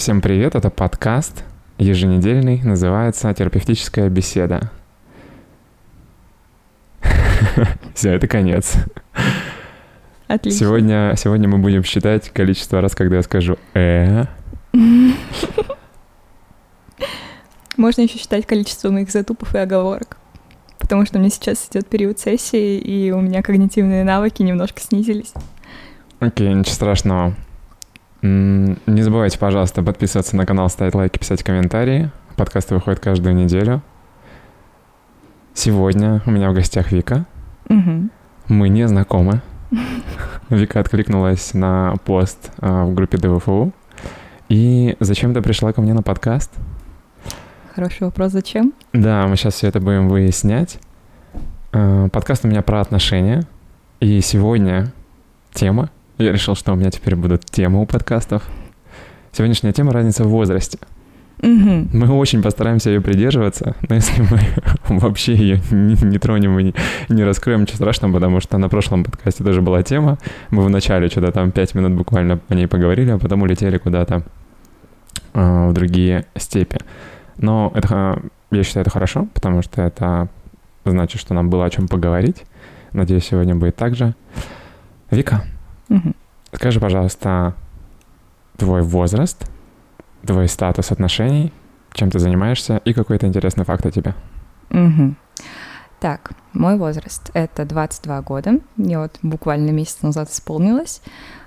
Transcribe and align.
Всем 0.00 0.22
привет, 0.22 0.54
это 0.54 0.70
подкаст 0.70 1.44
еженедельный, 1.76 2.62
называется 2.62 3.34
«Терапевтическая 3.34 4.08
беседа». 4.08 4.70
Все, 7.94 8.14
это 8.14 8.26
конец. 8.26 8.76
Отлично. 10.26 10.58
Сегодня, 10.58 11.14
сегодня 11.18 11.50
мы 11.50 11.58
будем 11.58 11.84
считать 11.84 12.30
количество 12.30 12.80
раз, 12.80 12.94
когда 12.94 13.16
я 13.16 13.22
скажу 13.22 13.58
«э». 13.74 14.24
Можно 17.76 18.00
еще 18.00 18.16
считать 18.16 18.46
количество 18.46 18.88
моих 18.90 19.10
затупов 19.10 19.54
и 19.54 19.58
оговорок. 19.58 20.16
Потому 20.78 21.04
что 21.04 21.18
у 21.18 21.20
меня 21.20 21.28
сейчас 21.28 21.68
идет 21.70 21.86
период 21.86 22.18
сессии, 22.18 22.78
и 22.78 23.10
у 23.10 23.20
меня 23.20 23.42
когнитивные 23.42 24.04
навыки 24.04 24.40
немножко 24.42 24.80
снизились. 24.80 25.34
Окей, 26.20 26.54
ничего 26.54 26.74
страшного. 26.74 27.36
Не 28.22 29.02
забывайте, 29.02 29.38
пожалуйста, 29.38 29.82
подписываться 29.82 30.36
на 30.36 30.44
канал, 30.46 30.68
ставить 30.68 30.94
лайки, 30.94 31.18
писать 31.18 31.42
комментарии. 31.42 32.10
Подкасты 32.36 32.74
выходят 32.74 33.00
каждую 33.00 33.34
неделю. 33.34 33.82
Сегодня 35.54 36.22
у 36.26 36.30
меня 36.30 36.50
в 36.50 36.54
гостях 36.54 36.92
Вика. 36.92 37.26
Мгм. 37.68 38.10
Мы 38.48 38.68
не 38.68 38.86
знакомы. 38.86 39.42
Вика 40.50 40.80
откликнулась 40.80 41.54
на 41.54 41.94
пост 42.04 42.50
а, 42.58 42.84
в 42.84 42.94
группе 42.94 43.16
ДВФУ. 43.18 43.72
И 44.48 44.96
зачем 45.00 45.32
ты 45.32 45.42
пришла 45.42 45.72
ко 45.72 45.80
мне 45.80 45.94
на 45.94 46.02
подкаст? 46.02 46.50
Хороший 47.74 48.02
вопрос, 48.02 48.32
зачем? 48.32 48.74
Да, 48.92 49.26
мы 49.28 49.36
сейчас 49.36 49.54
все 49.54 49.68
это 49.68 49.80
будем 49.80 50.08
выяснять. 50.08 50.78
А, 51.72 52.08
Подкаст 52.08 52.44
у 52.44 52.48
меня 52.48 52.62
про 52.62 52.80
отношения. 52.80 53.44
И 54.00 54.20
сегодня 54.20 54.92
тема. 55.52 55.90
Я 56.20 56.32
решил, 56.32 56.54
что 56.54 56.74
у 56.74 56.76
меня 56.76 56.90
теперь 56.90 57.16
будут 57.16 57.46
темы 57.46 57.80
у 57.80 57.86
подкастов. 57.86 58.42
Сегодняшняя 59.32 59.72
тема— 59.72 59.92
разница 59.94 60.24
в 60.24 60.28
возрасте. 60.28 60.78
Мгм. 61.40 61.88
Мы 61.94 62.10
очень 62.10 62.42
постараемся 62.42 62.90
ее 62.90 63.00
придерживаться, 63.00 63.74
но 63.88 63.94
если 63.94 64.20
мы 64.20 64.38
вообще 65.00 65.34
ее 65.34 65.62
не, 65.70 65.94
не 65.94 66.18
тронем 66.18 66.58
и 66.58 66.64
не, 66.64 66.74
не 67.08 67.24
раскроем, 67.24 67.62
ничего 67.62 67.76
страшного, 67.76 68.12
потому 68.12 68.40
что 68.40 68.58
на 68.58 68.68
прошлом 68.68 69.02
подкасте 69.04 69.42
тоже 69.42 69.62
была 69.62 69.82
тема. 69.82 70.18
Мы 70.50 70.62
вначале 70.62 71.08
что-то 71.08 71.32
там 71.32 71.52
пять 71.52 71.74
минут 71.74 71.92
буквально 71.92 72.36
по 72.36 72.52
ней 72.52 72.66
поговорили, 72.66 73.12
а 73.12 73.18
потом 73.18 73.40
улетели 73.40 73.78
куда-то 73.78 74.22
а, 75.32 75.70
в 75.70 75.72
другие 75.72 76.26
степи. 76.36 76.80
Но 77.38 77.72
это, 77.74 77.88
а, 77.90 78.22
я 78.50 78.62
считаю, 78.62 78.82
это 78.82 78.90
хорошо, 78.90 79.26
потому 79.32 79.62
что 79.62 79.80
это 79.80 80.28
значит, 80.84 81.18
что 81.18 81.32
нам 81.32 81.48
было 81.48 81.64
о 81.64 81.70
чем 81.70 81.88
поговорить. 81.88 82.42
Надеюсь, 82.92 83.24
сегодня 83.24 83.54
будет 83.54 83.76
так 83.76 83.94
же. 83.94 84.14
Вика, 85.10 85.44
Мгм. 85.90 86.14
скажи, 86.52 86.80
пожалуйста, 86.80 87.54
твой 88.56 88.82
возраст, 88.82 89.50
твой 90.24 90.48
статус 90.48 90.90
отношений, 90.92 91.52
чем 91.92 92.10
ты 92.10 92.18
занимаешься 92.18 92.80
и 92.84 92.92
какой-то 92.92 93.26
интересный 93.26 93.64
факт 93.64 93.84
о 93.86 93.90
тебе. 93.90 94.14
Мгм. 94.70 95.16
Так, 95.98 96.32
мой 96.54 96.78
возраст— 96.78 97.30
это 97.34 97.64
22 97.66 98.22
года. 98.22 98.60
Мне 98.76 98.98
вот 98.98 99.18
буквально 99.22 99.70
месяц 99.70 100.00
назад 100.00 100.30
исполнилось. 100.30 101.02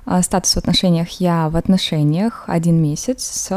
А, 0.05 0.21
Статус 0.21 0.53
в 0.53 0.57
отношениях— 0.57 1.09
я 1.19 1.49
в 1.49 1.55
отношениях 1.55 2.43
один 2.47 2.81
месяц 2.81 3.23
с 3.23 3.51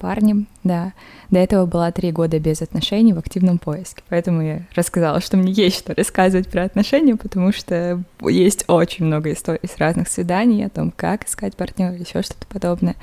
парнем, 0.00 0.48
да. 0.64 0.92
До 1.30 1.38
этого 1.38 1.66
была 1.66 1.92
три 1.92 2.10
года 2.10 2.38
без 2.40 2.62
отношений 2.62 3.12
в 3.12 3.18
активном 3.18 3.58
поиске. 3.58 4.02
Поэтому 4.08 4.42
я 4.42 4.62
рассказала, 4.74 5.20
что 5.20 5.36
мне 5.36 5.52
есть 5.52 5.78
что 5.78 5.94
рассказывать 5.94 6.48
про 6.48 6.64
отношения, 6.64 7.16
потому 7.16 7.52
что 7.52 8.02
есть 8.22 8.64
очень 8.66 9.04
много 9.04 9.32
историй 9.32 9.68
с 9.68 9.76
разных 9.78 10.08
свиданий 10.08 10.64
о 10.66 10.70
том, 10.70 10.92
как 10.94 11.26
искать 11.26 11.56
партнера, 11.56 11.94
еще 11.94 12.22
что-то 12.22 12.46
подобное. 12.48 12.96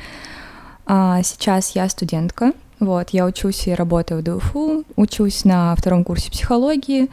А, 0.85 1.21
Сейчас 1.23 1.75
я 1.75 1.87
студентка, 1.87 2.53
вот, 2.79 3.09
я 3.09 3.25
учусь 3.25 3.67
и 3.67 3.73
работаю 3.73 4.21
в 4.21 4.23
ДУФУ, 4.23 4.83
учусь 4.95 5.45
на 5.45 5.75
втором 5.75 6.03
курсе 6.03 6.31
психологии, 6.31 7.09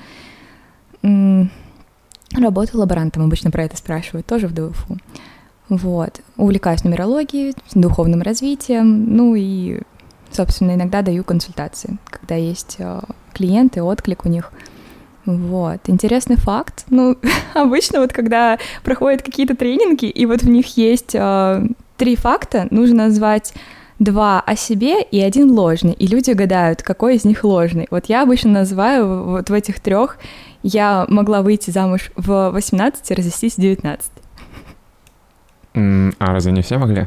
работаю 1.03 2.81
лаборантом, 2.81 3.25
обычно 3.25 3.51
про 3.51 3.65
это 3.65 3.77
спрашивают, 3.77 4.27
тоже 4.27 4.47
в 4.47 4.55
ДУФУ. 4.55 4.99
Вот, 5.69 6.21
увлекаюсь 6.37 6.85
нумерологией, 6.85 7.55
духовным 7.75 8.21
развитием, 8.21 9.17
ну 9.17 9.35
и, 9.35 9.81
собственно, 10.31 10.75
иногда 10.75 11.01
даю 11.01 11.25
консультации, 11.25 11.97
когда 12.11 12.35
есть 12.35 12.77
э, 12.79 13.01
клиенты, 13.33 13.83
отклик 13.83 14.27
у 14.27 14.29
них. 14.29 14.53
Вот, 15.25 15.81
интересный 15.87 16.37
факт. 16.37 16.85
Ну, 16.91 17.17
обычно 17.55 18.01
вот 18.01 18.13
когда 18.13 18.59
проходят 18.83 19.23
какие-то 19.23 19.57
тренинги, 19.57 20.05
и 20.05 20.27
вот 20.27 20.43
в 20.43 20.49
них 20.49 20.77
есть 20.77 21.15
э, 21.15 21.67
три 21.97 22.17
факта, 22.17 22.67
нужно 22.71 23.05
назвать 23.05 23.55
два 23.99 24.41
о 24.41 24.57
себе 24.57 25.03
и 25.03 25.21
один 25.21 25.51
ложный, 25.51 25.93
и 25.93 26.07
люди 26.07 26.33
гадают, 26.33 26.83
какой 26.83 27.17
из 27.17 27.25
них 27.25 27.43
ложный. 27.43 27.87
Вот 27.91 28.07
я 28.07 28.23
обычно 28.23 28.51
называю 28.51 29.25
вот 29.25 29.49
в 29.49 29.53
этих 29.53 29.81
трех, 29.81 30.19
я 30.63 31.07
могла 31.09 31.43
выйти 31.43 31.71
замуж 31.71 32.11
в 32.17 32.51
18, 32.51 33.11
развестись 33.13 33.55
в 33.55 33.61
19. 33.61 34.11
А 35.75 36.33
разве 36.33 36.53
не 36.53 36.63
все 36.63 36.79
могли? 36.79 37.07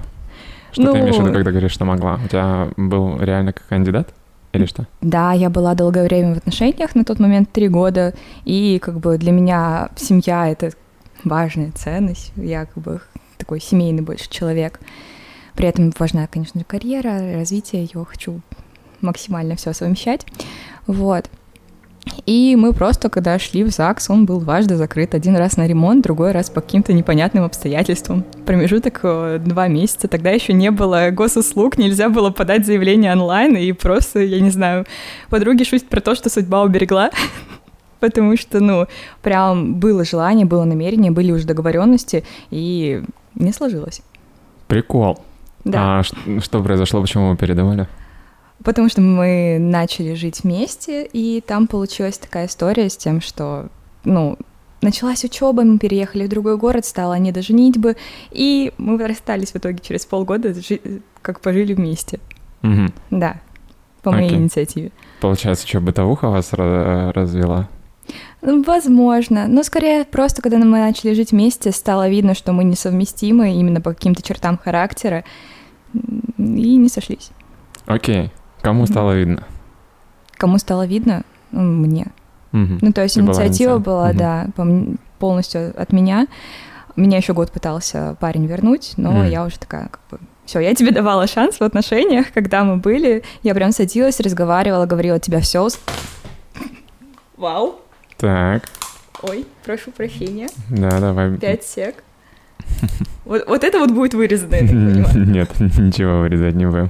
Что 0.71 0.83
Ну- 0.83 0.93
ты 0.93 0.99
имеешь 0.99 1.15
в 1.15 1.19
виду, 1.21 1.33
когда 1.33 1.51
говоришь, 1.51 1.71
что 1.71 1.85
могла? 1.85 2.19
У 2.23 2.27
тебя 2.27 2.67
был 2.75 3.17
реально 3.19 3.53
как 3.53 3.65
кандидат? 3.67 4.09
Или 4.53 4.65
что? 4.65 4.87
Да, 5.01 5.33
я 5.33 5.49
была 5.49 5.75
долгое 5.75 6.03
время 6.05 6.33
в 6.35 6.37
отношениях, 6.37 6.95
на 6.95 7.03
тот 7.03 7.19
момент 7.19 7.51
три 7.51 7.67
года, 7.67 8.13
и 8.45 8.79
как 8.81 8.99
бы 8.99 9.17
для 9.17 9.31
меня 9.31 9.89
семья— 9.95 10.47
это 10.49 10.71
важная 11.23 11.71
ценность, 11.71 12.31
я 12.35 12.65
как 12.65 12.83
бы 12.83 13.01
такой 13.37 13.59
семейный 13.59 14.01
больше 14.03 14.29
человек. 14.29 14.79
При 15.55 15.67
этом 15.67 15.93
важна, 15.97 16.27
конечно 16.27 16.59
же, 16.59 16.65
карьера, 16.65 17.33
развитие, 17.33 17.83
ее 17.83 18.05
хочу 18.05 18.41
максимально 19.01 19.55
все 19.55 19.73
совмещать, 19.73 20.25
вот. 20.85 21.29
И 22.25 22.55
мы 22.55 22.73
просто, 22.73 23.09
когда 23.09 23.39
шли 23.39 23.63
в 23.63 23.69
ЗАГС, 23.69 24.09
он 24.09 24.25
был 24.25 24.39
дважды 24.39 24.75
закрыт. 24.75 25.15
Один 25.15 25.35
раз 25.35 25.57
на 25.57 25.67
ремонт, 25.67 26.03
другой 26.03 26.31
раз 26.31 26.49
по 26.49 26.61
каким-то 26.61 26.93
непонятным 26.93 27.43
обстоятельствам. 27.43 28.23
Промежуток 28.45 28.99
э, 29.03 29.39
два 29.43 29.67
месяца. 29.67 30.07
Тогда 30.07 30.31
еще 30.31 30.53
не 30.53 30.71
было 30.71 31.09
госуслуг, 31.11 31.77
нельзя 31.77 32.09
было 32.09 32.29
подать 32.29 32.65
заявление 32.65 33.11
онлайн. 33.13 33.55
И 33.55 33.71
просто, 33.71 34.19
я 34.19 34.39
не 34.39 34.49
знаю, 34.49 34.85
подруги 35.29 35.63
шутят 35.63 35.89
про 35.89 36.01
то, 36.01 36.15
что 36.15 36.29
судьба 36.29 36.63
уберегла. 36.63 37.11
Потому 37.99 38.37
что, 38.37 38.59
ну, 38.59 38.87
прям 39.21 39.75
было 39.75 40.05
желание, 40.05 40.45
было 40.45 40.65
намерение, 40.65 41.11
были 41.11 41.31
уже 41.31 41.47
договоренности, 41.47 42.23
и 42.51 43.03
не 43.35 43.51
сложилось. 43.51 44.01
Прикол. 44.67 45.19
Да. 45.63 45.99
А 45.99 46.03
что 46.41 46.63
произошло, 46.63 47.01
почему 47.01 47.31
вы 47.31 47.37
передумали? 47.37 47.87
Потому 48.63 48.89
что 48.89 49.01
мы 49.01 49.57
начали 49.59 50.13
жить 50.15 50.43
вместе, 50.43 51.05
и 51.05 51.41
там 51.45 51.67
получилась 51.67 52.17
такая 52.17 52.47
история 52.47 52.89
с 52.89 52.97
тем, 52.97 53.21
что, 53.21 53.67
ну, 54.03 54.37
началась 54.81 55.23
учеба, 55.23 55.63
мы 55.63 55.77
переехали 55.77 56.25
в 56.25 56.29
другой 56.29 56.57
город, 56.57 56.85
стало 56.85 57.13
не 57.15 57.31
до 57.31 57.41
женитьбы, 57.41 57.95
и 58.31 58.73
мы 58.77 58.97
расстались 59.07 59.51
в 59.51 59.55
итоге 59.55 59.79
через 59.81 60.05
полгода, 60.05 60.53
как 61.21 61.39
пожили 61.39 61.73
вместе. 61.73 62.19
Мгм. 62.61 62.93
Да, 63.11 63.37
по 64.01 64.11
моей 64.11 64.27
Окей. 64.27 64.39
инициативе. 64.39 64.91
Получается, 65.21 65.67
что, 65.67 65.79
бытовуха 65.79 66.29
вас 66.29 66.51
ра- 66.53 67.11
развела? 67.11 67.69
Ну, 68.41 68.63
Возможно, 68.63 69.47
но 69.47 69.63
скорее 69.63 70.05
просто, 70.05 70.41
когда 70.41 70.57
мы 70.57 70.79
начали 70.79 71.13
жить 71.13 71.31
вместе, 71.31 71.71
стало 71.71 72.07
видно, 72.09 72.33
что 72.33 72.53
мы 72.53 72.63
несовместимы 72.63 73.53
именно 73.53 73.81
по 73.81 73.93
каким-то 73.93 74.21
чертам 74.21 74.57
характера, 74.57 75.23
и 75.93 76.75
не 76.77 76.89
сошлись. 76.89 77.31
Окей. 77.85 78.31
Кому 78.67 78.85
стало 78.85 79.13
видно? 79.13 79.43
Кому 80.35 80.57
стало 80.57 80.85
видно? 80.85 81.23
Мне. 81.51 82.07
Мгм. 82.51 82.79
Ну, 82.81 82.91
то 82.91 83.01
есть 83.01 83.15
Ты 83.15 83.21
была 83.21 83.31
инициатива 83.31 83.77
инициатором. 83.77 83.83
была, 83.83 84.07
Мгм. 84.09 84.17
да, 84.17 84.47
полностью 85.19 85.73
от 85.81 85.93
меня. 85.93 86.27
Меня 86.97 87.15
еще 87.17 87.33
год 87.33 87.49
пытался 87.49 88.17
парень 88.19 88.45
вернуть, 88.45 88.93
но 88.97 89.11
Мгм. 89.11 89.29
я 89.29 89.45
уже 89.45 89.57
такая, 89.57 89.87
как 89.87 90.01
бы, 90.11 90.19
все, 90.45 90.59
я 90.59 90.75
тебе 90.75 90.91
давала 90.91 91.27
шанс 91.27 91.61
в 91.61 91.63
отношениях, 91.63 92.25
когда 92.33 92.65
мы 92.65 92.75
были. 92.75 93.23
Я 93.41 93.53
прям 93.55 93.71
садилась, 93.71 94.19
разговаривала, 94.19 94.85
говорила, 94.85 95.17
тебя 95.17 95.39
все. 95.39 95.69
Вау. 97.37 97.79
Так, 98.17 98.63
Ой, 99.21 99.45
прошу 99.63 99.91
прощения. 99.91 100.49
да, 100.69 100.99
давай. 100.99 101.37
Пять 101.37 101.63
сек. 101.63 102.03
Вот, 103.23 103.47
вот 103.47 103.63
это 103.63 103.79
вот 103.79 103.91
будет 103.91 104.13
вырезано, 104.13 104.55
я 104.55 104.61
так 104.61 104.69
понимаю. 104.71 105.25
Нет, 105.25 105.49
ничего 105.59 106.19
вырезать 106.19 106.55
не 106.55 106.65
будем. 106.65 106.89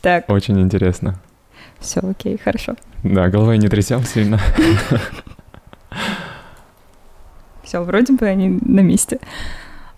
Так, 0.00 0.28
Очень 0.30 0.60
интересно. 0.60 1.16
все, 1.78 2.00
окей, 2.00 2.38
хорошо. 2.38 2.74
Да, 3.02 3.28
головой 3.28 3.58
не 3.58 3.68
трясем 3.68 4.04
сильно. 4.04 4.40
Все, 7.62 7.82
вроде 7.82 8.12
бы 8.14 8.26
они 8.26 8.58
на 8.62 8.80
месте. 8.80 9.20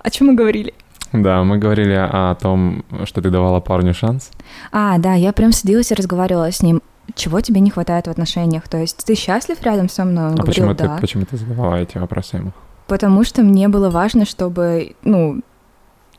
О 0.00 0.10
чем 0.10 0.26
мы 0.28 0.34
говорили? 0.34 0.74
Да, 1.12 1.42
мы 1.44 1.58
говорили 1.58 1.94
о 1.94 2.34
том, 2.34 2.84
что 3.04 3.22
ты 3.22 3.30
давала 3.30 3.60
парню 3.60 3.94
шанс. 3.94 4.30
А, 4.72 4.98
да, 4.98 5.14
я 5.14 5.32
прям 5.32 5.52
садилась 5.52 5.90
и 5.90 5.94
разговаривала 5.94 6.50
с 6.50 6.62
ним. 6.62 6.82
Чего 7.14 7.40
тебе 7.40 7.60
не 7.60 7.70
хватает 7.70 8.06
в 8.06 8.10
отношениях? 8.10 8.68
То 8.68 8.78
есть 8.78 9.04
ты 9.04 9.14
счастлив 9.14 9.62
рядом 9.62 9.88
со 9.88 10.04
мной? 10.04 10.26
Он 10.26 10.32
а 10.32 10.42
говорил, 10.42 10.46
почему 10.46 10.74
да. 10.74 10.96
ты, 10.96 11.00
почему 11.00 11.24
ты 11.24 11.36
задавала 11.36 11.76
эти 11.76 11.98
вопросы 11.98 12.36
ему? 12.36 12.52
Потому 12.86 13.24
что 13.24 13.42
мне 13.42 13.68
было 13.68 13.90
важно, 13.90 14.24
чтобы, 14.24 14.94
ну, 15.02 15.40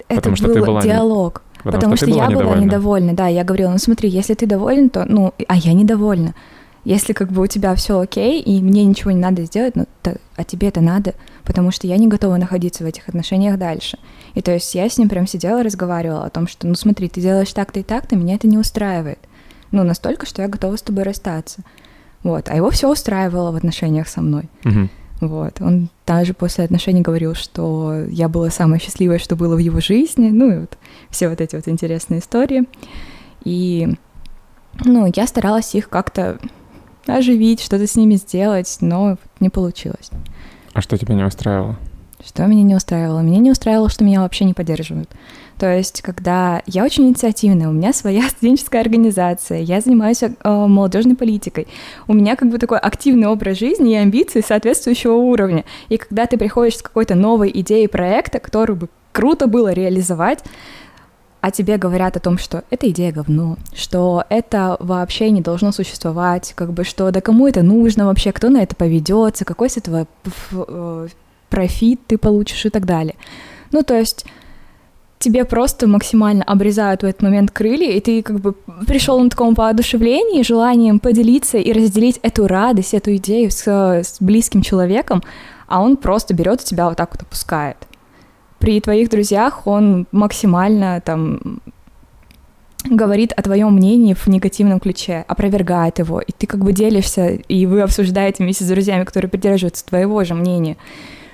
это 0.08 0.16
Потому 0.16 0.36
что 0.36 0.48
был 0.48 0.54
ты 0.56 0.62
была 0.62 0.82
не- 0.82 0.88
диалог. 0.88 1.42
Потому, 1.64 1.74
Потому 1.76 1.96
что, 1.96 2.06
что, 2.08 2.16
я 2.16 2.26
была 2.26 2.34
недовольна. 2.36 2.62
недовольна, 2.66 3.14
да, 3.14 3.28
я 3.28 3.44
говорила, 3.46 3.72
ну 3.72 3.78
смотри, 3.78 4.10
если 4.10 4.34
ты 4.34 4.46
доволен, 4.46 4.90
то, 4.90 5.06
ну, 5.08 5.34
а 5.48 5.56
я 5.56 5.72
недовольна. 5.74 6.36
Если 6.84 7.14
как 7.14 7.32
бы 7.32 7.44
у 7.44 7.48
тебя 7.48 7.74
все 7.76 7.98
окей, 8.02 8.42
и 8.42 8.62
мне 8.62 8.84
ничего 8.84 9.12
не 9.12 9.20
надо 9.20 9.46
сделать, 9.46 9.78
ну, 9.78 9.86
то- 10.02 10.18
а 10.36 10.44
тебе 10.44 10.68
это 10.68 10.82
надо, 10.82 11.14
потому 11.46 11.72
что 11.72 11.88
я 11.88 11.96
не 11.96 12.08
готова 12.10 12.36
находиться 12.36 12.84
в 12.84 12.88
этих 12.88 13.08
отношениях 13.08 13.58
дальше. 13.58 13.98
И 14.34 14.42
то 14.42 14.52
есть 14.52 14.76
я 14.76 14.90
с 14.90 14.98
ним 14.98 15.08
прям 15.08 15.26
сидела, 15.26 15.64
разговаривала 15.64 16.26
о 16.26 16.30
том, 16.30 16.48
что, 16.50 16.68
ну 16.68 16.76
смотри, 16.76 17.08
ты 17.08 17.22
делаешь 17.22 17.54
так-то 17.54 17.80
и 17.80 17.84
так-то, 17.84 18.18
меня 18.18 18.36
это 18.36 18.48
не 18.48 18.58
устраивает. 18.58 19.20
Ну, 19.72 19.84
настолько, 19.84 20.26
что 20.26 20.42
я 20.42 20.50
готова 20.50 20.76
с 20.76 20.82
тобой 20.82 21.04
расстаться. 21.04 21.62
Вот, 22.24 22.50
а 22.50 22.56
его 22.56 22.70
все 22.72 22.92
устраивало 22.92 23.52
в 23.52 23.56
отношениях 23.56 24.10
со 24.10 24.20
мной. 24.22 24.50
Мгм. 24.66 24.90
Вот. 25.28 25.62
Он 25.62 25.90
даже 26.06 26.34
после 26.34 26.66
отношений 26.66 27.02
говорил, 27.02 27.34
что 27.34 28.04
я 28.10 28.28
была 28.28 28.50
самой 28.50 28.80
счастливой, 28.80 29.20
что 29.20 29.36
было 29.36 29.56
в 29.56 29.60
его 29.60 29.80
жизни. 29.80 30.30
Ну 30.30 30.52
и 30.52 30.60
вот 30.60 30.78
все 31.10 31.30
вот 31.30 31.42
эти 31.42 31.56
вот 31.56 31.68
интересные 31.68 32.20
истории. 32.20 32.66
И, 33.44 33.96
ну, 34.84 35.12
я 35.14 35.28
старалась 35.28 35.76
их 35.76 35.90
как-то 35.90 36.40
оживить, 37.06 37.62
что-то 37.62 37.88
с 37.88 37.96
ними 37.96 38.16
сделать, 38.16 38.78
но 38.82 39.18
не 39.40 39.50
получилось. 39.50 40.10
А 40.74 40.82
что 40.82 40.98
тебя 40.98 41.16
не 41.16 41.24
устраивало? 41.24 41.78
Что 42.26 42.46
меня 42.46 42.64
не 42.64 42.76
устраивало? 42.76 43.20
Меня 43.20 43.40
не 43.40 43.52
устраивало, 43.52 43.90
что 43.90 44.04
меня 44.04 44.22
вообще 44.22 44.46
не 44.46 44.54
поддерживают. 44.54 45.10
То 45.64 45.74
есть, 45.74 46.02
когда 46.02 46.62
я 46.66 46.84
очень 46.84 47.08
инициативная, 47.08 47.70
у 47.70 47.72
меня 47.72 47.94
своя 47.94 48.24
студенческая 48.30 48.82
организация, 48.82 49.62
я 49.62 49.80
занимаюсь 49.80 50.22
э, 50.22 50.30
молодежной 50.44 51.16
политикой, 51.16 51.70
у 52.06 52.14
меня 52.14 52.36
как 52.36 52.50
бы 52.50 52.58
такой 52.58 52.80
активный 52.80 53.28
образ 53.28 53.60
жизни 53.60 53.94
и 53.94 53.96
амбиции 53.96 54.44
соответствующего 54.46 55.14
уровня. 55.14 55.64
И 55.88 55.96
когда 55.96 56.26
ты 56.26 56.38
приходишь 56.38 56.80
с 56.80 56.82
какой-то 56.82 57.16
новой 57.16 57.50
идеей 57.50 57.88
проекта, 57.88 58.40
которую 58.40 58.76
бы 58.76 58.90
круто 59.14 59.48
было 59.48 59.72
реализовать, 59.72 60.44
а 61.40 61.50
тебе 61.50 61.78
говорят 61.78 62.18
о 62.18 62.20
том, 62.20 62.38
что 62.38 62.66
это 62.70 62.90
идея 62.90 63.14
говно, 63.14 63.56
что 63.74 64.26
это 64.28 64.76
вообще 64.82 65.30
не 65.30 65.40
должно 65.40 65.72
существовать, 65.72 66.52
как 66.58 66.74
бы 66.74 66.84
что 66.84 67.10
да 67.12 67.22
кому 67.22 67.48
это 67.48 67.64
нужно 67.64 68.08
вообще, 68.08 68.34
кто 68.34 68.50
на 68.50 68.64
это 68.64 68.76
поведется, 68.76 69.46
какой 69.46 69.70
с 69.70 69.78
этого 69.78 70.08
э, 70.52 71.08
профит 71.48 72.02
ты 72.06 72.18
получишь 72.18 72.66
и 72.66 72.70
так 72.70 72.86
далее. 72.86 73.16
Ну, 73.72 73.82
то 73.82 73.98
есть 73.98 74.26
тебе 75.20 75.46
просто 75.46 75.88
максимально 75.88 76.44
обрезают 76.44 77.04
в 77.04 77.06
этот 77.06 77.22
момент 77.22 77.52
крылья, 77.52 77.92
и 77.92 78.00
ты 78.02 78.22
как 78.22 78.40
бы 78.40 78.54
пришел 78.88 79.20
на 79.20 79.30
таком 79.30 79.54
воодушевлении, 79.54 80.44
желанием 80.44 81.00
поделиться 81.00 81.58
и 81.58 81.72
разделить 81.72 82.20
эту 82.24 82.48
радость, 82.48 82.94
эту 82.94 83.16
идею 83.16 83.50
с, 83.50 83.66
с 83.66 84.18
близким 84.20 84.62
человеком, 84.62 85.24
а 85.68 85.82
он 85.82 85.98
просто 85.98 86.34
берет 86.34 86.62
и 86.62 86.66
тебя 86.66 86.90
вот 86.90 86.98
так 86.98 87.12
вот 87.12 87.22
опускает. 87.22 87.78
При 88.60 88.80
твоих 88.80 89.10
друзьях 89.10 89.66
он 89.66 90.08
максимально 90.12 91.02
там 91.02 91.62
говорит 92.86 93.32
о 93.34 93.42
твоем 93.42 93.74
мнении 93.74 94.14
в 94.14 94.28
негативном 94.28 94.80
ключе, 94.80 95.26
опровергает 95.28 96.00
его, 96.00 96.20
и 96.20 96.32
ты 96.32 96.48
как 96.48 96.64
бы 96.64 96.74
делишься, 96.74 97.30
и 97.30 97.66
вы 97.66 97.82
обсуждаете 97.82 98.44
вместе 98.44 98.66
с 98.66 98.68
друзьями, 98.68 99.06
которые 99.06 99.30
придерживаются 99.30 99.86
твоего 99.86 100.24
же 100.24 100.34
мнения 100.34 100.78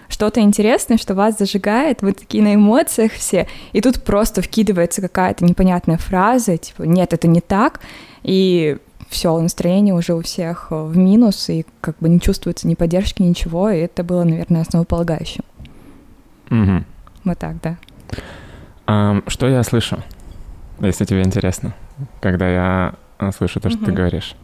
что-то 0.10 0.42
интересное, 0.42 0.98
что 0.98 1.14
вас 1.16 1.38
зажигает, 1.38 2.02
вы 2.02 2.12
такие 2.14 2.44
на 2.44 2.56
эмоциях 2.56 3.14
все, 3.14 3.48
и 3.72 3.80
тут 3.80 4.04
просто 4.04 4.42
вкидывается 4.42 5.02
какая-то 5.02 5.46
непонятная 5.46 5.98
фраза, 5.98 6.58
типа 6.58 6.84
«нет, 6.84 7.14
это 7.14 7.28
не 7.28 7.40
так», 7.42 7.80
и 8.24 8.78
все, 9.10 9.40
настроение 9.40 9.94
уже 9.94 10.14
у 10.14 10.22
всех 10.22 10.68
э, 10.72 10.84
в 10.84 10.98
минус, 10.98 11.50
и 11.50 11.66
как 11.82 11.98
бы 12.00 12.10
не 12.10 12.20
чувствуется 12.20 12.68
ни 12.68 12.76
поддержки, 12.76 13.22
ничего, 13.22 13.70
и 13.70 13.80
это 13.80 14.04
было, 14.04 14.24
наверное, 14.24 14.62
основополагающим. 14.62 15.44
Мгм. 16.50 16.86
Вот 17.24 17.38
так, 17.38 17.62
да. 17.62 17.78
Ам, 18.86 19.24
что 19.28 19.48
я 19.48 19.64
слышу, 19.64 20.00
если 20.80 21.06
тебе 21.06 21.22
интересно, 21.22 21.74
когда 22.22 22.50
я 22.50 22.94
а, 23.18 23.32
слышу 23.32 23.60
то, 23.60 23.70
что 23.70 23.80
ты 23.80 23.92
Мгм. 23.92 23.96
говоришь? 23.96 24.36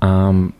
Ам, 0.00 0.54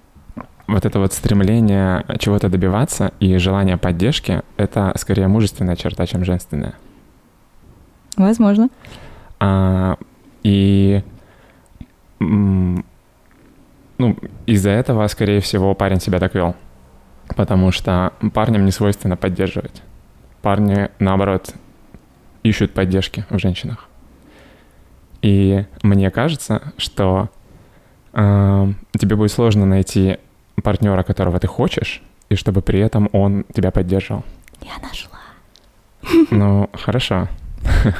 вот 0.72 0.84
это 0.84 0.98
вот 0.98 1.12
стремление 1.12 2.04
чего-то 2.18 2.48
добиваться 2.48 3.12
и 3.20 3.36
желание 3.36 3.76
поддержки— 3.76 4.42
это 4.56 4.92
скорее 4.96 5.28
мужественная 5.28 5.76
черта, 5.76 6.06
чем 6.06 6.24
женственная. 6.24 6.74
Возможно. 8.16 8.68
А, 9.40 9.96
и 10.42 11.02
ну, 12.20 14.16
из-за 14.46 14.70
этого, 14.70 15.06
скорее 15.08 15.40
всего, 15.40 15.74
парень 15.74 16.00
себя 16.00 16.18
так 16.18 16.34
вел. 16.34 16.56
Потому 17.36 17.70
что 17.70 18.12
парням 18.34 18.64
не 18.64 18.72
свойственно 18.72 19.16
поддерживать. 19.16 19.82
Парни, 20.42 20.90
наоборот, 20.98 21.54
ищут 22.42 22.74
поддержки 22.74 23.24
в 23.30 23.38
женщинах. 23.38 23.88
И 25.22 25.64
мне 25.82 26.10
кажется, 26.10 26.72
что 26.76 27.30
а, 28.12 28.68
тебе 28.98 29.16
будет 29.16 29.32
сложно 29.32 29.66
найти 29.66 30.18
партнера, 30.62 31.02
которого 31.02 31.38
ты 31.38 31.46
хочешь, 31.46 32.02
и 32.28 32.34
чтобы 32.34 32.62
при 32.62 32.80
этом 32.80 33.08
он 33.12 33.44
тебя 33.54 33.70
поддерживал. 33.70 34.24
Я 34.62 34.86
нашла. 34.86 35.18
Ну, 36.30 36.68
хорошо. 36.72 37.28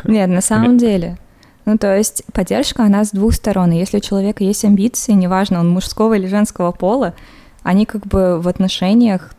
Нет, 0.05 0.29
на 0.29 0.41
самом 0.41 0.79
деле. 0.79 1.19
Ну, 1.65 1.79
то 1.79 1.97
есть 1.97 2.25
поддержка, 2.33 2.85
она 2.85 3.05
с 3.05 3.13
двух 3.13 3.35
сторон. 3.35 3.73
И 3.73 3.79
если 3.79 3.99
у 3.99 4.01
человека 4.01 4.43
есть 4.43 4.65
амбиции, 4.65 5.13
неважно, 5.13 5.61
он 5.61 5.69
мужского 5.69 6.15
или 6.15 6.27
женского 6.27 6.73
пола, 6.73 7.15
они 7.63 7.87
как 7.87 8.07
бы 8.07 8.41
в 8.41 8.49
отношениях 8.49 9.33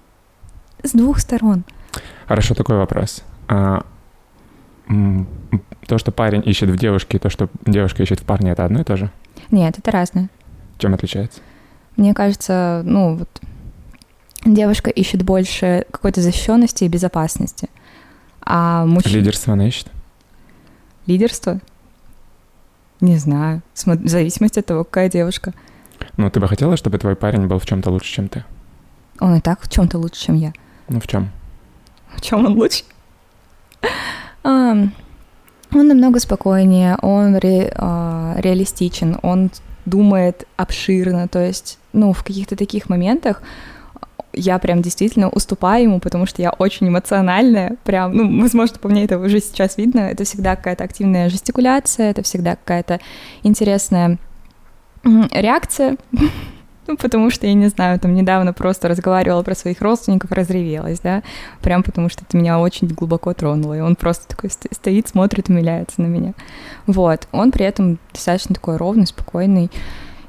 с 0.83 0.91
двух 0.91 1.19
сторон. 1.19 1.63
Хорошо, 2.27 2.55
такой 2.55 2.77
вопрос. 2.77 3.23
А, 3.49 3.83
то, 4.87 5.97
что 5.97 6.11
парень 6.11 6.43
ищет 6.45 6.69
в 6.69 6.77
девушке, 6.77 7.17
и 7.17 7.19
то, 7.19 7.29
что 7.29 7.49
девушка 7.65 8.03
ищет 8.03 8.21
в 8.21 8.23
парне, 8.23 8.51
это 8.51 8.63
одно 8.63 8.81
и 8.81 8.83
то 8.83 8.95
же? 8.95 9.09
Нет, 9.51 9.77
это 9.77 9.91
разное. 9.91 10.29
Чем 10.77 10.93
отличается? 10.93 11.41
Мне 11.95 12.13
кажется, 12.13 12.81
ну 12.85 13.15
вот 13.17 13.29
девушка 14.45 14.89
ищет 14.89 15.23
больше 15.23 15.85
какой-то 15.91 16.21
защищенности 16.21 16.83
и 16.83 16.87
безопасности. 16.87 17.69
А 18.41 18.85
мужчина... 18.85 19.13
Лидерство 19.17 19.53
она 19.53 19.67
ищет? 19.67 19.87
Лидерство? 21.05 21.59
Не 23.01 23.17
знаю. 23.17 23.61
Смо- 23.75 23.97
В 24.03 24.07
зависимости 24.07 24.59
от 24.59 24.65
того, 24.65 24.83
какая 24.83 25.09
девушка. 25.09 25.53
Ну, 26.17 26.29
ты 26.29 26.39
бы 26.39 26.47
хотела, 26.47 26.75
чтобы 26.77 26.97
твой 26.97 27.15
парень 27.15 27.47
был 27.47 27.59
в 27.59 27.65
чем-то 27.65 27.89
лучше, 27.91 28.11
чем 28.13 28.27
ты? 28.27 28.43
Он 29.19 29.35
и 29.35 29.41
так 29.41 29.61
в 29.61 29.69
чем-то 29.69 29.97
лучше, 29.97 30.25
чем 30.25 30.35
я. 30.35 30.53
Ну, 30.89 30.99
в 30.99 31.07
чем? 31.07 31.29
В 32.15 32.21
чем 32.21 32.45
он 32.45 32.53
лучше? 32.57 32.83
Он 34.43 34.91
намного 35.87 36.19
спокойнее, 36.19 36.97
он 37.01 37.35
ре- 37.37 37.73
а, 37.75 38.35
реалистичен, 38.37 39.17
он 39.23 39.49
думает 39.85 40.47
обширно, 40.55 41.27
то 41.27 41.39
есть, 41.43 41.79
ну, 41.93 42.13
в 42.13 42.23
каких-то 42.23 42.55
таких 42.55 42.89
моментах 42.89 43.41
я 44.33 44.57
прям 44.59 44.81
действительно 44.81 45.29
уступаю 45.29 45.83
ему, 45.83 45.99
потому 45.99 46.25
что 46.25 46.41
я 46.41 46.51
очень 46.51 46.87
эмоциональная, 46.87 47.77
прям, 47.83 48.15
ну, 48.15 48.41
возможно, 48.41 48.79
по 48.79 48.89
мне 48.89 49.05
это 49.05 49.19
уже 49.19 49.39
сейчас 49.39 49.77
видно, 49.77 49.99
это 49.99 50.23
всегда 50.23 50.55
какая-то 50.55 50.83
активная 50.83 51.29
жестикуляция, 51.29 52.09
это 52.09 52.23
всегда 52.23 52.55
какая-то 52.55 52.99
интересная 53.43 54.17
реакция, 55.03 55.97
ну, 56.87 56.97
потому 56.97 57.29
что, 57.29 57.45
я 57.45 57.53
не 57.53 57.67
знаю, 57.67 57.99
там 57.99 58.13
недавно 58.13 58.53
просто 58.53 58.87
разговаривала 58.87 59.43
про 59.43 59.55
своих 59.55 59.81
родственников, 59.81 60.31
разревелась, 60.31 60.99
да, 60.99 61.21
прям 61.61 61.83
потому 61.83 62.09
что 62.09 62.23
это 62.27 62.35
меня 62.35 62.59
очень 62.59 62.87
глубоко 62.87 63.33
тронуло, 63.33 63.77
и 63.77 63.81
он 63.81 63.95
просто 63.95 64.27
такой 64.27 64.49
сто- 64.49 64.69
стоит, 64.71 65.07
смотрит, 65.07 65.49
умиляется 65.49 66.01
на 66.01 66.07
меня. 66.07 66.33
Вот, 66.87 67.27
он 67.31 67.51
при 67.51 67.65
этом 67.65 67.99
достаточно 68.11 68.55
такой 68.55 68.77
ровный, 68.77 69.05
спокойный, 69.05 69.69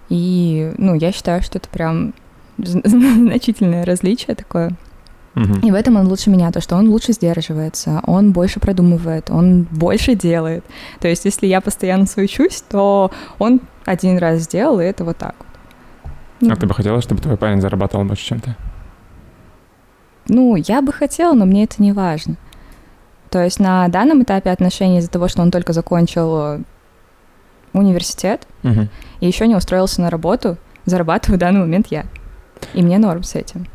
и, 0.08 0.73
ну, 0.78 0.94
я 0.94 1.12
считаю, 1.12 1.42
что 1.42 1.58
это 1.58 1.68
прям 1.68 2.14
зн- 2.58 2.87
значительное 3.28 3.84
различие 3.84 4.34
такое. 4.34 4.73
И 5.64 5.73
в 5.73 5.75
этом 5.75 5.96
он 5.96 6.06
лучше 6.06 6.30
меня, 6.30 6.52
то, 6.52 6.61
что 6.61 6.76
он 6.76 6.88
лучше 6.88 7.12
сдерживается, 7.12 8.00
он 8.06 8.30
больше 8.30 8.61
продумывает, 8.61 9.30
он 9.30 9.64
больше 9.64 10.14
делает. 10.14 10.64
То 11.00 11.08
есть, 11.08 11.25
если 11.25 11.49
я 11.49 11.61
постоянно 11.61 12.06
суечусь, 12.06 12.62
то 12.68 13.11
он 13.40 13.61
один 13.84 14.18
раз 14.18 14.42
сделал, 14.42 14.78
и 14.78 14.84
это 14.84 15.04
вот 15.04 15.16
так 15.16 15.34
вот. 16.40 16.52
А 16.52 16.56
ты 16.56 16.66
бы 16.66 16.75
хотела, 16.75 17.00
чтобы 17.00 17.20
твой 17.20 17.37
парень 17.37 17.61
зарабатывал 17.61 18.04
больше, 18.04 18.25
чем 18.25 18.40
ты? 18.40 18.54
Ну, 20.28 20.54
я 20.54 20.82
бы 20.82 20.92
хотела, 20.92 21.34
но 21.34 21.46
мне 21.46 21.64
это 21.64 21.82
не 21.82 21.92
важно. 21.92 22.37
То 23.30 23.42
есть 23.42 23.58
на 23.58 23.88
данном 23.88 24.23
этапе 24.23 24.50
отношений 24.50 24.99
из-за 24.99 25.11
того, 25.11 25.26
что 25.26 25.42
он 25.42 25.50
только 25.50 25.73
закончил 25.73 26.64
университет 27.78 28.47
Мгм. 28.62 28.88
и 29.21 29.26
еще 29.26 29.47
не 29.47 29.54
устроился 29.57 30.00
на 30.00 30.11
работу, 30.11 30.57
зарабатываю 30.87 31.37
в 31.37 31.40
данный 31.40 31.61
момент 31.61 31.88
я. 31.90 32.07
И 32.73 32.83
мне 32.83 32.99
норм 32.99 33.23
с 33.23 33.35
этим. 33.35 33.66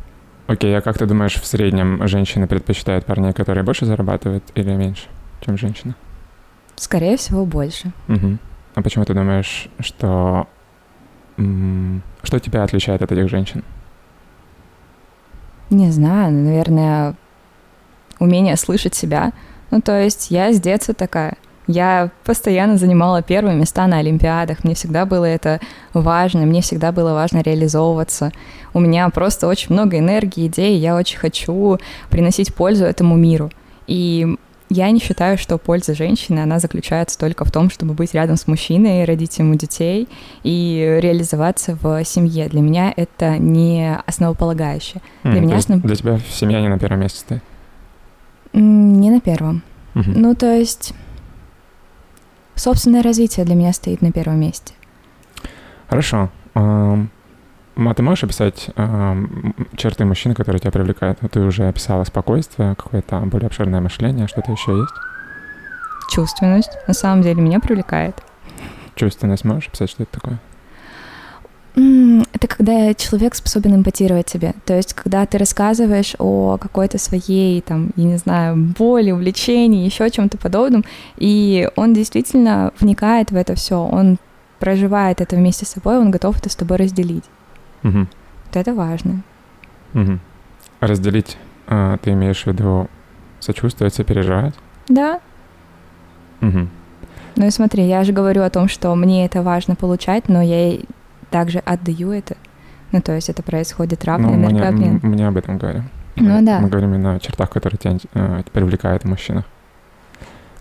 Окей, 0.46 0.76
а 0.76 0.80
как 0.80 0.98
ты 0.98 1.06
думаешь, 1.06 1.34
в 1.34 1.46
среднем 1.46 2.06
женщины 2.08 2.48
предпочитают 2.48 3.04
парней, 3.06 3.32
которые 3.32 3.62
больше 3.62 3.84
зарабатывают 3.86 4.42
или 4.54 4.70
меньше, 4.72 5.06
чем 5.44 5.56
женщины? 5.56 5.94
Скорее 6.76 7.16
всего, 7.16 7.44
больше. 7.44 7.92
Мгм. 8.08 8.38
А 8.74 8.82
почему 8.82 9.04
ты 9.04 9.14
думаешь, 9.14 9.68
что... 9.80 10.46
Что 12.22 12.38
тебя 12.38 12.64
отличает 12.64 13.00
от 13.02 13.12
этих 13.12 13.28
женщин? 13.30 13.64
Не 15.70 15.90
знаю, 15.90 16.32
наверное, 16.32 17.14
умение 18.18 18.56
слышать 18.56 18.94
себя, 18.94 19.32
Ну, 19.70 19.80
то 19.80 19.98
есть 20.00 20.30
я 20.32 20.52
с 20.52 20.60
детства 20.60 20.94
такая. 20.94 21.36
Я 21.66 22.10
постоянно 22.24 22.78
занимала 22.78 23.22
первые 23.22 23.56
места 23.56 23.86
на 23.86 23.98
Олимпиадах. 23.98 24.64
Мне 24.64 24.74
всегда 24.74 25.06
было 25.06 25.24
это 25.24 25.60
важно, 25.94 26.40
мне 26.40 26.62
всегда 26.62 26.90
было 26.90 27.14
важно 27.14 27.42
реализовываться. 27.42 28.32
У 28.74 28.80
меня 28.80 29.08
просто 29.10 29.46
очень 29.46 29.72
много 29.72 29.98
энергии, 29.98 30.46
идей, 30.46 30.78
я 30.78 30.96
очень 30.96 31.18
хочу 31.18 31.78
приносить 32.08 32.54
пользу 32.54 32.84
этому 32.84 33.16
миру. 33.16 33.50
И 33.86 34.36
я 34.70 34.90
не 34.92 35.00
считаю, 35.00 35.36
что 35.36 35.58
польза 35.58 35.94
женщины, 35.94 36.38
она 36.38 36.60
заключается 36.60 37.18
только 37.18 37.44
в 37.44 37.50
том, 37.50 37.70
чтобы 37.70 37.94
быть 37.94 38.14
рядом 38.14 38.36
с 38.36 38.46
мужчиной, 38.46 39.04
родить 39.04 39.36
ему 39.38 39.56
детей 39.56 40.08
и 40.44 40.98
реализоваться 41.02 41.76
в 41.80 42.04
семье. 42.04 42.48
Для 42.48 42.60
меня 42.60 42.92
это 42.96 43.36
не 43.38 43.96
основополагающее. 44.06 45.02
Mm, 45.24 45.30
для, 45.32 45.40
меня 45.40 45.56
основ... 45.56 45.82
для 45.82 45.96
тебя 45.96 46.20
семья 46.30 46.60
не 46.60 46.68
на 46.68 46.78
первом 46.78 47.00
месте 47.00 47.18
стоит? 47.18 47.42
Не 48.52 49.10
на 49.10 49.20
первом. 49.20 49.62
Uh-huh. 49.94 50.12
Ну, 50.14 50.34
то 50.36 50.54
есть 50.54 50.94
собственное 52.60 53.02
развитие 53.02 53.46
для 53.46 53.54
меня 53.54 53.72
стоит 53.72 54.02
на 54.02 54.12
первом 54.12 54.38
месте. 54.40 54.74
Хорошо. 55.88 56.30
А 56.54 57.94
ты 57.94 58.02
можешь 58.02 58.24
описать 58.24 58.70
черты 59.76 60.04
мужчины, 60.04 60.34
которые 60.34 60.60
тебя 60.60 60.70
привлекают? 60.70 61.18
Ты 61.30 61.40
уже 61.40 61.66
описала 61.68 62.04
спокойствие, 62.04 62.74
какое-то 62.74 63.20
более 63.20 63.46
обширное 63.46 63.80
мышление, 63.80 64.28
что-то 64.28 64.52
еще 64.52 64.76
есть? 64.76 64.94
Чувственность. 66.10 66.70
На 66.86 66.94
самом 66.94 67.22
деле 67.22 67.40
меня 67.40 67.60
привлекает. 67.60 68.22
Чувственность 68.96 69.44
можешь 69.44 69.68
описать, 69.68 69.90
что 69.90 70.02
это 70.02 70.12
такое? 70.12 70.38
Это 72.32 72.46
когда 72.46 72.94
человек 72.94 73.34
способен 73.34 73.76
эмпатировать 73.76 74.26
тебе. 74.26 74.54
То 74.64 74.74
есть, 74.74 74.94
когда 74.94 75.24
ты 75.26 75.38
рассказываешь 75.38 76.14
о 76.18 76.58
какой-то 76.58 76.98
своей, 76.98 77.60
там, 77.60 77.90
я 77.96 78.04
не 78.04 78.16
знаю, 78.16 78.56
боли, 78.56 79.10
увлечении, 79.10 79.84
еще 79.84 80.10
чем-то 80.10 80.38
подобном, 80.38 80.84
и 81.16 81.68
он 81.76 81.94
действительно 81.94 82.72
вникает 82.80 83.30
в 83.30 83.36
это 83.36 83.54
все, 83.54 83.76
он 83.76 84.18
проживает 84.58 85.20
это 85.20 85.36
вместе 85.36 85.64
с 85.64 85.70
собой, 85.70 85.98
он 85.98 86.10
готов 86.10 86.38
это 86.38 86.50
с 86.50 86.56
тобой 86.56 86.76
разделить. 86.76 87.24
Угу. 87.82 87.98
Вот 87.98 88.56
это 88.56 88.74
важно. 88.74 89.22
Угу. 89.94 90.18
Разделить, 90.80 91.38
а, 91.66 91.96
ты 91.98 92.12
имеешь 92.12 92.42
в 92.42 92.46
виду 92.46 92.88
сочувствовать, 93.40 93.94
сопереживать? 93.94 94.54
Да. 94.88 95.20
Угу. 96.42 96.68
Ну 97.36 97.46
и 97.46 97.50
смотри, 97.50 97.86
я 97.86 98.04
же 98.04 98.12
говорю 98.12 98.42
о 98.42 98.50
том, 98.50 98.68
что 98.68 98.94
мне 98.94 99.24
это 99.24 99.42
важно 99.42 99.76
получать, 99.76 100.28
но 100.28 100.42
я 100.42 100.78
также 101.30 101.58
отдаю 101.58 102.12
это. 102.12 102.36
Ну, 102.92 103.00
то 103.00 103.12
есть 103.12 103.28
это 103.28 103.42
происходит 103.42 104.04
равный 104.04 104.36
ну, 104.36 104.50
энергообмен. 104.50 105.00
Мы, 105.02 105.08
мы 105.10 105.16
не 105.16 105.24
об 105.24 105.36
этом 105.36 105.58
говорим. 105.58 105.84
Ну 106.16 106.36
мы, 106.36 106.42
да. 106.42 106.60
Мы 106.60 106.68
говорим 106.68 106.94
именно 106.94 107.14
о 107.14 107.20
чертах, 107.20 107.50
которые 107.50 107.78
тебя 107.78 107.96
э, 108.14 108.42
привлекают 108.52 109.04
в 109.04 109.06
мужчинах. 109.06 109.44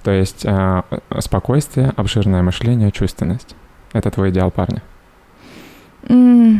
То 0.03 0.11
есть 0.11 0.45
э, 0.45 0.81
спокойствие, 1.19 1.91
обширное 1.95 2.41
мышление, 2.43 2.91
чувственность. 2.91 3.55
Это 3.93 4.11
твой 4.11 4.29
идеал 4.29 4.51
парня. 4.51 4.81
Mm, 6.03 6.59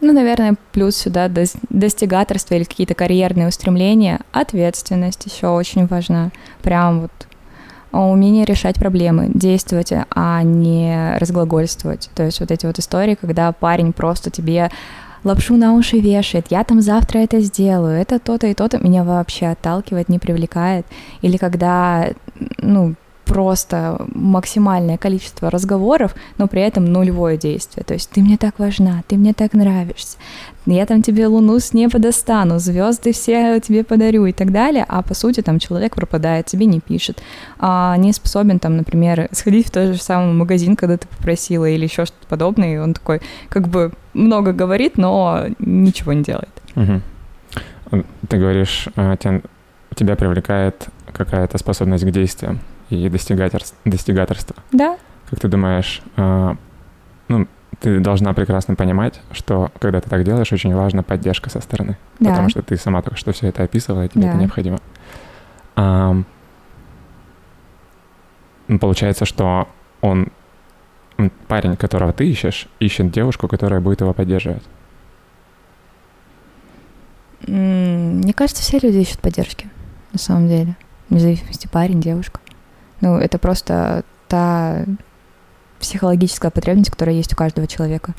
ну, 0.00 0.12
наверное, 0.12 0.54
плюс 0.72 0.96
сюда 0.96 1.28
достигаторство 1.68 2.54
или 2.54 2.64
какие-то 2.64 2.94
карьерные 2.94 3.48
устремления. 3.48 4.20
Ответственность 4.32 5.26
еще 5.26 5.48
очень 5.48 5.86
важна. 5.86 6.30
Прям 6.62 7.00
вот 7.00 7.10
умение 7.92 8.44
решать 8.44 8.76
проблемы, 8.76 9.30
действовать, 9.32 9.92
а 10.14 10.42
не 10.42 11.16
разглагольствовать. 11.18 12.10
То 12.14 12.24
есть 12.24 12.40
вот 12.40 12.50
эти 12.50 12.66
вот 12.66 12.78
истории, 12.78 13.16
когда 13.20 13.52
парень 13.52 13.92
просто 13.92 14.30
тебе 14.30 14.70
лапшу 15.24 15.56
на 15.56 15.74
уши 15.74 15.98
вешает, 15.98 16.46
я 16.50 16.64
там 16.64 16.80
завтра 16.80 17.18
это 17.18 17.40
сделаю, 17.40 18.00
это 18.00 18.18
то-то 18.18 18.46
и 18.46 18.54
то-то, 18.54 18.78
меня 18.78 19.04
вообще 19.04 19.48
отталкивает, 19.48 20.08
не 20.08 20.18
привлекает. 20.18 20.86
Или 21.20 21.36
когда, 21.36 22.08
ну, 22.58 22.94
просто 23.30 24.06
максимальное 24.12 24.98
количество 24.98 25.50
разговоров, 25.50 26.16
но 26.36 26.48
при 26.48 26.62
этом 26.62 26.84
нулевое 26.84 27.38
действие. 27.38 27.84
То 27.84 27.94
есть 27.94 28.10
ты 28.10 28.22
мне 28.22 28.36
так 28.36 28.58
важна, 28.58 29.04
ты 29.06 29.16
мне 29.16 29.32
так 29.32 29.52
нравишься, 29.52 30.16
я 30.66 30.84
там 30.84 31.00
тебе 31.00 31.28
луну 31.28 31.60
с 31.60 31.72
неба 31.72 32.00
достану, 32.00 32.58
звезды 32.58 33.12
все 33.12 33.60
тебе 33.60 33.84
подарю 33.84 34.26
и 34.26 34.32
так 34.32 34.50
далее, 34.50 34.84
а 34.88 35.02
по 35.02 35.14
сути 35.14 35.42
там 35.42 35.60
человек 35.60 35.94
пропадает, 35.94 36.46
тебе 36.46 36.66
не 36.66 36.80
пишет, 36.80 37.22
а 37.60 37.96
не 37.98 38.12
способен 38.12 38.58
там, 38.58 38.76
например, 38.76 39.28
сходить 39.30 39.68
в 39.68 39.70
тот 39.70 39.94
же 39.94 40.02
самый 40.02 40.34
магазин, 40.34 40.74
когда 40.74 40.96
ты 40.96 41.06
попросила 41.06 41.66
или 41.66 41.84
еще 41.84 42.06
что-то 42.06 42.26
подобное, 42.26 42.74
и 42.74 42.78
он 42.78 42.94
такой 42.94 43.20
как 43.48 43.68
бы 43.68 43.92
много 44.12 44.52
говорит, 44.52 44.98
но 44.98 45.44
ничего 45.60 46.14
не 46.14 46.24
делает. 46.24 46.50
Угу. 46.74 48.02
Ты 48.28 48.36
говоришь, 48.38 48.88
а, 48.96 49.16
тебя 49.16 50.16
привлекает 50.16 50.88
какая-то 51.12 51.58
способность 51.58 52.04
к 52.04 52.10
действиям 52.10 52.58
и 52.90 53.08
достигаторство. 53.08 54.56
Да. 54.72 54.98
Как 55.28 55.40
ты 55.40 55.48
думаешь, 55.48 56.02
э, 56.16 56.54
ну, 57.28 57.46
ты 57.80 58.00
должна 58.00 58.34
прекрасно 58.34 58.74
понимать, 58.74 59.20
что 59.32 59.70
когда 59.78 60.00
ты 60.00 60.10
так 60.10 60.24
делаешь, 60.24 60.52
очень 60.52 60.74
важна 60.74 61.02
поддержка 61.02 61.48
со 61.50 61.60
стороны. 61.60 61.96
Да. 62.18 62.30
Потому 62.30 62.48
что 62.50 62.62
ты 62.62 62.76
сама 62.76 63.00
только 63.02 63.18
что 63.18 63.32
все 63.32 63.48
это 63.48 63.62
описывала, 63.62 64.04
и 64.04 64.08
тебе 64.08 64.22
да. 64.22 64.28
это 64.30 64.38
необходимо. 64.38 64.78
А, 65.76 66.16
получается, 68.80 69.24
что 69.24 69.68
он, 70.00 70.28
парень, 71.48 71.76
которого 71.76 72.12
ты 72.12 72.28
ищешь, 72.28 72.68
ищет 72.80 73.10
девушку, 73.10 73.48
которая 73.48 73.80
будет 73.80 74.00
его 74.00 74.12
поддерживать. 74.12 74.62
Мне 77.46 78.34
кажется, 78.34 78.62
все 78.62 78.78
люди 78.78 78.98
ищут 78.98 79.20
поддержки, 79.20 79.70
на 80.12 80.18
самом 80.18 80.48
деле. 80.48 80.76
Вне 81.08 81.20
зависимости, 81.20 81.66
парень, 81.66 82.00
девушка. 82.00 82.40
Ну, 83.00 83.16
это 83.16 83.38
просто 83.38 84.04
та 84.28 84.84
психологическая 85.78 86.50
потребность, 86.50 86.90
которая 86.90 87.16
есть 87.16 87.32
у 87.32 87.36
каждого 87.36 87.66
человека. 87.66 88.14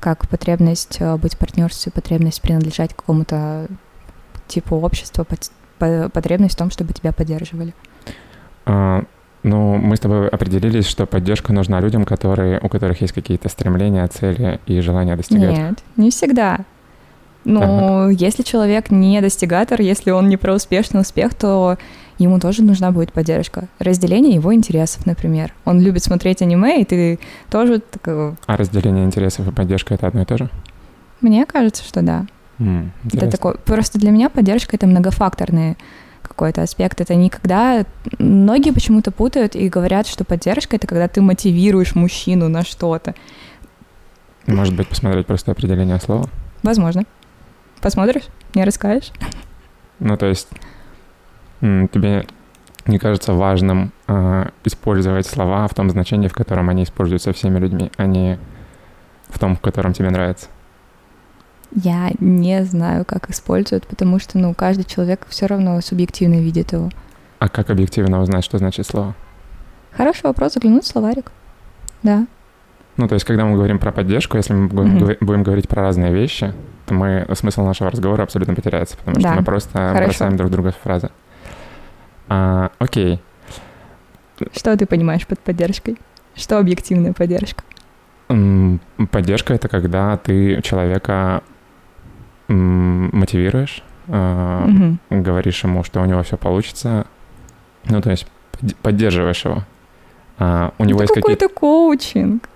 Как 0.00 0.28
потребность 0.28 0.96
э, 1.00 1.16
быть 1.16 1.38
партнерством, 1.38 1.92
потребность 1.94 2.40
принадлежать 2.42 2.94
какому-то 2.94 3.68
типу 4.48 4.76
общества, 4.76 5.26
потребность 5.78 6.54
в 6.54 6.58
том, 6.58 6.70
чтобы 6.70 6.92
тебя 6.92 7.12
поддерживали. 7.12 7.74
А, 8.66 9.04
ну, 9.42 9.76
мы 9.76 9.96
с 9.96 10.00
тобой 10.00 10.28
определились, 10.28 10.86
что 10.86 11.06
поддержка 11.06 11.52
нужна 11.52 11.80
людям, 11.80 12.04
которые, 12.04 12.58
у 12.60 12.68
которых 12.68 13.00
есть 13.02 13.12
какие-то 13.12 13.48
стремления, 13.48 14.06
цели 14.08 14.60
и 14.66 14.80
желания 14.80 15.16
достигать. 15.16 15.56
Нет, 15.56 15.78
не 15.96 16.10
всегда. 16.10 16.60
Ну, 17.44 17.60
ага. 17.62 18.08
если 18.08 18.42
человек 18.42 18.90
не 18.90 19.20
достигатор, 19.20 19.80
если 19.80 20.10
он 20.10 20.30
не 20.30 20.38
про 20.38 20.54
успешный 20.54 21.02
успех, 21.02 21.34
то 21.34 21.76
ему 22.18 22.38
тоже 22.38 22.62
нужна 22.62 22.90
будет 22.90 23.12
поддержка. 23.12 23.68
Разделение 23.78 24.34
его 24.34 24.54
интересов, 24.54 25.06
например. 25.06 25.52
Он 25.64 25.80
любит 25.80 26.02
смотреть 26.02 26.42
аниме, 26.42 26.80
и 26.80 26.84
ты 26.84 27.18
тоже... 27.50 27.80
Так... 27.80 28.36
А 28.46 28.56
разделение 28.56 29.04
интересов 29.04 29.48
и 29.48 29.52
поддержка— 29.52 29.94
это 29.94 30.06
одно 30.06 30.22
и 30.22 30.24
то 30.24 30.38
же? 30.38 30.50
Мне 31.20 31.46
кажется, 31.46 31.84
что 31.84 32.02
да. 32.02 32.26
Mm, 32.58 32.90
это 33.12 33.30
такой... 33.30 33.56
Просто 33.58 33.98
для 33.98 34.10
меня 34.10 34.30
поддержка— 34.30 34.76
это 34.76 34.86
многофакторный 34.86 35.76
какой-то 36.22 36.62
аспект. 36.62 37.00
Это 37.00 37.14
не 37.14 37.30
когда... 37.30 37.84
Многие 38.18 38.72
почему-то 38.72 39.10
путают 39.10 39.56
и 39.56 39.68
говорят, 39.68 40.06
что 40.06 40.24
поддержка— 40.24 40.76
это 40.76 40.86
когда 40.86 41.08
ты 41.08 41.20
мотивируешь 41.20 41.94
мужчину 41.94 42.48
на 42.48 42.64
что-то. 42.64 43.14
Может 44.46 44.76
быть, 44.76 44.88
посмотреть 44.88 45.26
просто 45.26 45.52
определение 45.52 45.98
слова? 46.00 46.28
Возможно. 46.62 47.04
Посмотришь? 47.80 48.24
Не 48.54 48.64
расскажешь? 48.64 49.10
Ну, 50.00 50.16
то 50.16 50.26
есть 50.26 50.48
тебе 51.92 52.26
не 52.86 52.98
кажется 52.98 53.32
важным 53.32 53.92
э, 54.06 54.48
использовать 54.64 55.26
слова 55.26 55.66
в 55.66 55.74
том 55.74 55.90
значении, 55.90 56.28
в 56.28 56.34
котором 56.34 56.68
они 56.68 56.82
используются 56.82 57.32
всеми 57.32 57.58
людьми, 57.58 57.90
а 57.96 58.06
не 58.06 58.38
в 59.28 59.38
том, 59.38 59.56
в 59.56 59.60
котором 59.60 59.92
тебе 59.92 60.10
нравится? 60.10 60.48
Я 61.74 62.10
не 62.20 62.64
знаю, 62.64 63.04
как 63.04 63.30
используют, 63.30 63.86
потому 63.86 64.20
что, 64.20 64.38
ну, 64.38 64.54
каждый 64.54 64.84
человек 64.84 65.26
все 65.28 65.46
равно 65.46 65.80
субъективно 65.80 66.34
видит 66.34 66.72
его. 66.72 66.90
А 67.38 67.48
как 67.48 67.70
объективно 67.70 68.20
узнать, 68.20 68.44
что 68.44 68.58
значит 68.58 68.86
слово? 68.86 69.14
Хороший 69.90 70.24
вопрос, 70.24 70.54
заглянуть 70.54 70.84
в 70.84 70.88
словарик. 70.88 71.32
Да. 72.02 72.26
Ну, 72.96 73.08
то 73.08 73.14
есть, 73.14 73.24
когда 73.24 73.44
мы 73.44 73.56
говорим 73.56 73.78
про 73.78 73.90
поддержку, 73.90 74.36
если 74.36 74.52
мы 74.52 74.68
будем, 74.68 74.98
mm-hmm. 74.98 75.16
будем 75.20 75.42
говорить 75.42 75.68
про 75.68 75.82
разные 75.82 76.12
вещи, 76.12 76.52
то 76.86 76.94
мы 76.94 77.26
смысл 77.34 77.64
нашего 77.64 77.90
разговора 77.90 78.22
абсолютно 78.22 78.54
потеряется, 78.54 78.96
потому 78.96 79.16
да. 79.16 79.30
что 79.30 79.38
мы 79.38 79.44
просто 79.44 79.72
Хорошо. 79.72 80.04
бросаем 80.04 80.36
друг 80.36 80.50
друга 80.50 80.74
фразы. 80.82 81.10
А, 82.28 82.70
окей. 82.78 83.20
Что 84.52 84.76
ты 84.76 84.86
понимаешь 84.86 85.26
под 85.26 85.38
поддержкой? 85.40 85.98
Что 86.34 86.58
объективная 86.58 87.12
поддержка? 87.12 87.64
Поддержка— 89.10 89.54
это 89.54 89.68
когда 89.68 90.16
ты 90.16 90.60
человека 90.62 91.42
мотивируешь, 92.48 93.82
угу. 94.06 94.98
говоришь 95.10 95.62
ему, 95.64 95.84
что 95.84 96.00
у 96.00 96.04
него 96.04 96.22
все 96.22 96.36
получится, 96.36 97.06
ну, 97.84 98.00
то 98.00 98.10
есть 98.10 98.26
поддерживаешь 98.82 99.44
его. 99.44 99.64
А, 100.38 100.72
у 100.78 100.84
него 100.84 101.02
это 101.02 101.12
есть 101.12 101.14
какой-то 101.14 101.48
коучинг. 101.48 102.48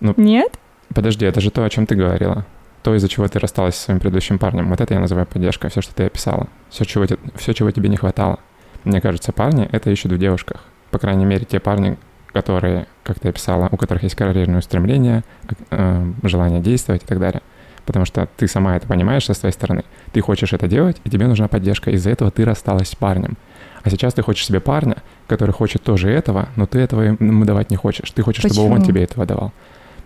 Ну, 0.00 0.14
Нет? 0.16 0.58
Подожди, 0.94 1.26
это 1.26 1.40
же 1.40 1.50
то, 1.50 1.64
о 1.64 1.70
чем 1.70 1.86
ты 1.86 1.94
говорила. 1.94 2.46
То, 2.82 2.94
из-за 2.94 3.08
чего 3.08 3.26
ты 3.28 3.38
рассталась 3.38 3.76
со 3.76 3.84
своим 3.84 4.00
предыдущим 4.00 4.38
парнем. 4.38 4.68
Вот 4.68 4.80
это 4.80 4.94
я 4.94 5.00
называю 5.00 5.26
поддержкой, 5.26 5.70
все, 5.70 5.80
что 5.80 5.94
ты 5.94 6.04
описала. 6.04 6.48
Все, 6.70 6.84
чего, 6.84 7.06
все, 7.36 7.52
чего 7.52 7.70
тебе 7.70 7.88
не 7.88 7.96
хватало. 7.96 8.38
Мне 8.84 9.00
кажется, 9.00 9.32
парни 9.32 9.68
это 9.70 9.90
ищут 9.90 10.12
в 10.12 10.18
девушках. 10.18 10.64
По 10.90 10.98
крайней 10.98 11.24
мере, 11.24 11.44
те 11.44 11.60
парни, 11.60 11.96
которые, 12.32 12.86
как 13.02 13.18
ты 13.18 13.28
описала, 13.28 13.68
у 13.70 13.76
которых 13.76 14.02
есть 14.02 14.14
карьерные 14.14 14.58
устремления, 14.58 15.24
э, 15.70 16.12
желание 16.22 16.60
действовать 16.60 17.02
и 17.02 17.06
так 17.06 17.18
далее. 17.18 17.42
Потому 17.86 18.04
что 18.04 18.28
ты 18.36 18.48
сама 18.48 18.76
это 18.76 18.86
понимаешь 18.86 19.26
со 19.26 19.34
своей 19.34 19.52
стороны. 19.52 19.84
Ты 20.12 20.20
хочешь 20.20 20.52
это 20.52 20.66
делать, 20.66 21.00
и 21.04 21.10
тебе 21.10 21.26
нужна 21.26 21.48
поддержка. 21.48 21.90
Из-за 21.90 22.10
этого 22.10 22.30
ты 22.30 22.44
рассталась 22.44 22.88
с 22.88 22.96
парнем. 22.96 23.36
А 23.82 23.90
сейчас 23.90 24.14
ты 24.14 24.22
хочешь 24.22 24.46
себе 24.46 24.60
парня, 24.60 24.96
который 25.26 25.50
хочет 25.50 25.82
тоже 25.82 26.10
этого, 26.10 26.48
но 26.56 26.66
ты 26.66 26.78
этого 26.78 27.02
ему 27.02 27.44
давать 27.44 27.70
не 27.70 27.76
хочешь. 27.76 28.10
Ты 28.10 28.22
хочешь, 28.22 28.42
Почему? 28.42 28.62
чтобы 28.62 28.76
он 28.76 28.82
тебе 28.82 29.02
этого 29.04 29.26
давал. 29.26 29.52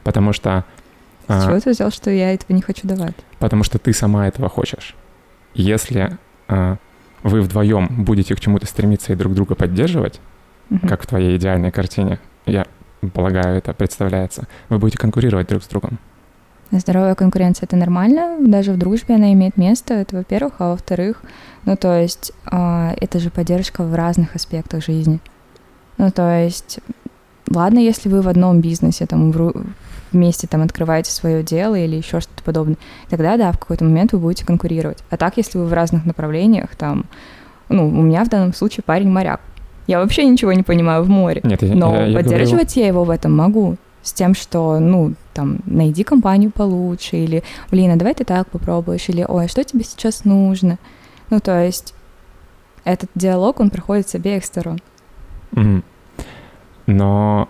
Потому 0.03 0.33
что... 0.33 0.65
С 1.29 1.31
а, 1.31 1.47
чего 1.47 1.61
ты 1.61 1.71
взял, 1.71 1.91
что 1.93 2.11
я 2.11 2.35
этого 2.35 2.57
не 2.57 2.63
хочу 2.63 2.89
давать? 2.89 3.15
Потому 3.39 3.63
что 3.63 3.79
ты 3.79 3.93
сама 3.93 4.27
этого 4.27 4.49
хочешь. 4.49 4.97
Если 5.55 6.19
а, 6.49 6.79
вы 7.23 7.41
вдвоем 7.41 7.89
будете 8.05 8.35
к 8.35 8.41
чему-то 8.41 8.67
стремиться 8.67 9.13
и 9.13 9.17
друг 9.17 9.35
друга 9.35 9.55
поддерживать, 9.55 10.21
угу. 10.71 10.87
как 10.87 11.03
в 11.03 11.07
твоей 11.07 11.37
идеальной 11.37 11.71
картине, 11.71 12.19
я 12.47 12.67
полагаю, 13.13 13.59
это 13.59 13.73
представляется, 13.73 14.47
вы 14.69 14.79
будете 14.79 14.99
конкурировать 14.99 15.49
друг 15.49 15.63
с 15.63 15.69
другом. 15.69 15.99
Здоровая 16.71 17.15
конкуренция 17.15 17.67
это 17.67 17.77
нормально, 17.77 18.37
даже 18.41 18.73
в 18.73 18.79
дружбе 18.79 19.15
она 19.15 19.33
имеет 19.33 19.57
место, 19.57 19.95
это 19.95 20.17
во-первых, 20.17 20.55
а 20.59 20.71
во-вторых, 20.71 21.23
ну 21.65 21.77
то 21.77 21.99
есть 21.99 22.33
э, 22.51 22.91
это 23.01 23.19
же 23.21 23.31
поддержка 23.31 23.85
в 23.85 23.95
разных 23.95 24.35
аспектах 24.35 24.85
жизни. 24.85 25.21
Ну 25.97 26.11
то 26.11 26.43
есть, 26.43 26.81
ладно, 27.49 27.79
если 27.79 28.11
вы 28.11 28.21
в 28.21 28.29
одном 28.29 28.61
бизнесе 28.61 29.07
там 29.07 29.31
вместе 30.13 30.47
там 30.47 30.63
открываете 30.63 31.11
свое 31.11 31.43
дело 31.43 31.75
или 31.75 31.97
еще 31.97 32.21
что-то 32.21 32.43
подобное, 32.43 32.77
тогда 33.09 33.37
да, 33.37 33.53
в 33.53 33.59
какой-то 33.59 33.85
момент 33.85 34.13
вы 34.13 34.19
будете 34.19 34.45
конкурировать. 34.45 35.03
А 35.11 35.17
так, 35.17 35.37
если 35.37 35.59
вы 35.59 35.67
в 35.67 35.73
разных 35.73 36.05
направлениях, 36.05 36.75
там, 36.77 37.07
ну, 37.69 37.87
у 37.89 38.03
меня 38.03 38.25
в 38.25 38.29
данном 38.29 38.55
случае 38.55 38.85
парень 38.85 39.11
моряк, 39.11 39.41
я 39.87 40.01
вообще 40.01 40.27
ничего 40.27 40.53
не 40.53 40.63
понимаю 40.63 41.03
в 41.03 41.09
море. 41.09 41.41
Нет, 41.45 41.63
я, 41.63 41.75
но 41.75 41.95
я, 41.95 42.07
я 42.07 42.17
поддерживать 42.17 42.75
говорю... 42.75 42.81
я 42.81 42.87
его 42.87 43.05
в 43.05 43.11
этом 43.11 43.37
могу. 43.37 43.77
С 44.03 44.13
тем, 44.13 44.35
что, 44.35 44.79
ну, 44.79 45.15
там, 45.35 45.59
найди 45.67 46.05
компанию 46.05 46.51
получше, 46.51 47.17
или, 47.17 47.43
блин, 47.71 47.91
а 47.91 47.97
давай 47.97 48.15
ты 48.15 48.25
так 48.25 48.49
попробуешь, 48.49 49.09
или, 49.09 49.25
ой, 49.27 49.47
а 49.47 49.49
что 49.49 49.65
тебе 49.65 49.85
сейчас 49.85 50.25
нужно? 50.25 50.79
Ну, 51.31 51.41
то 51.41 51.63
есть 51.63 51.95
этот 52.85 53.11
диалог, 53.15 53.61
он 53.61 53.71
проходит 53.71 54.09
с 54.09 54.15
обеих 54.15 54.45
сторон. 54.45 54.81
Но 56.87 57.49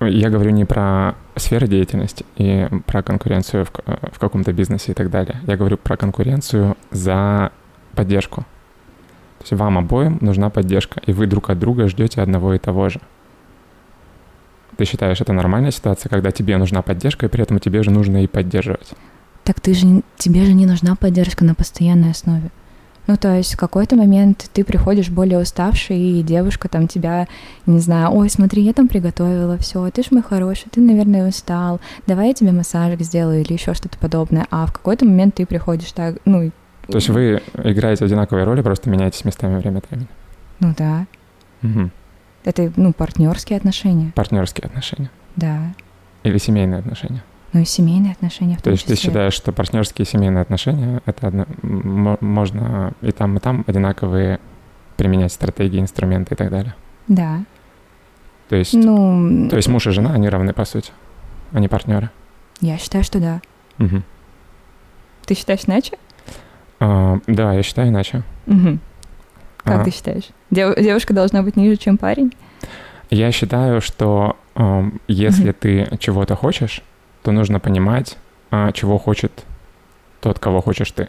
я 0.00 0.30
говорю 0.30 0.50
не 0.50 0.64
про 0.64 1.14
сферы 1.36 1.66
деятельности 1.66 2.24
и 2.36 2.68
про 2.86 3.02
конкуренцию 3.02 3.64
в, 3.64 3.70
в 4.12 4.18
каком-то 4.18 4.52
бизнесе 4.52 4.92
и 4.92 4.94
так 4.94 5.10
далее. 5.10 5.40
Я 5.46 5.56
говорю 5.56 5.76
про 5.76 5.96
конкуренцию 5.96 6.76
за 6.90 7.52
поддержку. 7.94 8.42
То 9.38 9.44
есть 9.44 9.52
вам 9.52 9.78
обоим 9.78 10.18
нужна 10.20 10.50
поддержка, 10.50 11.00
и 11.06 11.12
вы 11.12 11.26
друг 11.26 11.50
от 11.50 11.58
друга 11.58 11.88
ждете 11.88 12.20
одного 12.20 12.54
и 12.54 12.58
того 12.58 12.88
же. 12.88 13.00
Ты 14.76 14.84
считаешь, 14.84 15.20
это 15.20 15.32
нормальная 15.32 15.70
ситуация, 15.70 16.08
когда 16.08 16.30
тебе 16.30 16.56
нужна 16.56 16.82
поддержка, 16.82 17.26
и 17.26 17.28
при 17.28 17.42
этом 17.42 17.58
тебе 17.58 17.82
же 17.82 17.90
нужно 17.90 18.24
и 18.24 18.26
поддерживать? 18.26 18.92
Так 19.44 19.60
ты 19.60 19.74
же, 19.74 20.02
тебе 20.16 20.44
же 20.44 20.54
не 20.54 20.66
нужна 20.66 20.94
поддержка 20.96 21.44
на 21.44 21.54
постоянной 21.54 22.12
основе. 22.12 22.50
Ну, 23.06 23.16
то 23.16 23.36
есть 23.36 23.54
в 23.54 23.56
какой-то 23.56 23.96
момент 23.96 24.48
ты 24.52 24.64
приходишь 24.64 25.10
более 25.10 25.40
уставший, 25.40 25.98
и 25.98 26.22
девушка 26.22 26.68
там 26.68 26.86
тебя, 26.86 27.26
не 27.66 27.80
знаю, 27.80 28.10
ой, 28.12 28.30
смотри, 28.30 28.62
я 28.62 28.72
там 28.72 28.86
приготовила 28.86 29.58
все, 29.58 29.90
ты 29.90 30.02
ж 30.02 30.12
мой 30.12 30.22
хороший, 30.22 30.70
ты, 30.70 30.80
наверное, 30.80 31.28
устал, 31.28 31.80
давай 32.06 32.28
я 32.28 32.34
тебе 32.34 32.52
массажик 32.52 33.00
сделаю 33.00 33.40
или 33.40 33.52
еще 33.52 33.74
что-то 33.74 33.98
подобное. 33.98 34.46
А 34.50 34.66
в 34.66 34.72
какой-то 34.72 35.04
момент 35.04 35.34
ты 35.34 35.46
приходишь 35.46 35.90
так, 35.92 36.16
ну, 36.24 36.52
то 36.88 36.96
есть 36.96 37.08
вы 37.08 37.40
играете 37.62 38.04
одинаковые 38.04 38.44
роли, 38.44 38.60
просто 38.60 38.90
меняетесь 38.90 39.24
местами 39.24 39.56
время 39.58 39.78
от 39.78 39.88
времени? 39.88 40.08
Ну 40.60 40.74
да. 40.76 41.06
Угу. 41.62 41.90
Это, 42.44 42.72
ну, 42.76 42.92
партнерские 42.92 43.56
отношения. 43.56 44.12
Партнерские 44.14 44.66
отношения. 44.66 45.10
Да. 45.36 45.72
Или 46.24 46.38
семейные 46.38 46.80
отношения. 46.80 47.22
Ну 47.52 47.60
и 47.60 47.64
семейные 47.64 48.12
отношения 48.12 48.54
в 48.54 48.62
том 48.62 48.64
То 48.64 48.70
есть 48.70 48.84
числе. 48.84 48.96
ты 48.96 49.02
считаешь, 49.02 49.34
что 49.34 49.52
партнерские 49.52 50.06
семейные 50.06 50.40
отношения 50.40 51.02
это 51.04 51.28
одно, 51.28 51.46
можно 51.62 52.94
и 53.02 53.10
там, 53.10 53.36
и 53.36 53.40
там 53.40 53.64
одинаковые 53.66 54.40
применять 54.96 55.32
стратегии, 55.32 55.80
инструменты 55.80 56.34
и 56.34 56.36
так 56.36 56.50
далее? 56.50 56.74
Да. 57.08 57.44
То 58.48 58.56
есть, 58.56 58.74
ну, 58.74 59.48
то 59.48 59.56
есть 59.56 59.68
муж 59.68 59.86
и 59.86 59.90
жена, 59.90 60.12
они 60.12 60.28
равны 60.28 60.52
по 60.52 60.64
сути, 60.64 60.92
они 61.52 61.68
партнеры? 61.68 62.10
Я 62.60 62.78
считаю, 62.78 63.04
что 63.04 63.18
да. 63.18 63.40
Угу. 63.78 64.02
Ты 65.26 65.34
считаешь 65.34 65.62
иначе? 65.66 65.98
А, 66.80 67.18
да, 67.26 67.52
я 67.52 67.62
считаю 67.62 67.88
иначе. 67.88 68.22
Угу. 68.46 68.78
Как 69.64 69.80
а, 69.80 69.84
ты 69.84 69.90
считаешь? 69.90 70.28
Дев- 70.50 70.76
девушка 70.76 71.14
должна 71.14 71.42
быть 71.42 71.56
ниже, 71.56 71.76
чем 71.76 71.98
парень? 71.98 72.32
Я 73.10 73.30
считаю, 73.30 73.80
что 73.80 74.36
э, 74.54 74.90
если 75.06 75.50
угу. 75.50 75.56
ты 75.60 75.96
чего-то 75.98 76.34
хочешь, 76.34 76.82
то 77.22 77.32
нужно 77.32 77.60
понимать, 77.60 78.16
э, 78.50 78.70
чего 78.72 78.98
хочет 78.98 79.44
тот, 80.20 80.38
кого 80.38 80.60
хочешь 80.60 80.90
ты. 80.90 81.08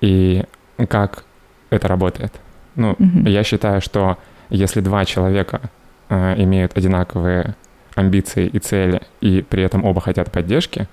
И 0.00 0.44
как 0.88 1.24
это 1.70 1.88
работает. 1.88 2.32
Ну, 2.74 2.92
угу. 2.92 3.28
я 3.28 3.44
считаю, 3.44 3.80
что 3.80 4.18
если 4.50 4.80
два 4.80 5.04
человека 5.04 5.60
э, 6.08 6.42
имеют 6.42 6.76
одинаковые 6.76 7.54
амбиции 7.94 8.46
и 8.46 8.58
цели, 8.58 9.02
и 9.20 9.42
при 9.42 9.62
этом 9.62 9.84
оба 9.84 10.00
хотят 10.00 10.32
поддержки, 10.32 10.88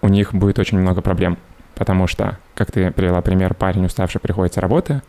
у 0.00 0.08
них 0.08 0.34
будет 0.34 0.58
очень 0.58 0.78
много 0.78 1.02
проблем. 1.02 1.38
Потому 1.74 2.06
что, 2.06 2.38
как 2.54 2.70
ты 2.70 2.90
привела 2.90 3.20
пример, 3.20 3.54
парень 3.54 3.84
уставший 3.86 4.20
приходит 4.20 4.54
с 4.54 4.58
работы, 4.58 5.02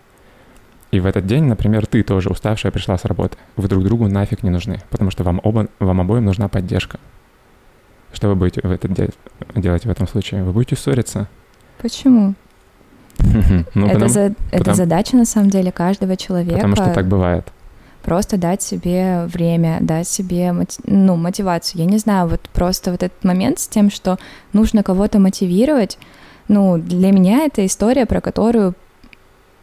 и 0.92 1.00
в 1.00 1.06
этот 1.06 1.26
день, 1.26 1.44
например, 1.44 1.86
ты 1.86 2.04
тоже 2.04 2.30
уставшая 2.30 2.72
пришла 2.72 2.98
с 2.98 3.06
работы. 3.06 3.38
Вы 3.56 3.68
друг 3.68 3.84
другу 3.84 4.08
нафиг 4.08 4.44
не 4.44 4.50
нужны, 4.50 4.82
потому 4.90 5.12
что 5.12 5.24
вам, 5.24 5.42
оба, 5.44 5.68
вам 5.80 6.02
обоим 6.02 6.26
нужна 6.26 6.48
поддержка. 6.48 7.00
Что 8.16 8.30
вы 8.30 8.36
будете 8.36 8.62
в 8.66 8.72
этот 8.72 8.94
де- 8.94 9.10
делать 9.56 9.86
в 9.86 9.90
этом 9.90 10.08
случае? 10.08 10.44
Вы 10.44 10.54
будете 10.54 10.78
ссориться? 10.78 11.28
Почему? 11.82 12.34
ну, 13.74 13.86
это, 13.88 13.94
потому, 13.94 14.08
за, 14.08 14.34
потому, 14.46 14.62
это 14.62 14.74
задача, 14.74 15.18
на 15.18 15.26
самом 15.26 15.50
деле, 15.50 15.72
каждого 15.72 16.16
человека. 16.16 16.56
Потому 16.56 16.76
что 16.78 16.94
так 16.94 17.08
бывает. 17.08 17.46
Просто 18.04 18.38
дать 18.38 18.62
себе 18.62 19.26
время, 19.26 19.80
дать 19.82 20.08
себе 20.08 20.54
ну, 20.86 21.16
мотивацию. 21.16 21.82
Я 21.82 21.88
не 21.88 21.98
знаю, 21.98 22.28
вот 22.30 22.40
просто 22.54 22.92
вот 22.92 23.04
этот 23.04 23.22
момент 23.24 23.60
с 23.60 23.68
тем, 23.68 23.90
что 23.92 24.18
нужно 24.54 24.82
кого-то 24.84 25.20
мотивировать, 25.20 25.98
ну, 26.48 26.78
для 26.78 27.12
меня 27.12 27.46
это 27.46 27.66
история, 27.66 28.06
про 28.06 28.22
которую 28.22 28.76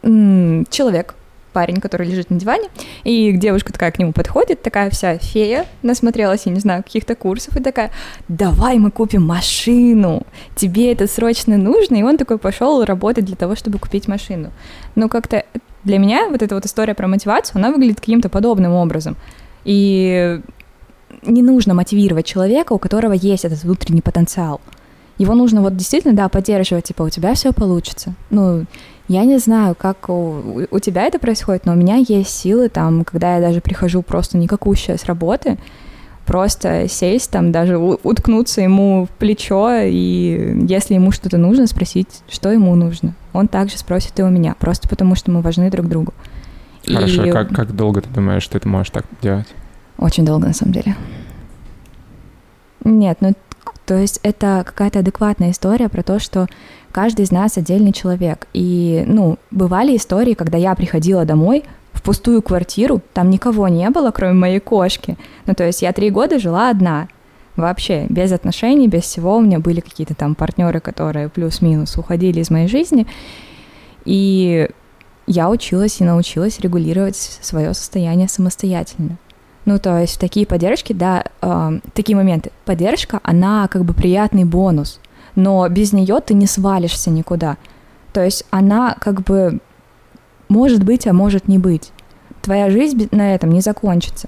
м- 0.03 0.65
человек, 0.69 1.15
парень, 1.53 1.79
который 1.79 2.07
лежит 2.07 2.29
на 2.29 2.39
диване, 2.39 2.69
и 3.03 3.31
девушка 3.31 3.71
такая 3.71 3.91
к 3.91 3.99
нему 3.99 4.11
подходит, 4.11 4.61
такая 4.61 4.89
вся 4.89 5.17
фея, 5.17 5.65
насмотрелась, 5.81 6.45
я 6.45 6.51
не 6.51 6.59
знаю, 6.59 6.83
каких-то 6.83 7.15
курсов, 7.15 7.55
и 7.55 7.63
такая, 7.63 7.91
давай 8.27 8.77
мы 8.79 8.91
купим 8.91 9.23
машину, 9.23 10.23
тебе 10.55 10.91
это 10.91 11.07
срочно 11.07 11.57
нужно, 11.57 11.95
и 11.95 12.03
он 12.03 12.17
такой 12.17 12.37
пошел 12.37 12.83
работать 12.83 13.25
для 13.25 13.35
того, 13.35 13.55
чтобы 13.55 13.79
купить 13.79 14.07
машину. 14.07 14.51
Ну, 14.95 15.07
как-то 15.07 15.45
для 15.83 15.97
меня 15.97 16.27
вот 16.29 16.41
эта 16.41 16.55
вот 16.55 16.65
история 16.65 16.93
про 16.93 17.07
мотивацию, 17.07 17.57
она 17.57 17.71
выглядит 17.71 17.99
каким-то 17.99 18.29
подобным 18.29 18.73
образом. 18.73 19.15
И 19.65 20.39
не 21.21 21.41
нужно 21.41 21.73
мотивировать 21.73 22.25
человека, 22.25 22.73
у 22.73 22.79
которого 22.79 23.13
есть 23.13 23.45
этот 23.45 23.63
внутренний 23.63 24.01
потенциал 24.01 24.59
его 25.17 25.35
нужно 25.35 25.61
вот 25.61 25.75
действительно, 25.75 26.13
да, 26.13 26.29
поддерживать, 26.29 26.85
типа, 26.85 27.03
у 27.03 27.09
тебя 27.09 27.33
все 27.33 27.53
получится. 27.53 28.13
Ну, 28.29 28.65
я 29.07 29.25
не 29.25 29.37
знаю, 29.37 29.75
как 29.75 30.09
у, 30.09 30.65
у 30.69 30.79
тебя 30.79 31.03
это 31.03 31.19
происходит, 31.19 31.65
но 31.65 31.73
у 31.73 31.75
меня 31.75 31.95
есть 31.95 32.29
силы 32.29 32.69
там, 32.69 33.03
когда 33.03 33.35
я 33.35 33.41
даже 33.41 33.61
прихожу 33.61 34.01
просто 34.01 34.37
никакущая 34.37 34.97
с 34.97 35.05
работы, 35.05 35.57
просто 36.25 36.87
сесть 36.87 37.29
там, 37.31 37.51
даже 37.51 37.77
уткнуться 37.77 38.61
ему 38.61 39.05
в 39.05 39.09
плечо, 39.09 39.71
и 39.83 40.65
если 40.67 40.95
ему 40.95 41.11
что-то 41.11 41.37
нужно, 41.37 41.67
спросить, 41.67 42.23
что 42.29 42.51
ему 42.51 42.73
нужно. 42.75 43.13
Он 43.33 43.47
также 43.47 43.77
спросит 43.77 44.17
и 44.19 44.23
у 44.23 44.29
меня, 44.29 44.55
просто 44.57 44.87
потому 44.87 45.15
что 45.15 45.31
мы 45.31 45.41
важны 45.41 45.69
друг 45.69 45.87
другу. 45.87 46.13
Хорошо, 46.87 47.25
и... 47.25 47.31
как, 47.31 47.49
как 47.49 47.75
долго 47.75 48.01
ты 48.01 48.09
думаешь, 48.09 48.43
что 48.43 48.59
ты 48.59 48.67
можешь 48.67 48.91
так 48.91 49.05
делать? 49.21 49.47
Очень 49.97 50.25
долго, 50.25 50.47
на 50.47 50.53
самом 50.53 50.73
деле. 50.73 50.95
Нет, 52.83 53.17
ну 53.21 53.33
то 53.93 53.99
есть 53.99 54.19
это 54.23 54.63
какая-то 54.65 54.99
адекватная 54.99 55.51
история 55.51 55.87
про 55.87 56.01
то, 56.01 56.17
что 56.17 56.47
каждый 56.91 57.25
из 57.25 57.31
нас 57.31 57.57
отдельный 57.57 57.93
человек. 57.93 58.47
И, 58.51 59.03
ну, 59.05 59.37
бывали 59.51 59.95
истории, 59.95 60.33
когда 60.33 60.57
я 60.57 60.73
приходила 60.73 61.25
домой 61.25 61.63
в 61.91 62.01
пустую 62.01 62.41
квартиру, 62.41 63.03
там 63.13 63.29
никого 63.29 63.67
не 63.67 63.87
было, 63.91 64.09
кроме 64.09 64.33
моей 64.33 64.59
кошки. 64.59 65.15
Ну, 65.45 65.53
то 65.53 65.63
есть 65.63 65.83
я 65.83 65.93
три 65.93 66.09
года 66.09 66.39
жила 66.39 66.71
одна. 66.71 67.07
Вообще, 67.55 68.07
без 68.09 68.31
отношений, 68.31 68.87
без 68.87 69.03
всего. 69.03 69.37
У 69.37 69.41
меня 69.41 69.59
были 69.59 69.79
какие-то 69.79 70.15
там 70.15 70.33
партнеры, 70.33 70.79
которые 70.79 71.29
плюс-минус 71.29 71.95
уходили 71.95 72.39
из 72.39 72.49
моей 72.49 72.67
жизни. 72.67 73.05
И 74.05 74.69
я 75.27 75.51
училась 75.51 76.01
и 76.01 76.03
научилась 76.03 76.59
регулировать 76.59 77.15
свое 77.15 77.75
состояние 77.75 78.27
самостоятельно. 78.27 79.19
Ну, 79.65 79.79
то 79.79 79.99
есть 79.99 80.19
такие 80.19 80.45
поддержки, 80.45 80.93
да, 80.93 81.25
э, 81.41 81.79
такие 81.93 82.15
моменты. 82.15 82.51
Поддержка, 82.65 83.19
она 83.23 83.67
как 83.67 83.85
бы 83.85 83.93
приятный 83.93 84.43
бонус, 84.43 84.99
но 85.35 85.67
без 85.69 85.93
нее 85.93 86.19
ты 86.19 86.33
не 86.33 86.47
свалишься 86.47 87.09
никуда. 87.09 87.57
То 88.11 88.23
есть 88.23 88.45
она 88.51 88.95
как 88.99 89.21
бы 89.21 89.59
может 90.49 90.83
быть, 90.83 91.07
а 91.07 91.13
может 91.13 91.47
не 91.47 91.57
быть. 91.57 91.91
Твоя 92.41 92.69
жизнь 92.69 93.07
на 93.11 93.33
этом 93.33 93.49
не 93.51 93.61
закончится. 93.61 94.27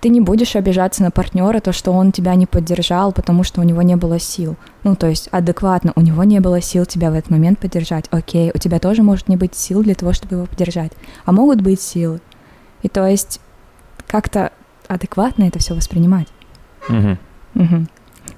Ты 0.00 0.08
не 0.08 0.22
будешь 0.22 0.56
обижаться 0.56 1.02
на 1.02 1.10
партнера, 1.10 1.60
то, 1.60 1.72
что 1.72 1.92
он 1.92 2.12
тебя 2.12 2.34
не 2.34 2.46
поддержал, 2.46 3.12
потому 3.12 3.44
что 3.44 3.60
у 3.60 3.64
него 3.64 3.82
не 3.82 3.96
было 3.96 4.18
сил. 4.18 4.56
Ну, 4.82 4.96
то 4.96 5.06
есть 5.06 5.28
адекватно, 5.30 5.92
у 5.96 6.00
него 6.00 6.24
не 6.24 6.40
было 6.40 6.62
сил 6.62 6.86
тебя 6.86 7.10
в 7.10 7.14
этот 7.14 7.30
момент 7.30 7.58
поддержать. 7.58 8.06
Окей, 8.10 8.50
у 8.54 8.58
тебя 8.58 8.78
тоже 8.78 9.02
может 9.02 9.28
не 9.28 9.36
быть 9.36 9.54
сил 9.54 9.82
для 9.82 9.94
того, 9.94 10.14
чтобы 10.14 10.36
его 10.36 10.46
поддержать. 10.46 10.92
А 11.26 11.32
могут 11.32 11.60
быть 11.60 11.82
силы. 11.82 12.20
И 12.82 12.88
то 12.88 13.06
есть 13.06 13.40
как-то 14.10 14.50
адекватно 14.88 15.44
это 15.44 15.60
все 15.60 15.72
воспринимать. 15.74 16.26
Угу. 16.88 17.16
Угу. 17.54 17.86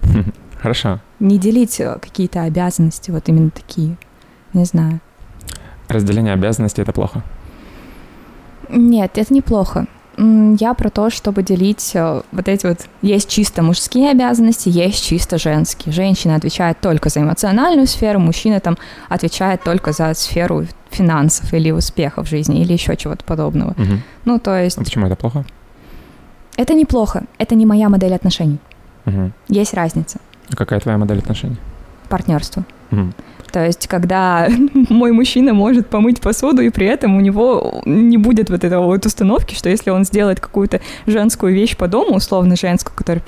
Хорошо. 0.61 1.01
Не 1.19 1.39
делить 1.39 1.81
э, 1.81 1.99
какие-то 1.99 2.43
обязанности, 2.43 3.11
вот 3.11 3.27
именно 3.29 3.51
такие. 3.51 3.97
Не 4.53 4.67
знаю. 4.67 5.01
Разделение 5.89 6.35
обязанностей 6.35 6.83
это 6.83 6.93
плохо. 6.93 7.23
Нет, 8.69 9.17
это 9.17 9.33
неплохо. 9.33 9.87
Я 10.19 10.75
про 10.75 10.91
то, 10.91 11.09
чтобы 11.09 11.43
делить 11.43 11.93
э, 11.95 12.21
вот 12.33 12.49
эти 12.49 12.67
вот... 12.67 12.81
Есть 13.01 13.31
чисто 13.31 13.63
мужские 13.63 14.11
обязанности, 14.11 14.69
есть 14.69 15.03
чисто 15.03 15.39
женские. 15.39 15.95
Женщина 15.95 16.37
отвечает 16.37 16.81
только 16.83 17.09
за 17.09 17.21
эмоциональную 17.21 17.87
сферу, 17.87 18.21
мужчина 18.21 18.61
там 18.61 18.77
отвечает 19.09 19.63
только 19.65 19.93
за 19.93 20.13
сферу 20.13 20.67
финансов 20.91 21.55
или 21.55 21.71
успеха 21.71 22.23
в 22.23 22.29
жизни, 22.29 22.61
или 22.61 22.75
еще 22.75 22.95
чего-то 22.95 23.25
подобного. 23.25 23.71
Угу. 23.71 23.99
Ну, 24.27 24.39
то 24.39 24.55
есть... 24.63 24.77
А 24.77 24.85
почему 24.85 25.07
это 25.07 25.17
плохо? 25.17 25.47
Это 26.57 26.75
неплохо. 26.75 27.25
Это 27.39 27.55
не 27.55 27.67
моя 27.67 27.89
модель 27.89 28.15
отношений. 28.15 28.59
Угу. 29.07 29.33
Есть 29.49 29.75
разница. 29.75 30.19
А 30.51 30.57
какая 30.57 30.81
твоя 30.81 30.99
модель 30.99 31.19
отношений? 31.19 31.57
Партнерство. 32.09 32.65
Угу. 32.91 33.13
То 33.53 33.67
есть, 33.67 33.87
когда 33.87 34.49
мой 34.89 35.13
мужчина 35.13 35.55
может 35.55 35.89
помыть 35.89 36.21
посуду, 36.21 36.63
и 36.63 36.71
при 36.71 36.87
этом 36.87 37.17
у 37.17 37.21
него 37.21 37.83
не 37.85 38.17
будет 38.17 38.51
вот 38.51 38.65
этого 38.65 38.87
вот 38.87 39.05
установки, 39.07 39.55
что 39.55 39.69
если 39.69 39.91
он 39.91 40.05
сделает 40.05 40.41
какую-то 40.41 40.81
женскую 41.07 41.55
вещь 41.55 41.77
по 41.77 41.89
дому, 41.89 42.17
условно 42.17 42.57
женскую, 42.57 42.97
которая, 42.97 43.23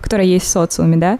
которая 0.00 0.26
есть 0.26 0.46
в 0.46 0.48
социуме, 0.48 0.96
да, 0.96 1.18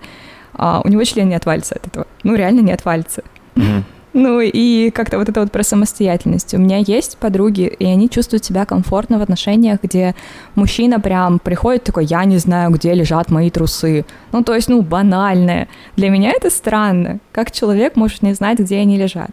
а 0.55 0.83
у 0.85 0.89
него 0.89 1.03
член 1.05 1.29
не 1.29 1.35
отвалится 1.35 1.77
от 1.77 1.87
этого. 1.87 2.07
Ну, 2.23 2.35
реально 2.35 2.61
не 2.61 2.73
отвалится. 2.73 3.23
Угу. 3.57 3.85
Ну 4.14 4.40
и 4.40 4.90
как-то 4.90 5.18
вот 5.18 5.29
это 5.29 5.40
вот 5.40 5.51
про 5.51 5.62
самостоятельность. 5.62 6.53
У 6.53 6.59
меня 6.59 6.79
есть 6.79 7.16
подруги, 7.16 7.62
и 7.62 7.87
они 7.87 8.11
чувствуют 8.11 8.44
себя 8.44 8.66
комфортно 8.66 9.18
в 9.18 9.22
отношениях, 9.22 9.79
где 9.83 10.14
мужчина 10.55 11.01
прям 11.01 11.38
приходит 11.38 11.85
такой, 11.85 12.05
я 12.05 12.25
не 12.25 12.37
знаю, 12.38 12.70
где 12.70 12.92
лежат 12.92 13.31
мои 13.31 13.51
трусы. 13.51 14.05
Ну 14.33 14.42
то 14.42 14.55
есть, 14.55 14.68
ну 14.68 14.83
банальное. 14.83 15.68
Для 15.96 16.11
меня 16.11 16.33
это 16.33 16.51
странно. 16.51 17.20
Как 17.33 17.51
человек 17.51 17.96
может 17.96 18.22
не 18.22 18.35
знать, 18.35 18.59
где 18.59 18.79
они 18.79 18.98
лежат? 18.98 19.31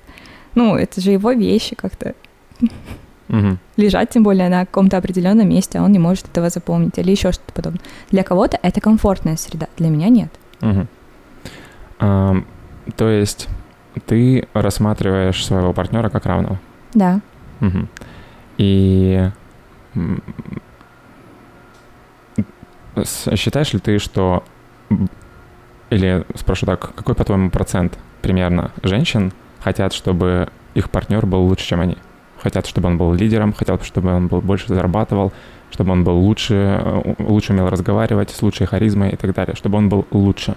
Ну, 0.55 0.75
это 0.75 1.01
же 1.01 1.11
его 1.11 1.31
вещи 1.31 1.75
как-то. 1.75 2.15
Угу. 3.29 3.57
Лежать, 3.77 4.09
тем 4.09 4.23
более, 4.23 4.49
на 4.49 4.65
каком-то 4.65 4.97
определенном 4.97 5.47
месте, 5.47 5.77
а 5.77 5.83
он 5.83 5.91
не 5.91 5.99
может 5.99 6.27
этого 6.29 6.49
запомнить 6.49 6.97
или 6.97 7.11
еще 7.11 7.31
что-то 7.31 7.53
подобное. 7.53 7.81
Для 8.11 8.23
кого-то 8.23 8.57
это 8.61 8.81
комфортная 8.81 9.37
среда, 9.37 9.67
для 9.77 9.89
меня 9.89 10.09
нет. 10.09 10.31
Угу. 10.61 10.87
А, 11.99 12.35
то 12.95 13.09
есть 13.09 13.47
ты 14.05 14.47
рассматриваешь 14.53 15.43
своего 15.45 15.73
партнера 15.73 16.09
как 16.09 16.25
равного. 16.25 16.59
Да. 16.93 17.21
Угу. 17.61 17.87
И 18.57 19.29
считаешь 23.35 23.73
ли 23.73 23.79
ты, 23.79 23.99
что... 23.99 24.43
Или 25.89 26.23
спрошу 26.35 26.65
так, 26.65 26.93
какой, 26.93 27.15
по-твоему, 27.15 27.49
процент 27.49 27.97
примерно 28.21 28.71
женщин 28.83 29.33
хотят, 29.59 29.93
чтобы 29.93 30.49
их 30.75 30.89
партнер 30.89 31.25
был 31.25 31.41
лучше, 31.43 31.65
чем 31.65 31.81
они? 31.81 31.97
Хотят, 32.41 32.67
чтобы 32.67 32.87
он 32.87 32.97
был 32.97 33.13
лидером, 33.13 33.53
хотят, 33.53 33.83
чтобы 33.83 34.13
он 34.13 34.27
был 34.27 34.41
больше 34.41 34.67
зарабатывал, 34.67 35.33
чтобы 35.71 35.91
он 35.91 36.03
был 36.03 36.17
лучше, 36.17 36.53
э, 36.53 37.15
лучше 37.19 37.53
умел 37.53 37.69
разговаривать, 37.69 38.29
с 38.29 38.41
лучшей 38.41 38.67
харизмой 38.67 39.11
и 39.11 39.15
так 39.15 39.33
далее, 39.33 39.55
чтобы 39.55 39.77
он 39.77 39.89
был 39.89 40.05
лучше. 40.11 40.55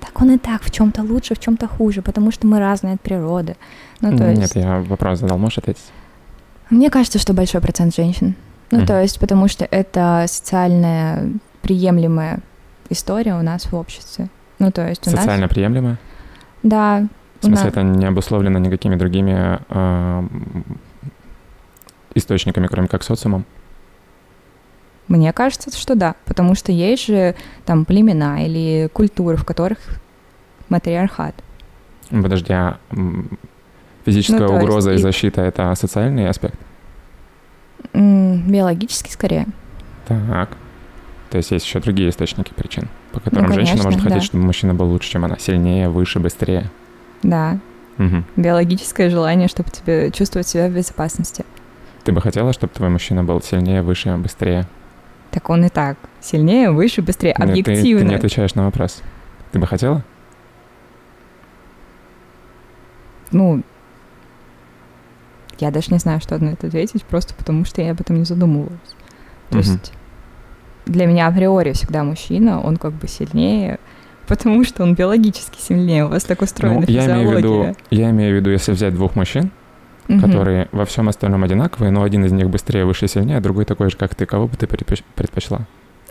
Так 0.00 0.20
он 0.20 0.30
и 0.32 0.38
так 0.38 0.62
в 0.62 0.70
чем-то 0.70 1.02
лучше, 1.02 1.34
в 1.34 1.38
чем-то 1.38 1.68
хуже, 1.68 2.02
потому 2.02 2.30
что 2.30 2.46
мы 2.46 2.58
разные 2.58 2.94
от 2.94 3.00
природы. 3.00 3.56
Ну, 4.00 4.16
то 4.16 4.24
Нет, 4.32 4.38
есть... 4.38 4.56
я 4.56 4.80
вопрос 4.80 5.20
задал, 5.20 5.38
можешь 5.38 5.58
ответить? 5.58 5.84
Мне 6.70 6.90
кажется, 6.90 7.18
что 7.18 7.34
большой 7.34 7.60
процент 7.60 7.94
женщин. 7.94 8.34
Ну, 8.70 8.80
mm-hmm. 8.80 8.86
то 8.86 9.02
есть, 9.02 9.18
потому 9.18 9.48
что 9.48 9.64
это 9.64 10.24
социальная 10.28 11.32
приемлемая 11.62 12.40
история 12.88 13.34
у 13.34 13.42
нас 13.42 13.64
в 13.64 13.74
обществе. 13.74 14.28
Ну, 14.58 14.70
то 14.70 14.86
есть 14.86 15.06
у 15.06 15.10
Социально 15.10 15.42
нас... 15.42 15.50
приемлемая? 15.50 15.98
Да. 16.62 17.08
В 17.40 17.46
смысле, 17.46 17.64
нас... 17.64 17.72
это 17.72 17.82
не 17.82 18.04
обусловлено 18.04 18.58
никакими 18.58 18.94
другими 18.96 19.58
э, 19.68 20.28
источниками, 22.14 22.66
кроме 22.66 22.88
как 22.88 23.02
социумом? 23.02 23.44
Мне 25.10 25.32
кажется, 25.32 25.76
что 25.76 25.96
да, 25.96 26.14
потому 26.24 26.54
что 26.54 26.70
есть 26.70 27.06
же 27.06 27.34
там 27.66 27.84
племена 27.84 28.44
или 28.46 28.88
культуры, 28.92 29.36
в 29.36 29.44
которых 29.44 29.78
матриархат. 30.68 31.34
Подожди, 32.10 32.52
а 32.52 32.78
физическая 34.06 34.46
ну, 34.46 34.54
угроза 34.54 34.92
есть, 34.92 35.00
и 35.00 35.02
защита— 35.02 35.40
это 35.42 35.74
социальный 35.74 36.28
аспект? 36.28 36.54
Биологический 37.92 39.10
скорее. 39.10 39.48
Так. 40.06 40.50
То 41.30 41.38
есть 41.38 41.50
есть 41.50 41.66
еще 41.66 41.80
другие 41.80 42.10
источники 42.10 42.54
причин, 42.54 42.88
по 43.10 43.18
которым 43.18 43.48
ну, 43.48 43.54
конечно, 43.54 43.66
женщина 43.66 43.82
может 43.82 44.00
хотеть, 44.02 44.18
да. 44.18 44.24
чтобы 44.24 44.44
мужчина 44.44 44.74
был 44.74 44.86
лучше, 44.86 45.10
чем 45.10 45.24
она, 45.24 45.38
сильнее, 45.38 45.88
выше, 45.88 46.20
быстрее. 46.20 46.70
Да. 47.24 47.58
Угу. 47.98 48.22
Биологическое 48.36 49.10
желание, 49.10 49.48
чтобы 49.48 49.70
тебе 49.70 50.12
чувствовать 50.12 50.46
себя 50.46 50.68
в 50.68 50.72
безопасности. 50.72 51.44
Ты 52.04 52.12
бы 52.12 52.20
хотела, 52.20 52.52
чтобы 52.52 52.72
твой 52.72 52.90
мужчина 52.90 53.24
был 53.24 53.42
сильнее, 53.42 53.82
выше, 53.82 54.16
быстрее? 54.16 54.68
Так 55.30 55.48
он 55.48 55.64
и 55.64 55.68
так. 55.68 55.96
Сильнее, 56.20 56.70
выше, 56.70 57.02
быстрее, 57.02 57.34
Нет, 57.38 57.48
объективно. 57.48 58.00
Ты, 58.00 58.04
ты 58.04 58.10
не 58.10 58.14
отвечаешь 58.16 58.54
на 58.54 58.64
вопрос. 58.64 59.02
Ты 59.52 59.58
бы 59.58 59.66
хотела? 59.66 60.04
Ну, 63.30 63.62
я 65.60 65.70
даже 65.70 65.92
не 65.92 65.98
знаю, 65.98 66.20
что 66.20 66.38
на 66.38 66.50
это 66.50 66.66
ответить, 66.66 67.04
просто 67.04 67.34
потому 67.34 67.64
что 67.64 67.80
я 67.82 67.92
об 67.92 68.00
этом 68.00 68.16
не 68.16 68.24
задумывалась. 68.24 68.72
То 69.50 69.58
угу. 69.58 69.66
есть 69.66 69.92
для 70.86 71.06
меня 71.06 71.28
априори 71.28 71.72
всегда 71.72 72.02
мужчина, 72.02 72.60
он 72.60 72.76
как 72.76 72.92
бы 72.92 73.06
сильнее, 73.06 73.78
потому 74.26 74.64
что 74.64 74.82
он 74.82 74.94
биологически 74.94 75.60
сильнее. 75.60 76.06
У 76.06 76.08
вас 76.08 76.24
так 76.24 76.42
устроена 76.42 76.80
ну, 76.80 76.86
я 76.88 77.06
имею 77.06 77.28
в 77.28 77.36
виду, 77.36 77.76
я 77.90 78.10
имею 78.10 78.34
в 78.34 78.36
виду, 78.36 78.50
если 78.50 78.72
взять 78.72 78.94
двух 78.94 79.14
мужчин, 79.14 79.50
угу. 80.10 80.20
которые 80.20 80.68
во 80.72 80.84
всем 80.84 81.08
остальном 81.08 81.44
одинаковые, 81.44 81.90
но 81.90 82.02
один 82.02 82.24
из 82.24 82.32
них 82.32 82.48
быстрее, 82.50 82.84
выше, 82.84 83.08
сильнее, 83.08 83.38
а 83.38 83.40
другой 83.40 83.64
такой 83.64 83.90
же, 83.90 83.96
как 83.96 84.14
ты. 84.14 84.26
Кого 84.26 84.48
бы 84.48 84.56
ты 84.56 84.66
предпочла? 84.66 85.60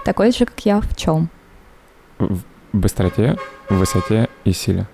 Такой 0.06 0.32
же, 0.32 0.46
как 0.46 0.60
я, 0.66 0.82
в 0.82 0.96
чем? 0.96 1.30
В 2.18 2.42
быстроте, 2.74 3.38
в 3.70 3.76
высоте 3.76 4.30
и 4.46 4.52
силе. 4.52 4.88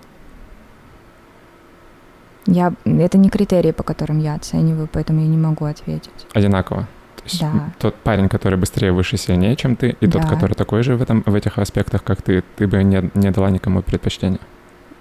Я, 2.48 2.74
это 2.86 3.18
не 3.18 3.30
критерии, 3.30 3.72
по 3.72 3.84
которым 3.84 4.20
я 4.20 4.36
оцениваю, 4.36 4.88
поэтому 4.92 5.22
я 5.22 5.28
не 5.28 5.38
могу 5.38 5.66
ответить. 5.66 6.28
Одинаково. 6.34 6.88
То 7.16 7.24
есть 7.24 7.42
да. 7.42 7.72
тот 7.80 7.96
парень, 7.96 8.30
который 8.30 8.60
быстрее, 8.60 8.92
выше, 8.92 9.18
сильнее, 9.18 9.56
чем 9.56 9.76
ты, 9.76 9.96
и 10.00 10.06
да. 10.06 10.20
тот, 10.20 10.30
который 10.30 10.54
такой 10.54 10.84
же 10.84 10.96
в, 10.96 11.02
этом, 11.02 11.24
в 11.26 11.34
этих 11.34 11.58
аспектах, 11.58 12.04
как 12.04 12.22
ты, 12.22 12.44
ты 12.56 12.68
бы 12.68 12.84
не, 12.84 13.10
не 13.16 13.32
дала 13.32 13.50
никому 13.50 13.82
предпочтения. 13.82 14.40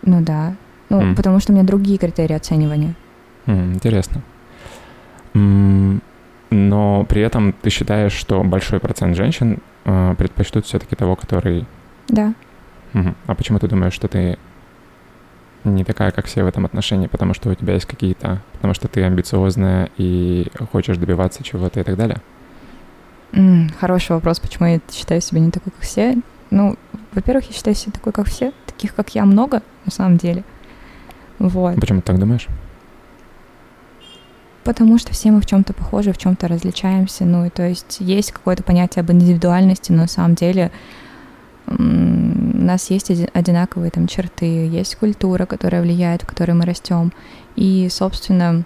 Ну 0.02 0.22
да. 0.22 0.54
Ну, 0.88 1.02
mm. 1.02 1.16
потому 1.16 1.40
что 1.40 1.52
у 1.52 1.54
меня 1.54 1.66
другие 1.66 1.98
критерии 1.98 2.34
оценивания. 2.34 2.94
Интересно. 3.46 4.22
Но 5.34 7.04
при 7.08 7.20
этом 7.22 7.52
ты 7.52 7.70
считаешь, 7.70 8.12
что 8.12 8.42
большой 8.44 8.78
процент 8.78 9.16
женщин 9.16 9.58
э, 9.84 10.14
предпочтут 10.16 10.66
все-таки 10.66 10.94
того, 10.94 11.16
который... 11.16 11.66
Да. 12.08 12.32
А 13.26 13.34
почему 13.34 13.58
ты 13.58 13.66
думаешь, 13.66 13.92
что 13.92 14.06
ты 14.06 14.38
не 15.64 15.82
такая, 15.82 16.12
как 16.12 16.26
все 16.26 16.44
в 16.44 16.46
этом 16.46 16.64
отношении, 16.64 17.08
потому 17.08 17.34
что 17.34 17.50
у 17.50 17.54
тебя 17.54 17.74
есть 17.74 17.86
какие-то... 17.86 18.40
Потому 18.52 18.74
что 18.74 18.86
ты 18.86 19.02
амбициозная 19.02 19.90
и 19.96 20.46
хочешь 20.70 20.96
добиваться 20.96 21.42
чего-то 21.42 21.80
и 21.80 21.82
так 21.82 21.96
далее? 21.96 22.18
Mm, 23.32 23.72
хороший 23.80 24.12
вопрос, 24.12 24.38
почему 24.38 24.68
я 24.68 24.80
считаю 24.92 25.20
себя 25.20 25.40
не 25.40 25.50
такой, 25.50 25.72
как 25.72 25.82
все. 25.82 26.16
Ну, 26.50 26.76
во-первых, 27.12 27.46
я 27.46 27.52
считаю 27.52 27.74
себя 27.74 27.92
такой, 27.92 28.12
как 28.12 28.28
все. 28.28 28.52
Таких, 28.66 28.94
как 28.94 29.14
я, 29.16 29.24
много, 29.24 29.62
на 29.84 29.90
самом 29.90 30.18
деле. 30.18 30.44
Вот. 31.40 31.74
Почему 31.80 32.00
ты 32.00 32.06
так 32.06 32.20
думаешь? 32.20 32.46
Потому 34.64 34.98
что 34.98 35.12
все 35.12 35.30
мы 35.30 35.40
в 35.40 35.46
чем-то 35.46 35.74
похожи, 35.74 36.12
в 36.12 36.18
чем-то 36.18 36.48
различаемся. 36.48 37.24
Ну, 37.24 37.46
и 37.46 37.50
то 37.50 37.66
есть 37.68 37.98
есть 38.00 38.32
какое-то 38.32 38.62
понятие 38.62 39.00
об 39.02 39.12
индивидуальности, 39.12 39.92
но 39.92 40.02
на 40.02 40.08
самом 40.08 40.34
деле 40.34 40.72
у 41.66 41.72
нас 41.78 42.90
есть 42.90 43.10
одинаковые 43.32 43.90
там 43.90 44.06
черты, 44.06 44.66
есть 44.66 44.96
культура, 44.96 45.46
которая 45.46 45.82
влияет, 45.82 46.22
в 46.22 46.26
которой 46.26 46.52
мы 46.52 46.64
растем. 46.64 47.12
И, 47.56 47.88
собственно, 47.90 48.64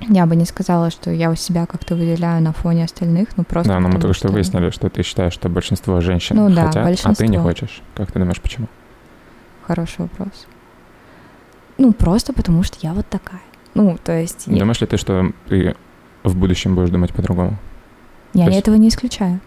я 0.00 0.26
бы 0.26 0.36
не 0.36 0.44
сказала, 0.44 0.90
что 0.90 1.10
я 1.10 1.30
у 1.30 1.34
себя 1.34 1.66
как-то 1.66 1.94
выделяю 1.94 2.42
на 2.42 2.52
фоне 2.52 2.84
остальных, 2.84 3.36
ну 3.36 3.44
просто. 3.44 3.72
Да, 3.72 3.80
но 3.80 3.88
мы 3.88 4.00
только 4.00 4.14
что, 4.14 4.28
что 4.28 4.34
выяснили, 4.34 4.70
что 4.70 4.88
ты 4.88 5.02
считаешь, 5.02 5.32
что 5.32 5.48
большинство 5.48 6.00
женщин 6.00 6.36
ну, 6.36 6.48
хотят, 6.48 6.72
да, 6.72 6.82
большинство. 6.84 7.12
а 7.12 7.14
ты 7.14 7.28
не 7.28 7.38
хочешь. 7.38 7.82
Как 7.94 8.10
ты 8.12 8.18
думаешь, 8.18 8.40
почему? 8.40 8.68
Хороший 9.66 10.00
вопрос. 10.00 10.46
Ну, 11.78 11.92
просто 11.92 12.32
потому 12.32 12.62
что 12.62 12.78
я 12.82 12.92
вот 12.92 13.06
такая. 13.08 13.40
Ну, 13.74 13.96
то 14.02 14.12
есть... 14.18 14.46
я- 14.46 14.58
Думаешь 14.58 14.80
ли 14.80 14.86
ты, 14.86 14.96
что 14.96 15.30
ты 15.48 15.74
в 16.24 16.36
будущем 16.36 16.74
будешь 16.74 16.90
думать 16.90 17.12
по-другому? 17.12 17.56
Я 18.34 18.46
есть- 18.46 18.58
этого 18.58 18.74
не 18.76 18.88
исключаю. 18.88 19.40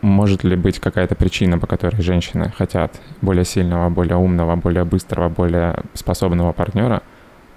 Может 0.00 0.42
ли 0.42 0.56
быть 0.56 0.78
какая-то 0.78 1.14
причина, 1.16 1.58
по 1.58 1.66
которой 1.66 2.00
женщины 2.00 2.50
хотят 2.56 2.98
более 3.20 3.44
сильного, 3.44 3.90
более 3.90 4.16
умного, 4.16 4.56
более 4.56 4.84
быстрого, 4.84 5.28
более 5.28 5.82
способного 5.92 6.52
партнера, 6.52 7.02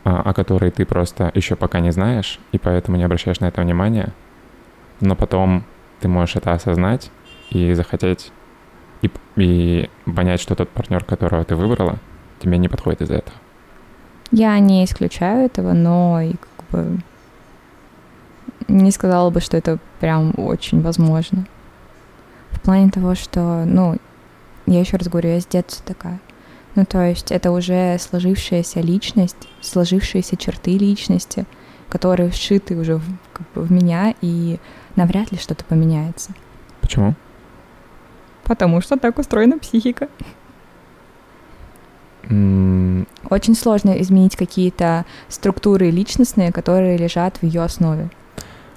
а, 0.04 0.22
о 0.22 0.34
которой 0.34 0.70
ты 0.72 0.86
просто 0.86 1.32
еще 1.34 1.56
пока 1.56 1.80
не 1.80 1.92
знаешь, 1.92 2.40
и 2.52 2.58
поэтому 2.58 2.98
не 2.98 3.04
обращаешь 3.06 3.40
на 3.40 3.46
это 3.46 3.62
внимания, 3.62 4.12
но 5.00 5.16
потом 5.16 5.64
ты 6.02 6.10
можешь 6.10 6.36
это 6.36 6.52
осознать 6.52 7.10
и 7.52 7.74
захотеть 7.74 8.34
и, 9.02 9.10
и 9.38 9.90
понять, 10.14 10.42
что 10.42 10.56
тот 10.56 10.68
партнер, 10.70 11.06
которого 11.06 11.46
ты 11.46 11.56
выбрала, 11.56 12.00
тебе 12.40 12.58
не 12.58 12.68
подходит 12.68 13.02
из-за 13.02 13.16
этого. 13.16 13.36
Я 14.32 14.58
не 14.60 14.86
исключаю 14.86 15.46
этого, 15.46 15.74
но 15.74 16.22
и 16.22 16.34
как 16.34 16.70
бы 16.72 17.02
не 18.68 18.92
сказала 18.92 19.30
бы, 19.30 19.42
что 19.42 19.58
это 19.58 19.80
прям 20.00 20.34
очень 20.38 20.82
возможно. 20.82 21.46
В 22.52 22.62
плане 22.62 22.92
того, 22.92 23.16
что, 23.16 23.64
ну, 23.66 23.98
я 24.66 24.80
еще 24.80 24.98
раз 24.98 25.08
говорю, 25.08 25.30
я 25.30 25.42
с 25.42 25.46
детства 25.48 25.84
такая. 25.86 26.20
Ну, 26.76 26.86
то 26.86 27.04
есть 27.04 27.32
это 27.32 27.52
уже 27.52 27.98
сложившаяся 28.00 28.82
личность, 28.82 29.48
сложившиеся 29.62 30.38
черты 30.38 30.78
личности, 30.78 31.46
которые 31.90 32.30
вшиты 32.30 32.78
уже 32.78 32.98
в, 32.98 33.04
как 33.34 33.48
бы 33.56 33.64
в 33.64 33.72
меня, 33.72 34.14
и 34.22 34.60
навряд 34.96 35.32
ли 35.32 35.40
что-то 35.40 35.66
поменяется. 35.66 36.32
Почему? 36.82 37.16
Потому 38.44 38.82
что 38.82 38.98
так 38.98 39.18
устроена 39.18 39.58
психика. 39.58 40.08
Очень 42.30 43.56
сложно 43.56 44.00
изменить 44.02 44.36
какие-то 44.36 45.06
структуры 45.30 45.90
личностные, 45.90 46.52
которые 46.52 46.98
лежат 46.98 47.38
в 47.38 47.44
ее 47.44 47.64
основе. 47.64 48.10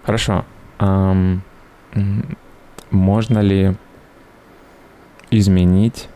Хорошо. 0.04 0.44
М, 0.78 1.42
можно 2.90 3.40
ли 3.40 3.76
изменить 5.30 6.08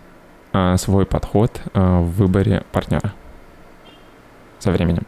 а, 0.52 0.76
свой 0.78 1.04
подход 1.04 1.60
а, 1.74 2.00
в 2.00 2.12
выборе 2.12 2.64
партнера 2.72 3.12
со 4.58 4.72
временем? 4.72 5.02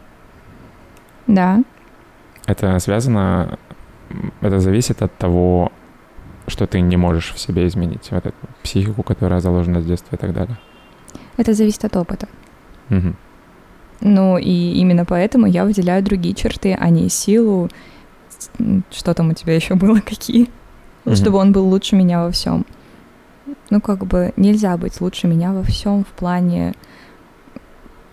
Да, 1.27 1.61
Это 2.45 2.79
связано, 2.79 3.57
это 4.41 4.59
зависит 4.59 5.01
от 5.01 5.15
того, 5.17 5.71
что 6.47 6.65
ты 6.65 6.81
не 6.81 6.97
можешь 6.97 7.33
в 7.33 7.39
себе 7.39 7.67
изменить, 7.67 8.07
вот 8.11 8.25
эту 8.25 8.35
психику, 8.63 9.03
которая 9.03 9.39
заложена 9.39 9.81
с 9.81 9.85
детства 9.85 10.15
и 10.15 10.19
так 10.19 10.33
далее. 10.33 10.57
Это 11.39 11.53
зависит 11.53 11.85
от 11.85 11.95
опыта. 11.95 12.27
Мгм. 12.89 13.15
Ну 14.01 14.37
и 14.37 14.73
именно 14.73 15.05
поэтому 15.05 15.45
я 15.45 15.63
выделяю 15.63 16.03
другие 16.03 16.35
черты, 16.35 16.77
а 16.77 16.89
не 16.89 17.07
силу. 17.09 17.69
Что 18.91 19.13
там 19.13 19.29
у 19.29 19.33
тебя 19.33 19.55
еще 19.55 19.75
было, 19.75 19.99
какие? 20.05 20.49
Мгм. 21.05 21.15
Чтобы 21.15 21.37
он 21.37 21.53
был 21.53 21.65
лучше 21.65 21.95
меня 21.95 22.23
во 22.23 22.31
всем. 22.31 22.65
Ну, 23.69 23.79
как 23.79 24.05
бы 24.05 24.33
нельзя 24.35 24.75
быть 24.75 24.99
лучше 24.99 25.27
меня 25.27 25.53
во 25.53 25.63
всем 25.63 26.03
в 26.03 26.07
плане. 26.07 26.73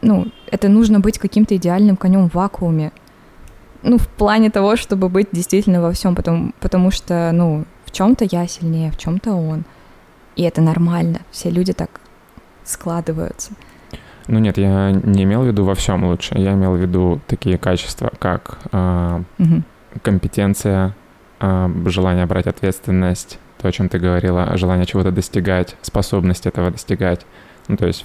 Ну, 0.02 0.28
это 0.46 0.68
нужно 0.68 1.00
быть 1.00 1.18
каким-то 1.18 1.56
идеальным 1.56 1.96
конем 1.96 2.28
в 2.28 2.34
вакууме. 2.34 2.92
Ну, 3.82 3.98
в 3.98 4.06
плане 4.06 4.50
того, 4.50 4.76
чтобы 4.76 5.08
быть 5.08 5.28
действительно 5.32 5.82
во 5.82 5.90
всем, 5.90 6.14
потому, 6.14 6.52
потому 6.60 6.92
что, 6.92 7.30
ну, 7.32 7.64
в 7.84 7.90
чем-то 7.90 8.24
я 8.30 8.46
сильнее, 8.46 8.92
в 8.92 8.98
чем-то 8.98 9.32
он. 9.32 9.64
И 10.36 10.42
это 10.42 10.60
нормально. 10.60 11.22
Все 11.32 11.50
люди 11.50 11.72
так 11.72 12.00
складываются. 12.66 13.52
Ну 14.28 14.38
нет, 14.40 14.58
я 14.58 14.90
не 14.90 15.22
имел 15.22 15.42
в 15.42 15.46
виду 15.46 15.64
во 15.64 15.74
всем 15.76 16.04
лучше. 16.04 16.34
Я 16.36 16.52
имел 16.54 16.72
в 16.74 16.80
виду 16.80 17.20
такие 17.28 17.58
качества, 17.58 18.10
как 18.18 18.58
а, 18.72 19.22
Мгм. 19.38 19.64
компетенция, 20.02 20.94
а, 21.38 21.70
желание 21.86 22.26
брать 22.26 22.46
ответственность, 22.48 23.38
то, 23.58 23.68
о 23.68 23.72
чем 23.72 23.88
ты 23.88 23.98
говорила, 24.00 24.56
желание 24.56 24.84
чего-то 24.84 25.12
достигать, 25.12 25.76
способность 25.82 26.46
этого 26.46 26.70
достигать. 26.72 27.24
Ну, 27.68 27.76
то 27.76 27.86
есть 27.86 28.04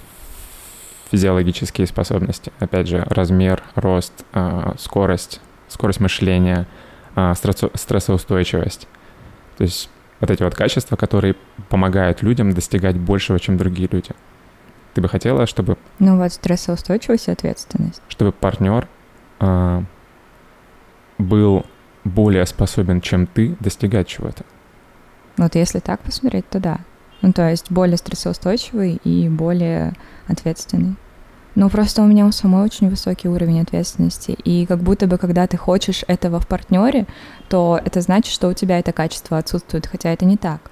физиологические 1.11 1.87
способности. 1.87 2.51
Опять 2.59 2.87
же, 2.87 3.03
размер, 3.09 3.63
рост, 3.75 4.13
а, 4.33 4.75
скорость, 4.77 5.41
скорость 5.67 5.99
мышления, 5.99 6.67
стрессо- 7.15 7.71
стрессоустойчивость. 7.75 8.87
То 9.57 9.63
есть 9.63 9.89
вот 10.21 10.29
эти 10.31 10.43
вот 10.43 10.55
качества, 10.55 10.95
которые 10.95 11.35
помогают 11.69 12.21
людям 12.21 12.53
достигать 12.53 12.95
большего, 12.97 13.39
чем 13.39 13.57
другие 13.57 13.89
люди. 13.91 14.11
Ты 14.93 15.01
бы 15.01 15.09
хотела, 15.09 15.45
чтобы 15.45 15.77
Ну 15.99 16.17
вот 16.17 16.33
стрессоустойчивость 16.33 17.27
и 17.27 17.31
ответственность. 17.31 18.01
чтобы 18.09 18.31
партнер 18.31 18.87
а, 19.39 19.83
был 21.17 21.65
более 22.03 22.45
способен, 22.45 23.01
чем 23.01 23.27
ты, 23.27 23.55
достигать 23.59 24.07
чего-то. 24.07 24.43
Вот 25.37 25.55
если 25.55 25.79
так 25.79 26.01
посмотреть, 26.01 26.49
то 26.49 26.59
да. 26.59 26.79
Ну 27.21 27.31
то 27.31 27.49
есть 27.49 27.71
более 27.71 27.97
стрессоустойчивый 27.97 28.99
и 29.03 29.29
более 29.29 29.93
ответственный. 30.27 30.95
Ну 31.53 31.69
просто 31.69 32.01
у 32.01 32.05
меня 32.05 32.25
у 32.25 32.31
самой 32.31 32.63
очень 32.63 32.89
высокий 32.89 33.27
уровень 33.27 33.61
ответственности. 33.61 34.31
И 34.31 34.65
как 34.65 34.79
будто 34.79 35.07
бы, 35.07 35.17
когда 35.17 35.47
ты 35.47 35.57
хочешь 35.57 36.03
этого 36.07 36.39
в 36.39 36.47
партнере, 36.47 37.05
то 37.49 37.79
это 37.83 38.01
значит, 38.01 38.33
что 38.33 38.47
у 38.47 38.53
тебя 38.53 38.79
это 38.79 38.93
качество 38.93 39.37
отсутствует, 39.37 39.85
хотя 39.85 40.11
это 40.11 40.25
не 40.25 40.37
так. 40.37 40.71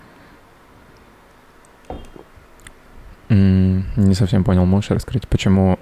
М, 3.30 3.86
Не 3.96 4.14
совсем 4.16 4.44
понял, 4.44 4.66
можешь 4.66 4.92
раскрыть, 4.92 5.28
почему 5.28 5.78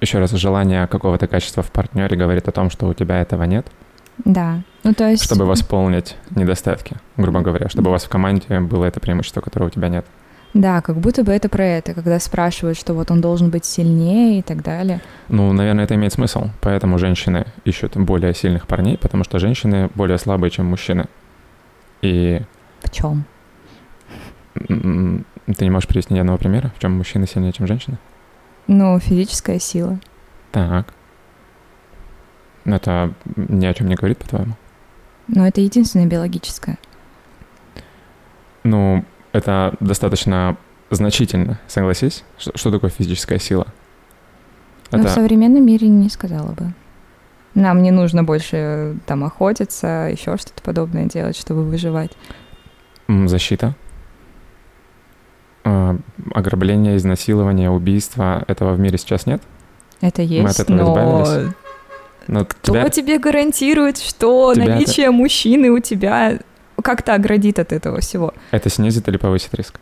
еще 0.00 0.18
раз 0.18 0.30
желание 0.30 0.86
какого-то 0.86 1.26
качества 1.26 1.62
в 1.62 1.70
партнере 1.70 2.16
говорит 2.16 2.48
о 2.48 2.52
том, 2.52 2.70
что 2.70 2.86
у 2.86 2.94
тебя 2.94 3.20
этого 3.20 3.44
нет, 3.44 3.66
Да. 4.24 4.62
Ну 4.84 4.94
то 4.94 5.08
есть... 5.08 5.24
чтобы 5.24 5.44
восполнить 5.44 6.16
недостатки, 6.30 6.96
грубо 7.16 7.40
говоря, 7.40 7.68
чтобы 7.68 7.88
у 7.88 7.92
вас 7.92 8.04
в 8.04 8.08
команде 8.08 8.60
было 8.60 8.84
это 8.86 9.00
преимущество, 9.00 9.40
которого 9.40 9.68
у 9.68 9.70
тебя 9.70 9.88
нет. 9.88 10.06
Да, 10.54 10.80
как 10.80 10.96
будто 10.96 11.24
бы 11.24 11.32
это 11.32 11.48
про 11.48 11.64
это, 11.64 11.92
когда 11.92 12.18
спрашивают, 12.18 12.78
что 12.78 12.94
вот 12.94 13.10
он 13.10 13.20
должен 13.20 13.50
быть 13.50 13.64
сильнее 13.66 14.38
и 14.38 14.42
так 14.42 14.62
далее. 14.62 15.02
Ну, 15.28 15.52
наверное, 15.52 15.84
это 15.84 15.94
имеет 15.94 16.12
смысл. 16.14 16.48
Поэтому 16.62 16.98
женщины 16.98 17.44
ищут 17.64 17.96
более 17.96 18.34
сильных 18.34 18.66
парней, 18.66 18.96
потому 18.96 19.24
что 19.24 19.38
женщины 19.38 19.90
более 19.94 20.16
слабые, 20.18 20.50
чем 20.50 20.66
мужчины. 20.66 21.06
И 22.00 22.40
В 22.82 22.90
чем? 22.90 23.24
Ты 24.66 25.64
не 25.64 25.70
можешь 25.70 25.88
привести 25.88 26.14
ни 26.14 26.18
одного 26.18 26.38
примера, 26.38 26.72
в 26.76 26.80
чем 26.80 26.92
мужчины 26.96 27.26
сильнее, 27.26 27.52
чем 27.52 27.66
женщины? 27.66 27.98
Ну, 28.66 28.98
физическая 28.98 29.58
сила. 29.58 29.98
Так. 30.52 30.92
Ну, 32.64 32.76
Это 32.76 33.14
ни 33.36 33.64
о 33.66 33.74
чем 33.74 33.88
не 33.88 33.94
говорит, 33.94 34.18
по-твоему? 34.18 34.54
Но 35.26 35.46
это 35.46 35.60
единственное 35.60 36.06
биологическое. 36.06 36.78
Ну, 38.64 39.04
это 39.32 39.74
достаточно 39.80 40.56
значительно, 40.90 41.58
согласись? 41.66 42.24
Что, 42.38 42.56
что 42.56 42.70
такое 42.70 42.90
физическая 42.90 43.38
сила? 43.38 43.66
Но 44.90 44.98
в 44.98 45.00
Это 45.02 45.10
современном 45.10 45.64
мире 45.64 45.88
не 45.88 46.08
сказала 46.08 46.52
бы. 46.52 46.72
Нам 47.54 47.82
не 47.82 47.90
нужно 47.90 48.22
больше 48.22 48.56
э, 48.56 48.94
там 49.06 49.24
охотиться, 49.24 50.08
еще 50.10 50.36
что-то 50.36 50.62
подобное 50.62 51.06
делать, 51.06 51.36
чтобы 51.36 51.64
выживать. 51.64 52.12
защита, 53.08 53.74
А, 55.70 55.96
ограбление, 56.32 56.96
изнасилование, 56.96 57.68
убийство. 57.70 58.42
Этого 58.48 58.72
в 58.72 58.80
мире 58.80 58.96
сейчас 58.96 59.26
нет? 59.26 59.42
Это 60.00 60.22
есть, 60.22 60.58
от 60.60 60.70
этого 60.70 60.76
но 60.76 61.22
избавились? 61.22 61.54
Но 62.26 62.44
кто 62.46 62.72
тебя- 62.72 62.88
тебе 62.88 63.18
гарантирует, 63.18 63.98
что 63.98 64.54
тебя 64.54 64.64
это- 64.64 64.72
наличие 64.74 65.10
мужчины 65.10 65.70
у 65.70 65.78
тебя 65.80 66.38
как-то 66.82 67.14
оградит 67.14 67.58
от 67.58 67.72
этого 67.72 68.00
всего? 68.00 68.32
это 68.50 68.70
снизит 68.70 69.08
или 69.08 69.18
повысит 69.18 69.54
риск? 69.54 69.78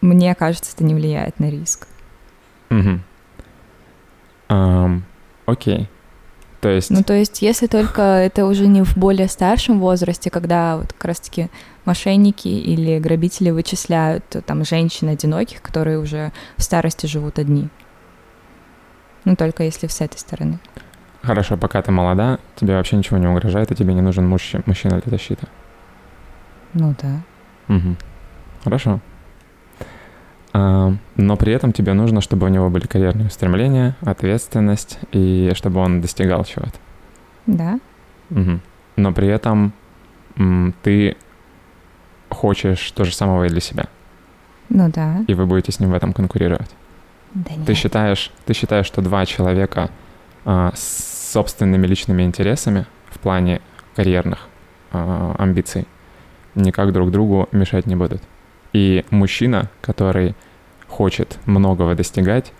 Мне 0.00 0.32
кажется, 0.36 0.72
это 0.76 0.84
не 0.84 0.94
влияет 0.94 1.40
на 1.40 1.50
риск. 1.50 1.88
Мгм. 2.70 3.02
Ам, 4.48 5.02
окей. 5.46 5.88
То 6.62 6.68
есть, 6.68 6.90
Ну, 6.90 7.02
то 7.02 7.12
есть, 7.12 7.42
если 7.42 7.66
только 7.66 8.02
это 8.02 8.46
уже 8.46 8.68
не 8.68 8.84
в 8.84 8.96
более 8.96 9.26
старшем 9.26 9.80
возрасте, 9.80 10.30
когда 10.30 10.76
вот 10.76 10.92
как 10.92 11.06
раз-таки 11.06 11.48
мошенники 11.84 12.46
или 12.46 13.00
грабители 13.00 13.50
вычисляют 13.50 14.24
э, 14.36 14.42
там 14.42 14.64
женщин 14.64 15.08
одиноких, 15.08 15.60
которые 15.60 15.98
уже 15.98 16.30
в 16.56 16.62
старости 16.62 17.06
живут 17.06 17.40
одни. 17.40 17.68
Ну, 19.24 19.34
только 19.34 19.64
если 19.64 19.88
с 19.88 20.00
этой 20.00 20.18
стороны. 20.18 20.60
хорошо, 21.22 21.56
пока 21.56 21.82
ты 21.82 21.90
молода, 21.90 22.38
тебе 22.54 22.76
вообще 22.76 22.94
ничего 22.96 23.18
не 23.18 23.26
угрожает, 23.26 23.72
и 23.72 23.74
тебе 23.74 23.92
не 23.92 24.00
нужен 24.00 24.28
мужчина, 24.28 24.62
мужчина 24.64 25.00
для 25.00 25.10
защиты. 25.10 25.48
Ну 26.74 26.94
да. 27.02 27.22
Мгм. 27.66 27.96
Хорошо. 28.62 29.00
А, 30.54 30.92
но 31.16 31.36
при 31.36 31.52
этом 31.52 31.72
тебе 31.72 31.92
нужно, 31.94 32.20
чтобы 32.20 32.46
у 32.46 32.48
него 32.50 32.68
были 32.70 32.86
карьерные 32.86 33.28
устремления, 33.28 33.96
ответственность 34.02 34.98
и 35.12 35.52
чтобы 35.54 35.80
он 35.80 36.00
достигал 36.00 36.44
чего-то. 36.44 36.74
Да. 37.46 37.78
Мгм. 38.30 38.60
Но 38.96 39.12
при 39.12 39.28
этом 39.28 39.72
ты 40.82 41.16
хочешь 42.30 42.90
то 42.92 43.04
же 43.04 43.14
самого 43.14 43.44
и 43.44 43.48
для 43.48 43.60
себя, 43.60 43.84
Ну 44.70 44.90
да. 44.90 45.24
и 45.26 45.34
вы 45.34 45.46
будете 45.46 45.72
с 45.72 45.80
ним 45.80 45.90
в 45.90 45.94
этом 45.94 46.12
конкурировать. 46.12 46.70
Да 47.34 47.54
нет. 47.54 47.66
Ты 47.66 47.74
считаешь, 47.74 48.30
ты 48.46 48.54
считаешь, 48.54 48.86
что 48.86 49.00
два 49.02 49.24
человека 49.26 49.90
а, 50.44 50.72
с 50.74 51.30
собственными 51.32 51.86
личными 51.86 52.22
интересами 52.22 52.86
в 53.10 53.18
плане 53.18 53.60
карьерных 53.96 54.48
а, 54.92 55.34
амбиций 55.38 55.86
никак 56.54 56.92
друг 56.92 57.10
другу 57.10 57.48
мешать 57.52 57.86
не 57.86 57.96
будут. 57.96 58.22
И 58.72 59.04
мужчина, 59.10 59.70
который 59.80 60.34
хочет 60.88 61.38
многого 61.46 61.94
достигать, 61.94 62.52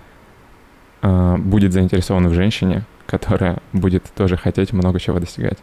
а, 1.02 1.36
будет 1.36 1.72
заинтересован 1.72 2.28
в 2.28 2.34
женщине, 2.34 2.84
которая 3.06 3.58
будет 3.72 4.04
тоже 4.14 4.36
хотеть 4.36 4.72
много 4.72 5.00
чего 5.00 5.18
достигать. 5.18 5.58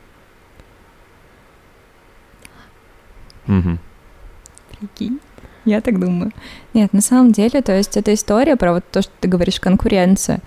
Угу. 3.47 3.77
Прикинь. 4.79 5.19
Я 5.65 5.81
так 5.81 5.99
думаю. 5.99 6.31
Нет, 6.73 6.93
на 6.93 7.01
самом 7.01 7.31
деле, 7.31 7.61
то 7.61 7.75
есть 7.75 7.97
эта 7.97 8.13
история 8.13 8.55
про 8.55 8.73
вот 8.73 8.85
то, 8.91 9.01
что 9.01 9.11
ты 9.19 9.27
говоришь, 9.27 9.59
конкуренция, 9.59 10.41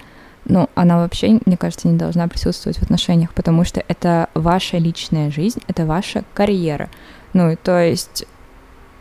ну, 0.45 0.69
она 0.75 0.99
вообще, 0.99 1.39
мне 1.47 1.57
кажется, 1.57 1.89
не 1.89 1.97
должна 1.97 2.27
присутствовать 2.29 2.79
в 2.79 2.83
отношениях, 2.83 3.33
потому 3.33 3.65
что 3.65 3.83
это 3.87 4.29
ваша 4.35 4.79
личная 4.79 5.31
жизнь, 5.31 5.61
это 5.69 5.87
ваша 5.87 6.25
карьера. 6.35 6.89
Ну, 7.33 7.57
то 7.63 7.81
есть 7.81 8.27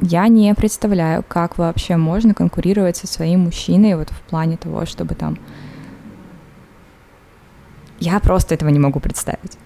я 0.01 0.27
не 0.27 0.53
представляю, 0.55 1.23
как 1.27 1.57
вообще 1.57 1.95
можно 1.95 2.33
конкурировать 2.33 2.97
со 2.97 3.07
своим 3.07 3.41
мужчиной 3.41 3.95
вот 3.95 4.09
в 4.09 4.21
плане 4.21 4.57
того, 4.57 4.85
чтобы 4.85 5.15
там... 5.15 5.37
Я 7.99 8.19
просто 8.19 8.55
этого 8.55 8.69
не 8.69 8.79
могу 8.79 8.99
представить. 8.99 9.57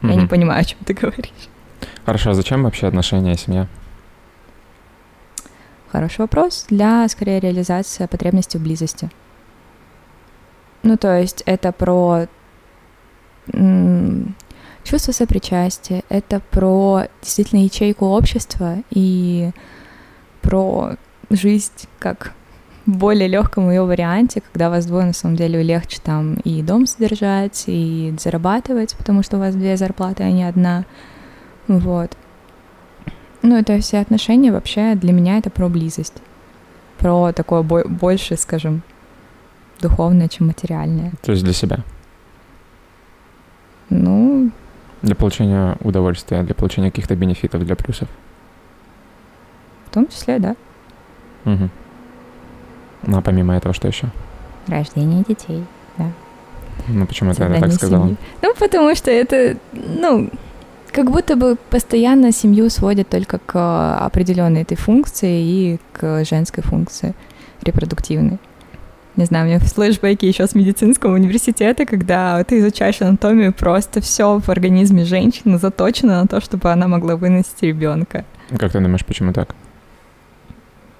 Mm-hmm. 0.00 0.10
Я 0.10 0.14
не 0.14 0.26
понимаю, 0.28 0.60
о 0.60 0.64
чем 0.64 0.78
ты 0.84 0.94
говоришь. 0.94 1.48
Хорошо, 2.04 2.30
а 2.30 2.34
зачем 2.34 2.62
вообще 2.62 2.86
отношения 2.86 3.32
и 3.32 3.36
семья? 3.36 3.66
Хороший 5.90 6.20
вопрос. 6.20 6.66
Для, 6.68 7.08
скорее, 7.08 7.40
реализации 7.40 8.06
потребностей 8.06 8.58
в 8.58 8.62
близости. 8.62 9.10
Ну, 10.84 10.96
то 10.96 11.18
есть 11.18 11.42
это 11.46 11.72
про 11.72 12.26
чувство 14.86 15.12
сопричастия, 15.12 16.02
это 16.08 16.40
про 16.50 17.04
действительно 17.20 17.64
ячейку 17.64 18.06
общества 18.06 18.76
и 18.90 19.50
про 20.42 20.96
жизнь 21.28 21.72
как 21.98 22.32
в 22.86 22.96
более 22.96 23.26
легком 23.26 23.68
ее 23.68 23.82
варианте, 23.82 24.40
когда 24.40 24.70
вас 24.70 24.86
двое, 24.86 25.06
на 25.06 25.12
самом 25.12 25.34
деле, 25.34 25.60
легче 25.62 25.98
там 26.02 26.34
и 26.44 26.62
дом 26.62 26.86
содержать, 26.86 27.64
и 27.66 28.14
зарабатывать, 28.18 28.94
потому 28.96 29.24
что 29.24 29.36
у 29.36 29.40
вас 29.40 29.56
две 29.56 29.76
зарплаты, 29.76 30.22
а 30.22 30.30
не 30.30 30.44
одна. 30.44 30.84
Вот. 31.66 32.16
Ну, 33.42 33.56
это 33.56 33.80
все 33.80 33.98
отношения 33.98 34.52
вообще 34.52 34.94
для 34.94 35.12
меня 35.12 35.38
это 35.38 35.50
про 35.50 35.68
близость. 35.68 36.14
Про 36.98 37.32
такое 37.32 37.62
бо- 37.62 37.88
больше, 37.88 38.36
скажем, 38.36 38.82
духовное, 39.80 40.28
чем 40.28 40.46
материальное. 40.46 41.12
То 41.22 41.32
есть 41.32 41.42
для 41.42 41.52
себя? 41.52 41.80
Ну... 43.90 44.50
Для 45.06 45.14
получения 45.14 45.76
удовольствия, 45.82 46.42
для 46.42 46.52
получения 46.56 46.90
каких-то 46.90 47.14
бенефитов, 47.14 47.64
для 47.64 47.76
плюсов? 47.76 48.08
В 49.86 49.90
том 49.94 50.08
числе, 50.08 50.40
да. 50.40 50.56
Угу. 51.44 51.70
Ну, 53.06 53.16
а 53.16 53.22
помимо 53.22 53.54
этого 53.54 53.72
что 53.72 53.86
еще? 53.86 54.08
Рождение 54.66 55.22
детей, 55.22 55.64
да. 55.96 56.10
Ну, 56.88 57.06
почему 57.06 57.30
это 57.30 57.48
так 57.60 57.72
сказала? 57.72 58.16
Ну, 58.42 58.54
потому 58.58 58.96
что 58.96 59.12
это, 59.12 59.56
ну, 59.72 60.28
как 60.90 61.12
будто 61.12 61.36
бы 61.36 61.56
постоянно 61.70 62.32
семью 62.32 62.68
сводят 62.68 63.08
только 63.08 63.38
к 63.38 63.98
определенной 64.04 64.62
этой 64.62 64.76
функции 64.76 65.40
и 65.40 65.80
к 65.92 66.24
женской 66.24 66.64
функции 66.64 67.14
репродуктивной. 67.62 68.40
Не 69.16 69.24
знаю, 69.24 69.46
у 69.46 69.48
меня 69.48 69.60
флешбеки 69.60 70.26
еще 70.26 70.46
с 70.46 70.54
медицинского 70.54 71.14
университета, 71.14 71.86
когда 71.86 72.44
ты 72.44 72.58
изучаешь 72.58 73.00
анатомию, 73.00 73.52
просто 73.52 74.02
все 74.02 74.38
в 74.38 74.48
организме 74.50 75.04
женщины 75.04 75.58
заточено 75.58 76.20
на 76.20 76.26
то, 76.26 76.40
чтобы 76.42 76.70
она 76.70 76.86
могла 76.86 77.16
выносить 77.16 77.62
ребенка. 77.62 78.26
Как 78.58 78.72
ты 78.72 78.80
думаешь, 78.80 79.06
почему 79.06 79.32
так? 79.32 79.54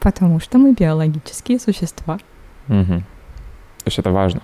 Потому 0.00 0.40
что 0.40 0.56
мы 0.56 0.72
биологические 0.72 1.60
существа. 1.60 2.18
Угу. 2.68 2.84
То 2.84 3.86
есть 3.86 3.98
это 3.98 4.10
важно? 4.10 4.40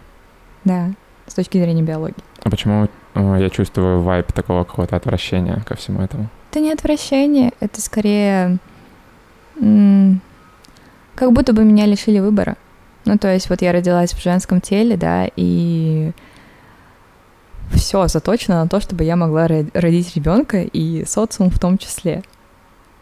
Да, 0.64 0.90
с 1.26 1.35
точки 1.35 1.58
зрения 1.58 1.82
биологии. 1.82 2.22
А 2.42 2.50
почему 2.50 2.88
э, 3.14 3.37
я 3.40 3.48
чувствую 3.48 4.02
вайп 4.02 4.32
такого 4.32 4.64
какого-то 4.64 4.96
отвращения 4.96 5.62
ко 5.66 5.76
всему 5.76 6.02
этому? 6.02 6.28
Это 6.50 6.61
не 6.61 6.72
отвращение, 6.72 7.52
это 7.61 7.80
скорее 7.80 8.58
как 11.14 11.32
будто 11.32 11.52
бы 11.52 11.64
меня 11.64 11.87
лишили 11.87 12.18
выбора. 12.18 12.56
Ну, 13.04 13.18
то 13.18 13.32
есть 13.32 13.50
вот 13.50 13.62
я 13.62 13.72
родилась 13.72 14.12
в 14.12 14.22
женском 14.22 14.60
теле, 14.60 14.96
да, 14.96 15.28
и 15.36 16.12
все 17.72 18.06
заточено 18.06 18.62
на 18.62 18.68
то, 18.68 18.80
чтобы 18.80 19.04
я 19.04 19.16
могла 19.16 19.46
родить 19.46 20.14
ребенка 20.14 20.62
и 20.62 21.04
социум 21.04 21.50
в 21.50 21.58
том 21.58 21.78
числе, 21.78 22.22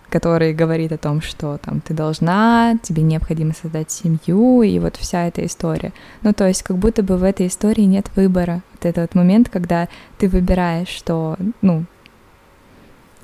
который 0.08 0.54
говорит 0.54 0.92
о 0.92 0.98
том, 0.98 1.20
что 1.20 1.58
там 1.58 1.80
ты 1.80 1.92
должна, 1.94 2.76
тебе 2.82 3.02
необходимо 3.02 3.52
создать 3.52 3.90
семью, 3.90 4.62
и 4.62 4.78
вот 4.78 4.96
вся 4.96 5.26
эта 5.26 5.44
история. 5.44 5.92
Ну, 6.22 6.32
то 6.32 6.46
есть 6.46 6.62
как 6.62 6.78
будто 6.78 7.02
бы 7.02 7.16
в 7.16 7.24
этой 7.24 7.46
истории 7.46 7.82
нет 7.82 8.10
выбора. 8.16 8.62
Вот 8.72 8.86
этот 8.86 9.10
вот 9.10 9.14
момент, 9.14 9.48
когда 9.48 9.88
ты 10.18 10.28
выбираешь, 10.28 10.88
что, 10.88 11.36
ну, 11.62 11.84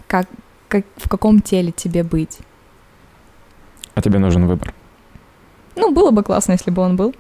как, 0.06 0.26
как, 0.68 0.84
в 0.96 1.08
каком 1.08 1.40
теле 1.40 1.72
тебе 1.72 2.02
быть. 2.02 2.38
А 3.94 4.02
тебе 4.02 4.18
нужен 4.18 4.46
выбор. 4.46 4.74
Ну, 5.76 5.92
было 5.92 6.10
бы 6.10 6.22
классно, 6.22 6.52
если 6.52 6.70
бы 6.70 6.82
он 6.82 6.96
был, 6.96 7.14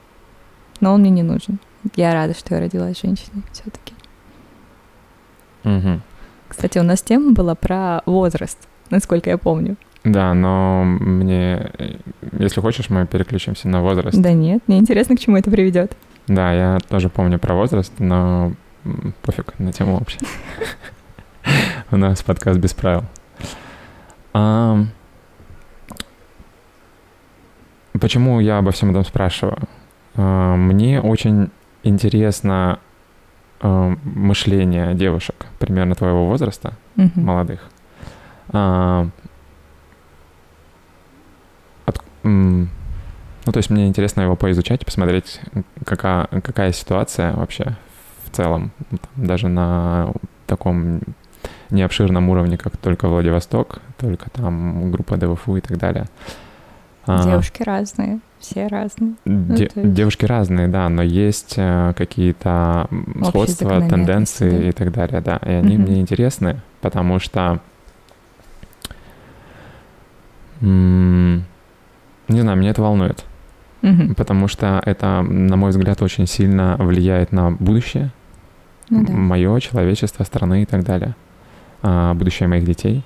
но 0.80 0.94
он 0.94 1.00
мне 1.00 1.10
не 1.10 1.22
нужен. 1.22 1.58
Я 1.94 2.14
рада, 2.14 2.34
что 2.34 2.54
я 2.54 2.60
родилась 2.60 3.00
женщиной 3.00 3.42
все-таки. 3.52 3.94
Угу. 5.64 6.00
Кстати, 6.48 6.78
у 6.78 6.82
нас 6.82 7.02
тема 7.02 7.32
была 7.32 7.54
про 7.54 8.02
возраст, 8.06 8.58
насколько 8.90 9.30
я 9.30 9.38
помню. 9.38 9.76
Да, 10.04 10.34
но 10.34 10.84
мне, 10.84 11.70
если 12.38 12.60
хочешь, 12.60 12.90
мы 12.90 13.06
переключимся 13.06 13.68
на 13.68 13.82
возраст. 13.82 14.16
Да 14.16 14.32
нет, 14.32 14.62
мне 14.68 14.78
интересно, 14.78 15.16
к 15.16 15.20
чему 15.20 15.36
это 15.36 15.50
приведет. 15.50 15.96
Да, 16.28 16.52
я 16.52 16.78
тоже 16.88 17.08
помню 17.08 17.38
про 17.38 17.54
возраст, 17.54 17.92
но 17.98 18.52
пофиг 19.22 19.58
на 19.58 19.72
тему 19.72 19.98
вообще. 19.98 20.18
У 21.90 21.96
нас 21.96 22.22
подкаст 22.22 22.58
без 22.58 22.72
правил. 22.72 23.04
Почему 28.00 28.40
я 28.40 28.58
обо 28.58 28.72
всем 28.72 28.90
этом 28.90 29.04
спрашиваю? 29.04 29.58
А, 30.14 30.56
мне 30.56 31.00
очень 31.00 31.50
интересно 31.82 32.78
а, 33.60 33.94
мышление 34.04 34.94
девушек 34.94 35.46
примерно 35.58 35.94
твоего 35.94 36.26
возраста, 36.26 36.74
mm-hmm. 36.96 37.20
молодых. 37.20 37.60
А, 38.48 39.08
от, 41.84 42.00
ну, 42.22 42.68
то 43.44 43.56
есть 43.56 43.70
мне 43.70 43.86
интересно 43.86 44.22
его 44.22 44.36
поизучать, 44.36 44.84
посмотреть, 44.84 45.40
какая, 45.84 46.26
какая 46.26 46.72
ситуация 46.72 47.32
вообще 47.34 47.76
в 48.24 48.30
целом, 48.34 48.72
даже 49.14 49.48
на 49.48 50.12
таком 50.46 51.00
необширном 51.70 52.28
уровне, 52.28 52.58
как 52.58 52.76
только 52.76 53.08
Владивосток, 53.08 53.80
только 53.98 54.30
там 54.30 54.90
группа 54.90 55.16
ДВФУ 55.16 55.56
и 55.56 55.60
так 55.60 55.78
далее. 55.78 56.06
Девушки 57.06 57.62
разные, 57.62 58.18
все 58.40 58.66
разные. 58.66 59.14
Ну, 59.24 59.54
Де- 59.54 59.70
ну, 59.74 59.82
есть... 59.82 59.94
Девушки 59.94 60.24
разные, 60.24 60.68
да, 60.68 60.88
но 60.88 61.02
есть 61.02 61.54
э, 61.56 61.92
какие-то 61.96 62.88
сходства, 63.22 63.80
тенденции 63.88 64.50
да? 64.50 64.68
и 64.68 64.72
так 64.72 64.92
далее, 64.92 65.20
да. 65.20 65.36
И 65.36 65.50
они 65.50 65.76
mm-hmm. 65.76 65.80
мне 65.80 66.00
интересны, 66.00 66.60
потому 66.80 67.20
что 67.20 67.60
м- 70.60 71.44
не 72.28 72.40
знаю, 72.40 72.58
меня 72.58 72.70
это 72.70 72.82
волнует. 72.82 73.24
Mm-hmm. 73.82 74.14
Потому 74.14 74.48
что 74.48 74.82
это, 74.84 75.22
на 75.22 75.56
мой 75.56 75.70
взгляд, 75.70 76.02
очень 76.02 76.26
сильно 76.26 76.76
влияет 76.78 77.30
на 77.30 77.52
будущее, 77.52 78.10
ну, 78.90 79.04
да. 79.04 79.12
мое, 79.12 79.60
человечество, 79.60 80.24
страны 80.24 80.62
и 80.62 80.66
так 80.66 80.82
далее, 80.82 81.14
а, 81.82 82.14
будущее 82.14 82.48
моих 82.48 82.64
детей. 82.64 83.04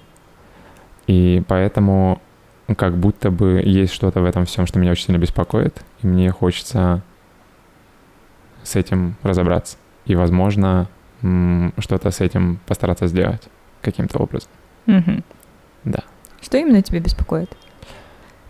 И 1.07 1.43
поэтому 1.49 2.21
как 2.77 2.97
будто 2.97 3.31
бы 3.31 3.63
есть 3.65 3.93
что-то 3.93 4.21
в 4.21 4.25
этом 4.25 4.47
всем, 4.47 4.67
что 4.67 4.79
меня 4.79 4.93
очень 4.93 5.07
сильно 5.07 5.19
беспокоит, 5.19 5.83
и 6.03 6.07
мне 6.07 6.31
хочется 6.31 7.03
с 8.63 8.77
этим 8.77 9.17
разобраться. 9.23 9.77
И, 10.07 10.15
возможно, 10.15 10.89
что-то 11.79 12.11
с 12.11 12.21
этим 12.21 12.61
постараться 12.67 13.07
сделать 13.07 13.43
каким-то 13.83 14.19
образом. 14.19 14.51
Угу. 14.87 15.23
Да. 15.85 16.01
Что 16.41 16.59
именно 16.59 16.83
тебя 16.83 17.01
беспокоит? 17.01 17.55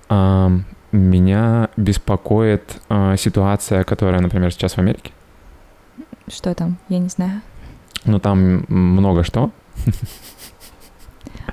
А, 0.09 0.51
меня 0.93 1.69
беспокоит 1.77 2.81
а, 2.89 3.17
ситуация, 3.17 3.85
которая, 3.85 4.21
например, 4.21 4.53
сейчас 4.53 4.75
в 4.75 4.79
Америке. 4.79 5.13
Что 6.29 6.55
там? 6.55 6.79
Я 6.89 6.99
не 6.99 7.09
знаю. 7.09 7.41
Ну, 8.05 8.19
там 8.19 8.65
много 8.69 9.25
что. 9.25 9.51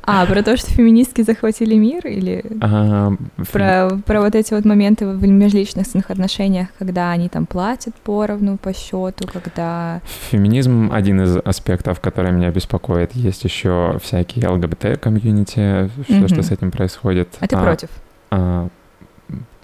А, 0.03 0.26
про 0.26 0.41
то, 0.41 0.55
что 0.55 0.70
феминистки 0.72 1.22
захватили 1.22 1.76
мир 1.76 2.07
или 2.07 2.43
А, 2.61 3.11
про, 3.51 3.89
про 4.05 4.22
вот 4.22 4.36
эти 4.36 4.53
вот 4.53 4.63
моменты 4.63 5.05
в 5.07 5.28
межличностных 5.28 6.09
отношениях, 6.11 6.70
когда 6.80 7.11
они 7.11 7.28
там 7.30 7.45
платят 7.45 7.93
поровну 7.95 8.57
по 8.57 8.74
счету, 8.74 9.28
когда... 9.32 10.01
Феминизм 10.30 10.91
один 10.93 11.22
из 11.22 11.38
аспектов, 11.43 11.99
который 11.99 12.32
меня 12.32 12.51
беспокоит. 12.51 13.13
Есть 13.15 13.43
еще 13.43 13.97
всякие 14.01 14.47
ЛГБТ-комьюнити, 14.49 15.89
все, 16.05 16.13
Мгм. 16.15 16.28
что 16.30 16.41
с 16.43 16.51
этим 16.51 16.72
происходит. 16.72 17.30
А 17.39 17.47
ты 17.47 17.57
против? 17.57 17.89
а, 18.32 18.68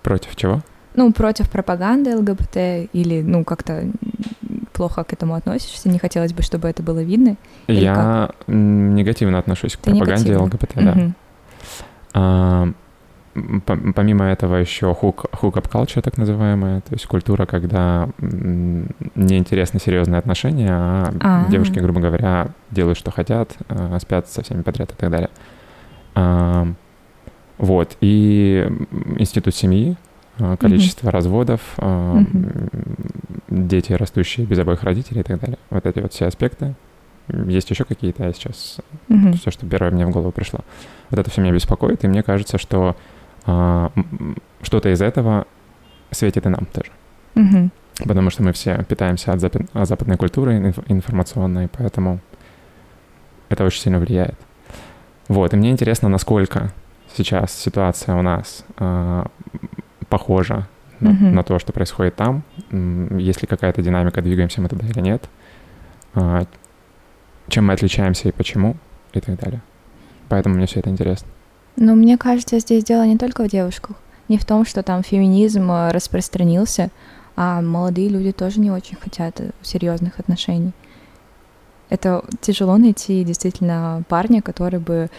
против 0.02 0.36
чего? 0.36 0.62
Ну, 0.96 1.12
против 1.12 1.50
пропаганды 1.50 2.16
ЛГБТ 2.18 2.90
или, 2.94 3.22
ну, 3.22 3.44
как-то 3.44 3.84
плохо 4.74 5.04
к 5.04 5.14
этому 5.14 5.36
относишься, 5.36 5.88
не 5.90 6.00
хотелось 6.00 6.34
бы, 6.34 6.42
чтобы 6.44 6.68
это 6.68 6.84
было 6.84 7.02
видно. 7.04 7.38
Я 7.68 8.32
м, 8.48 8.96
негативно 8.96 9.38
отношусь 9.40 9.76
к 9.76 9.80
Ты 9.82 9.92
пропаганде 9.92 10.34
негативно? 10.34 10.44
ЛГБТ, 10.46 10.72
да. 10.76 10.92
Мгм. 10.92 11.16
А, 12.16 12.68
помимо 13.96 14.26
этого 14.26 14.58
еще 14.58 14.94
хук, 14.94 15.26
хук-ап 15.32 15.68
culture, 15.68 16.02
так 16.02 16.18
называемая, 16.18 16.82
то 16.82 16.94
есть 16.94 17.06
культура, 17.08 17.46
когда 17.46 18.10
неинтересны 18.20 19.80
серьезные 19.80 20.20
отношения, 20.20 20.70
а 20.72 21.14
А. 21.20 21.48
девушки, 21.50 21.80
грубо 21.80 22.00
говоря, 22.02 22.50
делают, 22.70 22.98
что 22.98 23.10
хотят, 23.12 23.56
а, 23.70 23.98
спят 24.00 24.28
со 24.30 24.44
всеми 24.44 24.62
подряд 24.62 24.92
и 24.92 24.96
так 24.96 25.10
далее. 25.10 25.30
А, 26.16 26.68
вот, 27.58 27.98
и 28.02 28.68
институт 29.18 29.56
семьи, 29.56 29.96
а, 30.40 30.58
количество 30.58 31.12
разводов, 31.12 31.62
а, 31.78 32.16
Мгм. 32.16 32.50
м, 33.50 33.68
дети, 33.68 33.94
растущие 33.94 34.46
без 34.46 34.60
обоих 34.60 34.84
родителей 34.84 35.22
и 35.22 35.24
так 35.24 35.40
далее. 35.40 35.58
Вот 35.70 35.86
эти 35.86 36.00
вот 36.00 36.14
все 36.14 36.26
аспекты. 36.26 36.76
Есть 37.30 37.70
еще 37.70 37.86
какие-то, 37.86 38.26
я 38.26 38.34
сейчас 38.34 38.78
Мгм. 39.08 39.34
все, 39.34 39.50
что 39.52 39.66
первое 39.66 39.92
мне 39.92 40.06
в 40.06 40.10
голову 40.12 40.32
пришло. 40.32 40.60
Вот 41.10 41.20
это 41.20 41.30
все 41.30 41.42
меня 41.42 41.54
беспокоит, 41.54 42.04
и 42.04 42.08
мне 42.08 42.22
кажется, 42.24 42.58
что 42.58 42.96
а, 43.46 43.92
что-то 44.62 44.90
из 44.94 45.02
этого 45.02 45.46
светит 46.12 46.46
и 46.46 46.50
нам 46.50 46.66
тоже. 46.66 46.92
Мгм. 47.36 47.72
Потому 48.06 48.30
что 48.30 48.42
мы 48.44 48.54
все 48.54 48.84
питаемся 48.88 49.34
от 49.34 49.40
запад- 49.40 49.68
западной 49.74 50.18
культуры 50.18 50.58
инф- 50.60 50.84
информационной, 50.88 51.68
поэтому 51.68 52.20
это 53.50 53.64
очень 53.66 53.82
сильно 53.82 54.00
влияет. 54.00 54.36
Вот, 55.28 55.54
и 55.54 55.58
мне 55.58 55.72
интересно, 55.72 56.10
насколько 56.10 56.72
сейчас 57.16 57.54
ситуация 57.54 58.16
у 58.16 58.22
нас 58.22 58.66
а, 58.78 59.28
похожа 60.14 60.68
на, 61.00 61.10
Мгм. 61.12 61.34
на 61.36 61.44
то, 61.44 61.58
что 61.60 61.74
происходит 61.74 62.16
там, 62.16 62.44
М, 62.72 63.18
есть 63.18 63.42
ли 63.42 63.48
какая-то 63.48 63.82
динамика, 63.82 64.22
двигаемся 64.22 64.62
мы 64.62 64.70
туда 64.70 64.86
или 64.88 65.02
нет, 65.02 65.24
А, 66.16 66.46
чем 67.48 67.66
мы 67.66 67.74
отличаемся 67.74 68.30
и 68.30 68.32
почему, 68.32 68.76
и 69.14 69.20
так 69.20 69.40
далее. 69.40 69.62
Поэтому 70.30 70.56
мне 70.56 70.66
все 70.68 70.80
это 70.82 70.92
интересно. 70.92 71.28
Но 71.78 71.96
мне 71.96 72.18
кажется, 72.20 72.60
здесь 72.60 72.84
дело 72.84 73.08
не 73.08 73.18
только 73.18 73.44
в 73.44 73.48
девушках. 73.50 73.96
Не 74.30 74.38
в 74.38 74.46
том, 74.46 74.66
что 74.66 74.84
там 74.84 75.02
феминизм 75.02 75.72
э, 75.72 75.92
распространился, 75.92 76.90
а 77.36 77.62
молодые 77.62 78.10
люди 78.10 78.32
тоже 78.32 78.60
не 78.60 78.70
очень 78.72 78.98
хотят 78.98 79.42
э, 79.42 79.50
серьезных 79.64 80.20
отношений. 80.20 80.74
Это 81.90 82.24
тяжело 82.42 82.78
найти 82.78 83.24
действительно 83.24 84.04
парня, 84.08 84.42
который 84.44 84.80
бы 84.80 85.10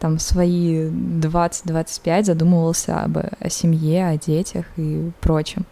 там 0.00 0.18
свои 0.18 0.88
20-25 0.88 2.24
задумывался 2.24 3.02
об, 3.02 3.18
о 3.18 3.50
семье, 3.50 4.08
о 4.08 4.16
детях 4.16 4.64
и 4.76 5.10
прочем. 5.20 5.66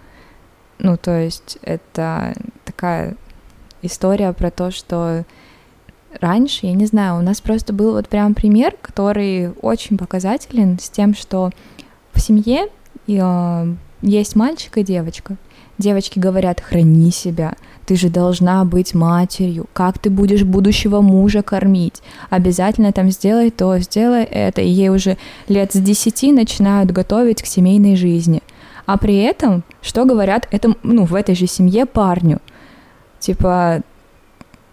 Ну, 0.79 0.97
то 0.97 1.19
есть 1.19 1.59
это 1.63 2.35
такая 2.65 3.17
история 3.83 4.33
про 4.35 4.51
то, 4.51 4.71
что 4.71 5.25
раньше, 6.21 6.67
я 6.67 6.75
не 6.75 6.87
знаю, 6.87 7.19
у 7.19 7.23
нас 7.23 7.41
просто 7.41 7.73
был 7.73 7.93
вот 7.93 8.09
прям 8.09 8.35
пример, 8.35 8.77
который 8.81 9.51
очень 9.63 9.99
показателен 9.99 10.79
с 10.79 10.91
тем, 10.91 11.15
что 11.15 11.51
в 12.13 12.21
семье 12.21 12.69
э, 13.07 13.75
есть 14.03 14.37
мальчик 14.37 14.77
и 14.77 14.85
девочка. 14.85 15.37
Девочки 15.79 16.19
говорят, 16.19 16.61
храни 16.61 17.13
себя, 17.13 17.55
ты 17.87 17.95
же 17.97 18.11
должна 18.11 18.65
быть 18.65 18.95
матерью, 18.95 19.67
как 19.73 19.99
ты 19.99 20.11
будешь 20.11 20.43
будущего 20.43 21.01
мужа 21.01 21.43
кормить, 21.43 22.03
обязательно 22.31 22.93
там 22.93 23.11
сделай 23.11 23.51
то, 23.51 23.79
сделай 23.79 24.25
это, 24.25 24.61
и 24.61 24.69
ей 24.69 24.89
уже 24.89 25.17
лет 25.47 25.73
с 25.73 25.81
10 25.81 26.35
начинают 26.35 26.91
готовить 26.91 27.43
к 27.43 27.47
семейной 27.47 27.95
жизни. 27.95 28.43
А 28.87 28.99
при 28.99 29.19
этом, 29.19 29.63
что 29.81 30.05
говорят 30.05 30.49
этому, 30.51 30.77
ну, 30.83 31.05
в 31.05 31.15
этой 31.15 31.35
же 31.35 31.47
семье 31.47 31.87
парню? 31.87 32.41
Типа, 33.21 33.83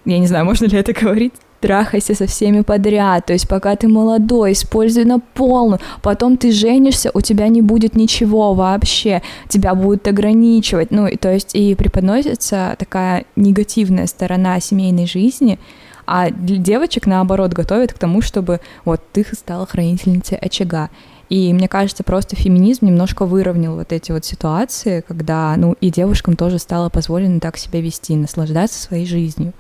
я 0.06 0.20
не 0.20 0.28
знаю, 0.28 0.46
можно 0.46 0.66
ли 0.66 0.78
это 0.78 0.94
говорить, 0.94 1.34
трахайся 1.66 2.14
со 2.14 2.28
всеми 2.28 2.62
подряд, 2.62 3.26
то 3.26 3.34
есть 3.34 3.50
пока 3.50 3.76
ты 3.76 3.88
молодой, 3.88 4.52
используй 4.52 5.04
на 5.04 5.18
полную, 5.18 5.80
потом 6.04 6.38
ты 6.38 6.52
женишься, 6.52 7.10
у 7.12 7.22
тебя 7.22 7.48
не 7.48 7.64
будет 7.64 7.96
ничего 7.96 8.54
вообще, 8.54 9.24
тебя 9.50 9.74
будут 9.74 10.08
ограничивать, 10.08 10.92
ну, 10.92 11.08
и, 11.08 11.18
то 11.18 11.34
есть 11.34 11.56
и 11.56 11.74
преподносится 11.74 12.76
такая 12.78 13.26
негативная 13.36 14.06
сторона 14.06 14.60
семейной 14.60 15.08
жизни, 15.08 15.58
а 16.06 16.30
девочек, 16.30 17.08
наоборот, 17.08 17.54
готовят 17.54 17.94
к 17.94 17.98
тому, 17.98 18.22
чтобы 18.22 18.60
вот 18.84 19.02
ты 19.12 19.26
стала 19.34 19.66
хранительницей 19.66 20.38
очага. 20.38 20.92
И 21.30 21.52
мне 21.52 21.68
кажется, 21.68 22.04
просто 22.04 22.36
феминизм 22.36 22.86
немножко 22.86 23.26
выровнял 23.26 23.74
вот 23.74 23.92
эти 23.92 24.12
вот 24.12 24.24
ситуации, 24.24 25.04
когда, 25.08 25.56
ну, 25.58 25.76
и 25.82 25.90
девушкам 25.90 26.36
тоже 26.36 26.60
стало 26.60 26.90
позволено 26.90 27.40
так 27.40 27.58
себя 27.58 27.82
вести, 27.82 28.16
наслаждаться 28.16 28.80
своей 28.80 29.08
жизнью. 29.08 29.54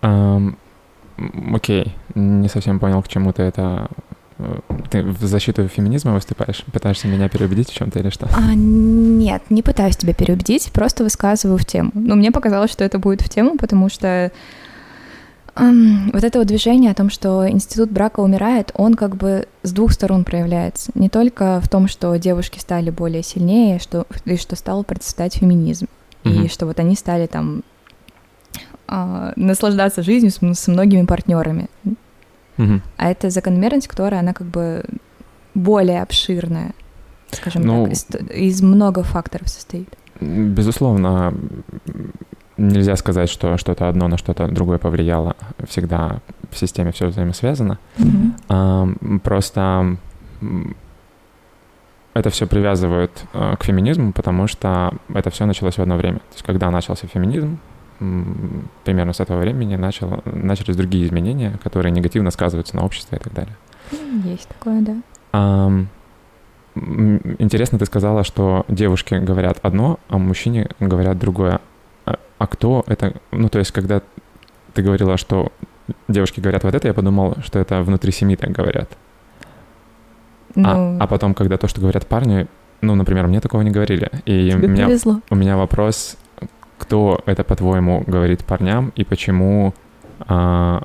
Ам, 0.00 0.56
м, 1.18 1.54
окей, 1.54 1.94
не 2.14 2.48
совсем 2.48 2.78
понял, 2.78 3.02
к 3.02 3.08
чему 3.08 3.32
ты 3.32 3.42
это... 3.42 3.88
э, 4.38 4.58
Ты 4.90 5.02
в 5.02 5.20
защиту 5.22 5.66
феминизма 5.68 6.12
выступаешь? 6.14 6.64
Пытаешься 6.72 7.08
меня 7.08 7.28
переубедить 7.28 7.70
в 7.70 7.74
чем-то 7.74 7.98
или 7.98 8.10
что? 8.10 8.28
А, 8.36 8.54
нет, 8.54 9.42
не 9.50 9.62
пытаюсь 9.62 9.96
тебя 9.96 10.14
переубедить, 10.14 10.70
просто 10.72 11.02
высказываю 11.04 11.58
в 11.58 11.64
тему. 11.64 11.90
Но 11.94 12.14
мне 12.14 12.30
показалось, 12.30 12.70
что 12.70 12.84
это 12.84 12.98
будет 12.98 13.20
в 13.22 13.28
тему, 13.28 13.56
потому 13.58 13.88
что 13.88 14.30
эм, 15.56 16.10
вот 16.12 16.22
это 16.22 16.38
вот 16.38 16.46
движение 16.46 16.90
о 16.92 16.94
том, 16.94 17.10
что 17.10 17.48
институт 17.50 17.90
брака 17.90 18.20
умирает, 18.20 18.70
он 18.74 18.94
как 18.94 19.16
бы 19.16 19.48
с 19.64 19.72
двух 19.72 19.92
сторон 19.92 20.24
проявляется. 20.24 20.92
Не 20.94 21.08
только 21.08 21.60
в 21.60 21.68
том, 21.68 21.88
что 21.88 22.16
девушки 22.16 22.60
стали 22.60 22.90
более 22.90 23.22
сильнее, 23.24 23.78
что, 23.80 24.06
и 24.24 24.36
что 24.36 24.54
стал 24.56 24.84
процветать 24.84 25.34
феминизм. 25.36 25.86
И 26.24 26.28
Мгм. 26.30 26.48
что 26.48 26.66
вот 26.66 26.78
они 26.80 26.94
стали 26.94 27.26
там 27.26 27.62
а, 28.88 29.32
наслаждаться 29.36 30.02
жизнью 30.02 30.32
с, 30.32 30.38
с 30.42 30.68
многими 30.68 31.04
партнерами. 31.04 31.68
Мгм. 32.56 32.82
А 32.96 33.10
это 33.10 33.30
закономерность, 33.30 33.86
которая, 33.86 34.20
она 34.20 34.32
как 34.32 34.46
бы 34.46 34.84
более 35.54 36.02
обширная, 36.02 36.72
скажем 37.30 37.62
Ну, 37.62 37.84
так, 37.84 37.92
из, 37.92 38.06
из 38.34 38.62
много 38.62 39.02
факторов 39.02 39.48
состоит. 39.48 39.88
Безусловно, 40.20 41.34
нельзя 42.56 42.96
сказать, 42.96 43.28
что 43.28 43.56
что-то 43.58 43.88
одно 43.88 44.08
на 44.08 44.18
что-то 44.18 44.48
другое 44.48 44.78
повлияло. 44.78 45.36
Всегда 45.68 46.20
в 46.50 46.58
системе 46.58 46.90
все 46.92 47.06
взаимосвязано. 47.06 47.78
Ам, 48.48 49.20
Просто 49.22 49.96
это 52.14 52.30
все 52.30 52.46
привязывают 52.46 53.12
э, 53.32 53.54
к 53.58 53.64
феминизму, 53.64 54.12
потому 54.12 54.48
что 54.48 54.92
это 55.14 55.30
все 55.30 55.46
началось 55.46 55.78
в 55.78 55.82
одно 55.82 55.96
время. 55.96 56.18
То 56.18 56.34
есть, 56.34 56.42
когда 56.44 56.70
начался 56.70 57.06
феминизм, 57.06 57.58
примерно 58.84 59.12
с 59.12 59.20
этого 59.20 59.38
времени 59.40 59.76
начало, 59.76 60.22
начались 60.24 60.76
другие 60.76 61.06
изменения, 61.06 61.58
которые 61.62 61.92
негативно 61.92 62.30
сказываются 62.30 62.76
на 62.76 62.84
обществе 62.84 63.18
и 63.18 63.20
так 63.24 63.32
далее. 63.32 63.56
Есть 64.24 64.48
такое, 64.48 64.80
да. 64.82 64.96
М, 65.32 65.88
Интересно, 67.38 67.78
ты 67.78 67.86
сказала, 67.86 68.22
что 68.24 68.64
девушки 68.68 69.14
говорят 69.14 69.58
одно, 69.62 69.98
а 70.08 70.18
мужчине 70.18 70.68
говорят 70.78 71.18
другое. 71.18 71.60
А, 72.06 72.18
а 72.38 72.46
кто 72.46 72.84
это? 72.86 73.14
Ну, 73.32 73.48
то 73.48 73.58
есть, 73.58 73.72
когда 73.72 74.00
ты 74.74 74.82
говорила, 74.82 75.16
что 75.16 75.50
девушки 76.06 76.38
говорят 76.40 76.62
вот 76.64 76.74
это, 76.74 76.86
я 76.86 76.94
подумал, 76.94 77.36
что 77.42 77.58
это 77.58 77.82
внутри 77.82 78.12
семьи 78.12 78.36
так 78.36 78.50
говорят. 78.52 78.90
А, 80.56 80.74
Ну, 80.76 80.96
а 81.00 81.06
потом, 81.08 81.34
когда 81.34 81.56
то, 81.56 81.66
что 81.66 81.80
говорят 81.80 82.06
парни, 82.06 82.46
ну, 82.80 82.94
например, 82.94 83.26
мне 83.26 83.40
такого 83.40 83.62
не 83.62 83.70
говорили. 83.72 84.10
И 84.24 84.50
тебе 84.50 84.68
меня, 84.68 84.86
повезло. 84.86 85.20
у 85.30 85.34
меня 85.34 85.56
вопрос, 85.56 86.16
кто 86.78 87.20
это, 87.26 87.44
по-твоему, 87.44 88.02
говорит 88.06 88.44
парням 88.44 88.92
и 88.96 89.04
почему... 89.04 89.74
а, 90.20 90.82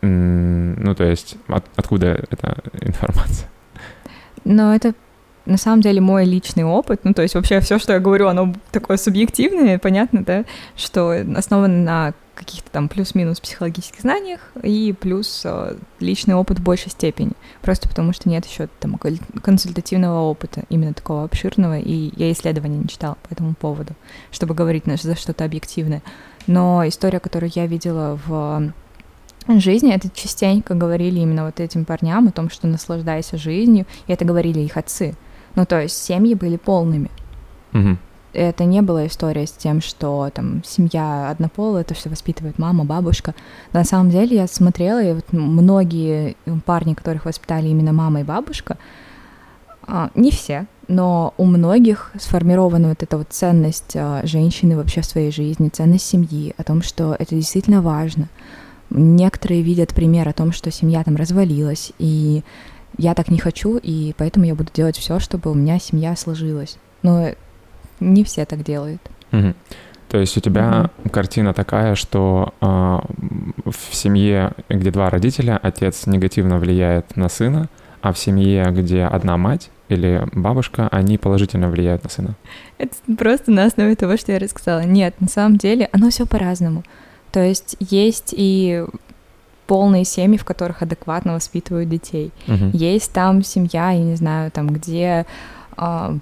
ну, 0.00 0.94
то 0.94 1.04
есть, 1.04 1.36
от- 1.48 1.68
откуда 1.76 2.24
эта 2.30 2.62
информация? 2.80 3.48
Но 4.44 4.74
это 4.74 4.94
на 5.48 5.56
самом 5.56 5.80
деле 5.80 6.00
мой 6.00 6.24
личный 6.24 6.64
опыт. 6.64 7.00
Ну, 7.04 7.14
то 7.14 7.22
есть 7.22 7.34
вообще 7.34 7.60
все, 7.60 7.78
что 7.78 7.94
я 7.94 8.00
говорю, 8.00 8.28
оно 8.28 8.54
такое 8.70 8.96
субъективное, 8.96 9.78
понятно, 9.78 10.22
да, 10.24 10.44
что 10.76 11.10
основано 11.36 11.82
на 11.82 12.14
каких-то 12.34 12.70
там 12.70 12.88
плюс-минус 12.88 13.40
психологических 13.40 14.00
знаниях 14.00 14.52
и 14.62 14.94
плюс 14.98 15.42
э, 15.44 15.76
личный 15.98 16.36
опыт 16.36 16.60
в 16.60 16.62
большей 16.62 16.92
степени. 16.92 17.32
Просто 17.62 17.88
потому 17.88 18.12
что 18.12 18.28
нет 18.28 18.46
еще 18.46 18.68
там 18.78 18.96
консультативного 19.42 20.20
опыта, 20.20 20.62
именно 20.68 20.94
такого 20.94 21.24
обширного, 21.24 21.80
и 21.80 22.12
я 22.14 22.30
исследования 22.30 22.78
не 22.78 22.86
читала 22.86 23.16
по 23.28 23.32
этому 23.32 23.54
поводу, 23.54 23.94
чтобы 24.30 24.54
говорить 24.54 24.84
за 24.86 25.16
что-то 25.16 25.44
объективное. 25.44 26.02
Но 26.46 26.86
история, 26.86 27.18
которую 27.18 27.50
я 27.54 27.66
видела 27.66 28.20
в 28.24 28.72
жизни, 29.48 29.92
это 29.92 30.08
частенько 30.10 30.74
говорили 30.74 31.18
именно 31.18 31.46
вот 31.46 31.58
этим 31.58 31.84
парням 31.84 32.28
о 32.28 32.32
том, 32.32 32.50
что 32.50 32.68
наслаждайся 32.68 33.36
жизнью, 33.36 33.86
и 34.06 34.12
это 34.12 34.24
говорили 34.24 34.60
их 34.60 34.76
отцы. 34.76 35.16
Ну, 35.54 35.66
то 35.66 35.80
есть 35.80 35.96
семьи 35.96 36.34
были 36.34 36.56
полными. 36.56 37.10
Угу 37.72 37.96
это 38.32 38.64
не 38.64 38.82
была 38.82 39.06
история 39.06 39.46
с 39.46 39.52
тем, 39.52 39.80
что 39.80 40.30
там 40.32 40.62
семья 40.64 41.30
однополая, 41.30 41.84
то, 41.84 41.94
что 41.94 42.08
воспитывает 42.08 42.58
мама, 42.58 42.84
бабушка. 42.84 43.34
На 43.72 43.84
самом 43.84 44.10
деле 44.10 44.36
я 44.36 44.46
смотрела, 44.46 45.02
и 45.02 45.12
вот 45.12 45.32
многие 45.32 46.36
парни, 46.64 46.94
которых 46.94 47.24
воспитали 47.24 47.68
именно 47.68 47.92
мама 47.92 48.20
и 48.20 48.24
бабушка, 48.24 48.76
а, 49.82 50.10
не 50.14 50.30
все, 50.30 50.66
но 50.86 51.34
у 51.38 51.44
многих 51.44 52.12
сформирована 52.18 52.90
вот 52.90 53.02
эта 53.02 53.16
вот 53.16 53.28
ценность 53.30 53.96
а, 53.96 54.20
женщины 54.24 54.76
вообще 54.76 55.00
в 55.00 55.06
своей 55.06 55.32
жизни, 55.32 55.70
ценность 55.70 56.06
семьи, 56.06 56.54
о 56.58 56.64
том, 56.64 56.82
что 56.82 57.16
это 57.18 57.34
действительно 57.34 57.80
важно. 57.80 58.28
Некоторые 58.90 59.62
видят 59.62 59.94
пример 59.94 60.28
о 60.28 60.32
том, 60.32 60.52
что 60.52 60.70
семья 60.70 61.02
там 61.04 61.16
развалилась, 61.16 61.92
и 61.98 62.42
я 62.98 63.14
так 63.14 63.30
не 63.30 63.38
хочу, 63.38 63.78
и 63.78 64.14
поэтому 64.18 64.44
я 64.44 64.54
буду 64.54 64.70
делать 64.74 64.96
все, 64.96 65.18
чтобы 65.18 65.50
у 65.50 65.54
меня 65.54 65.78
семья 65.78 66.14
сложилась. 66.16 66.76
Но 67.02 67.30
не 68.00 68.24
все 68.24 68.44
так 68.44 68.64
делают. 68.64 69.00
Угу. 69.32 69.54
То 70.08 70.18
есть 70.18 70.36
у 70.36 70.40
тебя 70.40 70.90
угу. 70.98 71.10
картина 71.10 71.54
такая, 71.54 71.94
что 71.94 72.54
э, 72.60 72.66
в 72.66 73.94
семье, 73.94 74.52
где 74.68 74.90
два 74.90 75.10
родителя, 75.10 75.58
отец 75.62 76.06
негативно 76.06 76.58
влияет 76.58 77.16
на 77.16 77.28
сына, 77.28 77.68
а 78.00 78.12
в 78.12 78.18
семье, 78.18 78.64
где 78.70 79.04
одна 79.04 79.36
мать 79.36 79.70
или 79.88 80.24
бабушка, 80.32 80.88
они 80.90 81.18
положительно 81.18 81.68
влияют 81.70 82.04
на 82.04 82.10
сына. 82.10 82.34
Это 82.78 82.94
просто 83.16 83.50
на 83.50 83.64
основе 83.64 83.96
того, 83.96 84.16
что 84.16 84.32
я 84.32 84.38
рассказала. 84.38 84.80
Нет, 84.80 85.14
на 85.20 85.28
самом 85.28 85.56
деле 85.56 85.88
оно 85.92 86.10
все 86.10 86.26
по-разному. 86.26 86.84
То 87.32 87.40
есть 87.40 87.76
есть 87.80 88.34
и 88.36 88.84
полные 89.68 90.04
семьи, 90.04 90.38
в 90.38 90.44
которых 90.44 90.82
адекватно 90.82 91.34
воспитывают 91.34 91.88
детей. 91.88 92.32
Угу. 92.48 92.70
Есть 92.72 93.12
там 93.12 93.44
семья, 93.44 93.90
я 93.90 94.02
не 94.02 94.16
знаю, 94.16 94.50
там 94.50 94.68
где 94.68 95.26
э, 95.76 96.18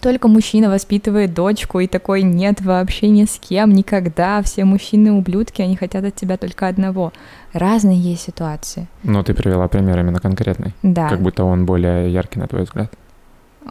только 0.00 0.28
мужчина 0.28 0.70
воспитывает 0.70 1.34
дочку, 1.34 1.78
и 1.78 1.86
такой 1.86 2.22
нет 2.22 2.62
вообще 2.62 3.10
ни 3.10 3.26
с 3.26 3.38
кем, 3.38 3.72
никогда. 3.72 4.42
Все 4.42 4.64
мужчины 4.64 5.12
ублюдки, 5.12 5.60
они 5.60 5.76
хотят 5.76 6.04
от 6.04 6.14
тебя 6.14 6.38
только 6.38 6.68
одного. 6.68 7.12
Разные 7.52 7.98
есть 7.98 8.22
ситуации. 8.22 8.88
Но 9.02 9.22
ты 9.22 9.34
привела 9.34 9.68
пример 9.68 9.98
именно 10.00 10.18
конкретный. 10.18 10.72
Да. 10.82 11.10
Как 11.10 11.20
будто 11.20 11.44
он 11.44 11.66
более 11.66 12.10
яркий, 12.10 12.40
на 12.40 12.48
твой 12.48 12.62
взгляд. 12.62 12.90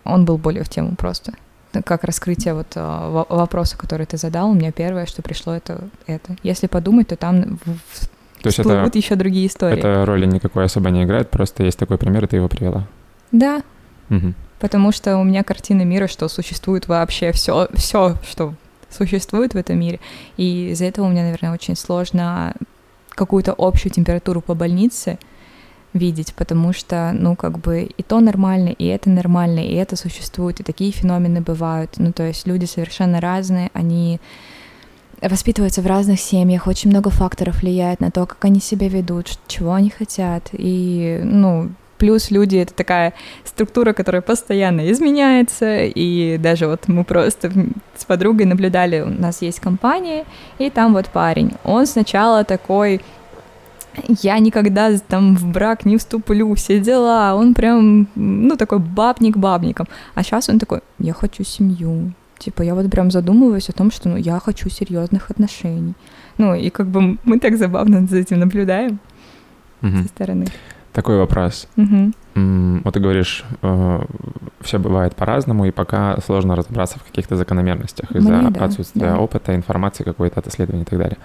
Он 0.04 0.24
был 0.24 0.38
более 0.38 0.64
в 0.64 0.70
тему 0.70 0.96
просто. 0.96 1.34
Как 1.84 2.04
раскрытие 2.04 2.54
вот 2.54 2.68
а, 2.76 3.26
вопроса, 3.30 3.76
который 3.76 4.06
ты 4.06 4.18
задал, 4.18 4.52
у 4.52 4.54
меня 4.54 4.72
первое, 4.72 5.08
что 5.08 5.24
пришло, 5.24 5.54
это 5.54 5.82
это. 6.06 6.36
Если 6.44 6.68
подумать, 6.68 7.08
то 7.08 7.16
там 7.16 7.60
в, 7.66 8.08
то 8.42 8.48
есть 8.48 8.60
это, 8.60 8.90
еще 8.94 9.16
другие 9.16 9.48
истории. 9.48 9.78
Это 9.78 10.06
роли 10.06 10.26
никакой 10.26 10.66
особо 10.66 10.90
не 10.90 11.04
играет, 11.04 11.30
просто 11.30 11.64
есть 11.64 11.80
такой 11.80 11.98
пример, 11.98 12.26
и 12.26 12.28
ты 12.28 12.36
его 12.38 12.48
привела. 12.48 12.88
Да. 13.32 13.62
Угу 14.10 14.34
потому 14.60 14.92
что 14.92 15.18
у 15.18 15.24
меня 15.24 15.44
картина 15.44 15.84
мира, 15.84 16.08
что 16.08 16.28
существует 16.28 16.88
вообще 16.88 17.32
все, 17.32 17.68
все, 17.74 18.18
что 18.28 18.54
существует 18.90 19.54
в 19.54 19.58
этом 19.58 19.80
мире. 19.80 20.00
И 20.38 20.70
из-за 20.72 20.86
этого 20.86 21.06
у 21.06 21.10
меня, 21.10 21.24
наверное, 21.24 21.54
очень 21.54 21.76
сложно 21.76 22.54
какую-то 23.10 23.54
общую 23.58 23.92
температуру 23.92 24.42
по 24.42 24.54
больнице 24.54 25.18
видеть, 25.94 26.34
потому 26.36 26.74
что, 26.74 27.12
ну, 27.14 27.36
как 27.36 27.60
бы 27.60 27.84
и 27.84 28.04
то 28.04 28.20
нормально, 28.20 28.70
и 28.70 28.86
это 28.86 29.10
нормально, 29.10 29.60
и 29.60 29.74
это 29.74 29.96
существует, 29.96 30.60
и 30.60 30.64
такие 30.64 30.92
феномены 30.92 31.42
бывают. 31.42 31.96
Ну, 31.98 32.12
то 32.14 32.24
есть 32.24 32.46
люди 32.46 32.66
совершенно 32.66 33.20
разные, 33.20 33.72
они 33.74 34.20
воспитываются 35.22 35.82
в 35.82 35.88
разных 35.88 36.20
семьях, 36.20 36.68
очень 36.68 36.89
много 36.89 37.09
факторов 37.09 37.61
влияет 37.61 37.99
на 37.99 38.11
то, 38.11 38.26
как 38.26 38.43
они 38.45 38.59
себя 38.59 38.88
ведут, 38.88 39.39
чего 39.47 39.74
они 39.74 39.89
хотят. 39.89 40.49
И, 40.53 41.20
ну, 41.24 41.70
Плюс 41.97 42.30
люди— 42.30 42.57
это 42.57 42.74
такая 42.74 43.13
структура, 43.43 43.93
которая 43.93 44.22
постоянно 44.22 44.91
изменяется, 44.91 45.80
и 45.80 46.38
даже 46.38 46.68
вот 46.68 46.88
мы 46.88 47.03
просто 47.03 47.51
с 47.95 48.05
подругой 48.05 48.45
наблюдали, 48.45 49.01
у 49.01 49.09
нас 49.09 49.41
есть 49.41 49.59
компания, 49.59 50.26
и 50.59 50.70
там 50.70 50.93
вот 50.93 51.07
парень, 51.07 51.53
он 51.63 51.88
сначала 51.88 52.43
такой 52.43 53.01
я 54.22 54.38
никогда 54.38 54.95
там 54.99 55.36
в 55.36 55.47
брак 55.47 55.86
не 55.86 55.97
вступлю, 55.97 56.53
все 56.53 56.80
дела, 56.80 57.34
он 57.36 57.55
прям, 57.55 58.07
ну, 58.13 58.55
такой 58.55 58.78
бабник 58.78 59.38
бабником. 59.38 59.88
А 60.13 60.22
сейчас 60.22 60.49
он 60.49 60.59
такой, 60.59 60.82
я 60.99 61.13
хочу 61.13 61.43
семью. 61.43 62.11
Типа, 62.38 62.62
я 62.62 62.76
вот 62.76 62.90
прям 62.90 63.12
задумываюсь 63.12 63.70
о 63.70 63.74
том, 63.74 63.92
что, 63.92 64.10
ну, 64.10 64.18
я 64.18 64.40
хочу 64.40 64.70
серьезных 64.70 65.32
отношений. 65.32 65.94
Ну, 66.38 66.54
и 66.54 66.70
как 66.70 66.88
бы 66.88 67.18
мы 67.24 67.40
так 67.40 67.58
забавно 67.58 68.06
за 68.06 68.18
этим 68.18 68.40
наблюдаем 68.40 69.00
угу. 69.82 69.98
со 69.98 70.08
стороны. 70.08 70.46
Такой 70.94 71.18
вопрос. 71.18 71.68
Угу. 71.78 72.82
Вот 72.84 72.94
ты 72.94 73.00
говоришь, 73.00 73.44
э, 73.62 74.06
все 74.62 74.80
бывает 74.80 75.16
по-разному, 75.16 75.66
и 75.66 75.72
пока 75.72 76.18
сложно 76.22 76.56
разобраться 76.56 77.00
в 77.00 77.04
каких-то 77.04 77.36
закономерностях 77.36 78.12
из-за 78.12 78.32
Мне, 78.32 78.50
да, 78.50 78.66
отсутствия 78.66 79.02
да. 79.02 79.18
опыта, 79.20 79.56
информации 79.56 80.04
какой-то 80.04 80.40
от 80.40 80.48
исследований 80.48 80.84
и 80.84 80.86
так 80.86 81.00
далее. 81.00 81.18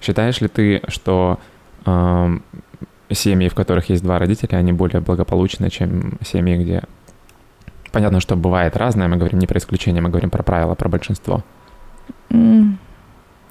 Считаешь 0.00 0.40
ли 0.40 0.48
ты, 0.48 0.82
что 0.88 1.38
э, 1.84 2.38
семьи, 3.10 3.48
в 3.48 3.54
которых 3.54 3.90
есть 3.90 4.02
два 4.02 4.18
родителя, 4.18 4.56
они 4.56 4.72
более 4.72 5.00
благополучны, 5.00 5.70
чем 5.70 6.18
семьи, 6.24 6.56
где... 6.56 6.82
Понятно, 7.92 8.20
что 8.20 8.36
бывает 8.36 8.76
разное, 8.76 9.08
мы 9.08 9.16
говорим 9.16 9.38
не 9.38 9.46
про 9.46 9.58
исключение, 9.58 10.02
мы 10.02 10.10
говорим 10.10 10.30
про 10.30 10.42
правила, 10.42 10.74
про 10.74 10.88
большинство. 10.88 11.42
Mm, 12.30 12.74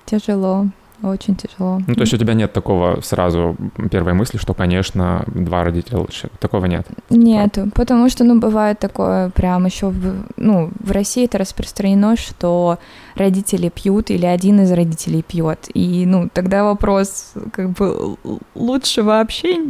тяжело. 0.05 0.67
Очень 1.03 1.35
тяжело. 1.35 1.79
Ну, 1.85 1.93
то 1.93 2.01
есть 2.01 2.13
у 2.13 2.17
тебя 2.17 2.33
нет 2.33 2.53
такого 2.53 3.01
сразу 3.01 3.55
первой 3.91 4.13
мысли, 4.13 4.37
что, 4.37 4.55
конечно, 4.55 5.23
два 5.27 5.63
родителя 5.63 5.99
лучше. 5.99 6.29
Такого 6.39 6.65
нет? 6.65 6.87
Нет, 7.11 7.59
потому 7.75 8.09
что, 8.09 8.23
ну, 8.23 8.39
бывает 8.39 8.79
такое 8.79 9.29
прям 9.29 9.65
еще, 9.65 9.93
ну, 10.37 10.71
в 10.79 10.91
России 10.91 11.25
это 11.25 11.37
распространено, 11.37 12.17
что 12.17 12.79
родители 13.15 13.69
пьют 13.69 14.09
или 14.09 14.25
один 14.25 14.61
из 14.61 14.71
родителей 14.71 15.21
пьет. 15.21 15.67
И, 15.71 16.03
ну, 16.07 16.29
тогда 16.33 16.63
вопрос, 16.63 17.33
как 17.51 17.69
бы, 17.73 18.17
лучше 18.55 19.03
вообще 19.03 19.67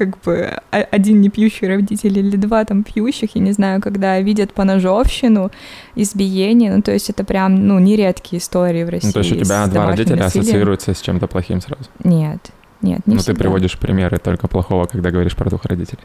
как 0.00 0.18
бы 0.22 0.58
один 0.70 1.20
не 1.20 1.28
пьющий 1.28 1.68
родитель 1.68 2.18
или 2.18 2.36
два 2.36 2.64
там 2.64 2.84
пьющих, 2.84 3.34
я 3.34 3.42
не 3.42 3.52
знаю, 3.52 3.82
когда 3.82 4.18
видят 4.20 4.54
поножовщину, 4.54 5.50
избиение, 5.94 6.74
ну 6.74 6.80
то 6.80 6.90
есть 6.90 7.10
это 7.10 7.22
прям, 7.22 7.66
ну, 7.68 7.78
нередкие 7.78 8.40
истории 8.40 8.82
в 8.84 8.88
России. 8.88 9.08
Ну, 9.08 9.12
то 9.12 9.18
есть 9.18 9.32
у 9.32 9.44
тебя 9.44 9.66
два 9.66 9.88
родителя 9.88 10.16
насилием. 10.16 10.46
ассоциируются 10.46 10.94
с 10.94 11.02
чем-то 11.02 11.26
плохим 11.26 11.60
сразу? 11.60 11.84
Нет, 12.02 12.50
нет, 12.80 13.06
не 13.06 13.14
Ну 13.14 13.20
всегда. 13.20 13.34
ты 13.34 13.38
приводишь 13.38 13.78
примеры 13.78 14.16
только 14.16 14.48
плохого, 14.48 14.86
когда 14.86 15.10
говоришь 15.10 15.36
про 15.36 15.50
двух 15.50 15.66
родителей. 15.66 16.04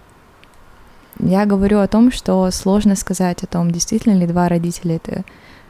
Я 1.20 1.46
говорю 1.46 1.80
о 1.80 1.88
том, 1.88 2.12
что 2.12 2.52
сложно 2.52 2.98
сказать 2.98 3.44
о 3.44 3.48
том, 3.48 3.72
действительно 3.72 4.18
ли 4.18 4.28
два 4.28 4.50
родителя 4.50 4.98
это 4.98 5.24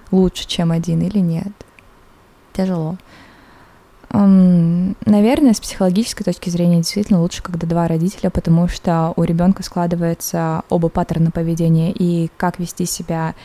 лучше, 0.09 0.47
чем 0.47 0.71
один 0.71 1.01
или 1.01 1.19
нет. 1.19 1.53
Тяжело. 2.53 2.97
Наверное, 4.11 5.53
с 5.53 5.59
психологической 5.59 6.23
точки 6.23 6.49
зрения 6.49 6.77
действительно 6.77 7.21
лучше, 7.21 7.41
когда 7.41 7.67
два 7.67 7.87
родителя, 7.87 8.29
потому 8.29 8.67
что 8.67 9.13
у 9.15 9.23
ребенка 9.23 9.63
складывается 9.63 10.63
оба 10.69 10.89
паттерна 10.89 11.31
поведения 11.31 11.91
и 11.91 12.29
как 12.37 12.59
вести 12.59 12.85
себя 12.85 13.35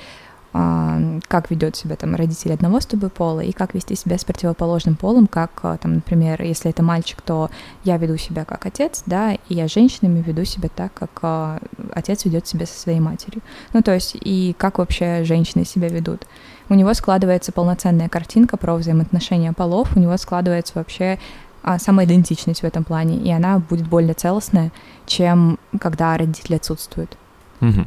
как 0.52 1.50
ведет 1.50 1.76
себя 1.76 1.94
там 1.94 2.16
родитель 2.16 2.52
одного 2.52 2.80
с 2.80 2.86
тобой 2.86 3.08
пола 3.08 3.38
и 3.40 3.52
как 3.52 3.72
вести 3.72 3.94
себя 3.94 4.18
с 4.18 4.24
противоположным 4.24 4.96
полом, 4.96 5.28
как 5.28 5.52
а, 5.62 5.76
там, 5.76 5.94
например, 5.94 6.42
если 6.42 6.70
это 6.70 6.82
мальчик, 6.82 7.22
то 7.22 7.50
я 7.84 7.96
веду 7.98 8.16
себя 8.16 8.44
как 8.44 8.66
отец, 8.66 9.04
да, 9.06 9.34
и 9.34 9.54
я 9.54 9.68
с 9.68 9.72
женщинами 9.72 10.20
веду 10.20 10.44
себя 10.44 10.68
так, 10.68 10.92
как 10.92 11.10
а, 11.22 11.60
отец 11.92 12.24
ведет 12.24 12.48
себя 12.48 12.66
со 12.66 12.76
своей 12.76 12.98
матерью. 12.98 13.42
Ну, 13.72 13.82
то 13.82 13.94
есть, 13.94 14.16
и 14.20 14.56
как 14.58 14.78
вообще 14.78 15.22
женщины 15.22 15.64
себя 15.64 15.88
ведут 15.88 16.26
у 16.70 16.74
него 16.74 16.94
складывается 16.94 17.52
полноценная 17.52 18.08
картинка 18.08 18.56
про 18.56 18.74
взаимоотношения 18.74 19.52
полов, 19.52 19.94
у 19.96 20.00
него 20.00 20.16
складывается 20.16 20.74
вообще 20.76 21.18
а, 21.62 21.78
самоидентичность 21.78 22.62
в 22.62 22.64
этом 22.64 22.84
плане, 22.84 23.16
и 23.18 23.30
она 23.30 23.58
будет 23.58 23.86
более 23.86 24.14
целостная, 24.14 24.70
чем 25.04 25.58
когда 25.80 26.16
родители 26.16 26.56
отсутствуют. 26.56 27.18
Угу. 27.60 27.84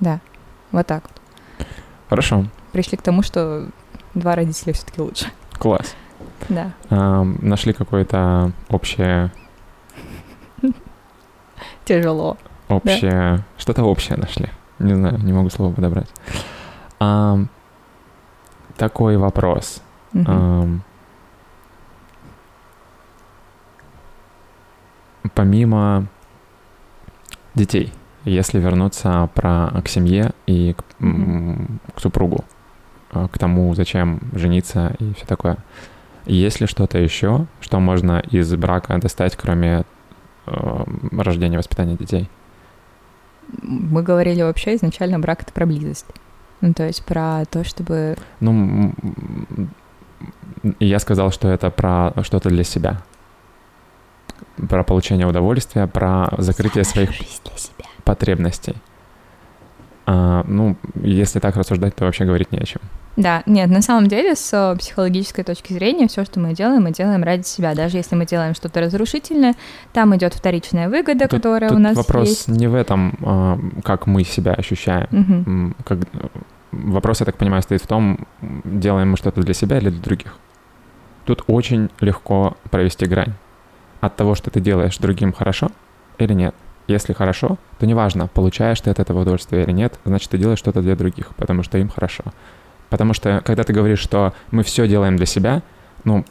Да, 0.00 0.20
вот 0.70 0.86
так 0.86 1.02
вот. 1.02 1.66
Хорошо. 2.08 2.46
Пришли 2.70 2.96
к 2.96 3.02
тому, 3.02 3.22
что 3.22 3.68
два 4.14 4.36
родителя 4.36 4.72
все-таки 4.72 5.00
лучше. 5.00 5.26
Класс. 5.58 5.94
Да. 6.48 6.72
А, 6.90 7.24
нашли 7.24 7.72
какое-то 7.72 8.52
общее... 8.68 9.32
Тяжело. 11.84 12.36
Общее... 12.68 13.10
Да? 13.10 13.44
Что-то 13.58 13.82
общее 13.82 14.16
нашли. 14.16 14.48
Не 14.78 14.94
знаю, 14.94 15.18
не 15.18 15.32
могу 15.32 15.50
слово 15.50 15.74
подобрать. 15.74 16.08
А, 17.00 17.38
такой 18.82 19.16
вопрос. 19.16 19.80
Угу. 20.12 20.80
Помимо 25.34 26.06
детей, 27.54 27.92
если 28.24 28.58
вернуться 28.58 29.30
про, 29.34 29.68
а, 29.68 29.82
к 29.82 29.88
семье 29.88 30.32
и 30.48 30.74
к, 30.74 30.82
к 31.94 32.00
супругу, 32.00 32.44
а, 33.12 33.28
к 33.28 33.38
тому, 33.38 33.72
зачем 33.76 34.18
жениться 34.32 34.96
и 34.98 35.14
все 35.14 35.26
такое. 35.26 35.58
Есть 36.26 36.60
ли 36.60 36.66
что-то 36.66 36.98
еще, 36.98 37.46
что 37.60 37.78
можно 37.78 38.18
из 38.18 38.52
брака 38.56 38.98
достать, 38.98 39.36
кроме 39.36 39.84
рождения 40.46 41.56
воспитания 41.56 41.96
детей? 41.96 42.28
Мы 43.62 44.02
говорили 44.02 44.42
вообще 44.42 44.74
изначально 44.74 45.20
брак 45.20 45.42
это 45.42 45.52
про 45.52 45.66
близость. 45.66 46.06
Ну, 46.62 46.72
то 46.72 46.86
есть 46.86 47.04
про 47.04 47.44
то, 47.50 47.64
чтобы... 47.64 48.16
Ну, 48.40 48.94
я 50.78 50.98
сказал, 50.98 51.30
что 51.32 51.48
это 51.48 51.70
про 51.70 52.14
что-то 52.22 52.48
для 52.48 52.64
себя. 52.64 53.02
Про 54.68 54.84
получение 54.84 55.26
удовольствия, 55.26 55.86
про 55.86 56.32
закрытие 56.38 56.84
своих 56.84 57.10
потребностей. 58.04 58.76
А, 60.04 60.44
ну, 60.46 60.76
если 61.02 61.38
так 61.38 61.56
рассуждать, 61.56 61.94
то 61.94 62.04
вообще 62.04 62.24
говорить 62.24 62.50
не 62.52 62.58
о 62.58 62.64
чем. 62.64 62.80
Да, 63.16 63.42
нет, 63.46 63.68
на 63.68 63.82
самом 63.82 64.08
деле, 64.08 64.34
с 64.34 64.52
э, 64.52 64.76
психологической 64.78 65.44
точки 65.44 65.74
зрения, 65.74 66.08
все, 66.08 66.24
что 66.24 66.40
мы 66.40 66.54
делаем, 66.54 66.82
мы 66.82 66.92
делаем 66.92 67.22
ради 67.22 67.42
себя. 67.46 67.74
Даже 67.74 67.98
если 67.98 68.16
мы 68.16 68.24
деладелаем 68.24 68.54
что-то 68.54 68.80
разрушительное, 68.80 69.54
там 69.92 70.16
идет 70.16 70.34
вторичная 70.34 70.88
выгода, 70.88 71.28
тут, 71.28 71.30
которая 71.30 71.68
тут 71.68 71.78
у 71.78 71.80
нас 71.80 71.96
вопрос 71.96 72.28
есть. 72.28 72.48
не 72.48 72.68
в 72.68 72.74
этом, 72.74 73.14
а, 73.22 73.58
как 73.84 74.06
мы 74.06 74.24
себя 74.24 74.54
ощущаем. 74.54 75.08
Угу. 75.12 75.74
Как, 75.84 75.98
вопрос, 76.72 77.20
я 77.20 77.26
так 77.26 77.36
понимаю, 77.36 77.62
стоит 77.62 77.82
в 77.82 77.86
том, 77.86 78.26
делаем 78.40 79.12
мы 79.12 79.16
что-то 79.16 79.42
для 79.42 79.54
себя 79.54 79.78
или 79.78 79.90
для 79.90 80.00
других. 80.00 80.36
Тут 81.24 81.44
очень 81.46 81.90
легко 82.00 82.56
провести 82.70 83.06
грань 83.06 83.34
от 84.00 84.16
того, 84.16 84.34
что 84.34 84.50
ты 84.50 84.60
делаешь 84.60 84.98
другим 84.98 85.32
хорошо 85.32 85.70
или 86.18 86.32
нет. 86.32 86.54
Если 86.88 87.12
хорошо, 87.12 87.58
то 87.78 87.86
неважно, 87.86 88.26
получаешь 88.26 88.80
ты 88.80 88.90
от 88.90 88.98
этого 88.98 89.20
удовольствие 89.20 89.62
или 89.62 89.70
нет, 89.70 89.98
значит, 90.04 90.30
ты 90.30 90.38
делаешь 90.38 90.58
что-то 90.58 90.82
для 90.82 90.96
других, 90.96 91.34
потому 91.36 91.62
что 91.62 91.78
им 91.78 91.88
хорошо. 91.88 92.24
Потому 92.90 93.14
что, 93.14 93.40
когда 93.44 93.62
ты 93.62 93.72
говоришь, 93.72 94.00
что 94.00 94.34
мы 94.50 94.64
все 94.64 94.88
делаем 94.88 95.16
для 95.16 95.26
себя, 95.26 95.62
ну, 96.04 96.24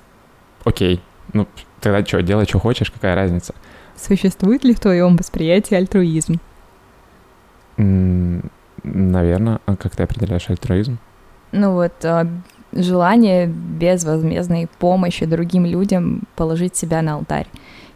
окей, 0.66 1.02
ну, 1.34 1.48
тогда 1.80 2.06
что, 2.06 2.22
делай, 2.22 2.46
что 2.46 2.60
хочешь, 2.60 2.92
какая 2.92 3.16
разница? 3.16 3.56
Существует 3.96 4.64
ли 4.64 4.76
в 4.76 4.80
твоем 4.80 5.16
восприятии 5.16 5.76
альтруизм? 5.76 6.39
Наверное. 8.84 9.59
А 9.65 9.75
как 9.75 9.95
ты 9.95 10.03
определяешь 10.03 10.49
альтруизм? 10.49 10.97
Ну 11.51 11.73
вот, 11.73 11.93
а, 12.03 12.27
желание 12.71 13.47
безвозмездной 13.47 14.67
помощи 14.79 15.25
другим 15.25 15.65
людям 15.65 16.23
положить 16.36 16.75
себя 16.75 17.01
на 17.01 17.15
алтарь. 17.15 17.47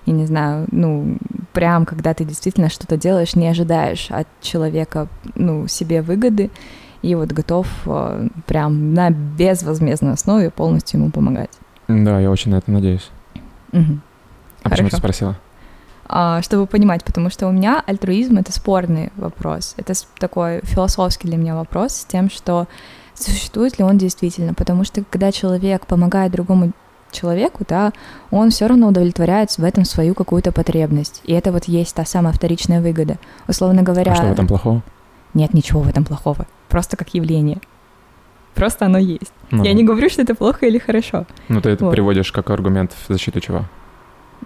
Я 0.06 0.14
не 0.14 0.26
знаю, 0.26 0.68
ну, 0.72 1.18
прям 1.54 1.86
когда 1.86 2.14
ты 2.14 2.26
действительно 2.26 2.70
что-то 2.70 2.98
делаешь, 2.98 3.36
не 3.36 3.48
ожидаешь 3.48 4.08
от 4.12 4.28
человека, 4.42 5.08
ну, 5.36 5.68
себе 5.68 6.02
выгоды, 6.02 6.52
и 7.02 7.16
вот 7.16 7.32
готов 7.32 7.68
э, 7.86 8.28
прям 8.46 8.94
на 8.94 9.10
безвозмездной 9.10 10.14
основе 10.14 10.50
полностью 10.50 11.00
ему 11.00 11.12
помогать. 11.12 11.52
Да, 11.88 12.20
я 12.20 12.30
очень 12.30 12.52
на 12.52 12.58
это 12.58 12.72
надеюсь. 12.72 13.10
Угу. 13.74 13.82
А 14.64 14.70
Хорошо. 14.70 14.70
почему 14.70 14.90
ты 14.90 14.98
спросила? 14.98 15.38
А, 16.08 16.42
чтобы 16.42 16.68
понимать, 16.68 17.04
потому 17.04 17.30
что 17.30 17.48
у 17.48 17.52
меня 17.52 17.84
альтруизм— 17.86 18.38
это 18.40 18.52
спорный 18.52 19.12
вопрос. 19.16 19.74
Это 19.78 19.94
такой 20.20 20.62
философский 20.64 21.28
для 21.28 21.38
меня 21.38 21.56
вопрос 21.56 21.94
с 21.94 22.06
тем, 22.06 22.30
что 22.30 22.68
существует 23.14 23.80
ли 23.80 23.86
он 23.86 23.98
действительно, 23.98 24.54
потому 24.54 24.84
что 24.84 25.04
когда 25.10 25.32
человек 25.32 25.88
помогает 25.88 26.32
другому 26.32 26.72
человеку, 27.12 27.64
да, 27.68 27.94
он 28.30 28.50
все 28.50 28.68
равно 28.68 28.88
удовлетворяет 28.88 29.50
в 29.52 29.64
этом 29.64 29.86
свою 29.86 30.14
какую-то 30.14 30.52
потребность. 30.52 31.22
И 31.24 31.34
это 31.34 31.52
вот 31.52 31.66
есть 31.66 31.96
та 31.96 32.06
самая 32.06 32.34
вторичная 32.34 32.82
выгода. 32.82 33.18
Условно 33.48 33.84
говоря... 33.84 34.12
А 34.12 34.16
что 34.16 34.26
в 34.26 34.32
этом 34.32 34.48
плохого? 34.48 34.84
Нет 35.34 35.54
ничего 35.54 35.82
в 35.82 35.88
этом 35.88 36.04
плохого 36.04 36.46
просто 36.76 36.98
как 36.98 37.14
явление. 37.14 37.60
Просто 38.54 38.86
оно 38.86 38.98
есть. 38.98 39.32
Ну, 39.50 39.64
Я 39.64 39.72
не 39.72 39.86
говорю, 39.86 40.10
что 40.10 40.22
это 40.22 40.36
плохо 40.36 40.66
или 40.66 40.78
хорошо. 40.78 41.26
Ну, 41.48 41.62
ты 41.62 41.70
это 41.70 41.86
вот. 41.86 41.92
приводишь 41.92 42.34
как 42.34 42.50
аргумент 42.50 42.92
в 42.92 43.14
защиту 43.14 43.40
чего? 43.40 43.64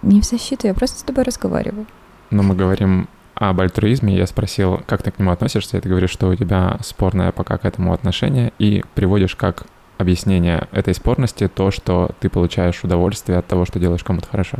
Не 0.02 0.20
в 0.20 0.24
защиту, 0.24 0.66
я 0.66 0.74
просто 0.74 0.98
с 0.98 1.02
тобой 1.02 1.24
разговариваю. 1.24 1.86
Но 2.30 2.42
мы 2.42 2.54
говорим 2.54 3.08
об 3.34 3.60
альтруизме, 3.60 4.16
я 4.16 4.26
спросил, 4.26 4.80
как 4.86 5.02
ты 5.02 5.10
к 5.10 5.18
нему 5.18 5.30
относишься, 5.30 5.78
и 5.78 5.80
ты 5.80 5.88
говоришь, 5.88 6.10
что 6.10 6.28
у 6.28 6.34
тебя 6.34 6.78
спорное 6.82 7.32
пока 7.32 7.58
к 7.58 7.64
этому 7.64 7.92
отношение, 7.92 8.52
и 8.58 8.84
приводишь 8.94 9.34
как 9.34 9.64
объяснение 9.98 10.68
этой 10.72 10.94
спорности 10.94 11.48
то, 11.48 11.70
что 11.70 12.10
ты 12.20 12.28
получаешь 12.28 12.82
удовольствие 12.82 13.38
от 13.38 13.46
того, 13.46 13.64
что 13.64 13.78
делаешь 13.78 14.04
кому-то 14.04 14.28
хорошо. 14.28 14.58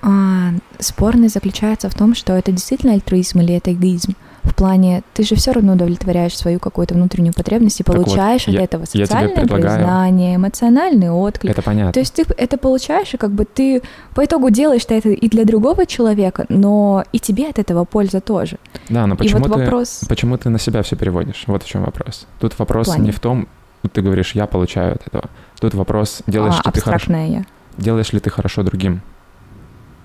А, 0.00 0.52
спорность 0.78 1.34
заключается 1.34 1.90
в 1.90 1.94
том, 1.94 2.14
что 2.14 2.32
это 2.34 2.52
действительно 2.52 2.92
альтруизм 2.92 3.40
или 3.40 3.54
это 3.54 3.72
эгоизм 3.72 4.14
в 4.42 4.54
плане, 4.54 5.02
ты 5.14 5.24
же 5.24 5.34
все 5.34 5.52
равно 5.52 5.74
удовлетворяешь 5.74 6.36
свою 6.36 6.58
какую-то 6.58 6.94
внутреннюю 6.94 7.34
потребность 7.34 7.80
и 7.80 7.82
получаешь 7.82 8.46
вот, 8.46 8.54
от 8.54 8.58
я, 8.58 8.64
этого 8.64 8.84
социальное 8.84 9.34
предлагаю... 9.34 9.78
признание, 9.78 10.36
эмоциональный 10.36 11.10
отклик. 11.10 11.52
Это 11.52 11.62
понятно. 11.62 11.92
То 11.92 12.00
есть 12.00 12.14
ты 12.14 12.24
это 12.36 12.56
получаешь, 12.56 13.14
и 13.14 13.16
как 13.16 13.32
бы 13.32 13.44
ты 13.44 13.82
по 14.14 14.24
итогу 14.24 14.50
делаешь 14.50 14.82
это 14.88 15.08
и 15.08 15.28
для 15.28 15.44
другого 15.44 15.86
человека, 15.86 16.46
но 16.48 17.04
и 17.12 17.18
тебе 17.18 17.48
от 17.48 17.58
этого 17.58 17.84
польза 17.84 18.20
тоже. 18.20 18.58
Да, 18.88 19.06
но 19.06 19.16
почему, 19.16 19.40
вот 19.40 19.52
ты, 19.52 19.60
вопрос... 19.60 20.00
почему 20.08 20.36
ты 20.38 20.48
на 20.48 20.58
себя 20.58 20.82
все 20.82 20.96
переводишь? 20.96 21.44
Вот 21.46 21.62
в 21.62 21.66
чем 21.66 21.84
вопрос. 21.84 22.26
Тут 22.40 22.58
вопрос 22.58 22.88
в 22.88 23.00
не 23.00 23.10
в 23.10 23.20
том, 23.20 23.48
ты 23.92 24.02
говоришь, 24.02 24.32
я 24.32 24.46
получаю 24.46 24.94
от 24.94 25.06
этого. 25.06 25.24
Тут 25.60 25.74
вопрос, 25.74 26.22
делаешь 26.26 26.56
а, 26.64 26.68
ли 26.68 26.72
ты 26.72 26.80
хорошо... 26.80 27.12
Я. 27.12 27.44
Делаешь 27.76 28.12
ли 28.12 28.20
ты 28.20 28.30
хорошо 28.30 28.62
другим? 28.62 29.02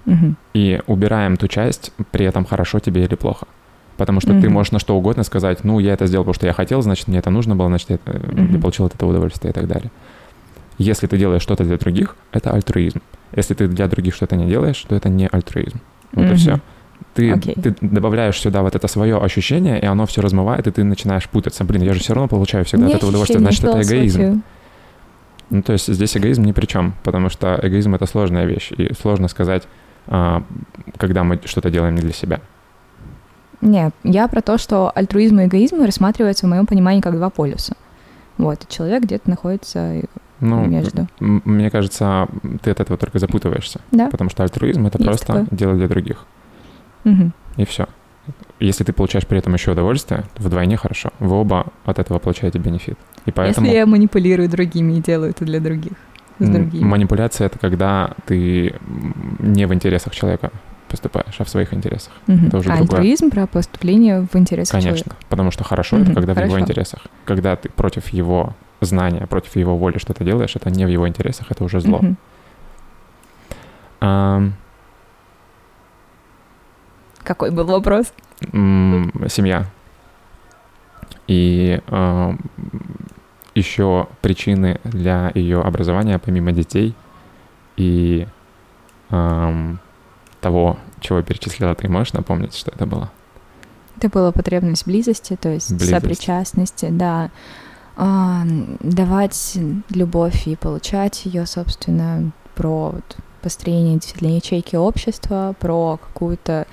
Угу. 0.06 0.36
И 0.54 0.82
убираем 0.88 1.38
ту 1.38 1.48
часть, 1.48 1.92
при 2.12 2.26
этом 2.26 2.46
хорошо 2.46 2.80
тебе 2.80 3.04
или 3.04 3.16
плохо. 3.16 3.48
Потому 3.98 4.22
что 4.22 4.34
mm-hmm. 4.34 4.42
ты 4.42 4.50
можешь 4.50 4.72
на 4.72 4.80
что 4.80 4.98
угодно 4.98 5.24
сказать, 5.24 5.64
ну, 5.64 5.80
я 5.80 5.94
это 5.94 6.08
сделал, 6.08 6.24
потому 6.24 6.36
что 6.36 6.48
я 6.48 6.54
хотел, 6.54 6.82
значит, 6.82 7.08
мне 7.08 7.20
это 7.20 7.30
нужно 7.30 7.56
было, 7.56 7.68
значит, 7.68 7.90
я, 7.92 7.96
mm-hmm. 7.98 8.60
получил 8.60 8.86
от 8.86 8.96
этого 8.96 9.12
удовольствие 9.12 9.52
и 9.52 9.54
так 9.54 9.68
далее. 9.68 9.92
Если 10.80 11.06
ты 11.06 11.18
делаешь 11.18 11.44
что-то 11.44 11.64
для 11.64 11.78
других, 11.78 12.16
это 12.32 12.52
альтруизм. 12.52 13.02
Если 13.36 13.54
ты 13.54 13.68
для 13.68 13.88
других 13.88 14.16
что-то 14.16 14.36
не 14.36 14.48
делаешь, 14.48 14.84
то 14.88 14.96
это 14.96 15.10
не 15.10 15.28
альтруизм. 15.28 15.80
Вот 16.14 16.26
mm-hmm. 16.26 16.34
и 16.34 16.36
все. 16.36 16.60
Ты, 17.14 17.30
okay. 17.32 17.62
ты 17.62 17.76
добавляешь 17.82 18.40
сюда 18.40 18.64
вот 18.64 18.76
это 18.76 18.88
свое 18.88 19.18
ощущение, 19.18 19.80
и 19.80 19.86
оно 19.86 20.08
все 20.08 20.22
размывает, 20.22 20.66
и 20.66 20.72
ты 20.72 20.84
начинаешь 20.84 21.30
путаться. 21.30 21.64
Блин, 21.64 21.84
я 21.84 21.94
же 21.94 22.00
все 22.00 22.14
равно 22.14 22.28
получаю 22.28 22.66
всегда 22.66 22.88
не 22.88 22.94
от 22.94 22.98
этого 22.98 23.10
удовольствие, 23.10 23.40
значит, 23.40 23.64
это 23.64 23.82
эгоизм. 23.82 24.44
Ну, 25.50 25.62
то 25.62 25.74
есть 25.74 25.94
здесь 25.94 26.18
эгоизм 26.18 26.44
ни 26.44 26.52
при 26.52 26.66
чем, 26.66 26.96
потому 27.04 27.30
что 27.30 27.60
эгоизм— 27.62 27.94
это 27.96 28.08
сложная 28.08 28.46
вещь, 28.46 28.72
и 28.72 28.92
сложно 29.00 29.28
сказать, 29.28 29.68
а, 30.08 30.44
когда 30.98 31.24
мы 31.24 31.40
что-то 31.46 31.70
делаем 31.70 31.94
не 31.94 32.02
для 32.02 32.14
себя. 32.14 32.42
Нет, 33.64 33.94
я 34.04 34.28
про 34.28 34.42
то, 34.42 34.58
что 34.58 34.92
альтруизм 34.94 35.40
и 35.40 35.46
эгоизм 35.46 35.84
рассматриваются 35.84 36.46
в 36.46 36.50
моем 36.50 36.66
понимании 36.66 37.02
как 37.02 37.16
два 37.16 37.30
полюса. 37.30 37.76
Вот, 38.38 38.64
и 38.64 38.74
человек 38.74 39.04
где-то 39.04 39.30
находится 39.30 40.02
ну, 40.40 40.66
между. 40.66 41.08
Мне 41.20 41.70
кажется, 41.70 42.28
ты 42.62 42.72
от 42.72 42.80
этого 42.80 42.98
только 42.98 43.20
запутываешься. 43.20 43.80
Да. 43.92 44.10
Потому 44.10 44.30
что 44.30 44.44
альтруизм 44.44 44.86
это 44.86 44.98
Есть 44.98 45.08
просто 45.08 45.26
такое. 45.28 45.48
дело 45.52 45.76
для 45.76 45.88
других. 45.88 46.26
Угу. 47.06 47.32
И 47.58 47.66
все. 47.66 47.88
Если 48.60 48.84
ты 48.84 48.94
получаешь 48.94 49.28
при 49.28 49.40
этом 49.40 49.54
еще 49.54 49.72
удовольствие, 49.72 50.24
то 50.36 50.44
вдвойне 50.44 50.78
хорошо. 50.78 51.12
Вы 51.20 51.36
оба 51.36 51.68
от 51.86 52.00
этого 52.00 52.20
получаете 52.20 52.60
бенефит. 52.60 52.98
И 53.26 53.32
поэтому... 53.32 53.66
Если 53.66 53.78
я 53.78 53.86
манипулирую 53.86 54.50
другими 54.50 54.94
и 54.94 55.02
делаю 55.02 55.32
это 55.32 55.46
для 55.46 55.60
других. 55.60 55.94
С 56.40 56.50
другими. 56.50 56.84
Манипуляция 56.84 57.48
это 57.48 57.60
когда 57.60 58.12
ты 58.26 58.76
не 59.40 59.66
в 59.66 59.74
интересах 59.74 60.16
человека 60.16 60.52
поступаешь, 60.94 61.34
а 61.40 61.44
в 61.44 61.50
своих 61.50 61.74
интересах. 61.74 62.14
Угу. 62.28 62.46
Это 62.48 62.58
уже 62.58 62.70
а 62.70 62.78
другое. 62.78 63.00
альтруизм 63.00 63.32
про 63.32 63.48
поступление 63.48 64.28
в 64.32 64.36
интересах 64.36 64.80
Конечно, 64.80 65.00
человека. 65.00 65.16
потому 65.28 65.50
что 65.50 65.64
хорошо 65.64 65.96
угу, 65.96 66.04
это 66.04 66.14
когда 66.14 66.36
хорошо. 66.36 66.54
в 66.54 66.56
его 66.56 66.64
интересах. 66.64 67.00
Когда 67.26 67.56
ты 67.56 67.70
против 67.70 68.10
его 68.10 68.54
знания, 68.80 69.26
против 69.26 69.56
его 69.56 69.76
воли 69.76 69.98
что-то 69.98 70.24
делаешь, 70.24 70.56
это 70.56 70.70
не 70.70 70.86
в 70.86 70.90
его 70.90 71.08
интересах, 71.08 71.48
это 71.50 71.64
уже 71.64 71.80
зло. 71.80 71.98
Угу. 71.98 72.16
А, 74.02 74.44
Какой 77.24 77.50
был 77.50 77.66
вопрос? 77.66 78.14
Семья. 78.52 79.66
И 81.28 81.82
э, 81.88 82.34
еще 83.56 84.08
причины 84.22 84.80
для 84.84 85.32
ее 85.34 85.60
образования, 85.62 86.20
помимо 86.20 86.52
детей 86.52 86.94
и 87.78 88.28
э, 89.10 89.76
того, 90.44 90.78
чего 91.00 91.22
перечислила, 91.22 91.74
ты 91.74 91.90
можешь 91.90 92.14
напомнить, 92.14 92.54
что 92.54 92.72
это 92.72 92.86
было? 92.86 93.12
Это 93.98 94.10
была 94.10 94.32
потребность 94.32 94.86
близости, 94.86 95.38
то 95.40 95.50
есть 95.50 95.72
Близость. 95.72 95.92
сопричастности, 95.92 96.90
да. 96.92 97.32
А, 97.96 98.44
давать 98.80 99.58
любовь 99.90 100.48
и 100.48 100.56
получать 100.56 101.26
ее, 101.26 101.46
собственно, 101.46 102.32
про 102.56 102.90
вот, 102.90 103.18
построение 103.42 103.96
действительно 103.96 104.36
ячейки 104.36 104.76
общества, 104.76 105.56
про 105.60 105.98
какую-то 105.98 106.68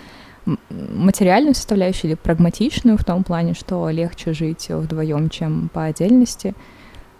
материальную 0.71 1.55
составляющую 1.55 2.11
или 2.11 2.16
прагматичную 2.16 2.97
в 2.97 3.05
том 3.05 3.23
плане, 3.23 3.55
что 3.55 3.89
легче 3.91 4.33
жить 4.33 4.68
вдвоем, 4.68 5.29
чем 5.29 5.68
по 5.73 5.85
отдельности. 5.85 6.55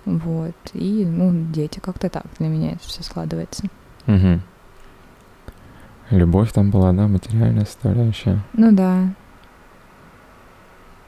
Вот. 0.07 0.57
И, 0.72 1.05
ну, 1.05 1.53
дети, 1.53 1.78
как-то 1.78 2.09
так 2.09 2.24
для 2.38 2.48
меня 2.48 2.72
это 2.72 2.88
все 2.88 3.03
складывается. 3.03 3.64
Угу. 4.07 4.40
Любовь 6.11 6.52
там 6.52 6.70
была, 6.70 6.92
да, 6.92 7.06
материальная 7.06 7.64
составляющая. 7.64 8.40
Ну 8.52 8.72
да. 8.72 9.11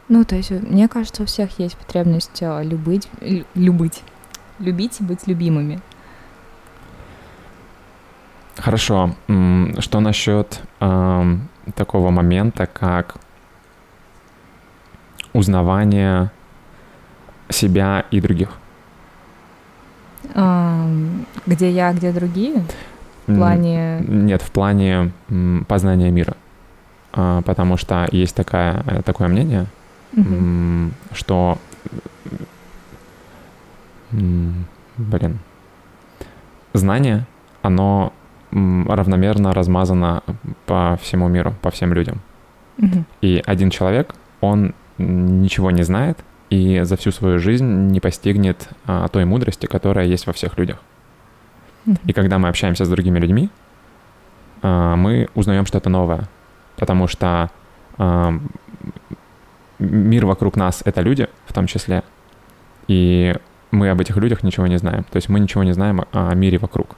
Ну, 0.08 0.24
то 0.24 0.36
есть, 0.36 0.50
мне 0.50 0.88
кажется, 0.88 1.22
у 1.22 1.26
всех 1.26 1.58
есть 1.58 1.76
потребность 1.76 2.42
а, 2.42 2.62
любить, 2.62 3.08
любить, 3.54 4.02
любить 4.58 5.00
и 5.00 5.04
быть 5.04 5.26
любимыми. 5.26 5.80
Хорошо. 8.56 9.14
Что 9.78 10.00
насчет 10.00 10.60
э, 10.80 11.36
такого 11.74 12.10
момента, 12.10 12.66
как 12.66 13.16
узнавание 15.32 16.30
себя 17.48 18.04
и 18.10 18.20
других? 18.20 18.50
Где 21.46 21.70
я, 21.70 21.92
где 21.92 22.12
другие? 22.12 22.64
В 23.26 23.36
плане... 23.36 24.00
Нет, 24.06 24.42
в 24.42 24.50
плане 24.50 25.12
познания 25.68 26.10
мира. 26.10 26.36
А, 27.12 27.42
потому 27.42 27.76
что 27.76 28.08
есть 28.10 28.34
такая, 28.34 28.82
э, 28.86 29.02
такое 29.02 29.28
мнение, 29.28 29.66
угу. 30.16 30.90
что... 31.12 31.58
Блин. 34.10 35.38
Знание, 36.74 37.26
оно 37.62 38.12
равномерно 38.50 39.54
размазано 39.54 40.22
по 40.66 40.98
всему 41.02 41.28
миру, 41.28 41.54
по 41.62 41.70
всем 41.70 41.92
людям. 41.94 42.20
Угу. 42.78 43.04
И 43.22 43.42
один 43.46 43.70
человек, 43.70 44.14
он 44.40 44.74
ничего 44.98 45.70
не 45.70 45.82
знает 45.82 46.18
и 46.50 46.80
за 46.82 46.96
всю 46.96 47.12
свою 47.12 47.38
жизнь 47.38 47.64
не 47.64 48.00
постигнет 48.00 48.68
а, 48.86 49.08
той 49.08 49.24
мудрости, 49.24 49.66
которая 49.66 50.06
есть 50.06 50.26
во 50.26 50.34
всех 50.34 50.58
людях. 50.58 50.78
И 52.06 52.12
когда 52.12 52.38
мы 52.38 52.48
общаемся 52.48 52.84
с 52.84 52.88
другими 52.88 53.18
людьми, 53.18 53.50
а, 54.62 54.96
мы 54.96 55.28
узнаем 55.34 55.66
что-то 55.66 55.90
новое, 55.90 56.28
потому 56.76 57.08
что 57.08 57.50
а, 57.98 58.32
мир 59.78 60.26
вокруг 60.26 60.56
нас— 60.56 60.82
это 60.84 61.00
люди 61.00 61.28
в 61.46 61.52
том 61.52 61.66
числе, 61.66 62.02
и 62.86 63.34
мы 63.70 63.90
об 63.90 64.00
этих 64.00 64.16
людях 64.16 64.42
ничего 64.42 64.66
не 64.66 64.78
знаем. 64.78 65.04
То 65.04 65.16
есть 65.16 65.28
мы 65.28 65.40
ничего 65.40 65.64
не 65.64 65.72
знаем 65.72 66.04
о 66.12 66.34
мире 66.34 66.58
вокруг. 66.58 66.96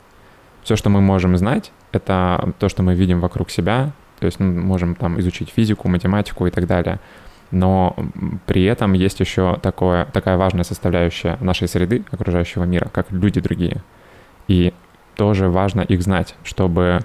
Все, 0.63 0.77
что 0.77 0.91
мы 0.91 1.01
можем 1.01 1.37
знать, 1.37 1.73
это 1.93 2.53
то, 2.59 2.69
что 2.69 2.83
мы 2.83 2.95
видим 2.95 3.21
вокруг 3.21 3.51
себя, 3.51 3.93
то 4.19 4.27
есть 4.27 4.41
мы 4.41 4.53
можем 4.61 4.95
там 4.95 5.21
изучить 5.21 5.51
физику, 5.51 5.89
математику 5.89 6.47
и 6.47 6.51
так 6.51 6.67
далее. 6.67 7.01
Но 7.51 7.95
при 8.47 8.65
этом 8.65 8.95
есть 8.95 9.21
еще 9.21 9.59
такое, 9.63 10.07
такая 10.07 10.37
важная 10.37 10.65
составляющая 10.65 11.37
нашей 11.41 11.69
среды, 11.69 12.05
окружающего 12.11 12.65
мира, 12.65 12.89
как 12.93 13.13
люди 13.13 13.41
другие. 13.41 13.83
И 14.49 14.73
тоже 15.17 15.49
важно 15.49 15.81
их 15.81 16.03
знать, 16.03 16.35
чтобы 16.43 17.01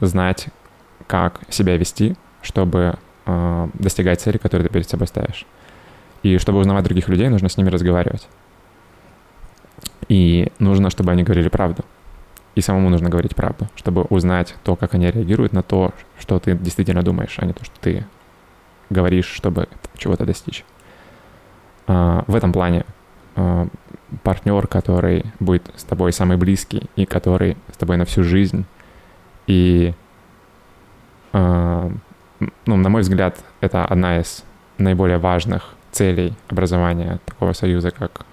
знать, 0.00 0.48
как 1.06 1.40
себя 1.48 1.76
вести, 1.76 2.16
чтобы 2.40 2.98
э, 3.26 3.68
достигать 3.74 4.20
цели, 4.20 4.38
которые 4.38 4.66
ты 4.68 4.72
перед 4.72 4.88
собой 4.88 5.06
ставишь. 5.06 5.46
И 6.22 6.38
чтобы 6.38 6.58
узнавать 6.58 6.84
других 6.84 7.08
людей, 7.08 7.28
нужно 7.28 7.48
с 7.48 7.56
ними 7.56 7.68
разговаривать. 7.68 8.28
И 10.08 10.52
нужно, 10.58 10.90
чтобы 10.90 11.12
они 11.12 11.22
говорили 11.22 11.48
правду. 11.48 11.84
И 12.54 12.60
самому 12.60 12.90
нужно 12.90 13.08
говорить 13.08 13.34
правду, 13.34 13.68
чтобы 13.76 14.02
узнать 14.02 14.54
то, 14.62 14.76
как 14.76 14.94
они 14.94 15.10
реагируют 15.10 15.52
на 15.52 15.62
то, 15.62 15.92
что 16.18 16.38
ты 16.38 16.54
действительно 16.54 17.02
думаешь, 17.02 17.34
а 17.38 17.46
не 17.46 17.52
то, 17.52 17.64
что 17.64 17.74
ты 17.80 18.04
говоришь, 18.90 19.26
чтобы 19.26 19.68
чего-то 19.96 20.26
достичь. 20.26 20.64
А, 21.86 22.24
в 22.26 22.34
этом 22.34 22.52
плане 22.52 22.84
а, 23.36 23.68
партнер, 24.22 24.66
который 24.66 25.24
будет 25.40 25.70
с 25.76 25.84
тобой 25.84 26.12
самый 26.12 26.36
близкий 26.36 26.88
и 26.96 27.06
который 27.06 27.56
с 27.72 27.76
тобой 27.76 27.96
на 27.96 28.04
всю 28.04 28.22
жизнь. 28.22 28.64
И, 29.46 29.94
а, 31.32 31.90
ну, 32.66 32.76
на 32.76 32.88
мой 32.88 33.02
взгляд, 33.02 33.38
это 33.60 33.84
одна 33.84 34.20
из 34.20 34.44
наиболее 34.78 35.18
важных 35.18 35.74
целей 35.90 36.34
образования 36.48 37.20
такого 37.24 37.52
союза, 37.52 37.90
как 37.90 38.24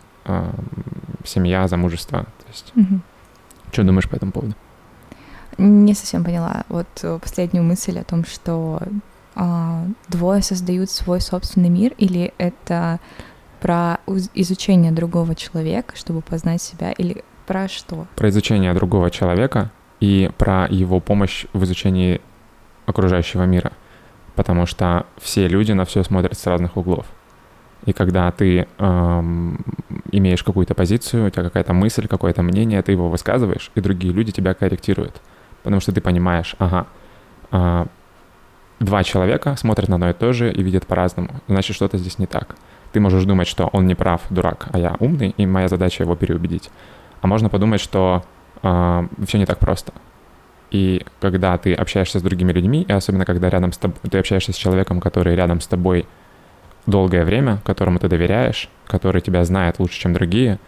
семья, 1.23 1.67
замужество. 1.67 2.23
То 2.23 2.47
есть 2.49 2.71
угу. 2.75 3.01
Что 3.71 3.83
думаешь 3.83 4.09
по 4.09 4.15
этому 4.15 4.31
поводу? 4.31 4.53
Не 5.57 5.93
совсем 5.93 6.23
поняла. 6.23 6.63
Вот 6.69 6.87
э, 7.03 7.19
последнюю 7.21 7.63
мысль 7.63 7.99
о 7.99 8.03
том, 8.03 8.25
что 8.25 8.81
а, 9.35 9.85
двое 10.07 10.41
создают 10.41 10.89
свой 10.89 11.21
собственный 11.21 11.69
мир, 11.69 11.93
или 11.97 12.33
это 12.37 12.99
про 13.61 13.99
изучение 14.33 14.91
другого 14.91 15.35
человека, 15.35 15.95
чтобы 15.95 16.21
познать 16.21 16.61
себя, 16.61 16.91
или 16.91 17.23
про 17.45 17.67
что? 17.67 18.07
Про 18.15 18.29
изучение 18.29 18.73
другого 18.73 19.11
человека 19.11 19.71
и 19.99 20.31
про 20.37 20.67
его 20.69 20.99
помощь 20.99 21.45
в 21.53 21.63
изучении 21.63 22.21
окружающего 22.85 23.43
мира. 23.43 23.71
Потому 24.35 24.65
что 24.65 25.05
все 25.17 25.47
люди 25.47 25.71
на 25.73 25.85
все 25.85 26.03
смотрят 26.03 26.37
с 26.37 26.45
разных 26.45 26.77
углов. 26.77 27.05
И 27.85 27.93
когда 27.93 28.31
ты 28.31 28.67
эм, 28.77 29.63
имеешь 30.11 30.43
какую-то 30.43 30.73
позицию, 30.73 31.27
у 31.27 31.29
тебя 31.29 31.43
какая-то 31.43 31.73
мысль, 31.73 32.07
какое-то 32.07 32.41
мнение, 32.43 32.81
ты 32.81 32.91
его 32.91 33.09
высказываешь, 33.09 33.71
и 33.75 33.81
другие 33.81 34.13
люди 34.13 34.31
тебя 34.31 34.53
корректируют. 34.53 35.21
Потому 35.63 35.81
что 35.81 35.91
ты 35.91 36.01
понимаешь, 36.01 36.55
ага, 36.59 36.87
э, 37.51 37.85
два 38.79 39.03
человека 39.03 39.55
смотрят 39.57 39.89
на 39.89 39.95
одно 39.95 40.09
и 40.09 40.13
то 40.13 40.33
же 40.33 40.51
и 40.51 40.63
видят 40.63 40.87
по-разному. 40.87 41.29
Значит, 41.47 41.75
что-то 41.75 41.97
здесь 41.97 42.19
не 42.19 42.25
так. 42.25 42.55
Ты 42.91 42.99
можешь 42.99 43.25
думать, 43.25 43.47
что 43.47 43.67
он 43.67 43.85
не 43.87 43.95
прав, 43.95 44.21
дурак, 44.29 44.67
а 44.71 44.79
я 44.79 44.95
умный, 44.99 45.33
и 45.37 45.45
моя 45.45 45.67
задача 45.67 46.03
его 46.03 46.15
переубедить. 46.15 46.71
А 47.21 47.27
можно 47.27 47.49
подумать, 47.49 47.81
что 47.81 48.23
э, 48.63 49.07
все 49.25 49.37
не 49.37 49.45
так 49.45 49.59
просто. 49.59 49.93
И 50.71 51.05
когда 51.19 51.57
ты 51.57 51.73
общаешься 51.73 52.19
с 52.19 52.21
другими 52.21 52.51
людьми, 52.51 52.83
и 52.87 52.91
особенно 52.91 53.25
когда 53.25 53.49
рядом 53.49 53.71
с 53.71 53.77
тобой, 53.77 53.97
ты 54.09 54.17
общаешься 54.17 54.53
с 54.53 54.55
человеком, 54.55 55.01
который 55.01 55.35
рядом 55.35 55.61
с 55.61 55.67
тобой 55.67 56.05
долгое 56.85 57.25
время, 57.25 57.59
которому 57.65 57.99
ты 57.99 58.07
доверяешь, 58.07 58.69
который 58.85 59.21
тебя 59.21 59.43
знает 59.43 59.79
лучше, 59.79 59.99
чем 59.99 60.13
другие, 60.13 60.59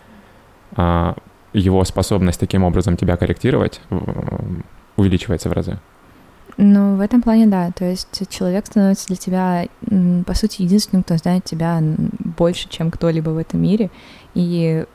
а, 0.76 1.16
его 1.54 1.84
способность 1.84 2.40
таким 2.40 2.64
образом 2.64 2.98
тебя 2.98 3.18
корректировать 3.18 3.82
увеличивается 4.96 5.50
в 5.50 5.54
разы. 5.54 5.80
Ну, 6.58 6.96
в 6.96 7.02
этом 7.02 7.22
плане, 7.22 7.48
да. 7.48 7.72
То 7.72 7.86
есть 7.86 8.08
человек 8.30 8.66
становится 8.66 9.08
для 9.08 9.16
тебя, 9.16 9.68
по 10.26 10.34
сути, 10.34 10.62
единственным, 10.62 11.04
кто 11.04 11.18
знает 11.18 11.44
тебя 11.44 11.82
больше, 11.82 12.70
чем 12.70 12.92
кто-либо 12.92 13.30
в 13.30 13.38
этом 13.38 13.62
мире. 13.62 13.90
И 14.34 14.86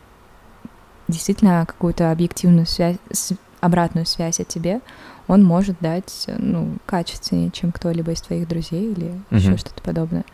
действительно 1.09 1.65
какую-то 1.67 2.11
объективную 2.11 2.67
связь, 2.67 2.99
обратную 3.61 4.07
связь 4.07 4.41
о 4.41 4.45
тебе 4.45 4.81
он 5.29 5.45
может 5.45 5.77
дать, 5.81 6.27
ну, 6.39 6.77
качественнее, 6.87 7.51
чем 7.51 7.73
кто-либо 7.73 8.13
из 8.13 8.21
твоих 8.21 8.47
друзей 8.47 8.93
или 8.93 9.07
угу. 9.07 9.37
еще 9.37 9.57
что-то 9.57 9.83
подобное. 9.83 10.25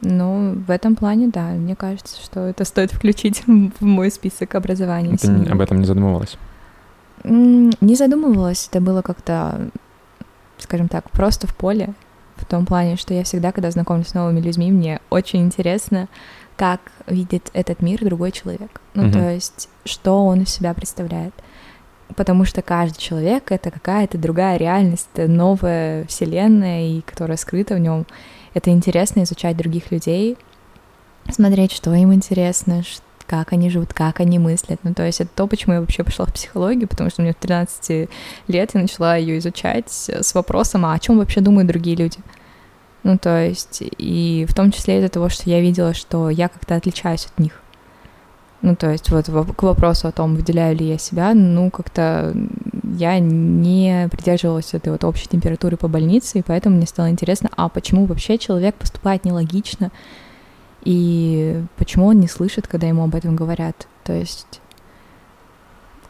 Ну, 0.00 0.54
в 0.66 0.70
этом 0.70 0.96
плане, 0.96 1.28
да, 1.28 1.48
мне 1.50 1.76
кажется, 1.76 2.20
что 2.20 2.40
это 2.40 2.64
стоит 2.64 2.92
включить 2.92 3.44
в 3.46 3.84
мой 3.84 4.10
список 4.10 4.54
образования. 4.54 5.16
Ты 5.16 5.28
об 5.28 5.60
этом 5.60 5.78
не 5.78 5.84
задумывалась? 5.84 6.36
Не 7.24 7.94
задумывалась, 7.94 8.66
это 8.68 8.80
было 8.80 9.02
как-то, 9.02 9.68
скажем 10.62 10.88
так, 10.88 11.10
просто 11.10 11.46
в 11.46 11.54
поле, 11.54 11.94
в 12.36 12.44
том 12.44 12.66
плане, 12.66 12.96
что 12.96 13.14
я 13.14 13.24
всегда, 13.24 13.52
когда 13.52 13.70
знакомлюсь 13.70 14.08
с 14.08 14.14
новыми 14.14 14.40
людьми, 14.40 14.70
мне 14.70 15.00
очень 15.10 15.42
интересно, 15.42 16.08
как 16.56 16.80
видит 17.06 17.50
этот 17.52 17.82
мир 17.82 18.04
другой 18.04 18.32
человек. 18.32 18.80
Ну, 18.94 19.04
угу. 19.04 19.12
то 19.12 19.30
есть, 19.30 19.68
что 19.84 20.24
он 20.24 20.42
из 20.42 20.50
себя 20.50 20.74
представляет. 20.74 21.34
Потому 22.16 22.44
что 22.44 22.60
каждый 22.62 22.98
человек— 22.98 23.44
это 23.52 23.70
какая-то 23.70 24.18
другая 24.18 24.58
реальность, 24.58 25.08
новая 25.16 26.04
вселенная, 26.06 26.88
и 26.88 27.00
которая 27.00 27.36
скрыта 27.36 27.74
в 27.74 27.78
нем. 27.78 28.06
Это 28.54 28.70
интересно 28.70 29.22
изучать 29.22 29.56
других 29.56 29.90
людей, 29.90 30.36
смотреть, 31.30 31.72
что 31.72 31.94
им 31.94 32.12
интересно, 32.12 32.82
как 33.26 33.52
они 33.52 33.70
живут, 33.70 33.92
как 33.92 34.20
они 34.20 34.38
мыслят. 34.38 34.80
Ну, 34.82 34.94
то 34.94 35.04
есть 35.04 35.20
это 35.20 35.30
то, 35.34 35.46
почему 35.46 35.74
я 35.74 35.80
вообще 35.80 36.04
пошла 36.04 36.26
в 36.26 36.32
психологию, 36.32 36.88
потому 36.88 37.10
что 37.10 37.22
мне 37.22 37.32
в 37.32 37.36
13 37.36 38.08
лет 38.48 38.70
я 38.74 38.80
начала 38.80 39.16
ее 39.16 39.38
изучать 39.38 39.90
с 39.90 40.34
вопросом, 40.34 40.86
а 40.86 40.94
о 40.94 40.98
чем 40.98 41.18
вообще 41.18 41.40
думают 41.40 41.68
другие 41.68 41.96
люди. 41.96 42.18
Ну, 43.02 43.18
то 43.18 43.44
есть, 43.44 43.82
и 43.98 44.46
в 44.48 44.54
том 44.54 44.70
числе 44.70 44.98
из-за 44.98 45.08
того, 45.08 45.28
что 45.28 45.50
я 45.50 45.60
видела, 45.60 45.92
что 45.92 46.30
я 46.30 46.48
как-то 46.48 46.76
отличаюсь 46.76 47.26
от 47.26 47.38
них. 47.40 47.60
Ну, 48.60 48.76
то 48.76 48.92
есть 48.92 49.10
вот 49.10 49.26
к 49.26 49.62
вопросу 49.64 50.06
о 50.06 50.12
том, 50.12 50.36
выделяю 50.36 50.76
ли 50.76 50.86
я 50.86 50.96
себя, 50.96 51.34
ну, 51.34 51.68
как-то 51.68 52.32
я 52.96 53.18
не 53.18 54.08
придерживалась 54.08 54.72
этой 54.72 54.92
вот 54.92 55.02
общей 55.02 55.26
температуры 55.28 55.76
по 55.76 55.88
больнице, 55.88 56.38
и 56.38 56.42
поэтому 56.42 56.76
мне 56.76 56.86
стало 56.86 57.10
интересно, 57.10 57.50
а 57.56 57.68
почему 57.68 58.06
вообще 58.06 58.38
человек 58.38 58.76
поступает 58.76 59.24
нелогично, 59.24 59.90
и 60.84 61.62
почему 61.76 62.06
он 62.06 62.20
не 62.20 62.28
слышит, 62.28 62.66
когда 62.66 62.86
ему 62.86 63.04
об 63.04 63.14
этом 63.14 63.36
говорят. 63.36 63.86
То 64.04 64.12
есть 64.12 64.60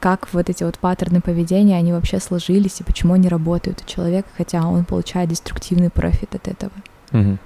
как 0.02 0.28
вот 0.32 0.50
эти 0.50 0.64
вот 0.64 0.78
паттерны 0.78 1.20
поведения, 1.20 1.76
они 1.76 1.92
вообще 1.92 2.18
сложились, 2.18 2.80
и 2.80 2.84
почему 2.84 3.14
они 3.14 3.28
работают 3.28 3.82
у 3.82 3.88
человека, 3.88 4.28
хотя 4.36 4.66
он 4.66 4.84
получает 4.84 5.28
деструктивный 5.30 5.90
профит 5.90 6.34
от 6.34 6.48
этого. 6.48 6.72
Угу. 7.12 7.38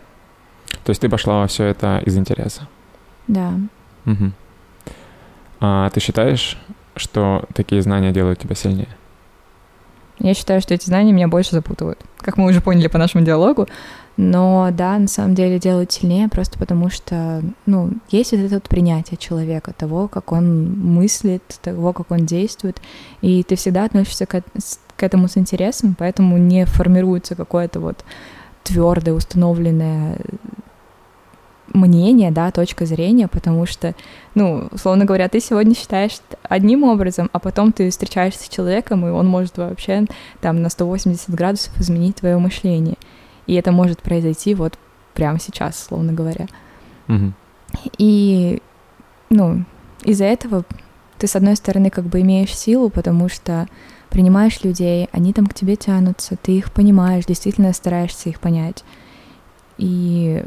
То 0.84 0.90
есть 0.90 1.02
ты 1.02 1.10
пошла 1.10 1.40
во 1.40 1.46
все 1.48 1.64
это 1.64 2.00
из 2.06 2.16
интереса? 2.16 2.66
Да. 3.28 3.52
Угу. 4.06 4.32
А 5.60 5.90
ты 5.90 6.00
считаешь, 6.00 6.56
что 6.96 7.44
такие 7.52 7.82
знания 7.82 8.12
делают 8.12 8.38
тебя 8.38 8.54
сильнее? 8.54 8.88
Я 10.18 10.32
считаю, 10.32 10.62
что 10.62 10.72
эти 10.72 10.86
знания 10.86 11.12
меня 11.12 11.28
больше 11.28 11.50
запутывают, 11.50 12.00
как 12.18 12.38
мы 12.38 12.46
уже 12.46 12.62
поняли 12.62 12.88
по 12.88 12.96
нашему 12.96 13.22
диалогу. 13.22 13.68
Но 14.16 14.70
да, 14.72 14.98
на 14.98 15.08
самом 15.08 15.34
деле 15.34 15.58
делают 15.58 15.92
сильнее 15.92 16.28
просто 16.28 16.58
потому, 16.58 16.88
что, 16.88 17.42
ну, 17.66 17.90
есть 18.10 18.32
вот 18.32 18.40
это 18.40 18.54
вот 18.54 18.68
принятие 18.68 19.18
человека, 19.18 19.74
того, 19.76 20.08
как 20.08 20.32
он 20.32 20.72
мыслит, 20.72 21.42
того, 21.62 21.92
как 21.92 22.10
он 22.10 22.24
действует, 22.24 22.80
и 23.20 23.42
ты 23.42 23.56
всегда 23.56 23.84
относишься 23.84 24.24
к, 24.24 24.42
к 24.96 25.02
этому 25.02 25.28
с 25.28 25.36
интересом, 25.36 25.94
поэтому 25.98 26.38
не 26.38 26.64
формируется 26.64 27.34
какое-то 27.34 27.80
вот 27.80 28.04
твердое, 28.64 29.14
установленное 29.14 30.18
мнение, 31.74 32.30
да, 32.30 32.50
точка 32.50 32.86
зрения, 32.86 33.28
потому 33.28 33.66
что, 33.66 33.94
ну, 34.34 34.68
условно 34.72 35.04
говоря, 35.04 35.28
ты 35.28 35.40
сегодня 35.40 35.74
считаешь 35.74 36.20
одним 36.42 36.84
образом, 36.84 37.28
а 37.32 37.38
потом 37.38 37.72
ты 37.72 37.90
встречаешься 37.90 38.44
с 38.44 38.48
человеком, 38.48 39.06
и 39.06 39.10
он 39.10 39.26
может 39.26 39.58
вообще 39.58 40.06
там 40.40 40.62
на 40.62 40.70
180 40.70 41.30
градусов 41.30 41.78
изменить 41.78 42.16
твое 42.16 42.38
мышление. 42.38 42.96
И 43.46 43.54
это 43.54 43.72
может 43.72 44.02
произойти 44.02 44.54
вот 44.54 44.78
прямо 45.14 45.38
сейчас, 45.38 45.80
условно 45.80 46.12
говоря. 46.12 46.46
Угу. 47.08 47.32
И, 47.98 48.62
ну, 49.30 49.64
из-за 50.04 50.24
этого 50.24 50.64
ты, 51.18 51.26
с 51.26 51.36
одной 51.36 51.56
стороны, 51.56 51.90
как 51.90 52.04
бы 52.04 52.20
имеешь 52.20 52.56
силу, 52.56 52.90
потому 52.90 53.28
что 53.28 53.66
принимаешь 54.10 54.62
людей, 54.62 55.08
они 55.12 55.32
там 55.32 55.46
к 55.46 55.54
тебе 55.54 55.76
тянутся, 55.76 56.36
ты 56.36 56.56
их 56.56 56.72
понимаешь, 56.72 57.24
действительно 57.24 57.72
стараешься 57.72 58.28
их 58.28 58.40
понять. 58.40 58.84
И 59.78 60.44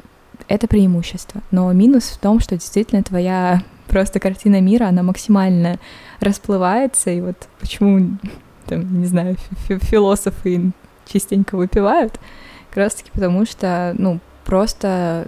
это 0.47 0.67
преимущество. 0.67 1.41
Но 1.51 1.71
минус 1.73 2.05
в 2.05 2.17
том, 2.19 2.39
что 2.39 2.55
действительно 2.55 3.03
твоя 3.03 3.63
просто 3.87 4.19
картина 4.19 4.61
мира, 4.61 4.85
она 4.85 5.03
максимально 5.03 5.79
расплывается, 6.19 7.09
и 7.09 7.21
вот 7.21 7.47
почему, 7.59 8.17
там, 8.65 8.99
не 9.01 9.05
знаю, 9.05 9.35
философы 9.67 10.71
частенько 11.11 11.55
выпивают, 11.55 12.19
как 12.69 12.77
раз-таки 12.77 13.11
потому 13.11 13.45
что, 13.45 13.93
ну, 13.97 14.19
просто 14.45 15.27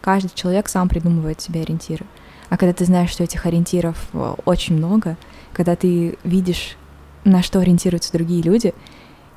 каждый 0.00 0.30
человек 0.34 0.68
сам 0.68 0.88
придумывает 0.88 1.40
себе 1.40 1.62
ориентиры. 1.62 2.04
А 2.50 2.56
когда 2.56 2.72
ты 2.72 2.84
знаешь, 2.84 3.10
что 3.10 3.24
этих 3.24 3.46
ориентиров 3.46 4.08
э, 4.12 4.34
очень 4.44 4.76
много, 4.76 5.16
когда 5.52 5.76
ты 5.76 6.16
видишь, 6.24 6.76
на 7.24 7.42
что 7.42 7.60
ориентируются 7.60 8.12
другие 8.12 8.42
люди, 8.42 8.74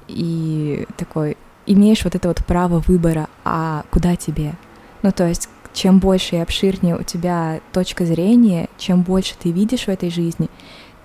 и 0.07 0.87
такой 0.97 1.37
имеешь 1.65 2.03
вот 2.03 2.15
это 2.15 2.27
вот 2.27 2.45
право 2.45 2.79
выбора, 2.79 3.27
а 3.43 3.83
куда 3.91 4.15
тебе, 4.15 4.53
ну, 5.03 5.11
то 5.11 5.27
есть, 5.27 5.49
чем 5.73 5.99
больше 5.99 6.35
и 6.35 6.39
обширнее 6.39 6.97
у 6.97 7.03
тебя 7.03 7.61
точка 7.71 8.05
зрения, 8.05 8.69
чем 8.77 9.03
больше 9.03 9.35
ты 9.39 9.51
видишь 9.51 9.85
в 9.85 9.89
этой 9.89 10.09
жизни, 10.09 10.49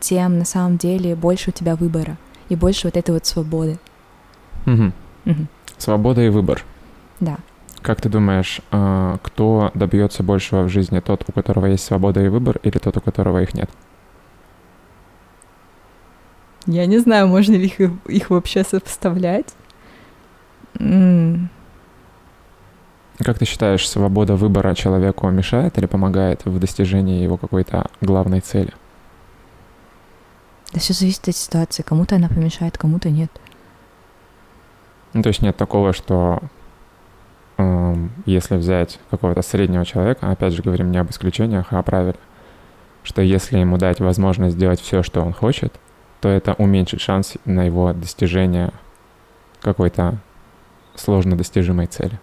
тем 0.00 0.38
на 0.38 0.44
самом 0.44 0.76
деле 0.76 1.14
больше 1.14 1.50
у 1.50 1.52
тебя 1.52 1.76
выбора 1.76 2.16
и 2.48 2.56
больше 2.56 2.86
вот 2.86 2.96
этой 2.96 3.12
вот 3.12 3.26
свободы. 3.26 3.78
Угу. 4.66 4.92
Угу. 5.26 5.46
Свобода 5.78 6.22
и 6.22 6.28
выбор. 6.28 6.64
Да. 7.20 7.38
Как 7.82 8.00
ты 8.00 8.08
думаешь, 8.08 8.60
а, 8.70 9.18
кто 9.22 9.70
добьется 9.74 10.22
большего 10.22 10.62
в 10.62 10.68
жизни, 10.68 11.00
тот, 11.00 11.24
у 11.28 11.32
которого 11.32 11.66
есть 11.66 11.84
свобода 11.84 12.22
и 12.24 12.28
выбор, 12.28 12.58
или 12.62 12.78
тот, 12.78 12.96
у 12.96 13.00
которого 13.00 13.42
их 13.42 13.54
нет? 13.54 13.70
Я 16.66 16.86
не 16.86 16.98
знаю, 16.98 17.28
можно 17.28 17.54
ли 17.54 17.66
их, 17.66 17.78
их 18.06 18.30
вообще 18.30 18.64
сопоставлять. 18.64 19.54
Как 23.18 23.38
ты 23.38 23.44
считаешь, 23.44 23.88
свобода 23.88 24.34
выбора 24.34 24.74
человеку 24.74 25.30
мешает 25.30 25.78
или 25.78 25.86
помогает 25.86 26.44
в 26.44 26.58
достижении 26.58 27.22
его 27.22 27.36
какой-то 27.36 27.86
главной 28.00 28.40
цели? 28.40 28.72
Да 30.72 30.80
все 30.80 30.92
зависит 30.92 31.28
от 31.28 31.36
ситуации. 31.36 31.82
Кому-то 31.82 32.16
она 32.16 32.28
помешает, 32.28 32.76
кому-то 32.76 33.08
нет. 33.08 33.30
Ну, 35.16 35.22
то 35.22 35.28
есть 35.28 35.40
нет 35.40 35.56
такого, 35.56 35.94
что 35.94 36.42
э, 37.56 37.94
если 38.26 38.56
взять 38.56 39.00
какого-то 39.10 39.40
среднего 39.40 39.86
человека, 39.86 40.30
опять 40.30 40.52
же 40.52 40.62
говорим 40.62 40.90
не 40.92 40.98
об 40.98 41.10
исключениях, 41.10 41.68
а 41.70 41.78
о 41.78 41.82
правиле, 41.82 42.16
что 43.02 43.22
если 43.22 43.56
ему 43.56 43.78
дать 43.78 43.98
возможность 43.98 44.56
сделать 44.56 44.78
все, 44.78 45.02
что 45.02 45.22
он 45.22 45.32
хочет, 45.32 45.72
то 46.20 46.28
это 46.28 46.52
уменьшит 46.52 47.00
шанс 47.00 47.38
на 47.46 47.64
его 47.64 47.94
достижение 47.94 48.72
какой-то 49.62 50.18
сложно 50.96 51.34
достижимой 51.34 51.86
цели. 51.86 52.20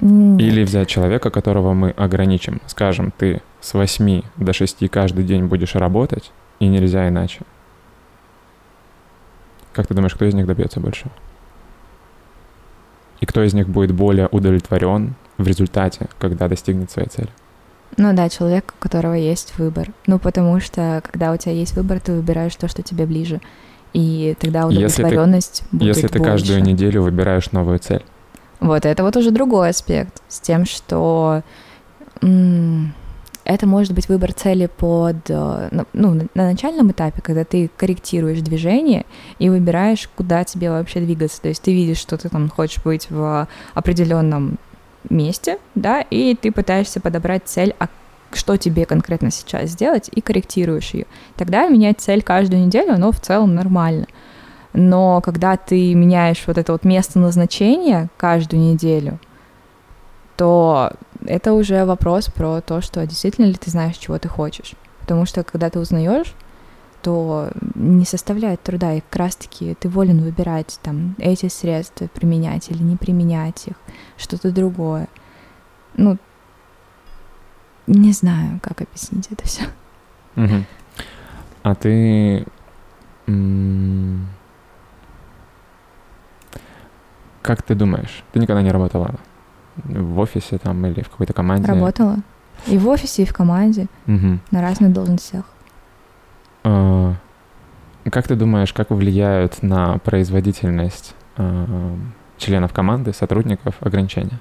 Нет. 0.00 0.40
Или 0.40 0.64
взять 0.64 0.88
человека, 0.88 1.28
которого 1.28 1.74
мы 1.74 1.90
ограничим. 1.90 2.62
Скажем, 2.64 3.10
ты 3.10 3.42
с 3.60 3.74
8 3.74 4.22
до 4.38 4.54
6 4.54 4.88
каждый 4.88 5.24
день 5.24 5.44
будешь 5.44 5.74
работать, 5.74 6.32
и 6.60 6.66
нельзя 6.66 7.06
иначе. 7.08 7.42
Как 9.72 9.86
ты 9.86 9.94
думаешь, 9.94 10.14
кто 10.14 10.24
из 10.24 10.34
них 10.34 10.46
добьется 10.46 10.80
большего? 10.80 11.10
И 13.20 13.26
кто 13.26 13.42
из 13.42 13.54
них 13.54 13.68
будет 13.68 13.92
более 13.92 14.28
удовлетворен 14.28 15.14
в 15.38 15.46
результате, 15.46 16.08
когда 16.18 16.48
достигнет 16.48 16.90
своей 16.90 17.08
цели? 17.08 17.28
Ну 17.96 18.14
да, 18.14 18.28
человек, 18.28 18.74
у 18.78 18.82
которого 18.82 19.14
есть 19.14 19.58
выбор. 19.58 19.88
Ну, 20.06 20.18
потому 20.18 20.60
что, 20.60 21.02
когда 21.04 21.32
у 21.32 21.36
тебя 21.36 21.52
есть 21.52 21.74
выбор, 21.74 22.00
ты 22.00 22.12
выбираешь 22.12 22.54
то, 22.54 22.68
что 22.68 22.82
тебе 22.82 23.06
ближе. 23.06 23.40
И 23.92 24.36
тогда 24.38 24.66
удовлетворенность 24.66 25.62
если 25.62 25.70
ты, 25.70 25.76
будет 25.76 25.96
Если 25.96 26.06
ты 26.08 26.18
больше. 26.18 26.32
каждую 26.32 26.62
неделю 26.62 27.02
выбираешь 27.02 27.50
новую 27.52 27.78
цель. 27.78 28.04
Вот, 28.60 28.84
это 28.84 29.02
вот 29.02 29.16
уже 29.16 29.30
другой 29.30 29.70
аспект, 29.70 30.22
с 30.28 30.40
тем, 30.40 30.64
что 30.66 31.42
это 33.48 33.66
может 33.66 33.94
быть 33.94 34.08
выбор 34.08 34.32
цели 34.34 34.66
под, 34.66 35.16
э, 35.30 35.82
ну, 35.94 36.28
на 36.34 36.44
начальном 36.44 36.90
этапе, 36.90 37.22
когда 37.22 37.44
ты 37.44 37.70
корректируешь 37.78 38.40
движение 38.40 39.06
и 39.38 39.48
выбираешь, 39.48 40.08
куда 40.14 40.44
тебе 40.44 40.70
вообще 40.70 41.00
двигаться. 41.00 41.40
То 41.40 41.48
есть 41.48 41.62
ты 41.62 41.72
видишь, 41.72 41.96
что 41.96 42.18
ты 42.18 42.28
там 42.28 42.50
хочешь 42.50 42.84
быть 42.84 43.10
в 43.10 43.48
определенном 43.72 44.58
месте, 45.08 45.58
да, 45.74 46.02
и 46.02 46.36
ты 46.36 46.52
пытаешься 46.52 47.00
подобрать 47.00 47.42
цель, 47.46 47.74
а 47.78 47.88
что 48.34 48.58
тебе 48.58 48.84
конкретно 48.84 49.30
сейчас 49.30 49.70
сделать, 49.70 50.10
и 50.14 50.20
корректируешь 50.20 50.90
ее. 50.90 51.06
Тогда 51.34 51.66
менять 51.68 52.00
цель 52.00 52.22
каждую 52.22 52.66
неделю, 52.66 52.92
оно 52.92 53.10
в 53.10 53.20
целом 53.20 53.54
нормально 53.54 54.06
но 54.74 55.20
когда 55.20 55.56
ты 55.56 55.94
меняешь 55.94 56.44
вот 56.46 56.58
это 56.58 56.72
вот 56.72 56.84
место 56.84 57.18
назначения 57.18 58.08
каждую 58.16 58.62
неделю, 58.62 59.18
то 60.38 60.92
это 61.26 61.52
уже 61.52 61.84
вопрос 61.84 62.26
про 62.26 62.60
то, 62.60 62.80
что 62.80 63.04
действительно 63.04 63.46
ли 63.46 63.54
ты 63.54 63.72
знаешь, 63.72 63.96
чего 63.96 64.18
ты 64.20 64.28
хочешь. 64.28 64.74
Потому 65.00 65.26
что 65.26 65.42
когда 65.42 65.68
ты 65.68 65.80
узнаешь, 65.80 66.32
то 67.02 67.50
не 67.74 68.04
составляет 68.04 68.62
труда, 68.62 68.94
и 68.94 69.00
как 69.00 69.16
раз-таки 69.16 69.74
ты 69.74 69.88
волен 69.88 70.22
выбирать 70.22 70.78
там 70.80 71.16
эти 71.18 71.48
средства 71.48 72.06
применять 72.06 72.70
или 72.70 72.80
не 72.80 72.96
применять 72.96 73.66
их, 73.66 73.74
что-то 74.16 74.52
другое. 74.52 75.08
Ну, 75.96 76.18
не 77.88 78.12
знаю, 78.12 78.60
как 78.62 78.80
объяснить 78.82 79.26
это 79.30 79.44
все. 79.44 79.64
Угу. 80.36 80.64
А 81.64 81.74
ты 81.74 82.46
как 87.42 87.62
ты 87.62 87.74
думаешь, 87.74 88.22
ты 88.32 88.38
никогда 88.38 88.62
не 88.62 88.70
работала 88.70 89.16
в 89.84 90.18
офисе 90.18 90.58
там 90.58 90.84
или 90.86 91.02
в 91.02 91.08
какой-то 91.08 91.32
команде? 91.32 91.66
Работала. 91.66 92.16
И 92.66 92.76
в 92.76 92.88
офисе, 92.88 93.22
и 93.22 93.26
в 93.26 93.32
команде. 93.32 93.86
Угу. 94.06 94.38
На 94.50 94.62
разных 94.62 94.92
должностях. 94.92 95.44
А, 96.64 97.14
как 98.10 98.26
ты 98.26 98.34
думаешь, 98.34 98.72
как 98.72 98.90
влияют 98.90 99.62
на 99.62 99.98
производительность 99.98 101.14
а, 101.36 101.96
членов 102.36 102.72
команды, 102.72 103.12
сотрудников 103.12 103.76
ограничения? 103.80 104.40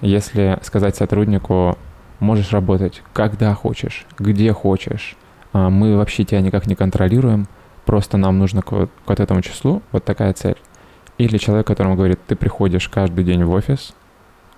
Если 0.00 0.58
сказать 0.62 0.96
сотруднику, 0.96 1.78
можешь 2.20 2.52
работать 2.52 3.02
когда 3.12 3.54
хочешь, 3.54 4.06
где 4.18 4.52
хочешь, 4.52 5.16
а, 5.52 5.70
мы 5.70 5.96
вообще 5.96 6.24
тебя 6.24 6.40
никак 6.40 6.66
не 6.66 6.74
контролируем, 6.74 7.46
просто 7.86 8.16
нам 8.16 8.38
нужно 8.38 8.62
к 8.62 8.72
вот, 8.72 8.90
к 9.04 9.08
вот 9.08 9.20
этому 9.20 9.40
числу 9.42 9.82
вот 9.92 10.04
такая 10.04 10.32
цель. 10.32 10.56
Или 11.16 11.38
человек, 11.38 11.66
которому 11.66 11.94
говорит, 11.94 12.18
ты 12.26 12.34
приходишь 12.34 12.88
каждый 12.88 13.24
день 13.24 13.44
в 13.44 13.52
офис, 13.52 13.94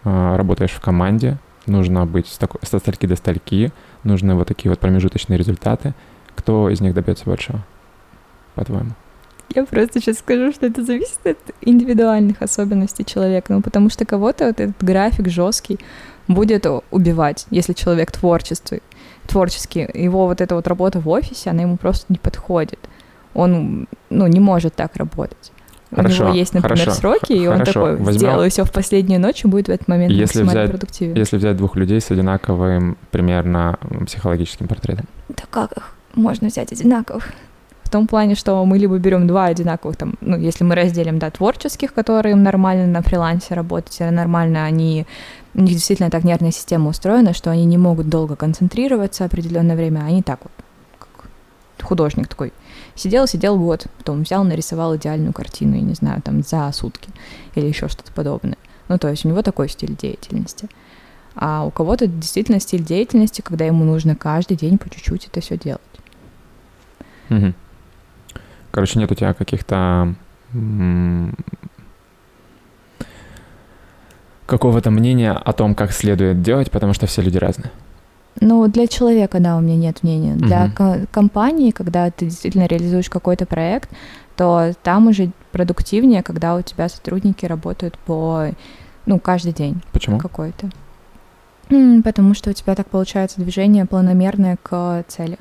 работаешь 0.05 0.73
в 0.73 0.81
команде, 0.81 1.39
нужно 1.67 2.07
быть 2.07 2.27
со 2.63 2.79
стальки 2.79 3.07
до 3.07 3.17
стальки, 3.17 3.73
нужны 4.05 4.35
вот 4.35 4.49
такие 4.49 4.71
вот 4.71 4.79
промежуточные 4.79 5.39
результаты. 5.39 5.95
Кто 6.35 6.69
из 6.71 6.81
них 6.81 6.95
добьется 6.95 7.25
большего, 7.25 7.65
по-твоему? 8.55 8.91
Я 9.55 9.65
просто 9.65 10.01
сейчас 10.01 10.19
скажу, 10.19 10.53
что 10.53 10.67
это 10.67 10.85
зависит 10.85 11.25
от 11.25 11.39
индивидуальных 11.63 12.43
особенностей 12.43 13.05
человека, 13.05 13.53
ну 13.53 13.63
потому 13.63 13.91
что 13.91 14.05
кого-то 14.05 14.47
вот 14.47 14.61
этот 14.61 14.83
график 14.83 15.29
жесткий 15.29 15.79
будет 16.29 16.67
убивать, 16.91 17.47
если 17.51 17.73
человек 17.73 18.11
творческий, 18.11 18.83
творческий, 19.27 19.89
его 19.95 20.27
вот 20.27 20.41
эта 20.41 20.57
вот 20.57 20.67
работа 20.67 21.01
в 21.01 21.09
офисе, 21.09 21.51
она 21.51 21.63
ему 21.63 21.77
просто 21.77 22.07
не 22.09 22.19
подходит. 22.19 22.79
Он, 23.35 23.87
ну, 24.11 24.27
не 24.27 24.41
может 24.41 24.75
так 24.75 24.97
работать. 24.97 25.53
Хорошо, 25.95 26.25
у 26.25 26.27
него 26.27 26.37
есть, 26.37 26.53
например, 26.53 26.79
хорошо, 26.79 27.01
сроки, 27.01 27.33
и 27.33 27.47
он 27.47 27.63
такой, 27.63 27.97
возьмем... 27.97 28.19
сделаю 28.19 28.51
все 28.51 28.65
в 28.65 28.73
последнюю 28.73 29.21
ночь, 29.21 29.45
и 29.45 29.49
будет 29.49 29.69
в 29.69 29.71
этот 29.71 29.87
момент 29.87 30.13
если 30.13 30.43
максимально 30.43 30.63
взять, 30.63 30.71
продуктивен. 30.71 31.15
Если 31.15 31.37
взять 31.37 31.57
двух 31.57 31.77
людей 31.77 32.01
с 32.01 32.11
одинаковым 32.11 32.97
примерно 33.11 33.79
психологическим 34.07 34.67
портретом. 34.67 35.07
Да 35.29 35.45
как 35.49 35.73
их 35.73 35.95
можно 36.15 36.49
взять 36.49 36.73
одинаковых? 36.73 37.29
В 37.85 37.89
том 37.89 38.09
плане, 38.09 38.35
что 38.35 38.65
мы 38.65 38.79
либо 38.79 38.99
берем 38.99 39.29
два 39.29 39.45
одинаковых, 39.45 39.97
там, 39.97 40.15
ну, 40.21 40.37
если 40.37 40.65
мы 40.65 40.75
разделим, 40.75 41.21
да, 41.21 41.31
творческих, 41.31 41.95
которые 41.95 42.33
им 42.33 42.43
нормально 42.43 42.89
на 42.89 43.01
фрилансе 43.01 43.55
работать, 43.55 44.01
нормально 44.01 44.65
они 44.65 45.07
у 45.55 45.63
них 45.63 45.75
действительно 45.75 46.11
так 46.11 46.25
нервная 46.25 46.51
система 46.51 46.91
устроена, 46.91 47.33
что 47.33 47.51
они 47.51 47.65
не 47.65 47.79
могут 47.79 48.09
долго 48.09 48.37
концентрироваться 48.37 49.25
определенное 49.25 49.77
время, 49.77 50.01
они 50.01 50.23
так 50.23 50.41
вот, 50.43 50.53
как 50.99 51.87
художник 51.87 52.29
такой, 52.29 52.53
сидел, 52.97 53.27
сидел 53.27 53.57
год, 53.59 53.87
потом 53.99 54.23
взял, 54.23 54.43
нарисовал 54.43 54.97
идеальную 54.97 55.33
картину, 55.33 55.77
я 55.77 55.83
не 55.83 55.95
знаю, 55.95 56.23
там 56.23 56.43
за 56.43 56.71
сутки 56.73 57.11
или 57.55 57.67
еще 57.67 57.89
что-то 57.89 58.13
подобное. 58.13 58.59
Ну, 58.89 58.99
то 58.99 59.09
есть 59.09 59.25
у 59.25 59.29
него 59.29 59.43
такой 59.43 59.69
стиль 59.69 59.97
деятельности. 59.97 60.69
А 61.35 61.65
у 61.65 61.71
кого-то 61.71 62.07
действительно 62.07 62.61
стиль 62.61 62.83
деятельности, 62.83 63.43
когда 63.43 63.67
ему 63.67 63.85
нужно 63.85 64.17
каждый 64.17 64.57
день 64.57 64.79
по 64.79 64.89
чуть-чуть 64.89 65.27
это 65.27 65.41
все 65.41 65.59
делать. 65.59 65.81
Угу. 67.29 67.53
Короче, 68.71 68.99
нет 68.99 69.11
у 69.11 69.15
тебя 69.15 69.35
каких-то 69.35 70.15
какого-то 74.47 74.91
мнения 74.91 75.33
о 75.33 75.53
том, 75.53 75.75
как 75.75 75.93
следует 75.93 76.41
делать, 76.41 76.71
потому 76.71 76.95
что 76.95 77.07
все 77.07 77.21
люди 77.21 77.37
разные. 77.37 77.71
Ну, 78.41 78.69
для 78.69 78.87
человека, 78.87 79.41
да, 79.41 79.57
у 79.57 79.61
меня 79.61 79.77
нет 79.77 80.03
мнения. 80.03 80.35
Угу. 80.35 80.45
Для 80.47 80.71
ко- 80.71 81.07
компании, 81.11 81.71
когда 81.71 82.11
ты 82.11 82.27
действительно 82.27 82.67
реализуешь 82.67 83.09
какой-то 83.09 83.47
проект, 83.47 83.91
то 84.37 84.73
там 84.83 85.09
уже 85.09 85.31
продуктивнее, 85.53 86.23
когда 86.23 86.57
у 86.57 86.63
тебя 86.63 86.89
сотрудники 86.89 87.47
работают 87.47 87.97
по, 87.99 88.49
ну, 89.07 89.19
каждый 89.19 89.53
день. 89.53 89.81
Почему? 89.93 90.19
Какой-то. 90.19 90.69
Потому 92.05 92.35
что 92.35 92.51
у 92.51 92.53
тебя 92.53 92.75
так 92.75 92.89
получается 92.89 93.41
движение 93.41 93.87
планомерное 93.87 94.59
к 94.63 95.05
цели. 95.09 95.39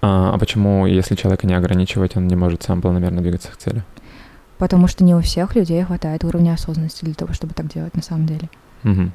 А, 0.00 0.34
а 0.34 0.38
почему, 0.38 0.86
если 0.86 1.14
человека 1.14 1.46
не 1.46 1.54
ограничивать, 1.54 2.16
он 2.16 2.26
не 2.26 2.36
может 2.36 2.62
сам 2.62 2.80
планомерно 2.80 3.20
двигаться 3.20 3.50
к 3.50 3.56
цели? 3.56 3.82
Потому 4.58 4.86
что 4.86 5.02
не 5.02 5.14
у 5.14 5.20
всех 5.20 5.56
людей 5.56 5.82
хватает 5.82 6.24
уровня 6.24 6.52
осознанности 6.52 7.04
для 7.04 7.14
того, 7.14 7.32
чтобы 7.32 7.54
так 7.54 7.66
делать 7.66 7.94
на 7.96 8.02
самом 8.02 8.26
деле. 8.26 8.48
Угу. 8.84 9.10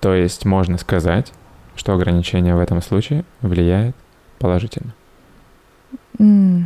То 0.00 0.14
есть 0.14 0.44
можно 0.44 0.78
сказать, 0.78 1.32
что 1.74 1.94
ограничение 1.94 2.54
в 2.54 2.60
этом 2.60 2.82
случае 2.82 3.24
влияет 3.40 3.94
положительно? 4.38 4.94
Mm. 6.18 6.64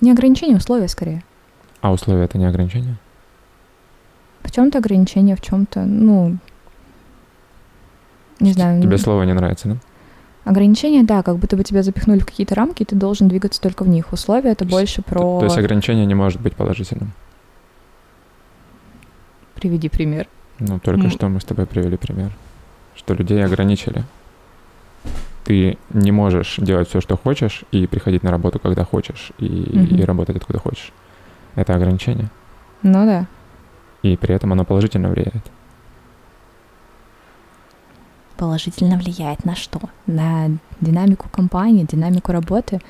Не 0.00 0.12
ограничение, 0.12 0.56
условия 0.56 0.88
скорее. 0.88 1.22
А 1.80 1.92
условия 1.92 2.24
это 2.24 2.38
не 2.38 2.46
ограничение? 2.46 2.96
В 4.42 4.50
чем-то 4.50 4.78
ограничение, 4.78 5.36
в 5.36 5.40
чем-то, 5.40 5.84
ну, 5.84 6.38
не 8.40 8.52
знаю. 8.52 8.82
Тебе 8.82 8.98
слово 8.98 9.22
не 9.22 9.32
нравится, 9.32 9.68
да? 9.68 9.76
Ограничения, 10.44 11.02
да, 11.02 11.24
как 11.24 11.38
будто 11.38 11.56
бы 11.56 11.64
тебя 11.64 11.82
запихнули 11.82 12.20
в 12.20 12.26
какие-то 12.26 12.54
рамки, 12.54 12.82
и 12.82 12.86
ты 12.86 12.94
должен 12.94 13.26
двигаться 13.26 13.60
только 13.60 13.82
в 13.82 13.88
них. 13.88 14.12
Условия 14.12 14.52
это 14.52 14.64
больше 14.64 15.02
про. 15.02 15.18
То, 15.18 15.38
то 15.40 15.44
есть 15.46 15.58
ограничение 15.58 16.06
не 16.06 16.14
может 16.14 16.40
быть 16.40 16.54
положительным. 16.54 17.12
Приведи 19.54 19.88
пример. 19.88 20.28
Ну, 20.60 20.78
только 20.78 21.06
mm. 21.06 21.10
что 21.10 21.28
мы 21.28 21.40
с 21.40 21.44
тобой 21.44 21.66
привели 21.66 21.96
пример, 21.96 22.30
что 22.96 23.14
людей 23.14 23.44
ограничили. 23.44 24.04
Ты 25.44 25.78
не 25.90 26.10
можешь 26.10 26.56
делать 26.58 26.88
все, 26.88 27.00
что 27.00 27.16
хочешь, 27.16 27.64
и 27.70 27.86
приходить 27.86 28.22
на 28.22 28.30
работу, 28.30 28.58
когда 28.58 28.84
хочешь, 28.84 29.30
и, 29.38 29.46
mm-hmm. 29.46 29.98
и 29.98 30.04
работать 30.04 30.36
откуда 30.36 30.58
хочешь. 30.58 30.92
Это 31.54 31.74
ограничение. 31.74 32.30
Ну 32.82 33.06
да. 33.06 33.26
И 34.02 34.16
при 34.16 34.34
этом 34.34 34.52
оно 34.52 34.64
положительно 34.64 35.08
влияет 35.08 35.44
положительно 38.36 38.96
влияет 38.96 39.44
на 39.44 39.56
что? 39.56 39.80
На 40.06 40.48
динамику 40.80 41.28
компании, 41.28 41.86
динамику 41.90 42.32
работы. 42.32 42.80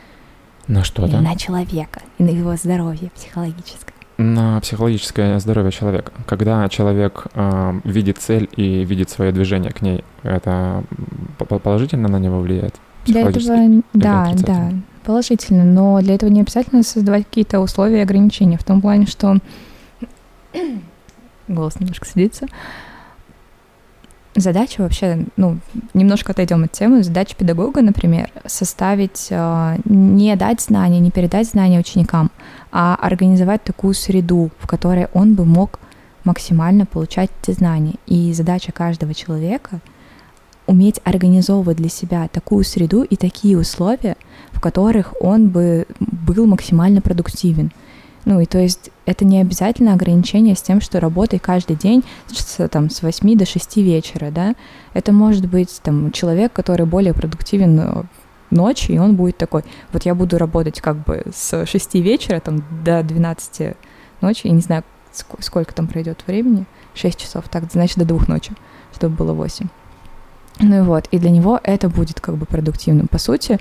На 0.66 0.84
что, 0.84 1.06
да? 1.06 1.20
На 1.20 1.36
человека 1.36 2.02
и 2.18 2.24
на 2.24 2.30
его 2.30 2.56
здоровье 2.56 3.10
психологическое. 3.14 3.94
На 4.18 4.60
психологическое 4.60 5.38
здоровье 5.38 5.70
человека. 5.70 6.10
Когда 6.26 6.66
человек 6.70 7.26
э, 7.34 7.80
видит 7.84 8.16
цель 8.18 8.48
и 8.56 8.82
видит 8.82 9.10
свое 9.10 9.30
движение 9.30 9.72
к 9.72 9.82
ней, 9.82 10.04
это 10.22 10.84
положительно 11.38 12.08
на 12.08 12.18
него 12.18 12.40
влияет? 12.40 12.74
Для 13.04 13.28
этого, 13.28 13.82
да, 13.92 14.32
да, 14.34 14.72
положительно. 15.04 15.64
Но 15.64 16.00
для 16.00 16.14
этого 16.14 16.30
не 16.30 16.40
обязательно 16.40 16.82
создавать 16.82 17.24
какие-то 17.26 17.60
условия 17.60 17.98
и 17.98 18.02
ограничения. 18.02 18.56
В 18.56 18.64
том 18.64 18.80
плане, 18.80 19.06
что 19.06 19.36
голос 21.48 21.78
немножко 21.78 22.06
садится. 22.06 22.46
Задача 24.34 24.82
вообще, 24.82 25.24
ну, 25.36 25.58
немножко 25.94 26.32
отойдем 26.32 26.64
от 26.64 26.72
темы. 26.72 27.02
Задача 27.02 27.34
педагога, 27.34 27.80
например, 27.80 28.30
составить, 28.44 29.28
э, 29.30 29.78
не 29.84 30.36
дать 30.36 30.60
знания, 30.60 31.00
не 31.00 31.10
передать 31.10 31.48
знания 31.48 31.78
ученикам, 31.78 32.30
а 32.78 32.94
организовать 32.94 33.64
такую 33.64 33.94
среду, 33.94 34.50
в 34.58 34.66
которой 34.66 35.08
он 35.14 35.34
бы 35.34 35.46
мог 35.46 35.80
максимально 36.24 36.84
получать 36.84 37.30
эти 37.42 37.52
знания. 37.56 37.94
И 38.06 38.34
задача 38.34 38.70
каждого 38.70 39.14
человека 39.14 39.80
уметь 40.66 41.00
организовывать 41.02 41.78
для 41.78 41.88
себя 41.88 42.28
такую 42.28 42.64
среду 42.64 43.02
и 43.02 43.16
такие 43.16 43.56
условия, 43.58 44.18
в 44.52 44.60
которых 44.60 45.14
он 45.22 45.48
бы 45.48 45.86
был 46.00 46.44
максимально 46.44 47.00
продуктивен. 47.00 47.72
Ну 48.26 48.40
и 48.40 48.44
то 48.44 48.58
есть 48.58 48.90
это 49.06 49.24
не 49.24 49.40
обязательно 49.40 49.94
ограничение 49.94 50.54
с 50.54 50.60
тем, 50.60 50.82
что 50.82 51.00
работай 51.00 51.38
каждый 51.38 51.76
день 51.76 52.04
с, 52.26 52.68
там, 52.68 52.90
с 52.90 53.00
8 53.00 53.38
до 53.38 53.46
6 53.46 53.76
вечера, 53.76 54.30
да. 54.30 54.54
Это 54.92 55.12
может 55.12 55.48
быть 55.48 55.80
там 55.82 56.12
человек, 56.12 56.52
который 56.52 56.84
более 56.84 57.14
продуктивен 57.14 58.06
ночью, 58.50 58.94
и 58.94 58.98
он 58.98 59.16
будет 59.16 59.36
такой, 59.36 59.64
вот 59.92 60.04
я 60.04 60.14
буду 60.14 60.38
работать 60.38 60.80
как 60.80 60.96
бы 61.04 61.22
с 61.34 61.66
6 61.66 61.94
вечера 61.94 62.40
там, 62.40 62.62
до 62.84 63.02
12 63.02 63.76
ночи, 64.20 64.46
я 64.46 64.52
не 64.52 64.60
знаю, 64.60 64.84
сколько 65.40 65.74
там 65.74 65.86
пройдет 65.86 66.24
времени, 66.26 66.66
6 66.94 67.18
часов, 67.18 67.44
так, 67.50 67.64
значит, 67.72 67.98
до 67.98 68.04
двух 68.04 68.28
ночи, 68.28 68.52
чтобы 68.94 69.16
было 69.16 69.32
8. 69.32 69.68
Ну 70.60 70.78
и 70.78 70.80
вот, 70.80 71.06
и 71.10 71.18
для 71.18 71.30
него 71.30 71.60
это 71.62 71.88
будет 71.88 72.20
как 72.20 72.36
бы 72.36 72.46
продуктивным. 72.46 73.08
По 73.08 73.18
сути, 73.18 73.58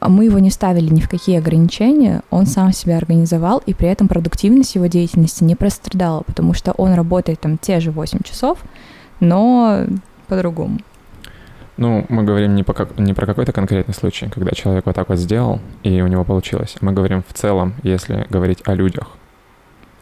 мы 0.00 0.24
его 0.24 0.38
не 0.38 0.50
ставили 0.50 0.92
ни 0.92 1.00
в 1.00 1.08
какие 1.08 1.38
ограничения, 1.38 2.22
он 2.30 2.46
сам 2.46 2.72
себя 2.72 2.96
организовал, 2.96 3.62
и 3.66 3.74
при 3.74 3.88
этом 3.88 4.08
продуктивность 4.08 4.74
его 4.74 4.86
деятельности 4.86 5.44
не 5.44 5.56
прострадала, 5.56 6.22
потому 6.22 6.54
что 6.54 6.72
он 6.72 6.94
работает 6.94 7.40
там 7.40 7.58
те 7.58 7.80
же 7.80 7.90
8 7.90 8.20
часов, 8.22 8.58
но 9.20 9.84
по-другому. 10.28 10.78
Ну, 11.76 12.04
мы 12.08 12.22
говорим 12.22 12.54
не, 12.54 12.62
по 12.62 12.74
как, 12.74 12.98
не 12.98 13.14
про 13.14 13.26
какой-то 13.26 13.52
конкретный 13.52 13.94
случай, 13.94 14.28
когда 14.28 14.52
человек 14.52 14.84
вот 14.86 14.94
так 14.94 15.08
вот 15.08 15.18
сделал, 15.18 15.60
и 15.82 16.02
у 16.02 16.06
него 16.06 16.24
получилось. 16.24 16.76
Мы 16.80 16.92
говорим 16.92 17.22
в 17.26 17.32
целом, 17.32 17.74
если 17.82 18.26
говорить 18.28 18.58
о 18.64 18.74
людях. 18.74 19.08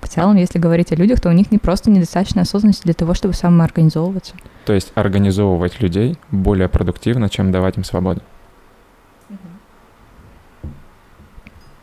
В 0.00 0.08
целом, 0.08 0.36
если 0.36 0.58
говорить 0.58 0.92
о 0.92 0.96
людях, 0.96 1.20
то 1.20 1.28
у 1.28 1.32
них 1.32 1.52
не 1.52 1.58
просто 1.58 1.90
недостаточно 1.90 2.42
осознанности 2.42 2.82
для 2.84 2.94
того, 2.94 3.14
чтобы 3.14 3.34
самоорганизовываться. 3.34 4.34
То 4.64 4.72
есть 4.72 4.92
организовывать 4.94 5.80
людей 5.80 6.18
более 6.30 6.68
продуктивно, 6.68 7.28
чем 7.28 7.52
давать 7.52 7.76
им 7.76 7.84
свободу. 7.84 8.22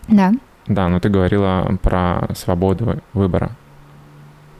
Да. 0.07 0.33
Да, 0.67 0.89
но 0.89 0.99
ты 0.99 1.09
говорила 1.09 1.77
про 1.81 2.27
свободу 2.35 3.01
выбора. 3.13 3.51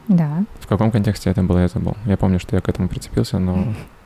Да. 0.07 0.43
В 0.59 0.67
каком 0.67 0.91
контексте 0.91 1.29
это 1.29 1.43
было, 1.43 1.59
я 1.59 1.67
забыл. 1.67 1.97
Я 2.05 2.15
помню, 2.15 2.39
что 2.39 2.55
я 2.55 2.61
к 2.61 2.69
этому 2.69 2.87
прицепился, 2.87 3.39
но... 3.39 3.73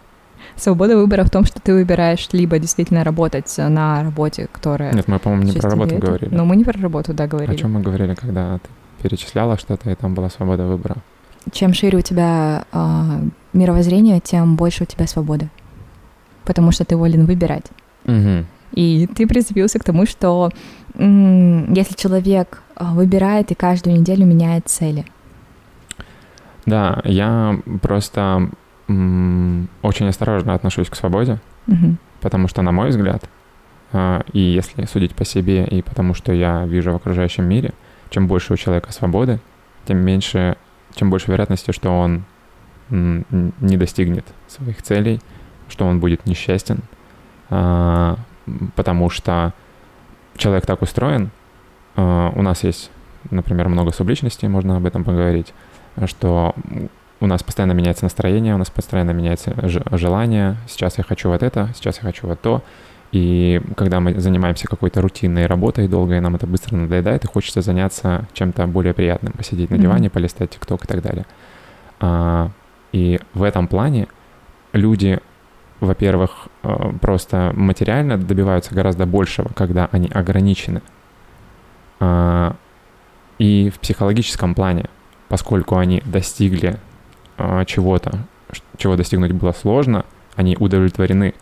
Свобода 0.56 0.96
выбора 0.96 1.24
в 1.24 1.30
том, 1.30 1.46
что 1.46 1.60
ты 1.60 1.74
выбираешь 1.74 2.28
либо 2.32 2.60
действительно 2.60 3.04
работать 3.04 3.54
на 3.58 4.04
работе, 4.04 4.48
которая... 4.52 4.94
Нет, 4.94 5.08
мы, 5.08 5.20
по-моему, 5.20 5.46
не 5.46 5.54
про 5.54 5.70
работу 5.70 5.96
это. 5.96 6.06
говорили. 6.06 6.36
Ну, 6.36 6.46
мы 6.46 6.56
не 6.56 6.64
про 6.64 6.80
работу, 6.80 7.14
да, 7.14 7.28
говорили. 7.28 7.56
О 7.56 7.58
чем 7.58 7.74
мы 7.74 7.82
говорили, 7.82 8.14
когда 8.16 8.60
ты 8.60 8.70
перечисляла 9.04 9.58
что-то, 9.58 9.90
и 9.90 9.96
там 9.96 10.14
была 10.14 10.30
свобода 10.30 10.66
выбора? 10.66 10.98
Чем 11.52 11.74
шире 11.74 11.98
у 11.98 12.02
тебя 12.02 12.66
э, 12.72 13.04
мировоззрение, 13.54 14.20
тем 14.20 14.56
больше 14.56 14.84
у 14.84 14.86
тебя 14.86 15.08
свободы. 15.08 15.50
Потому 16.46 16.72
что 16.72 16.86
ты 16.86 16.96
волен 16.96 17.26
выбирать. 17.26 17.66
Угу. 18.06 18.46
И 18.74 19.08
ты 19.08 19.28
прицепился 19.28 19.80
к 19.80 19.84
тому, 19.84 20.06
что 20.06 20.52
если 20.96 21.96
человек 21.96 22.62
а, 22.76 22.94
выбирает 22.94 23.52
и 23.52 23.56
каждую 23.56 24.00
неделю 24.00 24.26
меняет 24.26 24.68
цели. 24.68 25.06
Да, 26.66 27.02
я 27.06 27.60
просто 27.82 28.50
очень 29.82 30.08
осторожно 30.08 30.54
отношусь 30.54 30.90
к 30.90 30.96
свободе, 30.96 31.40
угу. 31.68 31.96
потому 32.22 32.48
что, 32.48 32.62
на 32.62 32.72
мой 32.72 32.90
взгляд, 32.90 33.24
а, 33.94 34.24
и 34.34 34.40
если 34.40 34.86
судить 34.86 35.16
по 35.16 35.26
себе, 35.26 35.66
и 35.66 35.82
потому 35.82 36.14
что 36.14 36.32
я 36.34 36.66
вижу 36.66 36.92
в 36.92 36.96
окружающем 36.96 37.46
мире, 37.46 37.74
чем 38.10 38.28
больше 38.28 38.54
у 38.54 38.58
человека 38.58 38.92
свободы, 38.92 39.40
тем 39.86 39.98
меньше, 39.98 40.58
чем 40.94 41.10
больше 41.10 41.32
вероятности, 41.32 41.72
что 41.72 41.92
он 41.92 42.24
не 42.90 43.78
достигнет 43.78 44.26
своих 44.48 44.82
целей, 44.82 45.22
что 45.70 45.86
он 45.86 46.02
будет 46.02 46.26
несчастен, 46.26 46.80
а, 47.50 48.18
потому 48.76 49.10
что 49.10 49.54
человек 50.36 50.66
так 50.66 50.82
устроен. 50.82 51.32
Э, 51.96 52.32
у 52.36 52.42
нас 52.42 52.64
есть, 52.64 52.92
например, 53.30 53.70
много 53.70 53.92
субличностей, 53.92 54.48
можно 54.48 54.78
об 54.78 54.86
этом 54.86 55.04
поговорить, 55.04 55.54
что 56.06 56.56
у 57.22 57.28
нас 57.28 57.44
постоянно 57.44 57.74
меняется 57.74 58.04
настроение, 58.04 58.56
у 58.56 58.58
нас 58.58 58.70
постоянно 58.70 59.12
меняется 59.12 59.54
желание. 59.92 60.58
Сейчас 60.68 60.98
я 60.98 61.04
хочу 61.04 61.30
вот 61.30 61.44
это, 61.44 61.70
сейчас 61.76 61.98
я 61.98 62.04
хочу 62.04 62.28
вот 62.28 62.42
то. 62.42 62.64
И 63.12 63.62
когда 63.76 64.00
мы 64.00 64.20
занимаемся 64.20 64.68
какой-то 64.68 65.02
рутинной 65.02 65.46
работой 65.46 65.88
долго, 65.88 66.18
и 66.18 66.20
нам 66.20 66.36
это 66.36 66.48
быстро 66.48 66.76
надоедает, 66.76 67.24
и 67.24 67.28
хочется 67.28 67.62
заняться 67.62 68.28
чем-то 68.34 68.66
более 68.68 68.94
приятным, 68.94 69.34
посидеть 69.34 69.70
на 69.70 69.78
диване, 69.78 70.08
mm-hmm. 70.08 70.12
полистать 70.12 70.50
ТикТок 70.52 70.86
и 70.86 70.88
так 70.88 71.02
далее. 71.02 71.26
А, 72.00 72.50
и 72.92 73.20
в 73.34 73.44
этом 73.44 73.68
плане 73.68 74.08
люди, 74.74 75.20
во-первых, 75.82 76.48
э, 76.64 76.94
просто 77.02 77.52
материально 77.56 78.18
добиваются 78.18 78.74
гораздо 78.74 79.06
большего, 79.06 79.50
когда 79.54 79.90
они 79.92 80.08
ограничены. 80.08 80.82
А, 82.00 82.56
и 83.38 83.70
в 83.70 83.80
психологическом 83.80 84.56
плане, 84.56 84.86
поскольку 85.28 85.78
они 85.78 86.02
достигли 86.06 86.80
чего-то, 87.66 88.20
чего 88.78 88.96
достигнуть 88.96 89.32
было 89.32 89.52
сложно, 89.52 90.06
они 90.36 90.56
удовлетворены, 90.60 91.34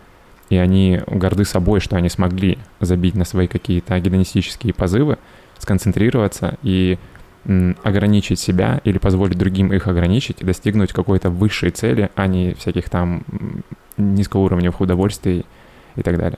и 0.50 0.58
они 0.58 1.02
горды 1.08 1.46
собой, 1.46 1.80
что 1.80 1.96
они 1.96 2.10
смогли 2.10 2.58
забить 2.80 3.16
на 3.16 3.26
свои 3.26 3.48
какие-то 3.48 4.00
гедонистические 4.00 4.74
позывы, 4.74 5.18
сконцентрироваться 5.60 6.58
и 6.64 6.98
ограничить 7.84 8.40
себя 8.40 8.82
или 8.84 8.98
позволить 8.98 9.38
другим 9.38 9.72
их 9.74 9.88
ограничить 9.88 10.42
и 10.42 10.46
достигнуть 10.46 10.92
какой-то 10.92 11.30
высшей 11.30 11.72
цели, 11.72 12.10
а 12.16 12.28
не 12.28 12.54
всяких 12.54 12.90
там 12.90 13.24
низкоуровневых 13.98 14.82
удовольствий 14.82 15.46
и 15.96 16.02
так 16.02 16.18
далее. 16.18 16.38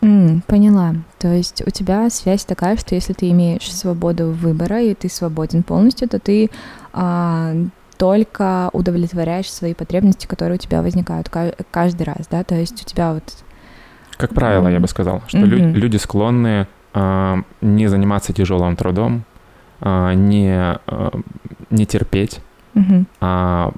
Mm, 0.00 0.42
поняла. 0.46 0.94
То 1.18 1.32
есть 1.32 1.62
у 1.64 1.70
тебя 1.70 2.10
связь 2.10 2.44
такая, 2.44 2.76
что 2.76 2.94
если 2.94 3.12
ты 3.12 3.30
имеешь 3.30 3.72
свободу 3.72 4.30
выбора 4.30 4.82
и 4.82 4.94
ты 4.94 5.08
свободен 5.08 5.62
полностью, 5.62 6.08
то 6.08 6.18
ты 6.18 6.50
а, 6.92 7.54
только 7.96 8.70
удовлетворяешь 8.72 9.50
свои 9.50 9.74
потребности, 9.74 10.26
которые 10.26 10.56
у 10.56 10.58
тебя 10.58 10.82
возникают 10.82 11.28
каждый 11.70 12.02
раз, 12.02 12.26
да, 12.30 12.44
то 12.44 12.54
есть 12.54 12.82
у 12.82 12.84
тебя 12.84 13.14
вот... 13.14 13.24
Как 14.16 14.34
правило, 14.34 14.68
я 14.68 14.80
бы 14.80 14.88
сказал, 14.88 15.22
что 15.26 15.38
mm-hmm. 15.38 15.46
лю- 15.46 15.74
люди 15.74 15.96
склонны 15.96 16.66
э, 16.94 17.36
не 17.60 17.86
заниматься 17.88 18.32
тяжелым 18.32 18.76
трудом, 18.76 19.24
э, 19.80 20.14
не, 20.14 20.78
э, 20.86 21.10
не 21.70 21.86
терпеть, 21.86 22.40
mm-hmm. 22.74 23.06
а 23.20 23.72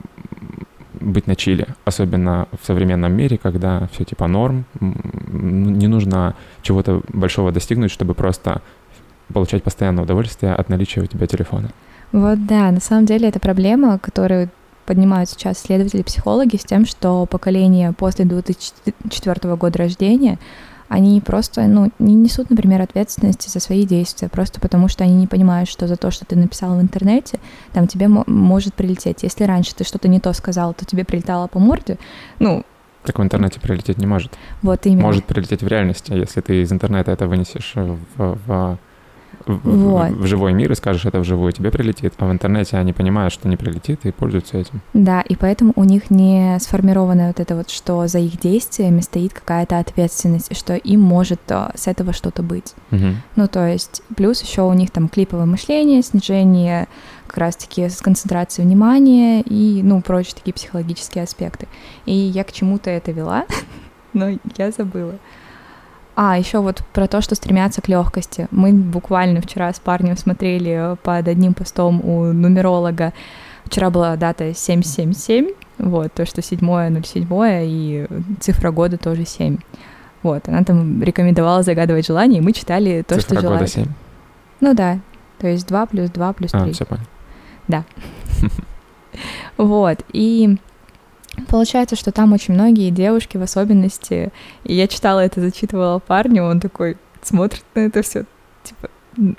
быть 1.00 1.26
на 1.26 1.36
чиле, 1.36 1.68
особенно 1.84 2.48
в 2.60 2.66
современном 2.66 3.12
мире, 3.12 3.38
когда 3.38 3.88
все 3.92 4.04
типа 4.04 4.26
норм, 4.26 4.64
не 4.80 5.86
нужно 5.86 6.34
чего-то 6.62 7.02
большого 7.08 7.52
достигнуть, 7.52 7.90
чтобы 7.90 8.14
просто 8.14 8.62
получать 9.32 9.62
постоянное 9.62 10.04
удовольствие 10.04 10.54
от 10.54 10.68
наличия 10.68 11.00
у 11.00 11.06
тебя 11.06 11.26
телефона. 11.26 11.70
Вот 12.12 12.46
да, 12.46 12.70
на 12.70 12.80
самом 12.80 13.06
деле 13.06 13.28
это 13.28 13.40
проблема, 13.40 13.98
которую 13.98 14.50
поднимают 14.86 15.30
сейчас 15.30 15.58
исследователи, 15.58 16.02
психологи, 16.02 16.56
с 16.56 16.64
тем, 16.64 16.86
что 16.86 17.26
поколение 17.26 17.92
после 17.92 18.24
2004 18.24 19.56
года 19.56 19.78
рождения, 19.78 20.38
они 20.88 21.20
просто 21.20 21.62
ну, 21.62 21.90
не 21.98 22.14
несут, 22.14 22.50
например, 22.50 22.82
ответственности 22.82 23.48
за 23.48 23.58
свои 23.58 23.84
действия, 23.84 24.28
просто 24.28 24.60
потому 24.60 24.88
что 24.88 25.02
они 25.04 25.14
не 25.14 25.26
понимают, 25.26 25.68
что 25.68 25.86
за 25.86 25.96
то, 25.96 26.10
что 26.10 26.24
ты 26.24 26.36
написал 26.36 26.76
в 26.76 26.82
интернете, 26.82 27.40
там 27.72 27.86
тебе 27.86 28.08
может 28.08 28.74
прилететь. 28.74 29.22
Если 29.22 29.44
раньше 29.44 29.74
ты 29.74 29.84
что-то 29.84 30.08
не 30.08 30.20
то 30.20 30.32
сказал, 30.32 30.74
то 30.74 30.84
тебе 30.84 31.04
прилетало 31.04 31.46
по 31.46 31.58
морде, 31.58 31.98
ну, 32.38 32.64
так 33.02 33.18
в 33.18 33.22
интернете 33.22 33.60
прилететь 33.60 33.98
не 33.98 34.06
может. 34.06 34.32
Вот 34.62 34.86
именно. 34.86 35.02
Может 35.02 35.26
прилететь 35.26 35.62
в 35.62 35.68
реальности, 35.68 36.12
если 36.12 36.40
ты 36.40 36.62
из 36.62 36.72
интернета 36.72 37.12
это 37.12 37.26
вынесешь 37.26 37.74
в, 37.74 37.98
в 38.16 38.78
вот. 39.46 40.10
в, 40.12 40.26
живой 40.26 40.52
мир 40.52 40.72
и 40.72 40.74
скажешь 40.74 41.04
это 41.04 41.20
вживую, 41.20 41.52
тебе 41.52 41.70
прилетит. 41.70 42.14
А 42.18 42.26
в 42.26 42.32
интернете 42.32 42.76
они 42.76 42.92
понимают, 42.92 43.32
что 43.32 43.48
не 43.48 43.56
прилетит 43.56 44.00
и 44.04 44.12
пользуются 44.12 44.58
этим. 44.58 44.80
Да, 44.92 45.20
и 45.20 45.36
поэтому 45.36 45.72
у 45.76 45.84
них 45.84 46.10
не 46.10 46.58
сформировано 46.60 47.28
вот 47.28 47.40
это 47.40 47.56
вот, 47.56 47.70
что 47.70 48.06
за 48.06 48.18
их 48.18 48.38
действиями 48.38 49.00
стоит 49.00 49.34
какая-то 49.34 49.78
ответственность, 49.78 50.50
и 50.50 50.54
что 50.54 50.74
им 50.74 51.00
может 51.00 51.40
э, 51.48 51.70
с 51.74 51.86
этого 51.86 52.12
что-то 52.12 52.42
быть. 52.42 52.74
Угу. 52.90 53.06
Ну, 53.36 53.48
то 53.48 53.66
есть, 53.66 54.02
плюс 54.16 54.42
еще 54.42 54.62
у 54.62 54.72
них 54.72 54.90
там 54.90 55.08
клиповое 55.08 55.46
мышление, 55.46 56.02
снижение 56.02 56.88
как 57.26 57.38
раз-таки 57.38 57.88
с 57.88 58.00
концентрацией 58.00 58.66
внимания 58.66 59.40
и, 59.42 59.80
ну, 59.82 60.00
прочие 60.00 60.36
такие 60.36 60.52
психологические 60.52 61.24
аспекты. 61.24 61.66
И 62.06 62.14
я 62.14 62.44
к 62.44 62.52
чему-то 62.52 62.90
это 62.90 63.10
вела, 63.12 63.46
но 64.12 64.30
я 64.56 64.70
забыла. 64.70 65.14
А, 66.16 66.38
еще 66.38 66.60
вот 66.60 66.82
про 66.92 67.08
то, 67.08 67.20
что 67.20 67.34
стремятся 67.34 67.82
к 67.82 67.88
легкости. 67.88 68.46
Мы 68.50 68.72
буквально 68.72 69.40
вчера 69.40 69.72
с 69.72 69.80
парнем 69.80 70.16
смотрели 70.16 70.96
под 71.02 71.26
одним 71.26 71.54
постом 71.54 72.00
у 72.04 72.32
нумеролога. 72.32 73.12
Вчера 73.64 73.90
была 73.90 74.14
дата 74.16 74.54
777, 74.54 75.48
вот, 75.78 76.12
то, 76.12 76.26
что 76.26 76.40
7.07, 76.40 77.64
и 77.66 78.06
цифра 78.40 78.70
года 78.70 78.98
тоже 78.98 79.24
7. 79.24 79.58
Вот, 80.22 80.48
она 80.48 80.62
там 80.62 81.02
рекомендовала 81.02 81.62
загадывать 81.62 82.06
желание, 82.06 82.40
и 82.40 82.42
мы 82.42 82.52
читали 82.52 83.02
то, 83.06 83.16
цифра 83.16 83.36
что 83.36 83.40
желали. 83.40 83.66
7? 83.66 83.86
Ну 84.60 84.74
да, 84.74 85.00
то 85.38 85.48
есть 85.48 85.66
2 85.66 85.86
плюс 85.86 86.10
2 86.10 86.32
плюс 86.34 86.50
3. 86.52 86.60
А, 86.60 86.72
все 86.72 86.84
понял. 86.84 87.04
Да. 87.68 87.84
Вот, 89.56 90.00
и 90.12 90.56
Получается, 91.48 91.96
что 91.96 92.12
там 92.12 92.32
очень 92.32 92.54
многие 92.54 92.90
девушки 92.90 93.36
в 93.36 93.42
особенности, 93.42 94.32
и 94.64 94.74
я 94.74 94.86
читала 94.86 95.20
это, 95.20 95.40
зачитывала 95.40 95.98
парню, 95.98 96.44
он 96.44 96.60
такой 96.60 96.96
смотрит 97.22 97.64
на 97.74 97.80
это 97.80 98.02
все, 98.02 98.24
типа, 98.62 98.88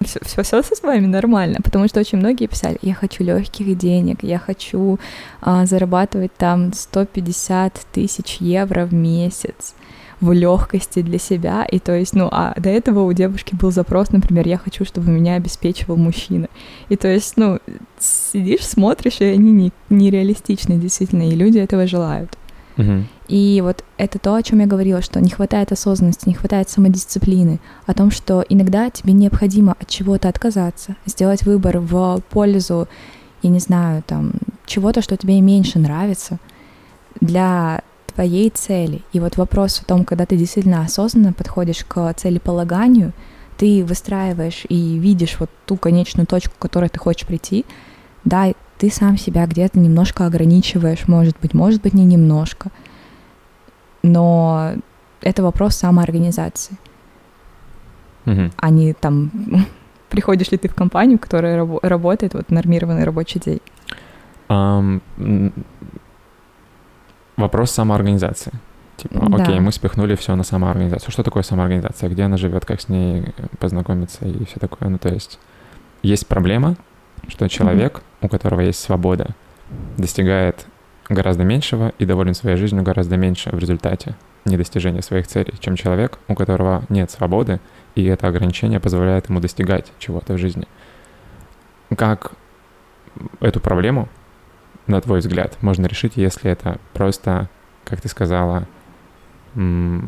все, 0.04 0.20
все, 0.24 0.62
все 0.62 0.76
с 0.76 0.82
вами 0.82 1.06
нормально, 1.06 1.60
потому 1.64 1.88
что 1.88 2.00
очень 2.00 2.18
многие 2.18 2.48
писали, 2.48 2.78
я 2.82 2.94
хочу 2.94 3.24
легких 3.24 3.78
денег, 3.78 4.24
я 4.24 4.40
хочу 4.40 5.00
а, 5.42 5.66
зарабатывать 5.66 6.34
там 6.36 6.74
150 6.74 7.86
тысяч 7.92 8.38
евро 8.40 8.86
в 8.86 8.94
месяц 8.94 9.76
в 10.26 10.34
легкости 10.34 11.02
для 11.02 11.20
себя, 11.20 11.64
и 11.64 11.80
то 11.80 11.96
есть, 11.96 12.16
ну, 12.16 12.28
а 12.32 12.54
до 12.58 12.70
этого 12.70 13.02
у 13.02 13.14
девушки 13.14 13.56
был 13.56 13.72
запрос, 13.72 14.12
например, 14.12 14.48
я 14.48 14.58
хочу, 14.58 14.86
чтобы 14.86 15.12
меня 15.12 15.36
обеспечивал 15.36 15.96
мужчина, 15.98 16.48
и 16.90 16.96
то 16.96 17.08
есть, 17.08 17.38
ну, 17.38 17.60
сидишь, 18.00 18.66
смотришь, 18.66 19.18
и 19.20 19.26
они 19.26 19.52
не, 19.52 19.72
нереалистичны 19.90 20.78
действительно, 20.78 21.30
и 21.30 21.36
люди 21.36 21.60
этого 21.60 21.88
желают. 21.88 22.38
Угу. 22.78 23.06
И 23.30 23.62
вот 23.64 23.84
это 23.98 24.20
то, 24.20 24.36
о 24.36 24.44
чем 24.44 24.60
я 24.60 24.66
говорила, 24.66 25.02
что 25.02 25.22
не 25.22 25.30
хватает 25.30 25.72
осознанности, 25.72 26.28
не 26.28 26.36
хватает 26.36 26.70
самодисциплины, 26.70 27.60
о 27.86 27.94
том, 27.94 28.12
что 28.12 28.44
иногда 28.50 28.90
тебе 28.90 29.14
необходимо 29.14 29.76
от 29.80 29.88
чего-то 29.88 30.28
отказаться, 30.28 30.96
сделать 31.06 31.44
выбор 31.44 31.80
в 31.80 32.22
пользу, 32.30 32.88
я 33.42 33.50
не 33.50 33.60
знаю, 33.60 34.04
там, 34.06 34.34
чего-то, 34.66 35.02
что 35.02 35.16
тебе 35.16 35.40
меньше 35.40 35.80
нравится, 35.80 36.40
для 37.22 37.82
твоей 38.16 38.50
цели. 38.50 39.02
И 39.14 39.20
вот 39.20 39.38
вопрос 39.38 39.82
о 39.82 39.86
том, 39.86 40.06
когда 40.06 40.26
ты 40.26 40.38
действительно 40.38 40.82
осознанно 40.82 41.34
подходишь 41.34 41.84
к 41.86 42.14
целеполаганию, 42.14 43.14
ты 43.58 43.84
выстраиваешь 43.86 44.66
и 44.68 44.98
видишь 44.98 45.38
вот 45.40 45.50
ту 45.66 45.78
конечную 45.78 46.26
точку, 46.26 46.54
к 46.56 46.62
которой 46.62 46.90
ты 46.90 46.98
хочешь 47.00 47.28
прийти, 47.28 47.66
да, 48.24 48.52
ты 48.78 48.90
сам 48.90 49.18
себя 49.18 49.46
где-то 49.46 49.80
немножко 49.80 50.26
ограничиваешь, 50.26 51.08
может 51.08 51.38
быть, 51.40 51.54
может 51.54 51.82
быть, 51.82 51.94
не 51.94 52.06
немножко, 52.06 52.72
но 54.02 54.74
это 55.22 55.44
вопрос 55.44 55.76
самоорганизации, 55.76 56.78
угу. 58.26 58.52
а 58.58 58.70
не 58.70 58.94
там 58.94 59.32
приходишь 60.10 60.52
ли 60.52 60.58
ты 60.58 60.68
в 60.68 60.76
компанию, 60.76 61.20
которая 61.20 61.58
раб- 61.58 61.84
работает 61.84 62.34
вот 62.34 62.50
нормированный 62.50 63.04
рабочий 63.04 63.40
день. 63.40 63.62
Um, 64.48 65.02
вопрос 67.38 67.72
самоорганизации. 67.72 68.52
Типа, 68.98 69.28
да. 69.30 69.44
окей, 69.44 69.60
мы 69.60 69.72
спихнули 69.72 70.16
все 70.16 70.36
на 70.36 70.44
самоорганизацию. 70.44 71.12
Что 71.12 71.24
такое 71.24 71.44
самоорганизация? 71.44 72.10
Где 72.10 72.24
она 72.24 72.38
живет, 72.38 72.66
как 72.66 72.80
с 72.80 72.88
ней 72.88 73.26
познакомиться 73.60 74.26
и 74.26 74.46
все 74.46 74.60
такое. 74.60 74.90
Ну, 74.90 74.98
то 74.98 75.10
есть 75.10 75.40
есть 76.02 76.28
проблема, 76.28 76.78
что 77.28 77.50
человек, 77.50 77.98
mm-hmm. 77.98 78.26
у 78.26 78.30
которого 78.30 78.62
есть 78.62 78.80
свобода, 78.80 79.36
достигает 79.98 80.66
гораздо 81.10 81.44
меньшего 81.44 81.94
и 82.00 82.06
доволен 82.06 82.34
своей 82.34 82.58
жизнью 82.58 82.84
гораздо 82.84 83.18
меньше 83.18 83.50
в 83.52 83.60
результате 83.60 84.16
недостижения 84.46 85.02
своих 85.02 85.28
целей, 85.28 85.54
чем 85.60 85.76
человек, 85.76 86.20
у 86.28 86.36
которого 86.36 86.84
нет 86.90 87.12
свободы, 87.12 87.60
и 87.96 88.06
это 88.06 88.28
ограничение 88.28 88.80
позволяет 88.80 89.30
ему 89.30 89.40
достигать 89.40 89.92
чего-то 90.00 90.34
в 90.34 90.38
жизни. 90.38 90.68
Как 91.96 92.32
эту 93.40 93.60
проблему 93.60 94.08
на 94.88 95.02
твой 95.02 95.20
взгляд, 95.20 95.58
можно 95.62 95.86
решить, 95.86 96.14
если 96.16 96.52
это 96.52 96.80
просто, 96.94 97.50
как 97.84 98.02
ты 98.02 98.08
сказала, 98.08 98.68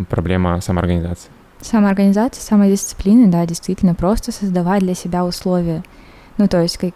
проблема 0.10 0.60
самоорганизации? 0.62 1.30
Самоорганизация, 1.62 2.42
самодисциплины, 2.42 3.28
да, 3.28 3.46
действительно, 3.46 3.96
просто 3.96 4.32
создавать 4.32 4.82
для 4.82 4.94
себя 4.94 5.26
условия. 5.26 5.84
Ну, 6.38 6.48
то 6.48 6.62
есть, 6.62 6.78
как... 6.78 6.94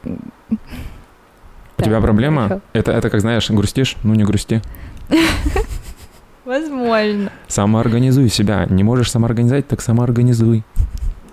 У 1.77 1.83
тебя 1.83 1.99
проблема? 1.99 2.61
Это, 2.73 2.91
это, 2.91 3.09
как 3.09 3.21
знаешь, 3.21 3.49
грустишь? 3.49 3.97
Ну, 4.03 4.13
не 4.13 4.23
грусти. 4.23 4.61
Возможно. 6.45 7.31
Самоорганизуй 7.47 8.29
себя. 8.29 8.67
Не 8.69 8.83
можешь 8.83 9.09
самоорганизовать, 9.09 9.67
так 9.67 9.81
самоорганизуй. 9.81 10.63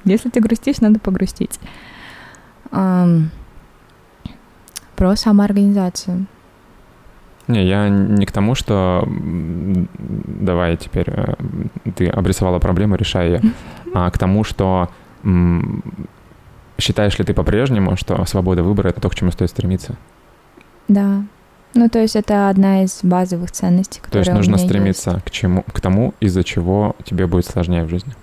Если 0.04 0.30
ты 0.30 0.40
грустишь, 0.40 0.80
надо 0.80 0.98
погрустить. 0.98 1.58
Um, 2.70 3.26
про 4.96 5.16
самоорганизацию. 5.16 6.26
Не, 7.48 7.66
я 7.66 7.88
не 7.88 8.26
к 8.26 8.32
тому, 8.32 8.54
что 8.54 9.06
давай 9.06 10.76
теперь 10.76 11.06
э, 11.08 11.34
ты 11.96 12.08
обрисовала 12.08 12.58
проблему, 12.58 12.94
решай 12.96 13.28
ее, 13.28 13.40
а 13.94 14.10
к 14.10 14.18
тому, 14.18 14.44
что 14.44 14.90
считаешь 16.78 17.18
ли 17.18 17.24
ты 17.24 17.34
по-прежнему, 17.34 17.96
что 17.96 18.24
свобода 18.26 18.62
выбора— 18.62 18.88
это 18.90 19.00
то, 19.00 19.08
к 19.08 19.14
чему 19.14 19.30
стоит 19.32 19.50
стремиться? 19.50 19.96
Да. 20.86 21.22
Ну, 21.74 21.88
то 21.88 21.98
есть 22.00 22.16
это 22.16 22.48
одна 22.48 22.84
из 22.84 23.00
базовых 23.02 23.50
ценностей, 23.50 24.00
которые 24.00 24.24
То 24.24 24.30
есть 24.30 24.36
нужно 24.36 24.58
стремиться 24.58 25.10
есть. 25.12 25.24
к 25.24 25.30
чему, 25.30 25.64
к 25.72 25.80
тому, 25.80 26.14
из-за 26.20 26.44
чего 26.44 26.96
тебе 27.04 27.26
будет 27.26 27.46
сложнее 27.46 27.84
в 27.84 27.90
жизни. 27.90 28.14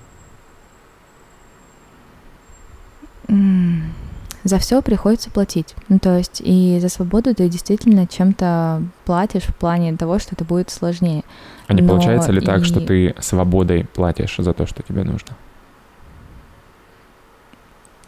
За 4.45 4.59
все 4.59 4.83
приходится 4.83 5.31
платить. 5.31 5.73
Ну, 5.89 5.97
то 5.97 6.15
есть 6.19 6.39
и 6.45 6.77
за 6.79 6.87
свободу 6.87 7.33
ты 7.33 7.49
действительно 7.49 8.05
чем-то 8.05 8.83
платишь 9.03 9.41
в 9.41 9.55
плане 9.55 9.97
того, 9.97 10.19
что 10.19 10.35
это 10.35 10.45
будет 10.45 10.69
сложнее. 10.69 11.23
А 11.65 11.73
не 11.73 11.81
Но 11.81 11.89
получается 11.89 12.31
ли 12.31 12.41
и... 12.41 12.45
так, 12.45 12.63
что 12.63 12.79
ты 12.79 13.15
свободой 13.19 13.85
платишь 13.85 14.35
за 14.37 14.53
то, 14.53 14.67
что 14.67 14.83
тебе 14.83 15.03
нужно? 15.03 15.29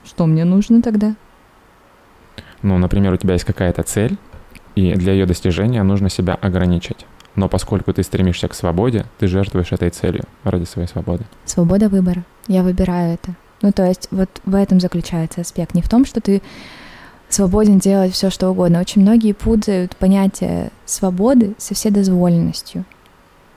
Что 0.06 0.28
мне 0.28 0.46
нужно 0.46 0.84
тогда? 0.84 1.16
Ну, 2.62 2.78
например, 2.78 3.14
у 3.14 3.18
тебя 3.18 3.34
есть 3.34 3.46
какая-то 3.46 3.82
цель, 3.82 4.16
и 4.76 4.94
для 4.94 5.14
ее 5.14 5.26
достижения 5.26 5.82
нужно 5.82 6.08
себя 6.08 6.36
ограничить. 6.36 7.08
Но 7.34 7.50
поскольку 7.50 7.94
ты 7.94 8.04
стремишься 8.04 8.48
к 8.48 8.54
свободе, 8.54 9.06
ты 9.18 9.26
жертвуешь 9.26 9.72
этой 9.72 9.90
целью 9.90 10.26
ради 10.44 10.66
своей 10.66 10.88
свободы. 10.88 11.26
Свобода 11.46 11.90
выбора. 11.90 12.24
Я 12.48 12.62
выбираю 12.62 13.16
это. 13.16 13.36
Ну, 13.68 13.74
то 13.74 13.86
есть 13.86 14.08
вот 14.12 14.30
в 14.46 14.56
этом 14.56 14.80
заключается 14.80 15.42
аспект. 15.42 15.76
Не 15.76 15.82
в 15.82 15.90
том, 15.90 16.06
что 16.06 16.22
ты 16.22 16.42
свободен 17.28 17.80
делать 17.80 18.14
все, 18.14 18.30
что 18.30 18.50
угодно. 18.50 18.80
Очень 18.80 19.02
многие 19.02 19.34
путают 19.34 19.98
понятие 19.98 20.72
свободы 20.86 21.54
со 21.58 21.76
вседозволенностью. 21.76 22.86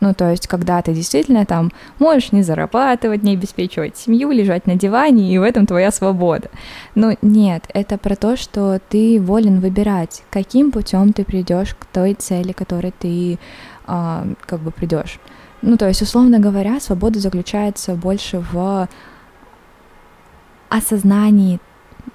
Ну, 0.00 0.12
то 0.12 0.28
есть, 0.28 0.48
когда 0.48 0.82
ты 0.82 0.94
действительно 0.94 1.46
там 1.46 1.70
можешь 2.00 2.32
не 2.32 2.42
зарабатывать, 2.42 3.22
не 3.22 3.34
обеспечивать 3.34 3.96
семью, 3.96 4.32
лежать 4.32 4.66
на 4.66 4.74
диване, 4.74 5.32
и 5.32 5.38
в 5.38 5.44
этом 5.44 5.64
твоя 5.64 5.92
свобода. 5.92 6.50
Но 6.96 7.14
нет, 7.22 7.66
это 7.72 7.96
про 7.96 8.16
то, 8.16 8.36
что 8.36 8.80
ты 8.88 9.20
волен 9.20 9.60
выбирать, 9.60 10.24
каким 10.30 10.72
путем 10.72 11.12
ты 11.12 11.22
придешь 11.22 11.76
к 11.78 11.84
той 11.84 12.14
цели, 12.14 12.50
которой 12.50 12.92
ты 12.98 13.38
а, 13.86 14.26
как 14.44 14.58
бы 14.58 14.72
придешь. 14.72 15.20
Ну, 15.62 15.76
то 15.76 15.86
есть, 15.86 16.02
условно 16.02 16.40
говоря, 16.40 16.80
свобода 16.80 17.20
заключается 17.20 17.94
больше 17.94 18.42
в 18.52 18.88
осознании 20.70 21.60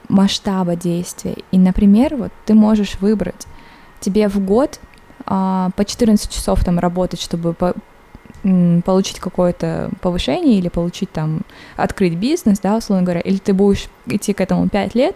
масштаба 0.10 0.76
действия. 0.76 1.36
И, 1.52 1.57
например, 1.60 2.15
вот 2.15 2.32
ты 2.45 2.56
можешь 2.56 2.99
выбрать 2.99 3.45
тебе 3.99 4.27
в 4.27 4.40
год 4.44 4.80
а, 5.26 5.69
по 5.76 5.86
14 5.86 6.30
часов 6.32 6.64
там 6.64 6.80
работать, 6.80 7.22
чтобы 7.22 7.53
по, 7.53 7.76
получить 8.84 9.19
какое-то 9.19 9.91
повышение 10.02 10.57
или 10.60 10.69
получить 10.69 11.11
там, 11.11 11.41
открыть 11.76 12.15
бизнес, 12.15 12.60
да, 12.60 12.77
условно 12.77 13.03
говоря, 13.03 13.22
или 13.22 13.38
ты 13.38 13.53
будешь 13.53 13.88
идти 14.06 14.34
к 14.34 14.41
этому 14.41 14.69
5 14.69 14.95
лет, 14.95 15.15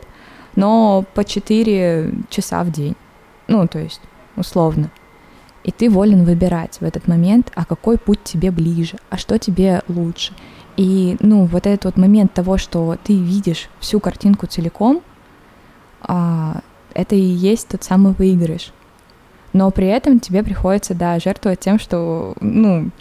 но 0.56 1.06
по 1.14 1.24
4 1.24 2.14
часа 2.30 2.64
в 2.64 2.72
день. 2.72 2.96
Ну, 3.48 3.68
то 3.68 3.80
есть, 3.80 4.02
условно. 4.36 4.90
И 5.64 5.72
ты 5.72 5.90
волен 5.90 6.24
выбирать 6.24 6.78
в 6.80 6.84
этот 6.84 7.08
момент, 7.08 7.52
а 7.56 7.66
какой 7.66 7.98
путь 7.98 8.24
тебе 8.24 8.50
ближе, 8.50 8.98
а 9.10 9.18
что 9.18 9.38
тебе 9.38 9.84
лучше. 9.88 10.34
И, 10.80 11.18
ну, 11.20 11.44
вот 11.44 11.68
этот 11.68 11.84
вот 11.84 11.98
момент 11.98 12.34
того, 12.34 12.58
что 12.58 12.96
ты 13.04 13.14
видишь 13.14 13.70
всю 13.82 14.00
картинку 14.00 14.48
целиком, 14.48 15.02
а, 16.00 16.62
это 16.94 17.16
и 17.16 17.20
есть 17.20 17.68
тот 17.68 17.84
самый 17.84 18.14
выигрыш. 18.14 18.72
Но 19.52 19.72
при 19.72 19.88
этом 19.88 20.22
тебе 20.22 20.42
приходится, 20.42 20.94
да, 20.96 21.20
жертвовать 21.20 21.60
тем, 21.60 21.80
что, 21.80 22.34
ну, 22.40 22.92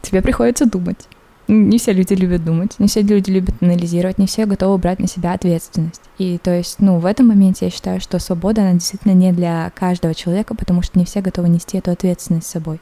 тебе 0.00 0.22
приходится 0.22 0.64
думать. 0.64 1.08
Не 1.46 1.76
все 1.76 1.92
люди 1.92 2.14
любят 2.14 2.42
думать, 2.42 2.78
не 2.78 2.88
все 2.88 3.02
люди 3.02 3.32
любят 3.32 3.56
анализировать, 3.60 4.16
не 4.16 4.26
все 4.26 4.46
готовы 4.46 4.78
брать 4.78 4.98
на 4.98 5.08
себя 5.08 5.34
ответственность. 5.34 6.00
И 6.16 6.38
то 6.38 6.56
есть, 6.56 6.80
ну, 6.80 7.00
в 7.00 7.04
этом 7.04 7.26
моменте 7.26 7.66
я 7.66 7.70
считаю, 7.70 8.00
что 8.00 8.18
свобода, 8.18 8.62
она 8.62 8.72
действительно 8.72 9.12
не 9.12 9.30
для 9.32 9.70
каждого 9.74 10.14
человека, 10.14 10.54
потому 10.54 10.80
что 10.80 10.98
не 10.98 11.04
все 11.04 11.20
готовы 11.20 11.50
нести 11.50 11.76
эту 11.76 11.90
ответственность 11.90 12.46
с 12.46 12.52
собой. 12.52 12.80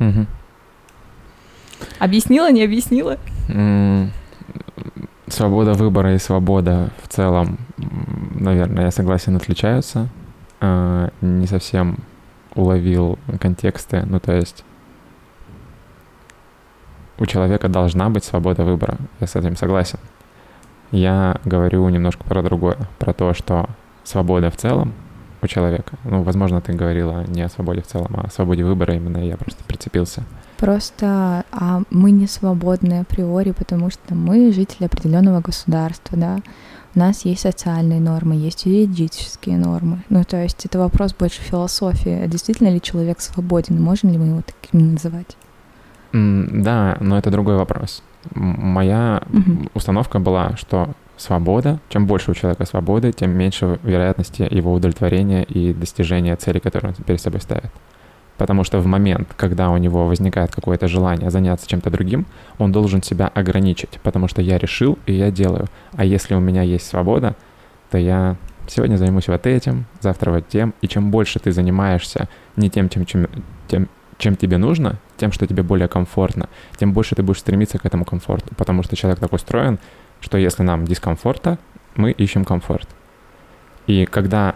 Угу. 0.00 0.26
Объяснила, 1.98 2.50
не 2.50 2.62
объяснила? 2.62 3.18
Свобода 5.28 5.74
выбора 5.74 6.14
и 6.14 6.18
свобода 6.18 6.90
в 7.02 7.08
целом, 7.08 7.58
наверное, 8.34 8.86
я 8.86 8.90
согласен, 8.90 9.36
отличаются. 9.36 10.08
А, 10.60 11.10
не 11.20 11.46
совсем 11.46 11.98
уловил 12.54 13.18
контексты. 13.40 14.04
Ну, 14.06 14.20
то 14.20 14.32
есть 14.32 14.64
у 17.18 17.26
человека 17.26 17.68
должна 17.68 18.08
быть 18.08 18.24
свобода 18.24 18.64
выбора. 18.64 18.96
Я 19.20 19.26
с 19.26 19.36
этим 19.36 19.56
согласен. 19.56 19.98
Я 20.90 21.40
говорю 21.44 21.88
немножко 21.88 22.24
про 22.24 22.42
другое, 22.42 22.78
про 22.98 23.12
то, 23.12 23.34
что 23.34 23.68
свобода 24.04 24.50
в 24.50 24.56
целом 24.56 24.94
у 25.42 25.46
человека. 25.46 25.96
Ну, 26.04 26.22
возможно, 26.22 26.60
ты 26.60 26.72
говорила 26.72 27.24
не 27.26 27.42
о 27.42 27.48
свободе 27.48 27.82
в 27.82 27.86
целом, 27.86 28.14
а 28.16 28.26
о 28.26 28.30
свободе 28.30 28.64
выбора 28.64 28.94
именно, 28.94 29.18
я 29.18 29.36
просто 29.36 29.62
прицепился. 29.64 30.24
Просто 30.58 31.44
а 31.52 31.82
мы 31.90 32.10
не 32.10 32.26
свободны 32.26 33.00
априори, 33.00 33.52
потому 33.52 33.90
что 33.90 34.14
мы 34.14 34.52
жители 34.52 34.86
определенного 34.86 35.40
государства, 35.40 36.18
да. 36.18 36.40
У 36.94 36.98
нас 36.98 37.24
есть 37.24 37.42
социальные 37.42 38.00
нормы, 38.00 38.34
есть 38.34 38.66
юридические 38.66 39.56
нормы. 39.56 40.02
Ну, 40.08 40.24
то 40.24 40.42
есть 40.42 40.64
это 40.66 40.78
вопрос 40.78 41.14
больше 41.14 41.40
философии. 41.42 42.22
А 42.24 42.26
действительно 42.26 42.68
ли 42.68 42.82
человек 42.82 43.20
свободен? 43.20 43.80
Можем 43.80 44.10
ли 44.10 44.18
мы 44.18 44.26
его 44.26 44.42
таким 44.42 44.94
называть? 44.94 45.36
Mm, 46.12 46.62
да, 46.62 46.96
но 47.00 47.18
это 47.18 47.30
другой 47.30 47.56
вопрос. 47.56 48.02
Моя 48.34 49.22
угу. 49.32 49.68
установка 49.74 50.18
была, 50.18 50.56
что 50.56 50.94
свобода, 51.16 51.78
чем 51.88 52.06
больше 52.06 52.30
у 52.30 52.34
человека 52.34 52.64
свободы, 52.64 53.12
тем 53.12 53.30
меньше 53.30 53.78
вероятности 53.82 54.46
его 54.50 54.72
удовлетворения 54.72 55.44
и 55.44 55.72
достижения 55.72 56.34
цели, 56.36 56.58
которую 56.58 56.94
он 56.96 57.04
перед 57.04 57.20
собой 57.20 57.40
ставит. 57.40 57.70
Потому 58.38 58.62
что 58.62 58.78
в 58.78 58.86
момент, 58.86 59.34
когда 59.36 59.68
у 59.70 59.76
него 59.76 60.06
возникает 60.06 60.54
какое-то 60.54 60.86
желание 60.86 61.30
заняться 61.30 61.68
чем-то 61.68 61.90
другим, 61.90 62.24
он 62.58 62.70
должен 62.70 63.02
себя 63.02 63.26
ограничить, 63.26 63.98
потому 64.02 64.28
что 64.28 64.40
я 64.40 64.58
решил 64.58 64.96
и 65.06 65.12
я 65.12 65.30
делаю. 65.30 65.66
А 65.92 66.04
если 66.04 66.34
у 66.34 66.40
меня 66.40 66.62
есть 66.62 66.86
свобода, 66.86 67.34
то 67.90 67.98
я 67.98 68.36
сегодня 68.68 68.96
займусь 68.96 69.28
вот 69.28 69.46
этим, 69.46 69.86
завтра 70.00 70.30
вот 70.30 70.48
тем. 70.48 70.72
И 70.80 70.88
чем 70.88 71.10
больше 71.10 71.40
ты 71.40 71.50
занимаешься 71.50 72.28
не 72.54 72.70
тем, 72.70 72.88
чем, 72.88 73.04
чем, 73.06 73.26
тем, 73.66 73.88
чем 74.18 74.36
тебе 74.36 74.56
нужно, 74.56 75.00
тем, 75.16 75.32
что 75.32 75.46
тебе 75.46 75.64
более 75.64 75.88
комфортно, 75.88 76.48
тем 76.76 76.92
больше 76.92 77.16
ты 77.16 77.24
будешь 77.24 77.40
стремиться 77.40 77.78
к 77.78 77.86
этому 77.86 78.04
комфорту. 78.04 78.54
Потому 78.56 78.84
что 78.84 78.94
человек 78.94 79.18
так 79.18 79.32
устроен, 79.32 79.80
что 80.20 80.38
если 80.38 80.62
нам 80.62 80.84
дискомфорта, 80.84 81.58
мы 81.96 82.12
ищем 82.12 82.44
комфорт. 82.44 82.88
И 83.88 84.04
когда 84.04 84.54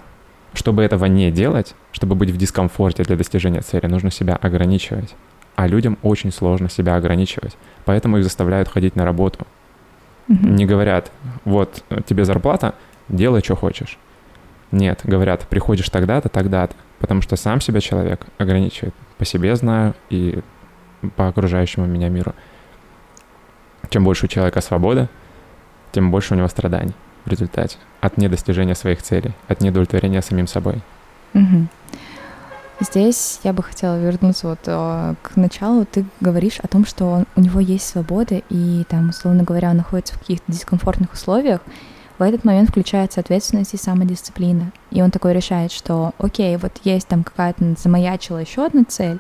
чтобы 0.54 0.82
этого 0.82 1.06
не 1.06 1.30
делать, 1.30 1.74
чтобы 1.92 2.14
быть 2.14 2.30
в 2.30 2.36
дискомфорте 2.36 3.02
для 3.02 3.16
достижения 3.16 3.60
цели, 3.60 3.86
нужно 3.86 4.10
себя 4.10 4.36
ограничивать. 4.36 5.14
А 5.54 5.66
людям 5.66 5.98
очень 6.02 6.32
сложно 6.32 6.68
себя 6.68 6.96
ограничивать. 6.96 7.56
Поэтому 7.84 8.18
их 8.18 8.24
заставляют 8.24 8.68
ходить 8.68 8.96
на 8.96 9.04
работу. 9.04 9.46
Mm-hmm. 10.28 10.50
Не 10.50 10.66
говорят, 10.66 11.10
вот 11.44 11.84
тебе 12.06 12.24
зарплата, 12.24 12.74
делай, 13.08 13.42
что 13.42 13.56
хочешь. 13.56 13.98
Нет, 14.70 15.00
говорят, 15.04 15.46
приходишь 15.48 15.88
тогда-то, 15.90 16.28
тогда-то. 16.28 16.74
Потому 16.98 17.20
что 17.20 17.36
сам 17.36 17.60
себя 17.60 17.80
человек 17.80 18.26
ограничивает. 18.38 18.94
По 19.18 19.24
себе 19.24 19.54
знаю 19.56 19.94
и 20.08 20.40
по 21.16 21.28
окружающему 21.28 21.86
меня 21.86 22.08
миру. 22.08 22.34
Чем 23.90 24.04
больше 24.04 24.26
у 24.26 24.28
человека 24.28 24.60
свобода, 24.60 25.08
тем 25.92 26.10
больше 26.10 26.32
у 26.32 26.36
него 26.36 26.48
страданий 26.48 26.94
в 27.24 27.30
результате 27.30 27.76
от 28.00 28.18
недостижения 28.18 28.74
своих 28.74 29.02
целей, 29.02 29.32
от 29.48 29.60
недовлетворения 29.60 30.22
самим 30.22 30.46
собой. 30.46 30.82
Угу. 31.34 31.68
Здесь 32.80 33.38
я 33.44 33.52
бы 33.52 33.62
хотела 33.62 33.98
вернуться 33.98 34.48
вот 34.48 34.58
э, 34.66 35.14
к 35.22 35.36
началу. 35.36 35.84
Ты 35.84 36.04
говоришь 36.20 36.58
о 36.60 36.66
том, 36.66 36.84
что 36.84 37.06
он, 37.06 37.26
у 37.36 37.40
него 37.40 37.60
есть 37.60 37.86
свобода, 37.86 38.42
и 38.48 38.84
там, 38.88 39.10
условно 39.10 39.44
говоря, 39.44 39.70
он 39.70 39.76
находится 39.76 40.14
в 40.14 40.18
каких-то 40.18 40.50
дискомфортных 40.50 41.12
условиях. 41.12 41.60
В 42.18 42.22
этот 42.22 42.44
момент 42.44 42.70
включается 42.70 43.20
ответственность 43.20 43.74
и 43.74 43.76
самодисциплина. 43.76 44.72
И 44.90 45.00
он 45.00 45.10
такой 45.10 45.32
решает, 45.32 45.70
что 45.70 46.12
окей, 46.18 46.56
вот 46.56 46.72
есть 46.82 47.06
там 47.06 47.22
какая-то 47.22 47.74
замаячила 47.78 48.38
еще 48.38 48.66
одна 48.66 48.84
цель, 48.84 49.18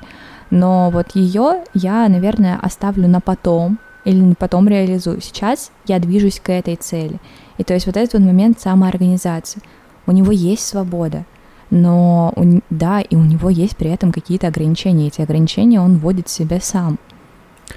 но 0.50 0.90
вот 0.90 1.14
ее 1.14 1.64
я, 1.72 2.08
наверное, 2.08 2.58
оставлю 2.60 3.06
на 3.06 3.20
потом, 3.20 3.78
или 4.04 4.34
потом 4.34 4.68
реализую. 4.68 5.20
Сейчас 5.20 5.70
я 5.86 5.98
движусь 5.98 6.40
к 6.40 6.50
этой 6.50 6.76
цели. 6.76 7.20
И 7.58 7.64
то 7.64 7.74
есть 7.74 7.86
вот 7.86 7.96
этот 7.96 8.14
вот 8.14 8.22
момент 8.22 8.60
самоорганизации. 8.60 9.60
У 10.06 10.12
него 10.12 10.32
есть 10.32 10.66
свобода, 10.66 11.24
но 11.70 12.32
у, 12.36 12.60
да, 12.70 13.00
и 13.00 13.14
у 13.14 13.22
него 13.22 13.50
есть 13.50 13.76
при 13.76 13.90
этом 13.90 14.12
какие-то 14.12 14.48
ограничения. 14.48 15.08
Эти 15.08 15.20
ограничения 15.20 15.80
он 15.80 15.98
вводит 15.98 16.28
в 16.28 16.30
себя 16.30 16.60
сам 16.60 16.98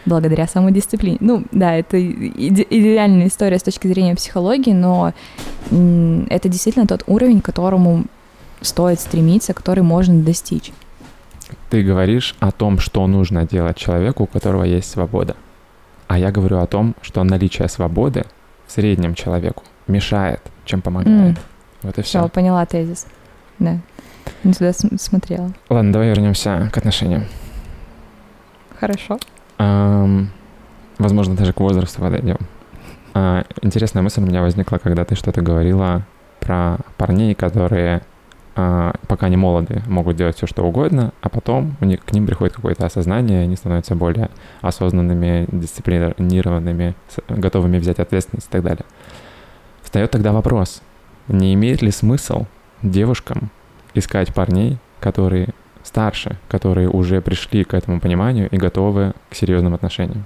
благодаря 0.05 0.47
самодисциплине. 0.47 1.17
Ну, 1.19 1.45
да, 1.51 1.75
это 1.75 1.97
иде- 1.97 2.67
идеальная 2.69 3.27
история 3.27 3.57
с 3.59 3.63
точки 3.63 3.87
зрения 3.87 4.15
психологии, 4.15 4.73
но 4.73 5.13
это 5.69 6.49
действительно 6.49 6.87
тот 6.87 7.03
уровень, 7.07 7.41
к 7.41 7.45
которому 7.45 8.05
стоит 8.61 8.99
стремиться, 8.99 9.53
который 9.53 9.83
можно 9.83 10.21
достичь. 10.21 10.71
Ты 11.69 11.83
говоришь 11.83 12.35
о 12.39 12.51
том, 12.51 12.79
что 12.79 13.05
нужно 13.07 13.45
делать 13.45 13.77
человеку, 13.77 14.23
у 14.23 14.27
которого 14.27 14.63
есть 14.63 14.89
свобода. 14.89 15.35
А 16.07 16.17
я 16.19 16.31
говорю 16.31 16.59
о 16.59 16.67
том, 16.67 16.95
что 17.01 17.23
наличие 17.23 17.69
свободы 17.69 18.25
в 18.67 18.71
среднем 18.71 19.15
человеку 19.15 19.63
мешает, 19.87 20.41
чем 20.65 20.81
помогает. 20.81 21.37
Mm. 21.37 21.39
Вот 21.83 21.97
и 21.97 22.01
все. 22.01 22.19
Все, 22.19 22.29
поняла 22.29 22.65
тезис. 22.65 23.07
Да. 23.59 23.77
Не 24.43 24.53
туда 24.53 24.73
смотрела. 24.73 25.51
Ладно, 25.69 25.93
давай 25.93 26.09
вернемся 26.09 26.69
к 26.73 26.77
отношениям. 26.77 27.25
Хорошо. 28.79 29.19
Um, 29.57 30.27
возможно, 30.97 31.35
даже 31.35 31.53
к 31.53 31.59
возрасту 31.59 32.01
подойдем. 32.01 32.37
Uh, 33.13 33.45
интересная 33.61 34.03
мысль 34.03 34.21
у 34.21 34.25
меня 34.25 34.41
возникла, 34.41 34.77
когда 34.77 35.05
ты 35.05 35.15
что-то 35.15 35.41
говорила 35.41 36.03
про 36.39 36.77
парней, 36.97 37.33
которые 37.33 38.01
пока 38.55 39.27
не 39.27 39.35
молоды, 39.35 39.83
могут 39.85 40.15
делать 40.15 40.37
все, 40.37 40.47
что 40.47 40.63
угодно, 40.63 41.13
а 41.21 41.29
потом 41.29 41.75
у 41.81 41.85
них, 41.85 42.03
к 42.03 42.13
ним 42.13 42.25
приходит 42.25 42.55
какое-то 42.55 42.85
осознание, 42.85 43.43
они 43.43 43.55
становятся 43.57 43.95
более 43.95 44.29
осознанными, 44.61 45.45
дисциплинированными, 45.51 46.95
готовыми 47.27 47.77
взять 47.77 47.99
ответственность 47.99 48.47
и 48.47 48.51
так 48.51 48.63
далее. 48.63 48.85
Встает 49.83 50.11
тогда 50.11 50.31
вопрос, 50.31 50.81
не 51.27 51.53
имеет 51.53 51.81
ли 51.81 51.91
смысл 51.91 52.45
девушкам 52.81 53.49
искать 53.93 54.33
парней, 54.33 54.77
которые 54.99 55.49
старше, 55.83 56.37
которые 56.47 56.89
уже 56.89 57.21
пришли 57.21 57.63
к 57.63 57.73
этому 57.73 57.99
пониманию 57.99 58.49
и 58.49 58.57
готовы 58.57 59.13
к 59.29 59.35
серьезным 59.35 59.73
отношениям? 59.73 60.25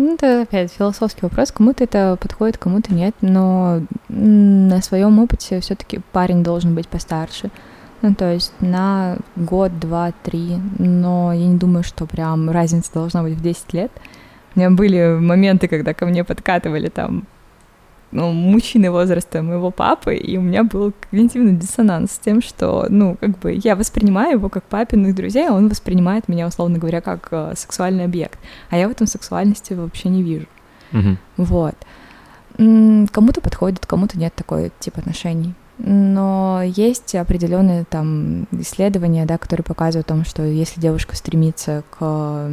Ну, 0.00 0.14
это 0.14 0.42
опять 0.42 0.70
философский 0.70 1.22
вопрос. 1.22 1.50
Кому-то 1.50 1.82
это 1.82 2.16
подходит, 2.20 2.56
кому-то 2.56 2.94
нет. 2.94 3.16
Но 3.20 3.82
на 4.08 4.80
своем 4.80 5.18
опыте 5.18 5.58
все-таки 5.58 6.00
парень 6.12 6.44
должен 6.44 6.72
быть 6.76 6.86
постарше. 6.86 7.50
Ну, 8.00 8.14
то 8.14 8.32
есть 8.32 8.52
на 8.60 9.16
год, 9.34 9.80
два, 9.80 10.12
три. 10.22 10.56
Но 10.78 11.32
я 11.32 11.44
не 11.44 11.58
думаю, 11.58 11.82
что 11.82 12.06
прям 12.06 12.48
разница 12.48 12.92
должна 12.94 13.24
быть 13.24 13.34
в 13.34 13.42
10 13.42 13.72
лет. 13.72 13.90
У 14.54 14.60
меня 14.60 14.70
были 14.70 15.18
моменты, 15.18 15.66
когда 15.66 15.94
ко 15.94 16.06
мне 16.06 16.22
подкатывали 16.22 16.90
там 16.90 17.26
ну, 18.10 18.32
мужчины 18.32 18.90
возраста 18.90 19.42
моего 19.42 19.70
папы, 19.70 20.16
и 20.16 20.36
у 20.38 20.40
меня 20.40 20.64
был 20.64 20.92
когнитивный 21.10 21.52
диссонанс 21.52 22.12
с 22.12 22.18
тем, 22.18 22.40
что, 22.40 22.86
ну, 22.88 23.16
как 23.20 23.38
бы 23.38 23.52
я 23.52 23.76
воспринимаю 23.76 24.32
его 24.32 24.48
как 24.48 24.64
папиных 24.64 25.14
друзей, 25.14 25.48
а 25.48 25.52
он 25.52 25.68
воспринимает 25.68 26.28
меня, 26.28 26.46
условно 26.46 26.78
говоря, 26.78 27.00
как 27.00 27.28
э, 27.30 27.52
сексуальный 27.56 28.04
объект, 28.04 28.38
а 28.70 28.78
я 28.78 28.88
в 28.88 28.90
этом 28.90 29.06
сексуальности 29.06 29.74
вообще 29.74 30.08
не 30.08 30.22
вижу. 30.22 30.46
Угу. 30.92 31.16
Вот. 31.36 31.74
Кому-то 32.56 33.40
подходит, 33.40 33.86
кому-то 33.86 34.18
нет 34.18 34.34
такой 34.34 34.72
тип 34.80 34.98
отношений. 34.98 35.54
Но 35.78 36.60
есть 36.64 37.14
определенные 37.14 37.84
там 37.84 38.48
исследования, 38.50 39.26
да, 39.26 39.38
которые 39.38 39.64
показывают 39.64 40.06
о 40.06 40.14
том, 40.14 40.24
что 40.24 40.42
если 40.42 40.80
девушка 40.80 41.14
стремится 41.14 41.84
к 41.90 42.50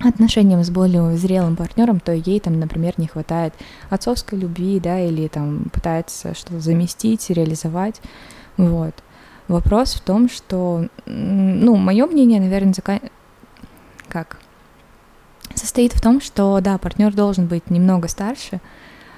отношениям 0.00 0.62
с 0.62 0.70
более 0.70 1.16
зрелым 1.16 1.56
партнером, 1.56 2.00
то 2.00 2.12
ей 2.12 2.40
там, 2.40 2.58
например, 2.58 2.94
не 2.96 3.06
хватает 3.06 3.54
отцовской 3.90 4.38
любви, 4.38 4.80
да, 4.80 5.00
или 5.00 5.28
там 5.28 5.64
пытается 5.72 6.34
что-то 6.34 6.60
заместить, 6.60 7.30
реализовать, 7.30 8.00
вот. 8.56 8.94
Вопрос 9.48 9.94
в 9.94 10.00
том, 10.00 10.28
что, 10.28 10.86
ну, 11.06 11.76
мое 11.76 12.06
мнение, 12.06 12.40
наверное, 12.40 12.74
зака... 12.74 13.00
как 14.08 14.38
состоит 15.54 15.92
в 15.92 16.00
том, 16.00 16.20
что, 16.20 16.60
да, 16.60 16.78
партнер 16.78 17.14
должен 17.14 17.46
быть 17.46 17.70
немного 17.70 18.08
старше, 18.08 18.60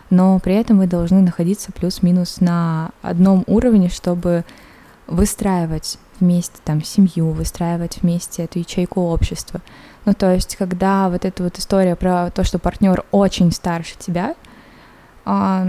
но 0.09 0.39
при 0.39 0.55
этом 0.55 0.78
вы 0.78 0.86
должны 0.86 1.20
находиться 1.20 1.73
плюс-минус 1.73 2.40
на 2.40 2.90
одном 3.02 3.44
уровне, 3.47 3.89
чтобы 3.89 4.44
выстраивать 5.07 5.98
вместе 6.20 6.59
там 6.65 6.82
семью, 6.82 7.31
выстраивать 7.31 8.02
вместе 8.02 8.44
эту 8.44 8.61
ячейку 8.61 9.01
общества. 9.02 9.61
Ну, 10.06 10.14
то 10.14 10.32
есть, 10.32 10.56
когда 10.56 11.09
вот 11.09 11.24
эта 11.24 11.43
вот 11.43 11.59
история 11.59 11.94
про 11.97 12.31
то, 12.31 12.44
что 12.44 12.59
партнер 12.59 13.05
очень 13.10 13.52
старше 13.52 13.94
тебя, 13.98 14.35
а, 15.24 15.68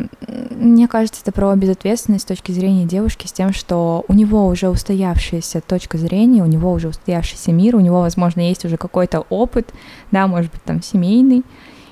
мне 0.50 0.88
кажется, 0.88 1.22
это 1.22 1.32
про 1.32 1.54
безответственность 1.56 2.24
с 2.24 2.28
точки 2.28 2.52
зрения 2.52 2.86
девушки, 2.86 3.28
с 3.28 3.34
тем, 3.34 3.54
что 3.54 4.06
у 4.08 4.14
него 4.14 4.48
уже 4.48 4.70
устоявшаяся 4.70 5.62
точка 5.62 5.98
зрения, 5.98 6.42
у 6.42 6.48
него 6.48 6.72
уже 6.72 6.88
устоявшийся 6.88 7.52
мир, 7.52 7.76
у 7.76 7.80
него, 7.80 8.02
возможно, 8.02 8.42
есть 8.42 8.66
уже 8.66 8.78
какой-то 8.78 9.26
опыт, 9.30 9.74
да, 10.12 10.28
может 10.28 10.52
быть, 10.52 10.64
там 10.64 10.82
семейный. 10.82 11.44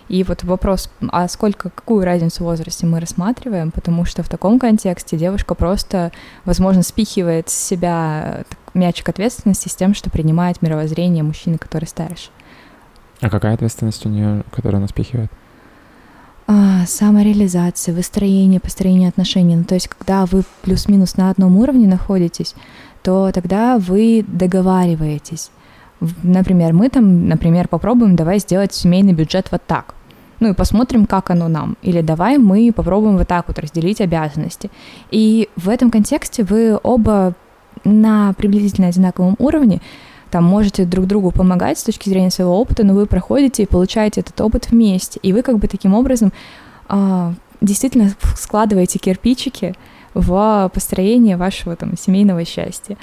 И 0.07 0.23
вот 0.23 0.43
вопрос, 0.43 0.89
а 1.09 1.27
сколько, 1.27 1.69
какую 1.69 2.03
разницу 2.03 2.43
в 2.43 2.47
возрасте 2.47 2.87
мы 2.87 2.99
рассматриваем, 2.99 3.69
потому 3.69 4.05
что 4.05 4.23
в 4.23 4.29
таком 4.29 4.57
контексте 4.57 5.17
девушка 5.17 5.53
просто, 5.53 6.11
возможно, 6.45 6.81
спихивает 6.81 7.49
с 7.49 7.53
себя 7.53 8.43
мячик 8.73 9.09
ответственности 9.09 9.67
с 9.67 9.75
тем, 9.75 9.93
что 9.93 10.09
принимает 10.09 10.61
мировоззрение 10.61 11.23
мужчины, 11.23 11.57
который 11.57 11.85
старше. 11.85 12.29
А 13.21 13.29
какая 13.29 13.53
ответственность 13.53 14.05
у 14.05 14.09
нее, 14.09 14.43
которую 14.51 14.77
она 14.77 14.87
спихивает? 14.87 15.31
А, 16.47 16.85
самореализация, 16.87 17.93
выстроение, 17.93 18.59
построение 18.59 19.09
отношений. 19.09 19.55
Ну, 19.55 19.65
то 19.65 19.75
есть, 19.75 19.87
когда 19.87 20.25
вы 20.25 20.43
плюс-минус 20.63 21.15
на 21.17 21.29
одном 21.29 21.57
уровне 21.57 21.87
находитесь, 21.87 22.55
то 23.03 23.31
тогда 23.31 23.77
вы 23.77 24.25
договариваетесь. 24.27 25.51
Например, 26.23 26.73
мы 26.73 26.89
там, 26.89 27.27
например, 27.27 27.67
попробуем 27.67 28.15
давай 28.15 28.39
сделать 28.39 28.73
семейный 28.73 29.13
бюджет 29.13 29.51
вот 29.51 29.61
так. 29.67 29.93
Ну 30.39 30.49
и 30.49 30.53
посмотрим, 30.53 31.05
как 31.05 31.29
оно 31.29 31.49
нам. 31.49 31.77
Или 31.81 32.01
давай 32.01 32.37
мы 32.37 32.71
попробуем 32.73 33.17
вот 33.17 33.27
так 33.27 33.47
вот 33.47 33.59
разделить 33.59 33.99
обязанности. 33.99 34.71
И 35.11 35.49
в 35.55 35.69
этом 35.69 35.91
контексте 35.91 36.43
вы 36.43 36.79
оба 36.81 37.35
на 37.83 38.33
приблизительно 38.33 38.87
одинаковом 38.87 39.35
уровне, 39.39 39.81
там 40.31 40.43
можете 40.43 40.85
друг 40.85 41.07
другу 41.07 41.31
помогать 41.31 41.79
с 41.79 41.83
точки 41.83 42.09
зрения 42.09 42.29
своего 42.29 42.59
опыта, 42.59 42.85
но 42.85 42.93
вы 42.93 43.05
проходите 43.05 43.63
и 43.63 43.65
получаете 43.65 44.21
этот 44.21 44.39
опыт 44.41 44.69
вместе. 44.69 45.19
И 45.23 45.33
вы 45.33 45.41
как 45.41 45.57
бы 45.57 45.67
таким 45.67 45.93
образом 45.93 46.31
а, 46.87 47.33
действительно 47.61 48.11
складываете 48.35 48.99
кирпичики 48.99 49.75
в 50.13 50.69
построение 50.73 51.37
вашего 51.37 51.75
там 51.75 51.97
семейного 51.97 52.45
счастья. 52.45 52.97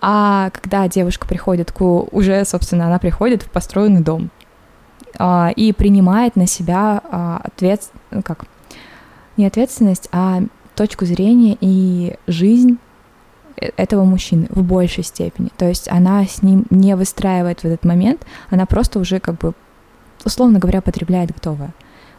А 0.00 0.50
когда 0.50 0.88
девушка 0.88 1.26
приходит 1.26 1.72
к 1.72 1.82
уже, 1.82 2.44
собственно, 2.44 2.86
она 2.86 2.98
приходит 2.98 3.42
в 3.42 3.50
построенный 3.50 4.02
дом 4.02 4.30
а, 5.18 5.50
и 5.54 5.72
принимает 5.72 6.36
на 6.36 6.46
себя 6.46 7.02
а, 7.10 7.40
ответ, 7.44 7.90
как 8.24 8.46
не 9.36 9.46
ответственность, 9.46 10.08
а 10.12 10.42
точку 10.74 11.04
зрения 11.04 11.56
и 11.60 12.16
жизнь 12.26 12.78
Э, 12.78 12.93
этого 13.56 14.04
мужчины 14.04 14.46
в 14.50 14.62
большей 14.62 15.04
степени. 15.04 15.50
То 15.56 15.68
есть 15.68 15.88
она 15.90 16.24
с 16.24 16.42
ним 16.42 16.66
не 16.70 16.96
выстраивает 16.96 17.60
в 17.60 17.64
этот 17.64 17.84
момент, 17.84 18.26
она 18.50 18.66
просто 18.66 18.98
уже 18.98 19.20
как 19.20 19.38
бы, 19.38 19.54
условно 20.24 20.58
говоря, 20.58 20.80
потребляет 20.80 21.32
готовое. 21.32 21.72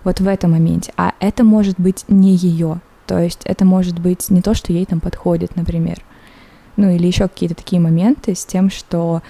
Вот 0.03 0.19
в 0.19 0.27
этом 0.27 0.51
моменте. 0.51 0.93
А 0.97 1.13
это 1.19 1.43
может 1.43 1.79
быть 1.79 2.05
не 2.07 2.35
ее. 2.35 2.79
То 3.07 3.19
есть 3.19 3.41
это 3.45 3.65
может 3.65 3.99
быть 3.99 4.29
не 4.29 4.41
то, 4.41 4.53
что 4.53 4.71
ей 4.71 4.85
там 4.85 4.99
подходит, 4.99 5.55
например. 5.55 6.01
Ну 6.77 6.89
или 6.89 7.07
еще 7.07 7.27
какие-то 7.27 7.55
такие 7.55 7.81
моменты 7.81 8.35
с 8.35 8.45
тем, 8.45 8.69
что 8.69 9.21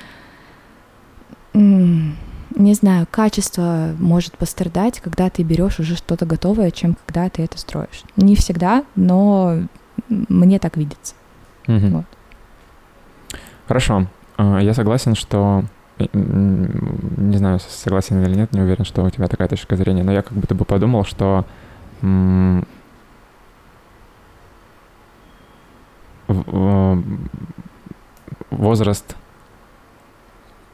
не 1.53 2.73
знаю, 2.73 3.07
качество 3.09 3.93
может 3.99 4.37
пострадать, 4.37 4.99
когда 4.99 5.29
ты 5.29 5.43
берешь 5.43 5.79
уже 5.79 5.95
что-то 5.95 6.25
готовое, 6.25 6.71
чем 6.71 6.97
когда 7.05 7.29
ты 7.29 7.43
это 7.43 7.57
строишь. 7.57 8.03
Не 8.15 8.35
всегда, 8.35 8.83
но 8.95 9.59
мне 10.09 10.59
так 10.59 10.77
видится. 10.77 11.15
Угу. 11.67 11.87
Вот. 11.87 12.05
Хорошо. 13.67 14.07
А, 14.37 14.59
я 14.59 14.73
согласен, 14.73 15.15
что 15.15 15.63
не 15.97 17.37
знаю, 17.37 17.59
согласен 17.59 18.21
или 18.21 18.35
нет, 18.35 18.51
не 18.51 18.59
уверен, 18.61 18.83
что 18.83 19.03
у 19.03 19.09
тебя 19.09 19.27
такая 19.27 19.47
точка 19.47 19.77
зрения, 19.77 20.03
но 20.03 20.11
я 20.11 20.21
как 20.23 20.33
будто 20.33 20.53
бы 20.53 20.65
подумал, 20.65 21.05
что 21.05 21.45
возраст 28.51 29.15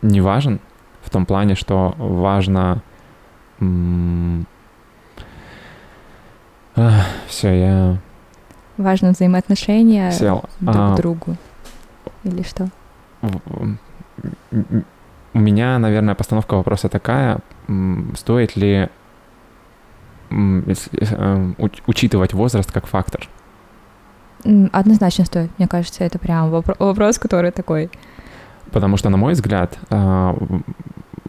не 0.01 0.22
важен 0.22 0.59
в 1.03 1.09
том 1.09 1.26
плане, 1.26 1.55
что 1.55 1.93
важно... 1.97 2.81
Все, 7.27 7.53
я 7.53 7.97
важно 8.82 9.12
взаимоотношения 9.12 10.12
Сел. 10.12 10.44
друг 10.60 10.76
а, 10.76 10.94
к 10.94 10.98
другу. 10.98 11.38
Или 12.24 12.44
что? 12.44 12.70
У 15.34 15.40
меня, 15.40 15.80
наверное, 15.80 16.16
постановка 16.16 16.56
вопроса 16.56 16.90
такая, 16.90 17.40
стоит 18.16 18.56
ли 18.58 18.90
э, 20.30 21.53
учитывать 21.88 22.34
возраст 22.34 22.72
как 22.72 22.86
фактор? 22.86 23.28
Однозначно 24.44 25.26
стоит. 25.26 25.52
Мне 25.58 25.68
кажется, 25.68 26.03
это 26.03 26.20
прям 26.20 26.49
вопрос, 26.49 27.20
который 27.20 27.52
такой. 27.52 27.90
Потому 28.72 28.98
что, 28.98 29.10
на 29.10 29.18
мой 29.18 29.34
взгляд, 29.34 29.78
а, 29.90 30.36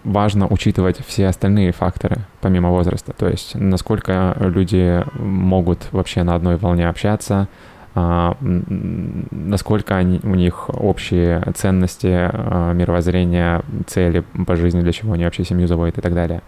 важно 0.05 0.47
учитывать 0.49 0.99
все 1.07 1.29
остальные 1.29 1.73
факторы, 1.73 2.19
помимо 2.41 2.70
возраста. 2.70 3.12
То 3.16 3.29
есть, 3.29 3.55
насколько 3.55 4.37
люди 4.39 5.05
могут 5.19 5.89
вообще 5.93 6.23
на 6.23 6.35
одной 6.35 6.57
волне 6.57 6.89
общаться, 6.89 7.49
а, 7.95 8.37
насколько 8.41 9.97
они, 9.97 10.19
у 10.23 10.35
них 10.35 10.70
общие 10.70 11.43
ценности, 11.55 12.09
а, 12.11 12.73
мировоззрение, 12.73 13.62
цели 13.87 14.24
по 14.47 14.57
жизни, 14.57 14.81
для 14.81 14.93
чего 14.93 15.12
они 15.12 15.24
вообще 15.24 15.45
семью 15.45 15.66
заводят 15.69 15.99
и 15.99 16.01
так 16.01 16.15
далее. 16.15 16.43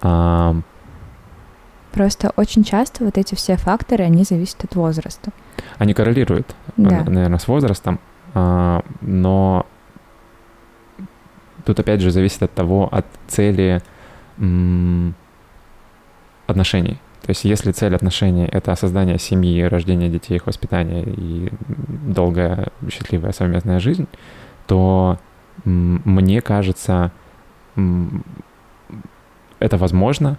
А, 0.00 0.56
Просто 1.92 2.32
очень 2.36 2.64
часто 2.64 3.04
вот 3.04 3.18
эти 3.18 3.34
все 3.34 3.56
факторы, 3.56 4.04
они 4.04 4.24
зависят 4.24 4.64
от 4.64 4.74
возраста. 4.76 5.30
Они 5.76 5.92
коррелируют, 5.92 6.54
Да. 6.78 7.04
наверное, 7.04 7.38
с 7.38 7.46
возрастом, 7.46 8.00
но 8.32 9.66
тут 11.64 11.80
опять 11.80 12.00
же 12.00 12.10
зависит 12.10 12.42
от 12.42 12.52
того, 12.52 12.88
от 12.90 13.06
цели 13.28 13.80
отношений. 16.46 16.98
То 17.22 17.30
есть 17.30 17.44
если 17.44 17.70
цель 17.70 17.94
отношений— 17.94 18.46
это 18.52 18.74
создание 18.74 19.18
семьи, 19.18 19.62
рождение 19.62 20.08
детей, 20.10 20.36
их 20.36 20.46
воспитание 20.46 21.04
и 21.04 21.52
долгая, 21.68 22.68
счастливая 22.90 23.32
совместная 23.32 23.78
жизнь, 23.78 24.08
то 24.66 25.18
мне 25.64 26.40
кажется, 26.40 27.12
это 29.60 29.76
возможно, 29.76 30.36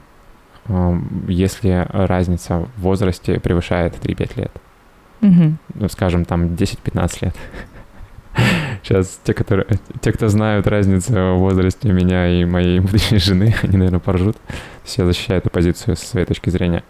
м, 0.67 1.25
если 1.29 1.87
разница 1.89 2.67
в 2.75 2.81
возрасте 2.81 3.39
превышает 3.39 3.95
3-5 3.95 4.35
лет. 4.37 4.51
Ну, 5.75 5.87
скажем, 5.89 6.25
там 6.25 6.55
10-15 6.55 7.21
лет. 7.21 7.35
Сейчас 8.83 9.19
те, 9.23 9.33
которые, 9.33 9.65
те, 10.01 10.11
кто 10.11 10.27
знают 10.27 10.67
разницу 10.67 11.13
в 11.13 11.37
возрасте 11.37 11.91
меня 11.91 12.27
и 12.27 12.43
моей 12.45 12.79
будущей 12.79 13.17
жены, 13.17 13.55
они, 13.63 13.77
наверное, 13.77 13.99
поржут. 13.99 14.35
То 14.37 14.53
есть 14.85 14.97
я 14.97 15.05
защищаю 15.05 15.39
эту 15.39 15.49
позицию 15.49 15.95
со 15.95 16.05
своей 16.05 16.25
точки 16.25 16.49
зрения. 16.49 16.83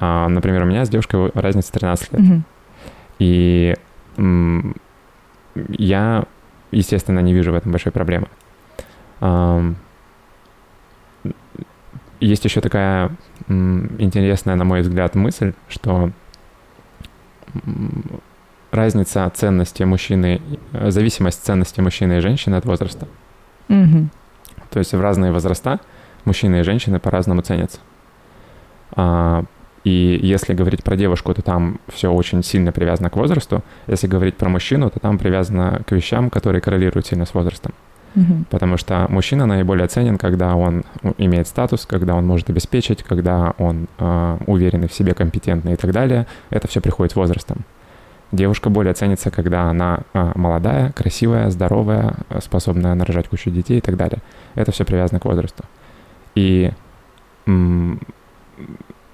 А, 0.00 0.28
например, 0.28 0.62
у 0.62 0.66
меня 0.66 0.84
с 0.84 0.88
девушкой 0.88 1.30
разница 1.34 1.72
13 1.72 2.12
лет. 2.12 2.22
Мгм. 2.22 2.44
И 3.18 3.74
м, 4.16 4.74
я, 5.54 6.24
естественно, 6.70 7.20
не 7.20 7.32
вижу 7.34 7.52
в 7.52 7.54
этом 7.54 7.72
большой 7.72 7.92
проблемы. 7.92 8.28
Ам, 9.20 9.76
Есть 12.20 12.44
еще 12.44 12.60
такая 12.60 13.10
м, 13.48 13.90
интересная, 13.98 14.54
на 14.56 14.64
мой 14.64 14.80
взгляд, 14.80 15.14
мысль, 15.14 15.52
что 15.68 16.10
м, 17.66 18.20
разница 18.74 19.30
ценности 19.34 19.82
мужчины, 19.84 20.40
э, 20.72 20.90
зависимость 20.90 21.44
ценности 21.44 21.80
мужчины 21.80 22.18
и 22.18 22.20
женщины 22.20 22.56
от 22.56 22.64
возраста. 22.66 23.06
Мгм. 23.68 24.10
То 24.70 24.78
есть 24.78 24.92
в 24.92 25.00
разные 25.00 25.32
возраста 25.32 25.80
мужчины 26.24 26.60
и 26.60 26.62
женщины 26.62 26.98
по-разному 26.98 27.42
ценятся. 27.42 27.78
А, 28.96 29.44
И 29.84 30.18
если 30.22 30.54
говорить 30.54 30.82
про 30.82 30.96
девушку, 30.96 31.34
то 31.34 31.42
там 31.42 31.78
все 31.92 32.10
очень 32.10 32.42
сильно 32.42 32.72
привязано 32.72 33.10
к 33.10 33.16
возрасту. 33.16 33.62
Если 33.86 34.06
говорить 34.06 34.36
про 34.36 34.48
мужчину, 34.48 34.88
то 34.88 34.98
там 34.98 35.18
привязано 35.18 35.82
к 35.86 35.92
вещам, 35.92 36.30
которые 36.30 36.62
коррелируют 36.62 37.06
сильно 37.06 37.26
с 37.26 37.34
возрастом. 37.34 37.72
Мгм. 38.14 38.46
Потому 38.48 38.78
что 38.78 39.06
мужчина 39.10 39.44
наиболее 39.44 39.86
ценен, 39.88 40.16
когда 40.16 40.54
он 40.56 40.84
имеет 41.18 41.46
статус, 41.48 41.84
когда 41.84 42.14
он 42.14 42.26
может 42.26 42.48
обеспечить, 42.48 43.02
когда 43.02 43.52
он 43.58 43.88
э, 43.98 44.38
уверенный 44.46 44.88
в 44.88 44.92
себе, 44.94 45.12
компетентный 45.12 45.74
и 45.74 45.76
так 45.76 45.92
далее. 45.92 46.26
Это 46.48 46.66
все 46.66 46.80
приходит 46.80 47.12
с 47.12 47.16
возрастом. 47.16 47.64
Девушка 48.34 48.68
более 48.68 48.94
ценится, 48.94 49.30
когда 49.30 49.70
она 49.70 50.00
э, 50.12 50.32
молодая, 50.34 50.90
красивая, 50.92 51.50
здоровая, 51.50 52.14
способная 52.42 52.94
нарожать 52.94 53.28
кучу 53.28 53.50
детей 53.50 53.78
и 53.78 53.80
так 53.80 53.96
далее. 53.96 54.18
Это 54.56 54.72
все 54.72 54.84
привязано 54.84 55.20
к 55.20 55.24
возрасту. 55.24 55.64
И 56.34 56.72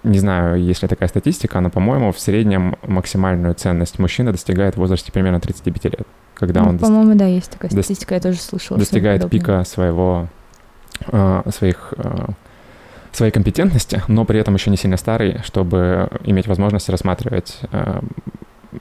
не 0.03 0.19
знаю, 0.19 0.63
есть 0.63 0.83
ли 0.83 0.89
такая 0.89 1.09
статистика, 1.09 1.61
но, 1.61 1.69
по-моему, 1.69 2.13
в 2.13 2.19
среднем 2.19 2.77
максимальную 2.87 3.55
ценность 3.55 3.99
мужчины 3.99 4.33
достигает 4.33 4.75
в 4.77 4.79
возрасте 4.79 5.13
примерно 5.13 5.41
35 5.41 5.85
лет, 5.85 6.07
когда 6.35 6.63
Ну, 6.63 6.71
он 6.71 6.79
По-моему, 6.79 7.15
да, 7.15 7.27
есть 7.27 7.51
такая 7.51 7.71
статистика, 7.71 8.15
я 8.15 8.21
тоже 8.21 8.39
слышала. 8.39 8.79
достигает 8.79 9.29
пика 9.29 9.63
своего, 9.65 10.29
э, 11.13 11.43
своих, 11.55 11.93
э, 11.99 12.29
своей 13.13 13.33
компетентности, 13.33 14.03
но 14.09 14.25
при 14.25 14.41
этом 14.41 14.55
еще 14.55 14.71
не 14.71 14.79
сильно 14.79 14.97
старый, 14.97 15.41
чтобы 15.45 16.09
иметь 16.25 16.47
возможность 16.47 16.89
рассматривать 16.89 17.59
э, 17.71 18.01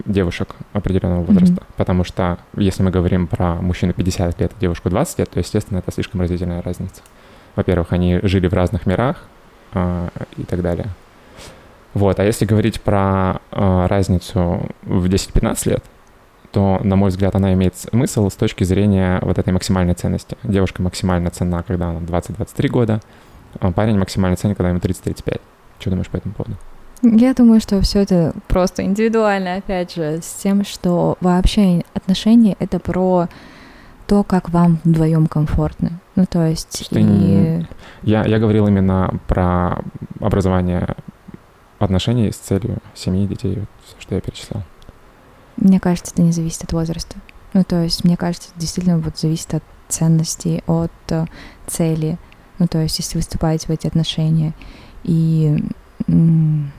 девушек 0.05 0.55
определенного 0.73 1.23
возраста. 1.23 1.63
Потому 1.77 2.03
что 2.03 2.37
если 2.55 2.83
мы 2.83 2.91
говорим 2.91 3.27
про 3.27 3.55
мужчину 3.55 3.93
50 3.93 4.39
лет 4.39 4.51
и 4.57 4.61
девушку 4.61 4.89
20 4.89 5.19
лет, 5.19 5.29
то, 5.29 5.39
естественно, 5.39 5.79
это 5.79 5.91
слишком 5.91 6.21
разительная 6.21 6.61
разница. 6.61 7.01
Во-первых, 7.55 7.91
они 7.93 8.19
жили 8.23 8.47
в 8.47 8.53
разных 8.53 8.85
мирах 8.85 9.23
э, 9.73 10.09
и 10.37 10.43
так 10.43 10.61
далее. 10.61 10.87
Вот, 11.93 12.19
а 12.19 12.23
если 12.23 12.45
говорить 12.45 12.81
про 12.81 13.41
э, 13.51 13.85
разницу 13.87 14.69
в 14.83 15.05
10-15 15.05 15.69
лет, 15.69 15.83
то, 16.51 16.79
на 16.83 16.95
мой 16.95 17.09
взгляд, 17.09 17.35
она 17.35 17.53
имеет 17.53 17.75
смысл 17.75 18.29
с 18.29 18.35
точки 18.35 18.63
зрения 18.63 19.19
вот 19.21 19.37
этой 19.37 19.53
максимальной 19.53 19.93
ценности. 19.93 20.37
Девушка 20.43 20.81
максимально 20.81 21.29
ценна, 21.29 21.63
когда 21.63 21.89
она 21.89 21.99
20-23 21.99 22.67
года, 22.69 23.01
а 23.59 23.71
парень 23.71 23.97
максимально 23.97 24.37
ценен, 24.37 24.55
когда 24.55 24.69
ему 24.69 24.79
30-35. 24.79 25.41
Что 25.79 25.89
думаешь 25.89 26.09
по 26.09 26.17
этому 26.17 26.33
поводу? 26.33 26.57
Я 27.01 27.33
думаю, 27.33 27.61
что 27.61 27.79
все 27.81 27.99
это 28.01 28.33
просто 28.47 28.83
индивидуально, 28.83 29.55
опять 29.55 29.93
же, 29.95 30.19
с 30.21 30.33
тем, 30.33 30.65
что 30.65 31.17
вообще 31.21 31.83
отношения 31.93 32.55
это 32.59 32.79
про 32.79 33.27
то, 34.07 34.23
как 34.23 34.49
вам 34.49 34.79
вдвоем 34.83 35.27
комфортно. 35.27 35.99
Ну, 36.15 36.25
то 36.29 36.45
есть, 36.45 36.83
Что 36.85 36.99
и... 36.99 37.03
не- 37.03 37.67
Я, 38.01 38.25
я 38.25 38.39
говорил 38.39 38.67
именно 38.67 39.17
про 39.27 39.77
образование 40.19 40.95
отношений 41.77 42.31
с 42.31 42.35
целью 42.37 42.79
семьи, 42.95 43.25
детей, 43.27 43.55
вот 43.59 43.69
все, 43.85 43.95
что 43.99 44.15
я 44.15 44.21
перечислял. 44.21 44.63
Мне 45.55 45.79
кажется, 45.79 46.11
это 46.13 46.21
не 46.21 46.31
зависит 46.33 46.63
от 46.63 46.73
возраста. 46.73 47.15
Ну, 47.53 47.63
то 47.63 47.81
есть, 47.83 48.03
мне 48.03 48.17
кажется, 48.17 48.49
это 48.51 48.59
действительно 48.59 48.97
вот 48.97 49.17
зависит 49.17 49.53
от 49.53 49.63
ценностей, 49.87 50.63
от 50.67 50.91
э, 51.09 51.25
цели. 51.67 52.17
Ну, 52.59 52.67
то 52.67 52.79
есть, 52.79 52.99
если 52.99 53.17
вы 53.17 53.21
вступаете 53.21 53.67
в 53.67 53.69
эти 53.71 53.87
отношения. 53.87 54.53
И 55.03 55.63
м, 56.07 56.71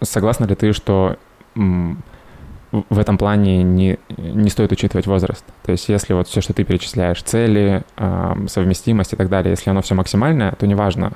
Согласна 0.00 0.44
ли 0.44 0.54
ты, 0.54 0.72
что 0.72 1.16
в 1.54 2.98
этом 2.98 3.18
плане 3.18 3.62
не, 3.62 3.98
не 4.16 4.50
стоит 4.50 4.72
учитывать 4.72 5.06
возраст? 5.06 5.44
То 5.64 5.72
есть 5.72 5.88
если 5.88 6.12
вот 6.12 6.28
все, 6.28 6.40
что 6.40 6.52
ты 6.52 6.64
перечисляешь, 6.64 7.22
цели, 7.22 7.82
ам, 7.96 8.46
совместимость 8.48 9.12
и 9.12 9.16
так 9.16 9.28
далее, 9.28 9.50
если 9.52 9.70
оно 9.70 9.80
все 9.82 9.94
максимальное, 9.94 10.52
то 10.52 10.66
неважно, 10.66 11.12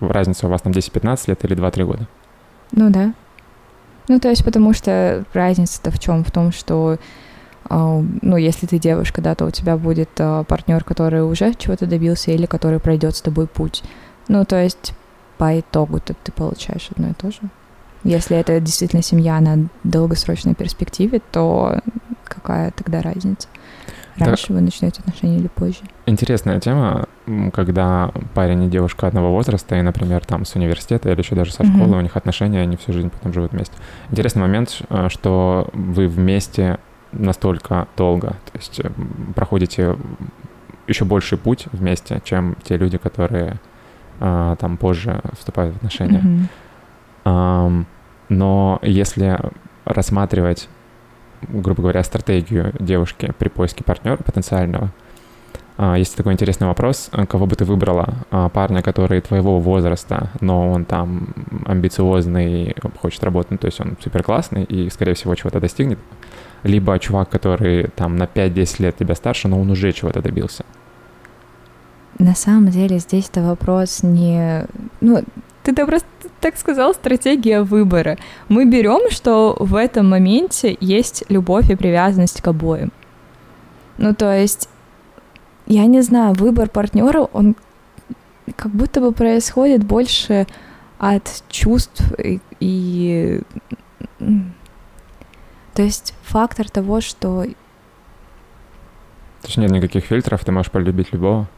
разница 0.00 0.46
у 0.46 0.50
вас 0.50 0.62
там 0.62 0.72
10-15 0.72 1.24
лет 1.26 1.44
или 1.44 1.56
2-3 1.56 1.84
года. 1.84 2.08
Ну 2.72 2.90
да. 2.90 3.12
Ну, 4.08 4.20
то 4.20 4.28
есть, 4.28 4.44
потому 4.44 4.72
что 4.72 5.24
разница-то 5.32 5.90
в 5.90 5.98
чем? 5.98 6.24
В 6.24 6.30
том, 6.30 6.52
что, 6.52 6.98
а, 7.68 8.02
ну, 8.22 8.36
если 8.36 8.66
ты 8.66 8.78
девушка, 8.78 9.20
да, 9.20 9.34
то 9.34 9.46
у 9.46 9.50
тебя 9.50 9.76
будет 9.76 10.08
партнер, 10.14 10.82
который 10.84 11.22
уже 11.22 11.54
чего-то 11.54 11.86
добился 11.86 12.30
или 12.30 12.46
который 12.46 12.78
пройдет 12.78 13.16
с 13.16 13.20
тобой 13.20 13.46
путь. 13.48 13.82
Ну, 14.28 14.44
то 14.44 14.62
есть, 14.62 14.94
по 15.38 15.58
итогу-то 15.58 16.14
ты 16.14 16.32
получаешь 16.32 16.88
одно 16.90 17.10
и 17.10 17.12
то 17.14 17.30
же. 17.30 17.38
Если 18.04 18.36
это 18.36 18.60
действительно 18.60 19.02
семья 19.02 19.40
на 19.40 19.68
долгосрочной 19.82 20.54
перспективе, 20.54 21.20
то 21.32 21.80
какая 22.24 22.70
тогда 22.70 23.02
разница? 23.02 23.48
Да. 24.16 24.26
Раньше 24.26 24.52
вы 24.52 24.60
начнете 24.60 25.00
отношения 25.00 25.38
или 25.38 25.48
позже? 25.48 25.80
Интересная 26.06 26.58
тема, 26.60 27.06
когда 27.52 28.12
парень 28.34 28.64
и 28.64 28.68
девушка 28.68 29.06
одного 29.06 29.30
возраста, 29.30 29.76
и, 29.76 29.82
например, 29.82 30.24
там 30.24 30.44
с 30.44 30.54
университета 30.54 31.10
или 31.10 31.18
еще 31.18 31.34
даже 31.34 31.52
со 31.52 31.64
школы, 31.64 31.96
у 31.96 32.00
них 32.00 32.16
отношения, 32.16 32.60
они 32.60 32.76
всю 32.76 32.92
жизнь 32.92 33.10
потом 33.10 33.32
живут 33.32 33.52
вместе. 33.52 33.74
Интересный 34.10 34.42
момент, 34.42 34.82
э, 34.88 35.08
что 35.10 35.68
вы 35.72 36.08
вместе 36.08 36.78
настолько 37.12 37.88
долго, 37.96 38.28
то 38.28 38.52
есть 38.54 38.80
э, 38.80 38.90
проходите 39.34 39.96
еще 40.86 41.04
больший 41.04 41.36
путь 41.36 41.66
вместе, 41.72 42.22
чем 42.24 42.56
те 42.62 42.76
люди, 42.76 42.96
которые 42.96 43.58
а, 44.20 44.56
там 44.56 44.76
позже 44.76 45.20
вступают 45.38 45.74
в 45.74 45.76
отношения. 45.78 46.48
Ам, 47.24 47.86
но 48.28 48.78
если 48.82 49.38
рассматривать, 49.84 50.68
грубо 51.48 51.82
говоря, 51.82 52.02
стратегию 52.02 52.72
девушки 52.78 53.32
при 53.38 53.48
поиске 53.48 53.84
партнера 53.84 54.16
потенциального, 54.16 54.90
а, 55.78 55.96
есть 55.98 56.16
такой 56.16 56.32
интересный 56.32 56.66
вопрос, 56.66 57.10
кого 57.28 57.46
бы 57.46 57.54
ты 57.54 57.64
выбрала? 57.64 58.14
А, 58.30 58.48
Парня, 58.48 58.82
который 58.82 59.20
твоего 59.20 59.60
возраста, 59.60 60.30
но 60.40 60.70
он 60.70 60.84
там 60.86 61.34
амбициозный, 61.66 62.74
хочет 63.00 63.22
работать, 63.24 63.60
то 63.60 63.66
есть 63.66 63.80
он 63.80 63.96
супер 64.02 64.22
классный 64.22 64.64
и, 64.64 64.88
скорее 64.88 65.14
всего, 65.14 65.34
чего-то 65.34 65.60
достигнет. 65.60 65.98
Либо 66.62 66.98
чувак, 66.98 67.28
который 67.28 67.88
там 67.94 68.16
на 68.16 68.24
5-10 68.24 68.82
лет 68.82 68.96
тебя 68.96 69.14
старше, 69.14 69.48
но 69.48 69.60
он 69.60 69.70
уже 69.70 69.92
чего-то 69.92 70.22
добился. 70.22 70.64
На 72.18 72.34
самом 72.34 72.68
деле 72.68 72.98
здесь 72.98 73.28
это 73.28 73.42
вопрос 73.42 74.02
не... 74.02 74.66
Ну, 75.00 75.22
ты 75.62 75.72
да 75.72 75.84
просто 75.84 76.08
так 76.40 76.56
сказал, 76.56 76.94
стратегия 76.94 77.62
выбора. 77.62 78.18
Мы 78.48 78.64
берем, 78.64 79.10
что 79.10 79.56
в 79.58 79.74
этом 79.74 80.08
моменте 80.08 80.76
есть 80.80 81.24
любовь 81.28 81.70
и 81.70 81.76
привязанность 81.76 82.40
к 82.40 82.48
обоим. 82.48 82.92
Ну, 83.98 84.14
то 84.14 84.32
есть, 84.32 84.68
я 85.66 85.86
не 85.86 86.02
знаю, 86.02 86.34
выбор 86.34 86.68
партнера, 86.68 87.22
он 87.32 87.56
как 88.54 88.72
будто 88.72 89.00
бы 89.00 89.12
происходит 89.12 89.84
больше 89.84 90.46
от 90.98 91.42
чувств 91.48 92.02
и, 92.18 92.40
и, 92.60 93.40
То 95.74 95.82
есть 95.82 96.14
фактор 96.22 96.70
того, 96.70 97.00
что... 97.00 97.42
То 97.42 99.48
есть 99.48 99.56
нет 99.56 99.70
никаких 99.70 100.04
фильтров, 100.04 100.44
ты 100.44 100.52
можешь 100.52 100.70
полюбить 100.70 101.12
любого? 101.12 101.48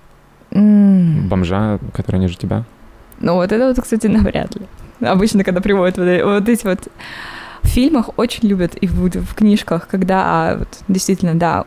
Mm. 0.50 1.28
Бомжа, 1.28 1.78
который 1.92 2.20
ниже 2.20 2.36
тебя? 2.36 2.64
Ну 3.20 3.34
вот 3.34 3.52
это 3.52 3.68
вот, 3.68 3.80
кстати, 3.82 4.06
навряд 4.08 4.54
ли. 4.56 4.66
Обычно, 5.00 5.44
когда 5.44 5.60
приводят 5.60 5.98
вот, 5.98 6.06
вот 6.06 6.48
эти 6.48 6.66
вот... 6.66 6.88
В 7.62 7.70
фильмах 7.70 8.10
очень 8.16 8.48
любят 8.48 8.76
и 8.76 8.86
в, 8.86 9.10
в 9.10 9.34
книжках, 9.34 9.88
когда 9.88 10.22
а, 10.24 10.56
вот, 10.58 10.68
действительно, 10.88 11.34
да, 11.34 11.66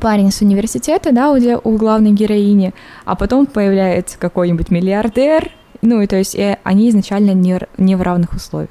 парень 0.00 0.30
с 0.30 0.40
университета, 0.40 1.12
да, 1.12 1.30
у, 1.30 1.36
у 1.36 1.76
главной 1.76 2.12
героини, 2.12 2.72
а 3.04 3.14
потом 3.14 3.46
появляется 3.46 4.18
какой-нибудь 4.18 4.70
миллиардер, 4.70 5.50
ну 5.82 6.00
и 6.00 6.06
то 6.06 6.16
есть 6.16 6.34
и 6.34 6.56
они 6.62 6.90
изначально 6.90 7.32
не, 7.32 7.60
не 7.78 7.96
в 7.96 8.02
равных 8.02 8.32
условиях. 8.32 8.70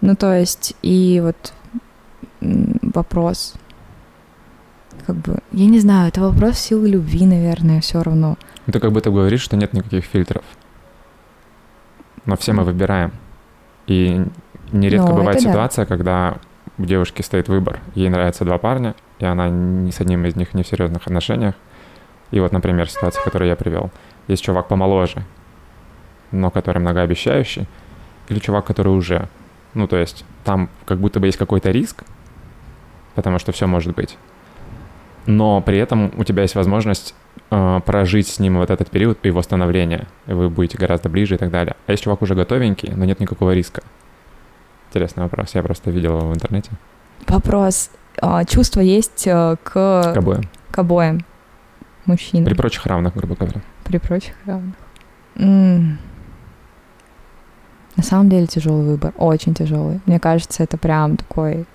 Ну 0.00 0.14
то 0.14 0.34
есть 0.34 0.74
и 0.82 1.20
вот 1.22 1.52
вопрос, 2.82 3.54
как 5.06 5.16
бы, 5.16 5.38
я 5.52 5.66
не 5.66 5.78
знаю, 5.78 6.08
это 6.08 6.20
вопрос 6.20 6.58
силы 6.58 6.88
любви, 6.88 7.26
наверное, 7.26 7.80
все 7.80 8.02
равно. 8.02 8.36
Ну, 8.66 8.72
ты 8.72 8.80
как 8.80 8.92
будто 8.92 9.10
говоришь, 9.10 9.40
что 9.40 9.56
нет 9.56 9.72
никаких 9.72 10.04
фильтров. 10.04 10.44
Но 12.24 12.36
все 12.36 12.52
мы 12.52 12.64
выбираем. 12.64 13.12
И 13.86 14.24
нередко 14.72 15.10
ну, 15.10 15.16
бывает 15.16 15.40
ситуация, 15.40 15.86
да. 15.86 15.88
когда 15.88 16.38
у 16.78 16.84
девушки 16.84 17.22
стоит 17.22 17.48
выбор. 17.48 17.78
Ей 17.94 18.08
нравятся 18.08 18.44
два 18.44 18.58
парня, 18.58 18.96
и 19.20 19.24
она 19.24 19.48
ни 19.48 19.90
с 19.90 20.00
одним 20.00 20.24
из 20.26 20.34
них 20.34 20.54
не 20.54 20.64
в 20.64 20.66
серьезных 20.66 21.06
отношениях. 21.06 21.54
И 22.32 22.40
вот, 22.40 22.50
например, 22.50 22.90
ситуация, 22.90 23.22
которую 23.22 23.48
я 23.48 23.56
привел. 23.56 23.90
Есть 24.26 24.42
чувак 24.42 24.66
помоложе, 24.66 25.22
но 26.32 26.50
который 26.50 26.78
многообещающий, 26.78 27.68
или 28.28 28.40
чувак, 28.40 28.64
который 28.64 28.88
уже. 28.88 29.28
Ну, 29.74 29.86
то 29.86 29.96
есть 29.96 30.24
там 30.42 30.68
как 30.84 30.98
будто 30.98 31.20
бы 31.20 31.26
есть 31.26 31.38
какой-то 31.38 31.70
риск, 31.70 32.02
потому 33.14 33.38
что 33.38 33.52
все 33.52 33.68
может 33.68 33.94
быть. 33.94 34.18
Но 35.26 35.60
при 35.60 35.78
этом 35.78 36.12
у 36.16 36.24
тебя 36.24 36.42
есть 36.42 36.54
возможность 36.54 37.14
э, 37.50 37.80
прожить 37.84 38.28
с 38.28 38.38
ним 38.38 38.58
вот 38.58 38.70
этот 38.70 38.90
период 38.90 39.24
его 39.24 39.42
становления, 39.42 40.06
и 40.26 40.32
вы 40.32 40.48
будете 40.48 40.78
гораздо 40.78 41.08
ближе 41.08 41.34
и 41.34 41.38
так 41.38 41.50
далее. 41.50 41.76
А 41.86 41.92
есть 41.92 42.04
чувак 42.04 42.22
уже 42.22 42.34
готовенький, 42.34 42.92
но 42.94 43.04
нет 43.04 43.20
никакого 43.20 43.52
риска. 43.52 43.82
Интересный 44.88 45.24
вопрос, 45.24 45.54
я 45.54 45.62
просто 45.62 45.90
видел 45.90 46.18
его 46.18 46.28
в 46.28 46.34
интернете. 46.34 46.70
Вопрос. 47.26 47.90
А, 48.20 48.44
чувство 48.44 48.80
есть 48.80 49.26
э, 49.26 49.56
к... 49.62 49.72
К 49.72 50.16
обоим. 50.16 50.42
К 50.70 50.78
обоим 50.78 51.24
мужчинам. 52.06 52.44
При 52.44 52.54
прочих 52.54 52.86
равных, 52.86 53.14
грубо 53.14 53.34
говоря. 53.34 53.60
При 53.84 53.98
прочих 53.98 54.34
равных. 54.46 54.74
М-м. 55.36 55.98
На 57.96 58.02
самом 58.02 58.28
деле 58.28 58.46
тяжелый 58.46 58.84
выбор, 58.84 59.12
очень 59.16 59.54
тяжелый. 59.54 60.00
Мне 60.06 60.20
кажется, 60.20 60.62
это 60.62 60.76
прям 60.76 61.16
такой 61.16 61.66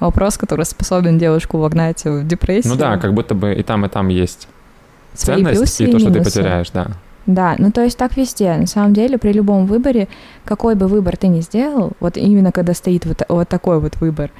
вопрос, 0.00 0.38
который 0.38 0.64
способен 0.64 1.18
девушку 1.18 1.58
вогнать 1.58 2.04
в 2.04 2.26
депрессию. 2.26 2.72
Ну 2.72 2.78
да, 2.78 2.96
как 2.96 3.14
будто 3.14 3.34
бы 3.34 3.54
и 3.54 3.62
там, 3.62 3.84
и 3.84 3.88
там 3.88 4.08
есть 4.08 4.48
Свои 5.14 5.36
ценность, 5.36 5.80
и, 5.80 5.84
и 5.84 5.92
то, 5.92 5.98
что 5.98 6.12
ты 6.12 6.22
потеряешь, 6.22 6.70
да. 6.70 6.88
Да, 7.26 7.56
ну 7.58 7.70
то 7.70 7.82
есть 7.82 7.98
так 7.98 8.16
везде. 8.16 8.54
На 8.54 8.66
самом 8.66 8.94
деле, 8.94 9.18
при 9.18 9.32
любом 9.32 9.66
выборе, 9.66 10.08
какой 10.44 10.74
бы 10.74 10.86
выбор 10.86 11.16
ты 11.16 11.28
ни 11.28 11.40
сделал, 11.40 11.92
вот 12.00 12.16
именно 12.16 12.52
когда 12.52 12.72
стоит 12.72 13.04
вот, 13.04 13.22
вот 13.28 13.48
такой 13.48 13.80
вот 13.80 13.96
выбор, 14.00 14.30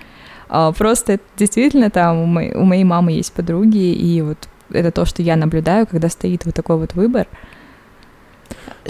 а, 0.48 0.72
просто 0.72 1.20
действительно 1.36 1.90
там 1.90 2.18
у 2.18 2.26
моей, 2.26 2.55
у 2.55 2.64
моей 2.64 2.85
мамы 2.85 3.12
есть 3.12 3.32
подруги, 3.32 3.93
и 3.93 4.22
вот 4.22 4.48
это 4.70 4.90
то, 4.90 5.05
что 5.05 5.22
я 5.22 5.36
наблюдаю, 5.36 5.86
когда 5.86 6.09
стоит 6.09 6.47
вот 6.47 6.55
такой 6.55 6.78
вот 6.78 6.94
выбор— 6.94 7.26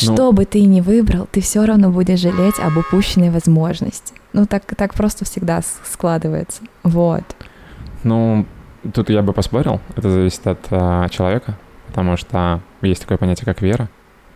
ну, 0.02 0.14
что 0.14 0.32
бы 0.32 0.44
ты 0.44 0.62
ни 0.62 0.80
выбрал, 0.80 1.28
ты 1.30 1.40
все 1.40 1.64
равно 1.64 1.90
будешь 1.90 2.20
жалеть 2.20 2.58
об 2.58 2.76
упущенной 2.76 3.30
возможности. 3.30 4.14
Ну, 4.32 4.46
так, 4.46 4.64
так 4.64 4.94
просто 4.94 5.24
всегда 5.24 5.60
складывается. 5.84 6.62
Вот. 6.82 7.24
Ну, 8.04 8.46
тут 8.92 9.10
я 9.10 9.22
бы 9.22 9.32
поспорил. 9.32 9.80
Это 9.96 10.10
зависит 10.10 10.46
от 10.46 10.66
а, 10.70 11.08
человека, 11.08 11.56
потому 11.88 12.16
что 12.16 12.60
есть 12.82 13.02
такое 13.02 13.18
понятие, 13.18 13.44
как 13.44 13.62
вера, 13.62 13.88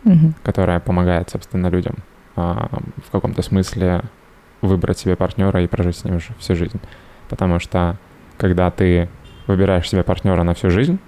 угу. 0.03 0.33
которая 0.43 0.79
помогает, 0.79 1.29
собственно, 1.29 1.67
людям 1.67 1.95
а, 2.35 2.69
в 3.05 3.11
каком-то 3.11 3.41
смысле 3.41 4.01
выбрать 4.61 4.97
себе 4.97 5.15
партнера 5.15 5.61
и 5.61 5.67
прожить 5.67 5.97
с 5.97 6.03
ним 6.03 6.19
всю 6.39 6.55
жизнь. 6.55 6.79
Потому 7.29 7.59
что 7.59 7.97
когда 8.37 8.71
ты 8.71 9.09
выбираешь 9.47 9.89
себе 9.89 10.03
партнера 10.03 10.43
на 10.43 10.53
всю 10.53 10.69
жизнь, 10.69 10.99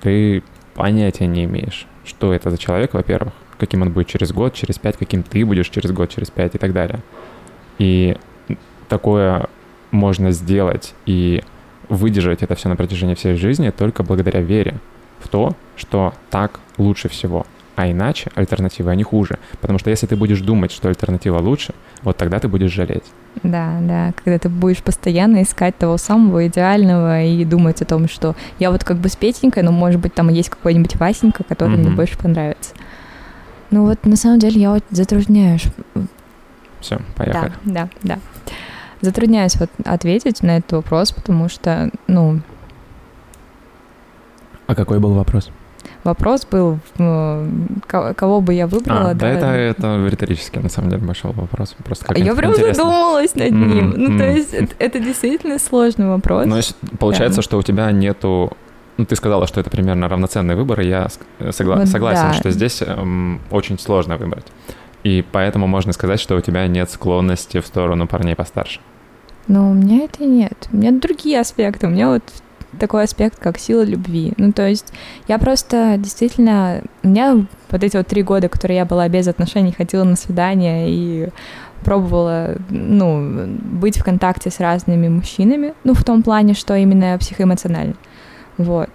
ты 0.00 0.42
понятия 0.74 1.26
не 1.26 1.44
имеешь, 1.44 1.86
что 2.04 2.32
это 2.32 2.50
за 2.50 2.58
человек, 2.58 2.94
во-первых, 2.94 3.34
каким 3.60 3.82
он 3.82 3.92
будет 3.92 4.08
через 4.08 4.32
год, 4.32 4.54
через 4.54 4.78
пять, 4.78 4.96
каким 4.96 5.22
ты 5.22 5.44
будешь 5.44 5.68
через 5.68 5.92
год, 5.92 6.10
через 6.10 6.30
пять 6.30 6.54
и 6.54 6.58
так 6.58 6.72
далее. 6.72 7.00
И 7.78 8.16
такое 8.88 9.46
можно 9.92 10.32
сделать 10.32 10.94
и 11.06 11.42
выдержать 11.88 12.42
это 12.42 12.54
все 12.54 12.68
на 12.68 12.76
протяжении 12.76 13.14
всей 13.14 13.34
жизни 13.36 13.70
только 13.70 14.02
благодаря 14.02 14.40
вере 14.40 14.76
в 15.18 15.28
то, 15.28 15.52
что 15.76 16.14
так 16.30 16.60
лучше 16.78 17.08
всего. 17.08 17.46
А 17.76 17.90
иначе 17.90 18.30
альтернативы, 18.34 18.90
они 18.90 19.02
хуже. 19.02 19.38
Потому 19.60 19.78
что 19.78 19.88
если 19.88 20.06
ты 20.06 20.14
будешь 20.14 20.40
думать, 20.40 20.70
что 20.70 20.88
альтернатива 20.88 21.38
лучше, 21.38 21.72
вот 22.02 22.16
тогда 22.16 22.38
ты 22.38 22.46
будешь 22.46 22.70
жалеть. 22.70 23.04
Да, 23.42 23.78
да, 23.80 24.12
когда 24.22 24.38
ты 24.38 24.48
будешь 24.50 24.82
постоянно 24.82 25.42
искать 25.42 25.78
того 25.78 25.96
самого 25.96 26.46
идеального 26.46 27.22
и 27.22 27.44
думать 27.44 27.80
о 27.80 27.86
том, 27.86 28.08
что 28.08 28.36
я 28.58 28.70
вот 28.70 28.84
как 28.84 28.98
бы 28.98 29.08
с 29.08 29.16
Петенькой, 29.16 29.62
но 29.62 29.72
может 29.72 29.98
быть 30.00 30.12
там 30.12 30.28
есть 30.28 30.50
какой-нибудь 30.50 30.96
Васенька, 30.96 31.42
который 31.42 31.76
mm-hmm. 31.76 31.86
мне 31.86 31.90
больше 31.90 32.18
понравится. 32.18 32.74
Ну 33.70 33.86
вот 33.86 34.04
на 34.04 34.16
самом 34.16 34.38
деле 34.38 34.60
я 34.60 34.70
вот 34.70 34.84
затрудняюсь. 34.90 35.66
Все, 36.80 36.98
поехали. 37.16 37.52
Да, 37.64 37.88
да, 38.02 38.14
да. 38.14 38.18
Затрудняюсь 39.00 39.56
вот 39.56 39.70
ответить 39.84 40.42
на 40.42 40.58
этот 40.58 40.72
вопрос, 40.72 41.12
потому 41.12 41.48
что, 41.48 41.90
ну... 42.06 42.40
А 44.66 44.74
какой 44.74 44.98
был 44.98 45.14
вопрос? 45.14 45.50
Вопрос 46.02 46.46
был, 46.50 46.78
кого 46.96 48.40
бы 48.40 48.54
я 48.54 48.66
выбрала. 48.66 49.10
А, 49.10 49.14
да, 49.14 49.28
это, 49.28 49.46
это 49.46 50.06
риторически, 50.08 50.58
на 50.58 50.70
самом 50.70 50.90
деле, 50.90 51.02
большой 51.02 51.32
вопрос. 51.32 51.76
Просто 51.84 52.06
как 52.06 52.18
я 52.18 52.34
прям 52.34 52.52
интересно. 52.52 52.74
задумалась 52.74 53.34
над 53.34 53.50
ним. 53.50 53.90
Mm-hmm. 53.90 53.94
Ну, 53.96 54.18
то 54.18 54.24
есть 54.30 54.54
это, 54.54 54.74
это 54.78 54.98
действительно 54.98 55.58
сложный 55.58 56.08
вопрос. 56.08 56.46
Но 56.46 56.60
получается, 56.98 57.36
да. 57.36 57.42
что 57.42 57.58
у 57.58 57.62
тебя 57.62 57.90
нету 57.92 58.56
ну, 59.00 59.06
ты 59.06 59.16
сказала, 59.16 59.46
что 59.46 59.60
это 59.60 59.70
примерно 59.70 60.08
равноценный 60.08 60.54
выбор, 60.54 60.80
и 60.80 60.88
я 60.88 61.08
согла- 61.38 61.78
вот 61.78 61.88
согласен, 61.88 62.28
да. 62.28 62.32
что 62.34 62.50
здесь 62.50 62.82
эм, 62.82 63.40
очень 63.50 63.78
сложно 63.78 64.16
выбрать. 64.16 64.46
И 65.02 65.24
поэтому 65.32 65.66
можно 65.66 65.92
сказать, 65.92 66.20
что 66.20 66.36
у 66.36 66.40
тебя 66.40 66.66
нет 66.66 66.90
склонности 66.90 67.60
в 67.60 67.66
сторону 67.66 68.06
парней 68.06 68.36
постарше. 68.36 68.80
Ну, 69.48 69.70
у 69.70 69.74
меня 69.74 70.04
это 70.04 70.24
нет. 70.24 70.68
У 70.72 70.76
меня 70.76 70.92
другие 70.92 71.40
аспекты. 71.40 71.86
У 71.86 71.90
меня 71.90 72.08
вот 72.10 72.22
такой 72.78 73.04
аспект, 73.04 73.38
как 73.38 73.58
сила 73.58 73.82
любви. 73.82 74.32
Ну, 74.36 74.52
то 74.52 74.68
есть 74.68 74.92
я 75.26 75.38
просто 75.38 75.94
действительно... 75.96 76.82
У 77.02 77.08
меня 77.08 77.46
вот 77.70 77.82
эти 77.82 77.96
вот 77.96 78.06
три 78.06 78.22
года, 78.22 78.48
которые 78.48 78.76
я 78.78 78.84
была 78.84 79.08
без 79.08 79.26
отношений, 79.26 79.72
ходила 79.72 80.04
на 80.04 80.16
свидания 80.16 80.90
и 80.90 81.30
пробовала, 81.82 82.56
ну, 82.68 83.46
быть 83.46 83.98
в 83.98 84.04
контакте 84.04 84.50
с 84.50 84.60
разными 84.60 85.08
мужчинами, 85.08 85.72
ну, 85.84 85.94
в 85.94 86.04
том 86.04 86.22
плане, 86.22 86.54
что 86.54 86.76
именно 86.76 87.16
психоэмоционально. 87.18 87.94
Вот. 88.56 88.90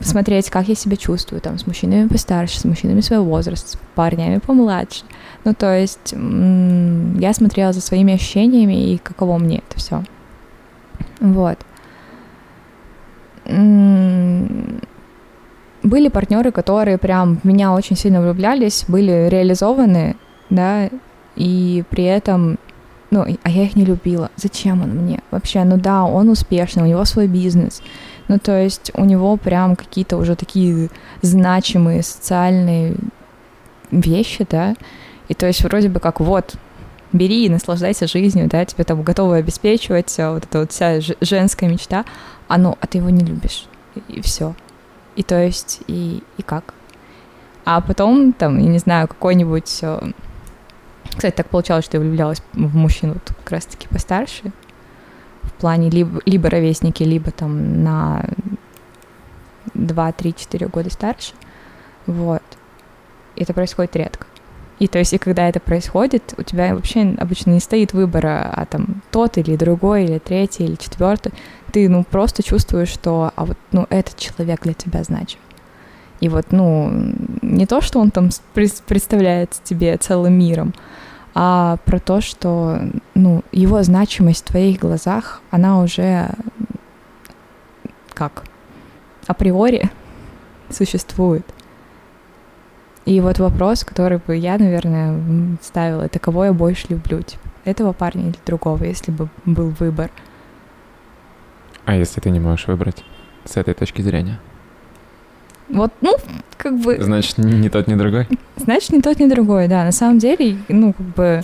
Смотреть, 0.00 0.48
как 0.48 0.68
я 0.68 0.74
себя 0.74 0.96
чувствую, 0.96 1.40
там, 1.40 1.58
с 1.58 1.66
мужчинами 1.66 2.06
постарше, 2.08 2.60
с 2.60 2.64
мужчинами 2.64 3.00
своего 3.00 3.24
возраста, 3.24 3.70
с 3.70 3.78
парнями 3.94 4.38
помладше. 4.38 5.02
Ну, 5.44 5.54
то 5.54 5.76
есть 5.76 6.12
я 6.12 7.34
смотрела 7.34 7.72
за 7.72 7.80
своими 7.80 8.14
ощущениями 8.14 8.92
и 8.92 8.98
каково 8.98 9.38
мне 9.38 9.58
это 9.58 9.78
все. 9.78 10.04
Вот. 11.20 11.58
Были 15.82 16.08
партнеры, 16.08 16.52
которые 16.52 16.96
прям 16.96 17.36
в 17.36 17.44
меня 17.44 17.72
очень 17.74 17.96
сильно 17.96 18.22
влюблялись, 18.22 18.84
были 18.88 19.28
реализованы, 19.28 20.16
да, 20.48 20.88
и 21.36 21.84
при 21.90 22.04
этом 22.04 22.58
ну, 23.10 23.24
а 23.42 23.50
я 23.50 23.64
их 23.64 23.76
не 23.76 23.84
любила. 23.84 24.30
Зачем 24.36 24.82
он 24.82 24.90
мне? 24.90 25.20
Вообще, 25.30 25.64
ну 25.64 25.76
да, 25.76 26.04
он 26.04 26.28
успешный, 26.28 26.82
у 26.82 26.86
него 26.86 27.04
свой 27.04 27.26
бизнес. 27.26 27.82
Ну, 28.28 28.38
то 28.38 28.60
есть 28.60 28.90
у 28.94 29.04
него 29.04 29.36
прям 29.36 29.76
какие-то 29.76 30.16
уже 30.16 30.34
такие 30.34 30.88
значимые 31.22 32.02
социальные 32.02 32.96
вещи, 33.90 34.46
да, 34.48 34.74
и 35.28 35.34
то 35.34 35.46
есть 35.46 35.62
вроде 35.62 35.88
бы 35.88 36.00
как 36.00 36.20
вот, 36.20 36.54
бери 37.12 37.46
и 37.46 37.48
наслаждайся 37.48 38.06
жизнью, 38.06 38.48
да, 38.48 38.64
тебе 38.64 38.84
там 38.84 39.02
готовы 39.02 39.36
обеспечивать 39.36 40.18
а, 40.18 40.32
вот 40.32 40.44
эта 40.44 40.60
вот 40.60 40.72
вся 40.72 41.00
женская 41.20 41.68
мечта, 41.68 42.04
а 42.48 42.58
ну, 42.58 42.76
а 42.80 42.86
ты 42.86 42.98
его 42.98 43.10
не 43.10 43.24
любишь, 43.24 43.66
и, 44.08 44.20
все. 44.20 44.54
И 45.16 45.22
то 45.22 45.40
есть, 45.40 45.82
и, 45.86 46.22
и 46.36 46.42
как? 46.42 46.74
А 47.64 47.80
потом, 47.80 48.32
там, 48.32 48.58
я 48.58 48.68
не 48.68 48.78
знаю, 48.78 49.08
какой-нибудь... 49.08 49.80
Кстати, 51.16 51.34
так 51.34 51.48
получалось, 51.48 51.84
что 51.84 51.96
я 51.96 52.00
влюблялась 52.00 52.42
в 52.52 52.76
мужчину 52.76 53.14
вот 53.14 53.36
как 53.42 53.50
раз-таки 53.50 53.88
постарше, 53.88 54.52
в 55.42 55.52
плане 55.52 55.90
либо, 55.90 56.20
либо 56.26 56.50
ровесники, 56.50 57.02
либо 57.02 57.30
там 57.30 57.82
на 57.82 58.24
2, 59.74 60.12
3, 60.12 60.34
4 60.34 60.66
года 60.68 60.90
старше. 60.90 61.32
Вот. 62.06 62.42
И 63.36 63.42
это 63.42 63.52
происходит 63.54 63.96
редко. 63.96 64.26
И 64.80 64.88
то 64.88 64.98
есть, 64.98 65.12
и 65.12 65.18
когда 65.18 65.48
это 65.48 65.60
происходит, 65.60 66.34
у 66.36 66.42
тебя 66.42 66.74
вообще 66.74 67.14
обычно 67.18 67.52
не 67.52 67.60
стоит 67.60 67.92
выбора, 67.92 68.50
а 68.52 68.66
там 68.66 69.02
тот 69.10 69.38
или 69.38 69.56
другой, 69.56 70.04
или 70.04 70.18
третий, 70.18 70.64
или 70.64 70.74
четвертый. 70.74 71.32
Ты, 71.72 71.88
ну, 71.88 72.04
просто 72.04 72.42
чувствуешь, 72.42 72.88
что, 72.88 73.32
а 73.36 73.44
вот, 73.44 73.56
ну, 73.72 73.86
этот 73.88 74.16
человек 74.16 74.62
для 74.62 74.74
тебя 74.74 75.04
значим. 75.04 75.38
И 76.20 76.28
вот, 76.28 76.46
ну, 76.50 76.90
не 77.42 77.66
то, 77.66 77.80
что 77.80 78.00
он 78.00 78.10
там 78.10 78.30
представляет 78.54 79.50
тебе 79.62 79.96
целым 79.96 80.38
миром, 80.38 80.74
а 81.34 81.78
про 81.84 81.98
то, 81.98 82.20
что, 82.20 82.78
ну, 83.14 83.42
его 83.50 83.82
значимость 83.82 84.44
в 84.44 84.50
твоих 84.50 84.78
глазах, 84.78 85.40
она 85.50 85.82
уже 85.82 86.30
как 88.14 88.44
априори 89.26 89.90
существует. 90.70 91.44
И 93.04 93.20
вот 93.20 93.38
вопрос, 93.38 93.84
который 93.84 94.18
бы 94.18 94.36
я, 94.36 94.56
наверное, 94.56 95.58
ставила, 95.60 96.02
это 96.02 96.18
кого 96.18 96.46
я 96.46 96.52
больше 96.52 96.86
люблю, 96.88 97.20
типа, 97.20 97.42
этого 97.64 97.92
парня 97.92 98.28
или 98.28 98.38
другого, 98.46 98.84
если 98.84 99.10
бы 99.10 99.28
был 99.44 99.70
выбор. 99.70 100.10
А 101.84 101.96
если 101.96 102.20
ты 102.20 102.30
не 102.30 102.40
можешь 102.40 102.66
выбрать 102.66 103.04
с 103.44 103.58
этой 103.58 103.74
точки 103.74 104.00
зрения? 104.00 104.40
Вот, 105.68 105.92
ну, 106.00 106.16
как 106.56 106.78
бы... 106.78 106.98
Значит, 107.00 107.38
ни 107.38 107.68
тот, 107.68 107.86
ни 107.86 107.94
другой? 107.94 108.28
Значит, 108.56 108.92
ни 108.92 109.00
тот, 109.00 109.18
ни 109.18 109.26
другой, 109.26 109.68
да. 109.68 109.84
На 109.84 109.92
самом 109.92 110.18
деле, 110.18 110.56
ну, 110.68 110.92
как 110.92 111.06
бы... 111.06 111.42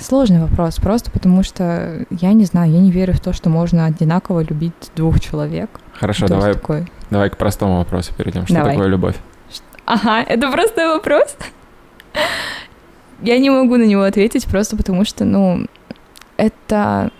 Сложный 0.00 0.40
вопрос, 0.40 0.76
просто 0.76 1.10
потому 1.10 1.42
что 1.42 2.04
я 2.10 2.34
не 2.34 2.44
знаю, 2.44 2.70
я 2.70 2.80
не 2.80 2.90
верю 2.90 3.14
в 3.14 3.20
то, 3.20 3.32
что 3.32 3.48
можно 3.48 3.86
одинаково 3.86 4.40
любить 4.40 4.74
двух 4.94 5.20
человек. 5.20 5.70
Хорошо, 5.94 6.26
давай, 6.26 6.52
такой... 6.52 6.86
давай 7.10 7.30
к 7.30 7.38
простому 7.38 7.78
вопросу 7.78 8.12
перейдем. 8.14 8.44
Что 8.44 8.56
давай. 8.56 8.72
такое 8.72 8.88
любовь? 8.88 9.16
Ага, 9.86 10.22
это 10.22 10.50
простой 10.50 10.88
вопрос. 10.88 11.34
Я 13.22 13.38
не 13.38 13.48
могу 13.48 13.76
на 13.76 13.84
него 13.84 14.02
ответить 14.02 14.46
просто 14.46 14.76
потому 14.76 15.06
что, 15.06 15.24
ну, 15.24 15.66
это 16.36 17.10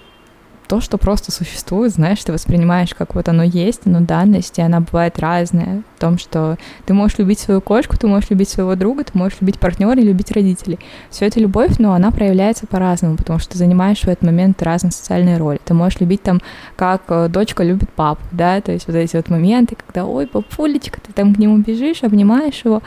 то, 0.67 0.81
что 0.81 0.99
просто 0.99 1.33
существует, 1.33 1.93
знаешь, 1.93 2.23
ты 2.23 2.33
воспринимаешь, 2.33 2.95
как 2.95 3.15
вот 3.15 3.29
оно 3.29 3.43
есть, 3.43 3.87
но 3.87 4.01
данность, 4.01 4.59
и 4.59 4.63
она 4.63 4.81
бывает 4.81 5.19
разная. 5.19 5.83
В 5.97 6.01
том, 6.01 6.19
что 6.19 6.59
ты 6.85 6.93
можешь 6.93 7.19
любить 7.19 7.39
свою 7.39 7.61
кошку, 7.61 7.97
ты 7.97 8.07
можешь 8.07 8.31
любить 8.31 8.49
своего 8.49 8.75
друга, 8.75 9.05
ты 9.05 9.17
можешь 9.17 9.41
любить 9.41 9.59
партнера 9.59 9.99
и 10.01 10.05
любить 10.05 10.33
родителей. 10.33 10.79
Все 11.11 11.27
это 11.27 11.41
любовь, 11.41 11.79
но 11.79 11.93
она 11.93 12.11
проявляется 12.11 12.67
по-разному, 12.67 13.17
потому 13.17 13.39
что 13.39 13.53
ты 13.53 13.59
занимаешь 13.59 14.01
в 14.01 14.09
этот 14.09 14.23
момент 14.23 14.63
разные 14.63 14.91
социальные 14.91 15.39
роли. 15.39 15.61
Ты 15.65 15.75
можешь 15.75 16.01
любить 16.01 16.23
там, 16.23 16.41
как 16.77 17.03
э, 17.09 17.29
дочка 17.29 17.63
любит 17.63 17.91
папу, 17.91 18.23
да, 18.33 18.61
то 18.61 18.73
есть 18.73 18.87
вот 18.87 18.97
эти 18.97 19.17
вот 19.17 19.29
моменты, 19.31 19.77
когда, 19.77 20.05
ой, 20.05 20.27
папулечка, 20.27 21.01
ты 21.01 21.13
там 21.13 21.35
к 21.35 21.39
нему 21.39 21.59
бежишь, 21.59 22.03
обнимаешь 22.03 22.63
его, 22.65 22.83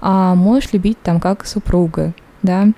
а 0.00 0.34
можешь 0.34 0.72
любить 0.72 1.00
там 1.02 1.20
как 1.20 1.46
супруга, 1.46 2.14
да, 2.42 2.68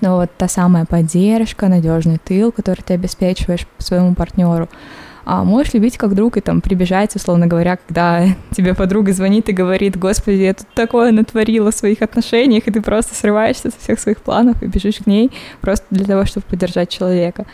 но 0.00 0.16
вот 0.16 0.30
та 0.36 0.48
самая 0.48 0.84
поддержка, 0.84 1.68
надежный 1.68 2.18
тыл, 2.18 2.52
который 2.52 2.82
ты 2.82 2.94
обеспечиваешь 2.94 3.66
своему 3.78 4.14
партнеру, 4.14 4.68
а 5.24 5.42
можешь 5.42 5.72
любить 5.72 5.96
как 5.96 6.14
друг 6.14 6.36
и 6.36 6.40
там 6.40 6.60
прибежать, 6.60 7.16
условно 7.16 7.46
говоря, 7.46 7.78
когда 7.86 8.26
тебе 8.54 8.74
подруга 8.74 9.12
звонит 9.12 9.48
и 9.48 9.52
говорит, 9.52 9.98
господи, 9.98 10.42
я 10.42 10.54
тут 10.54 10.66
такое 10.74 11.12
натворила 11.12 11.70
в 11.70 11.74
своих 11.74 12.02
отношениях, 12.02 12.66
и 12.66 12.70
ты 12.70 12.82
просто 12.82 13.14
срываешься 13.14 13.70
со 13.70 13.78
всех 13.78 13.98
своих 13.98 14.18
планов 14.18 14.62
и 14.62 14.66
бежишь 14.66 14.96
к 14.96 15.06
ней 15.06 15.30
просто 15.60 15.86
для 15.90 16.04
того, 16.04 16.24
чтобы 16.24 16.46
поддержать 16.46 16.90
человека. 16.90 17.46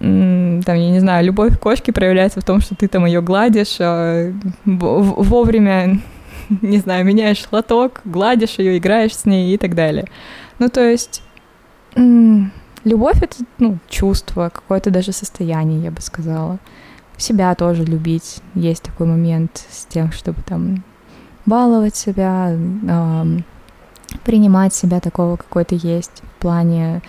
Там, 0.00 0.60
я 0.66 0.90
не 0.90 1.00
знаю, 1.00 1.24
любовь 1.24 1.56
к 1.56 1.60
кошке 1.60 1.92
проявляется 1.92 2.40
в 2.40 2.44
том, 2.44 2.60
что 2.60 2.74
ты 2.74 2.88
там 2.88 3.06
ее 3.06 3.22
гладишь, 3.22 3.76
а, 3.80 4.32
вовремя, 4.64 6.00
не 6.62 6.78
знаю, 6.78 7.04
меняешь 7.04 7.44
лоток, 7.50 8.00
гладишь 8.04 8.58
ее, 8.58 8.78
играешь 8.78 9.16
с 9.16 9.24
ней 9.24 9.54
и 9.54 9.58
так 9.58 9.74
далее. 9.74 10.06
Ну, 10.58 10.68
то 10.68 10.82
есть 10.82 11.22
Любовь— 11.94 13.16
это, 13.22 13.36
ну, 13.58 13.78
чувство, 13.88 14.50
какое-то 14.52 14.90
даже 14.90 15.12
состояние, 15.12 15.82
я 15.82 15.90
бы 15.90 16.00
сказала. 16.00 16.58
Себя 17.16 17.54
тоже 17.54 17.84
любить. 17.84 18.40
Есть 18.54 18.84
такой 18.84 19.06
момент 19.06 19.66
с 19.68 19.84
тем, 19.86 20.12
чтобы 20.12 20.42
там 20.42 20.84
баловать 21.44 21.96
себя, 21.96 22.52
э, 22.52 23.24
принимать 24.24 24.74
себя 24.74 25.00
такого, 25.00 25.36
какой 25.36 25.64
то 25.64 25.74
есть, 25.74 26.22
в 26.22 26.40
плане 26.40 27.02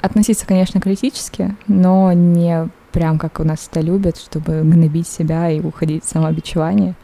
относиться, 0.00 0.46
конечно, 0.46 0.80
критически, 0.80 1.54
но 1.66 2.12
не 2.12 2.68
прям 2.92 3.18
как 3.18 3.40
у 3.40 3.44
нас 3.44 3.68
это 3.70 3.80
любят, 3.80 4.16
чтобы 4.16 4.62
гнобить 4.62 5.08
себя 5.08 5.50
и 5.50 5.60
уходить 5.60 6.04
в 6.04 6.08
самообичевание. 6.08 6.94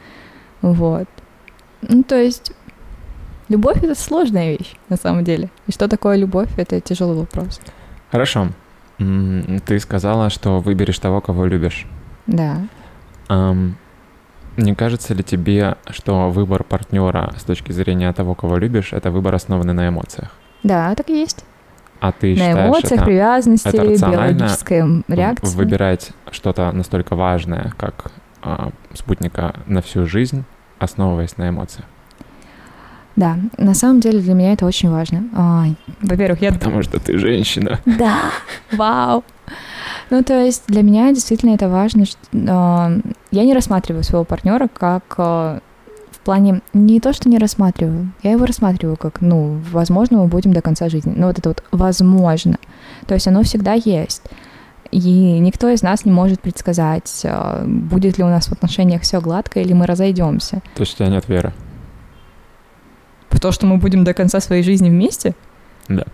Вот. 0.62 1.06
Ну, 1.82 2.02
то 2.02 2.16
есть 2.16 2.52
Любовь— 3.50 3.78
это 3.82 3.96
сложная 3.96 4.56
вещь, 4.56 4.76
на 4.88 4.96
самом 4.96 5.24
деле. 5.24 5.50
И 5.66 5.72
что 5.72 5.88
такое 5.88 6.16
любовь— 6.16 6.50
это 6.56 6.80
тяжелый 6.80 7.18
вопрос. 7.18 7.60
Хорошо. 8.12 8.48
Ты 8.98 9.80
сказала, 9.80 10.30
что 10.30 10.60
выберешь 10.60 10.98
того, 11.00 11.20
кого 11.20 11.46
любишь. 11.46 11.86
Да. 12.28 12.58
Um, 13.28 13.72
не 14.56 14.74
кажется 14.74 15.14
ли 15.14 15.24
тебе, 15.24 15.76
что 15.90 16.30
выбор 16.30 16.62
партнера 16.62 17.32
с 17.36 17.42
точки 17.42 17.72
зрения 17.72 18.12
того, 18.12 18.36
кого 18.36 18.56
любишь, 18.56 18.92
это 18.92 19.10
выбор, 19.10 19.34
основанный 19.34 19.74
на 19.74 19.88
эмоциях? 19.88 20.30
Да, 20.62 20.94
так 20.94 21.10
и 21.10 21.18
есть. 21.18 21.44
А 21.98 22.12
ты 22.12 22.30
на 22.30 22.36
считаешь, 22.36 22.68
эмоциях, 22.68 22.92
это, 22.92 23.04
привязанности, 23.04 23.68
это 23.68 24.10
биологическая 24.10 25.02
реакция? 25.08 25.56
Выбирать 25.56 26.10
что-то 26.30 26.70
настолько 26.70 27.16
важное, 27.16 27.72
как 27.76 28.12
а, 28.42 28.70
спутника 28.94 29.56
на 29.66 29.82
всю 29.82 30.06
жизнь, 30.06 30.44
основываясь 30.78 31.36
на 31.36 31.48
эмоциях? 31.48 31.86
Да, 33.20 33.36
на 33.58 33.74
самом 33.74 34.00
деле 34.00 34.20
для 34.20 34.32
меня 34.32 34.54
это 34.54 34.64
очень 34.64 34.90
важно. 34.90 35.24
во-первых, 36.00 36.40
я... 36.40 36.52
Потому 36.52 36.82
что 36.82 36.98
ты 36.98 37.18
женщина. 37.18 37.78
Да, 37.98 38.16
вау. 38.72 39.24
Ну, 40.08 40.22
то 40.24 40.42
есть 40.42 40.62
для 40.68 40.82
меня 40.82 41.12
действительно 41.12 41.54
это 41.54 41.68
важно. 41.68 42.06
Что, 42.06 42.18
э, 42.32 43.00
я 43.30 43.44
не 43.44 43.52
рассматриваю 43.52 44.04
своего 44.04 44.24
партнера 44.24 44.68
как 44.72 45.04
э, 45.18 45.60
в 46.10 46.18
плане 46.24 46.62
не 46.72 46.98
то, 46.98 47.12
что 47.12 47.28
не 47.28 47.36
рассматриваю, 47.36 48.10
я 48.22 48.30
его 48.32 48.46
рассматриваю 48.46 48.96
как, 48.96 49.20
ну, 49.20 49.60
возможно, 49.70 50.16
мы 50.16 50.26
будем 50.26 50.54
до 50.54 50.62
конца 50.62 50.88
жизни. 50.88 51.12
Ну, 51.14 51.26
вот 51.26 51.38
это 51.38 51.50
вот 51.50 51.62
возможно. 51.72 52.56
То 53.06 53.12
есть 53.12 53.28
оно 53.28 53.42
всегда 53.42 53.74
есть. 53.74 54.22
И 54.92 55.38
никто 55.40 55.68
из 55.68 55.82
нас 55.82 56.06
не 56.06 56.10
может 56.10 56.40
предсказать, 56.40 57.20
э, 57.24 57.64
будет 57.66 58.16
ли 58.16 58.24
у 58.24 58.28
нас 58.28 58.46
в 58.46 58.52
отношениях 58.52 59.02
все 59.02 59.20
гладко 59.20 59.60
или 59.60 59.74
мы 59.74 59.84
разойдемся. 59.84 60.62
То 60.74 60.80
есть 60.80 60.94
у 60.94 60.96
тебя 60.96 61.08
нет 61.08 61.28
веры? 61.28 61.52
В 63.30 63.40
то, 63.40 63.52
что 63.52 63.66
мы 63.66 63.78
будем 63.78 64.04
до 64.04 64.12
конца 64.12 64.40
своей 64.40 64.62
жизни 64.62 64.90
вместе? 64.90 65.34
Да. 65.88 66.04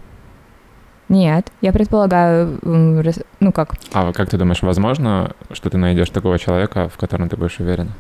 Нет, 1.09 1.53
я 1.61 1.73
предполагаю, 1.73 2.59
ну 2.63 3.53
как? 3.53 3.75
А 3.93 4.13
как 4.13 4.29
ты 4.29 4.39
думаешь, 4.39 4.63
возможно, 4.63 5.33
что 5.53 5.71
ты 5.71 5.79
найдешь 5.79 6.11
такого 6.11 6.39
человека, 6.39 6.89
в 6.89 6.97
котором 6.97 7.29
ты 7.29 7.37
будешь 7.37 7.59
уверена? 7.61 7.93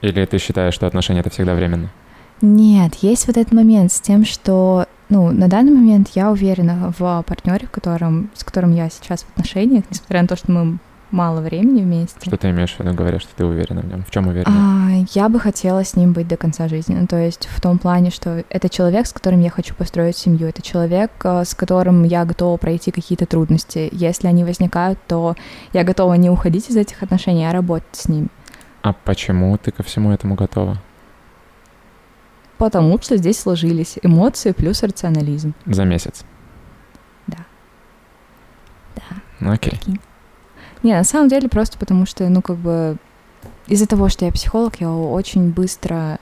Или 0.00 0.24
ты 0.24 0.38
считаешь, 0.38 0.74
что 0.74 0.86
отношения 0.86 1.20
это 1.20 1.30
всегда 1.30 1.54
временно? 1.54 1.90
Нет, 2.40 2.94
есть 3.02 3.26
вот 3.26 3.36
этот 3.36 3.52
момент 3.52 3.92
с 3.92 4.00
тем, 4.00 4.24
что, 4.24 4.86
ну, 5.10 5.30
на 5.30 5.46
данный 5.48 5.72
момент 5.72 6.08
я 6.14 6.30
уверена 6.30 6.92
в 6.98 7.22
партнере, 7.26 7.66
в 7.66 7.70
котором, 7.70 8.30
с 8.34 8.42
которым 8.42 8.74
я 8.74 8.88
сейчас 8.88 9.24
в 9.24 9.30
отношениях, 9.30 9.84
несмотря 9.90 10.22
на 10.22 10.28
то, 10.28 10.36
что 10.36 10.50
мы 10.50 10.78
мало 11.10 11.40
времени 11.40 11.82
вместе. 11.82 12.20
Что 12.20 12.36
ты 12.36 12.50
имеешь 12.50 12.74
в 12.74 12.80
виду, 12.80 12.94
говоря, 12.94 13.18
что 13.18 13.30
ты 13.36 13.44
уверена 13.44 13.80
в 13.80 13.86
нем? 13.86 14.04
В 14.04 14.10
чем 14.10 14.28
уверена? 14.28 14.54
А, 14.54 15.04
я 15.14 15.28
бы 15.28 15.40
хотела 15.40 15.84
с 15.84 15.96
ним 15.96 16.12
быть 16.12 16.28
до 16.28 16.36
конца 16.36 16.68
жизни. 16.68 16.94
Ну, 16.94 17.06
то 17.06 17.16
есть 17.16 17.46
в 17.46 17.60
том 17.60 17.78
плане, 17.78 18.10
что 18.10 18.44
это 18.48 18.68
человек, 18.68 19.06
с 19.06 19.12
которым 19.12 19.40
я 19.40 19.50
хочу 19.50 19.74
построить 19.74 20.16
семью. 20.16 20.48
Это 20.48 20.62
человек, 20.62 21.10
э, 21.24 21.44
с 21.44 21.54
которым 21.54 22.04
я 22.04 22.24
готова 22.24 22.56
пройти 22.56 22.90
какие-то 22.90 23.26
трудности. 23.26 23.88
Если 23.92 24.26
они 24.28 24.44
возникают, 24.44 24.98
то 25.06 25.36
я 25.72 25.84
готова 25.84 26.14
не 26.14 26.30
уходить 26.30 26.70
из 26.70 26.76
этих 26.76 27.02
отношений, 27.02 27.46
а 27.46 27.52
работать 27.52 27.96
с 27.96 28.08
ним. 28.08 28.30
А 28.82 28.92
почему 28.92 29.56
ты 29.58 29.72
ко 29.72 29.82
всему 29.82 30.12
этому 30.12 30.34
готова? 30.34 30.78
Потому 32.56 33.00
что 33.00 33.16
здесь 33.16 33.38
сложились 33.38 33.98
эмоции 34.02 34.52
плюс 34.52 34.82
рационализм. 34.82 35.54
За 35.66 35.84
месяц? 35.84 36.24
Да. 37.26 37.38
Да. 38.96 39.02
Ну, 39.40 39.52
окей. 39.52 39.78
Прикинь. 39.78 40.00
Не, 40.82 40.94
на 40.94 41.04
самом 41.04 41.28
деле 41.28 41.48
просто 41.48 41.78
потому 41.78 42.06
что, 42.06 42.28
ну, 42.28 42.42
как 42.42 42.56
бы 42.56 42.96
из-за 43.66 43.86
того, 43.86 44.08
что 44.08 44.24
я 44.24 44.32
психолог, 44.32 44.80
я 44.80 44.90
очень 44.90 45.50
быстро 45.50 46.18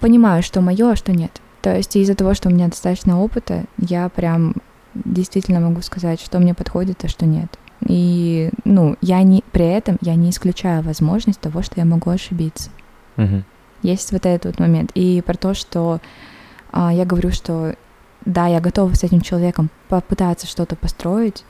понимаю, 0.00 0.42
что 0.42 0.60
мое, 0.60 0.92
а 0.92 0.96
что 0.96 1.12
нет. 1.12 1.40
То 1.60 1.74
есть 1.74 1.96
из-за 1.96 2.14
того, 2.14 2.34
что 2.34 2.48
у 2.48 2.52
меня 2.52 2.68
достаточно 2.68 3.20
опыта, 3.20 3.64
я 3.78 4.08
прям 4.08 4.54
действительно 4.94 5.60
могу 5.60 5.82
сказать, 5.82 6.20
что 6.20 6.38
мне 6.38 6.54
подходит, 6.54 7.04
а 7.04 7.08
что 7.08 7.26
нет. 7.26 7.58
И, 7.86 8.50
ну, 8.64 8.96
я 9.00 9.22
не 9.22 9.42
при 9.52 9.66
этом 9.66 9.98
я 10.00 10.14
не 10.14 10.30
исключаю 10.30 10.82
возможность 10.82 11.40
того, 11.40 11.62
что 11.62 11.74
я 11.76 11.84
могу 11.84 12.10
ошибиться. 12.10 12.70
Угу. 13.16 13.42
Есть 13.82 14.12
вот 14.12 14.24
этот 14.24 14.46
вот 14.46 14.60
момент. 14.60 14.90
И 14.94 15.22
про 15.22 15.34
то, 15.34 15.54
что 15.54 16.00
а, 16.72 16.92
я 16.92 17.04
говорю, 17.04 17.30
что 17.30 17.76
да, 18.24 18.46
я 18.46 18.60
готова 18.60 18.92
с 18.94 19.02
этим 19.02 19.20
человеком 19.20 19.70
попытаться 19.88 20.46
что-то 20.46 20.76
построить, 20.76 21.44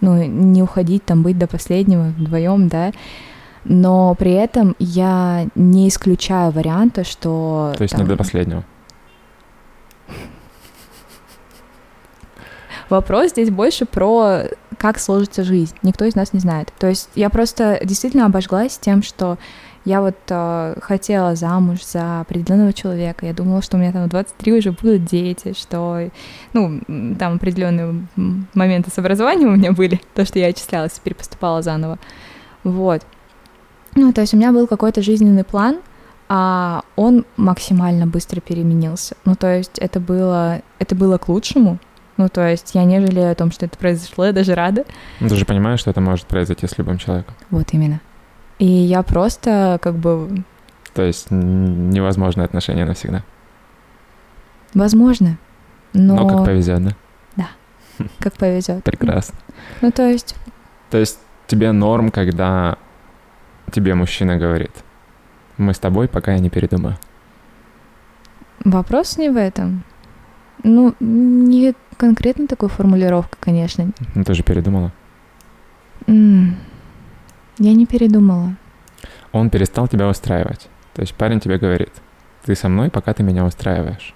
ну, 0.00 0.22
не 0.24 0.62
уходить 0.62 1.04
там, 1.04 1.22
быть 1.22 1.38
до 1.38 1.46
последнего 1.46 2.04
вдвоем, 2.04 2.68
да, 2.68 2.92
но 3.64 4.14
при 4.14 4.32
этом 4.32 4.76
я 4.78 5.46
не 5.54 5.88
исключаю 5.88 6.52
варианта, 6.52 7.04
что... 7.04 7.72
То 7.76 7.82
есть 7.82 7.92
там... 7.92 8.02
не 8.02 8.08
до 8.08 8.16
последнего. 8.16 8.64
Вопрос 12.90 13.30
здесь 13.30 13.50
больше 13.50 13.86
про 13.86 14.42
как 14.76 14.98
сложится 14.98 15.44
жизнь. 15.44 15.74
Никто 15.82 16.04
из 16.04 16.14
нас 16.14 16.34
не 16.34 16.40
знает. 16.40 16.72
То 16.78 16.88
есть 16.88 17.08
я 17.14 17.30
просто 17.30 17.80
действительно 17.82 18.26
обожглась 18.26 18.76
тем, 18.78 19.02
что 19.02 19.38
я 19.84 20.00
вот 20.00 20.16
э, 20.28 20.76
хотела 20.80 21.34
замуж 21.34 21.84
за 21.84 22.20
определенного 22.20 22.72
человека. 22.72 23.26
Я 23.26 23.34
думала, 23.34 23.60
что 23.62 23.76
у 23.76 23.80
меня 23.80 23.92
там 23.92 24.06
в 24.06 24.08
23 24.08 24.58
уже 24.58 24.72
будут 24.72 25.04
дети, 25.04 25.54
что, 25.56 26.08
ну, 26.52 26.80
там 27.18 27.34
определенные 27.34 28.06
моменты 28.54 28.90
с 28.90 28.98
образованием 28.98 29.52
у 29.52 29.56
меня 29.56 29.72
были, 29.72 30.00
то, 30.14 30.24
что 30.24 30.38
я 30.38 30.46
отчислялась, 30.46 30.92
теперь 30.92 31.14
поступала 31.14 31.60
заново. 31.60 31.98
Вот. 32.62 33.02
Ну, 33.94 34.12
то 34.12 34.22
есть 34.22 34.34
у 34.34 34.36
меня 34.36 34.52
был 34.52 34.66
какой-то 34.66 35.02
жизненный 35.02 35.44
план, 35.44 35.80
а 36.28 36.82
он 36.96 37.26
максимально 37.36 38.06
быстро 38.06 38.40
переменился. 38.40 39.16
Ну, 39.24 39.34
то 39.34 39.54
есть 39.54 39.78
это 39.78 40.00
было, 40.00 40.62
это 40.78 40.94
было 40.94 41.18
к 41.18 41.28
лучшему, 41.28 41.78
ну, 42.16 42.28
то 42.28 42.48
есть 42.48 42.74
я 42.74 42.84
не 42.84 43.00
жалею 43.00 43.32
о 43.32 43.34
том, 43.34 43.50
что 43.50 43.66
это 43.66 43.76
произошло, 43.76 44.26
я 44.26 44.32
даже 44.32 44.54
рада. 44.54 44.84
Ты 45.18 45.34
же 45.34 45.44
понимаешь, 45.44 45.80
что 45.80 45.90
это 45.90 46.00
может 46.00 46.26
произойти 46.26 46.66
с 46.66 46.78
любым 46.78 46.98
человеком. 46.98 47.34
Вот 47.50 47.68
именно. 47.72 48.00
И 48.64 48.66
я 48.66 49.02
просто 49.02 49.78
как 49.82 49.94
бы... 49.96 50.42
То 50.94 51.02
есть 51.02 51.30
невозможно 51.30 52.44
отношения 52.44 52.86
навсегда? 52.86 53.22
Возможно, 54.72 55.36
но... 55.92 56.14
Но 56.16 56.28
как 56.28 56.46
повезет, 56.46 56.82
да? 56.82 56.90
Да, 57.36 57.48
как 58.20 58.32
повезет. 58.32 58.82
Прекрасно. 58.82 59.34
Ну, 59.82 59.90
то 59.90 60.08
есть... 60.08 60.34
То 60.88 60.96
есть 60.96 61.18
тебе 61.46 61.72
норм, 61.72 62.10
когда 62.10 62.78
тебе 63.70 63.94
мужчина 63.94 64.38
говорит, 64.38 64.72
мы 65.58 65.74
с 65.74 65.78
тобой, 65.78 66.08
пока 66.08 66.32
я 66.32 66.38
не 66.38 66.48
передумаю? 66.48 66.96
Вопрос 68.64 69.18
не 69.18 69.28
в 69.28 69.36
этом. 69.36 69.84
Ну, 70.62 70.94
не 71.00 71.74
конкретно 71.98 72.46
такой 72.46 72.70
формулировка, 72.70 73.36
конечно. 73.38 73.90
Ну, 74.14 74.24
ты 74.24 74.32
же 74.32 74.42
передумала? 74.42 74.90
Mm. 76.06 76.54
Я 77.58 77.72
не 77.74 77.86
передумала. 77.86 78.56
Он 79.32 79.50
перестал 79.50 79.88
тебя 79.88 80.08
устраивать. 80.08 80.68
То 80.94 81.02
есть 81.02 81.14
парень 81.14 81.40
тебе 81.40 81.58
говорит, 81.58 81.92
ты 82.44 82.54
со 82.54 82.68
мной, 82.68 82.90
пока 82.90 83.14
ты 83.14 83.22
меня 83.22 83.44
устраиваешь. 83.44 84.14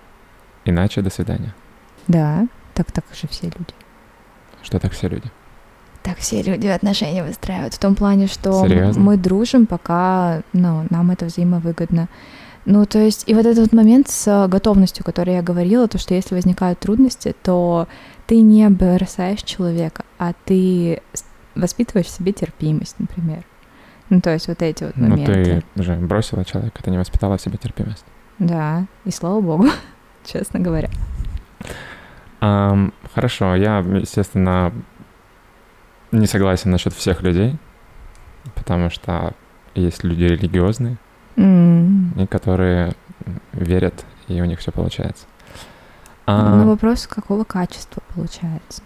Иначе 0.64 1.02
до 1.02 1.10
свидания. 1.10 1.54
Да, 2.06 2.46
так 2.74 2.92
так 2.92 3.04
же 3.14 3.26
все 3.28 3.46
люди. 3.46 3.74
Что 4.62 4.78
так 4.78 4.92
все 4.92 5.08
люди? 5.08 5.30
Так 6.02 6.18
все 6.18 6.42
люди 6.42 6.66
отношения 6.66 7.24
выстраивают. 7.24 7.74
В 7.74 7.78
том 7.78 7.94
плане, 7.94 8.28
что 8.28 8.66
Серьезно? 8.66 9.02
мы 9.02 9.16
дружим, 9.16 9.66
пока 9.66 10.42
ну, 10.52 10.86
нам 10.90 11.10
это 11.10 11.26
взаимовыгодно. 11.26 12.08
Ну, 12.64 12.84
то 12.84 12.98
есть, 12.98 13.24
и 13.26 13.34
вот 13.34 13.46
этот 13.46 13.72
момент 13.72 14.08
с 14.08 14.46
готовностью, 14.48 15.04
который 15.04 15.34
я 15.34 15.42
говорила, 15.42 15.88
то, 15.88 15.98
что 15.98 16.14
если 16.14 16.34
возникают 16.34 16.78
трудности, 16.78 17.34
то 17.42 17.88
ты 18.26 18.40
не 18.42 18.68
бросаешь 18.68 19.42
человека, 19.42 20.04
а 20.18 20.34
ты 20.44 21.00
воспитываешь 21.58 22.06
в 22.06 22.10
себе 22.10 22.32
терпимость, 22.32 22.96
например. 22.98 23.44
Ну, 24.10 24.20
то 24.20 24.30
есть 24.30 24.48
вот 24.48 24.62
эти 24.62 24.84
вот 24.84 24.96
моменты. 24.96 25.54
Ну, 25.56 25.62
ты 25.74 25.82
же 25.82 25.94
бросила 25.96 26.44
человека, 26.44 26.82
ты 26.82 26.90
не 26.90 26.98
воспитала 26.98 27.36
в 27.36 27.42
себе 27.42 27.58
терпимость. 27.58 28.04
Да, 28.38 28.86
и 29.04 29.10
слава 29.10 29.40
богу, 29.40 29.66
честно 30.24 30.60
говоря. 30.60 30.88
Um, 32.40 32.94
хорошо, 33.14 33.56
я, 33.56 33.78
естественно, 33.78 34.72
не 36.12 36.26
согласен 36.26 36.70
насчет 36.70 36.94
всех 36.94 37.22
людей, 37.22 37.56
потому 38.54 38.90
что 38.90 39.34
есть 39.74 40.04
люди 40.04 40.24
религиозные, 40.24 40.96
mm. 41.36 42.22
и 42.22 42.26
которые 42.26 42.94
верят, 43.52 44.06
и 44.28 44.40
у 44.40 44.44
них 44.44 44.60
все 44.60 44.70
получается. 44.70 45.26
А, 46.26 46.54
ну, 46.54 46.68
вопрос, 46.68 47.06
какого 47.06 47.44
качества 47.44 48.02
получается. 48.14 48.82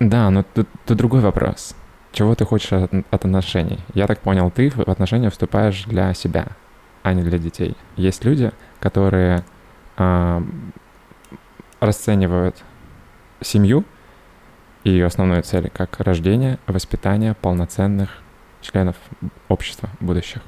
Да, 0.00 0.30
но 0.30 0.42
тут, 0.42 0.68
тут 0.84 0.98
другой 0.98 1.20
вопрос. 1.20 1.76
Чего 2.12 2.34
ты 2.34 2.44
хочешь 2.44 2.72
от, 2.72 2.92
от 2.92 3.24
отношений? 3.24 3.78
Я 3.94 4.06
так 4.06 4.20
понял, 4.20 4.50
ты 4.50 4.70
в 4.70 4.80
отношения 4.80 5.30
вступаешь 5.30 5.84
для 5.84 6.12
себя, 6.14 6.48
а 7.02 7.14
не 7.14 7.22
для 7.22 7.38
детей. 7.38 7.76
Есть 7.96 8.24
люди, 8.24 8.52
которые 8.80 9.44
э, 9.96 10.42
расценивают 11.80 12.62
семью 13.40 13.84
и 14.84 14.90
ее 14.90 15.06
основную 15.06 15.42
цель 15.42 15.70
как 15.70 16.00
рождение, 16.00 16.58
воспитание 16.66 17.34
полноценных 17.34 18.10
членов 18.60 18.96
общества 19.48 19.88
будущих. 20.00 20.42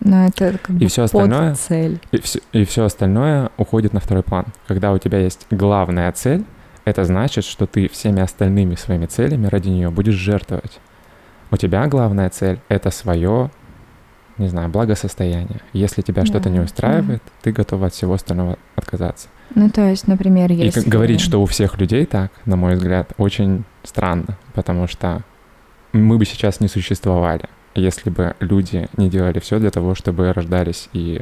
Но 0.00 0.26
это 0.26 0.58
как 0.58 0.76
бы 0.76 0.84
и 0.84 0.88
все 0.88 1.02
остальное, 1.02 1.54
цель. 1.54 2.00
И 2.10 2.20
все, 2.20 2.40
и 2.52 2.64
все 2.64 2.84
остальное 2.84 3.50
уходит 3.56 3.92
на 3.92 4.00
второй 4.00 4.22
план. 4.22 4.46
Когда 4.66 4.92
у 4.92 4.98
тебя 4.98 5.18
есть 5.18 5.46
главная 5.50 6.10
цель, 6.12 6.44
это 6.84 7.04
значит, 7.04 7.44
что 7.44 7.66
ты 7.66 7.88
всеми 7.88 8.22
остальными 8.22 8.74
своими 8.74 9.06
целями 9.06 9.46
ради 9.46 9.68
нее 9.68 9.90
будешь 9.90 10.14
жертвовать. 10.14 10.80
У 11.50 11.56
тебя 11.56 11.86
главная 11.86 12.30
цель— 12.30 12.60
это 12.68 12.90
свое, 12.90 13.50
не 14.38 14.48
знаю, 14.48 14.68
благосостояние. 14.68 15.60
Если 15.72 16.02
тебя 16.02 16.22
да, 16.22 16.26
что-то 16.26 16.50
не 16.50 16.60
устраивает, 16.60 17.22
да. 17.24 17.32
ты 17.42 17.52
готов 17.52 17.82
от 17.82 17.92
всего 17.94 18.14
остального 18.14 18.56
отказаться. 18.76 19.28
Ну, 19.54 19.68
то 19.68 19.82
есть, 19.88 20.06
например, 20.06 20.52
если... 20.52 20.80
И 20.80 20.88
говорить, 20.88 21.20
что 21.20 21.42
у 21.42 21.46
всех 21.46 21.78
людей 21.78 22.06
так, 22.06 22.30
на 22.44 22.56
мой 22.56 22.74
взгляд, 22.74 23.12
очень 23.18 23.64
странно, 23.82 24.38
потому 24.54 24.86
что 24.86 25.22
мы 25.92 26.18
бы 26.18 26.24
сейчас 26.24 26.60
не 26.60 26.68
существовали 26.68 27.48
если 27.74 28.10
бы 28.10 28.34
люди 28.40 28.88
не 28.96 29.08
делали 29.08 29.38
все 29.38 29.58
для 29.58 29.70
того, 29.70 29.94
чтобы 29.94 30.32
рождались 30.32 30.88
и 30.92 31.20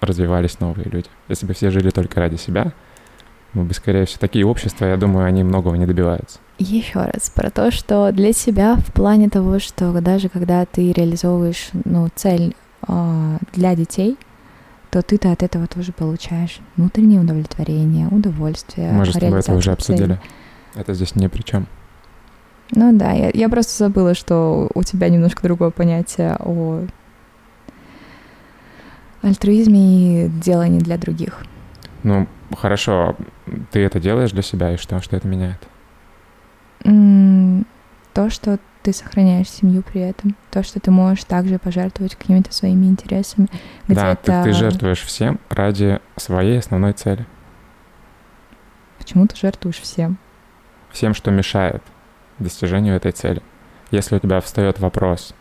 развивались 0.00 0.60
новые 0.60 0.88
люди. 0.88 1.08
Если 1.28 1.46
бы 1.46 1.54
все 1.54 1.70
жили 1.70 1.90
только 1.90 2.20
ради 2.20 2.36
себя, 2.36 2.72
скорее 3.72 4.04
всего, 4.06 4.18
такие 4.20 4.46
общества, 4.46 4.86
я 4.86 4.96
думаю, 4.96 5.26
они 5.26 5.44
многого 5.44 5.76
не 5.76 5.86
добиваются. 5.86 6.38
Еще 6.58 6.98
раз 6.98 7.30
про 7.30 7.50
то, 7.50 7.70
что 7.70 8.10
для 8.12 8.32
себя 8.32 8.76
в 8.76 8.92
плане 8.92 9.28
того, 9.28 9.58
что 9.58 9.92
даже 10.00 10.28
когда 10.28 10.64
ты 10.64 10.92
реализовываешь 10.92 11.68
ну, 11.84 12.08
цель 12.14 12.54
э, 12.88 13.38
для 13.52 13.74
детей, 13.74 14.16
то 14.90 15.02
ты-то 15.02 15.32
от 15.32 15.42
этого 15.42 15.66
тоже 15.66 15.92
получаешь 15.92 16.60
внутреннее 16.76 17.20
удовлетворение, 17.20 18.08
удовольствие. 18.08 18.92
Мы 18.92 19.04
же 19.04 19.12
с 19.12 19.16
тобой 19.16 19.40
это 19.40 19.52
уже 19.54 19.72
обсудили. 19.72 20.20
Это 20.74 20.94
здесь 20.94 21.14
ни 21.14 21.26
при 21.26 21.42
чем. 21.42 21.66
Ну 22.72 22.96
да, 22.96 23.12
я, 23.12 23.30
я 23.32 23.48
просто 23.48 23.76
забыла, 23.84 24.14
что 24.14 24.70
у 24.74 24.82
тебя 24.82 25.08
немножко 25.08 25.42
другое 25.42 25.70
понятие 25.70 26.36
о 26.40 26.86
альтруизме 29.22 30.26
и 30.26 30.28
делании 30.28 30.80
для 30.80 30.98
других. 30.98 31.44
Ну, 32.02 32.26
хорошо, 32.56 33.16
ты 33.70 33.80
это 33.80 34.00
делаешь 34.00 34.32
для 34.32 34.42
себя, 34.42 34.74
и 34.74 34.76
что? 34.76 35.00
Что 35.00 35.16
это 35.16 35.28
меняет? 35.28 35.60
то, 38.12 38.30
что 38.30 38.58
ты 38.82 38.92
сохраняешь 38.92 39.50
семью 39.50 39.82
при 39.82 40.00
этом, 40.00 40.36
то, 40.50 40.62
что 40.62 40.78
ты 40.78 40.90
можешь 40.90 41.24
также 41.24 41.58
пожертвовать 41.58 42.14
какими-то 42.14 42.52
своими 42.52 42.86
интересами. 42.86 43.48
Да, 43.88 44.14
ты, 44.14 44.42
ты 44.44 44.52
жертвуешь 44.52 45.02
всем 45.02 45.40
ради 45.50 46.00
своей 46.16 46.58
основной 46.58 46.92
цели. 46.92 47.26
Почему 48.98 49.26
ты 49.26 49.36
жертвуешь 49.36 49.80
всем? 49.80 50.18
Всем, 50.90 51.14
что 51.14 51.30
мешает 51.30 51.82
достижению 52.38 52.96
этой 52.96 53.12
цели. 53.12 53.42
Если 53.90 54.16
у 54.16 54.18
тебя 54.18 54.40
встает 54.40 54.78
вопрос 54.78 55.34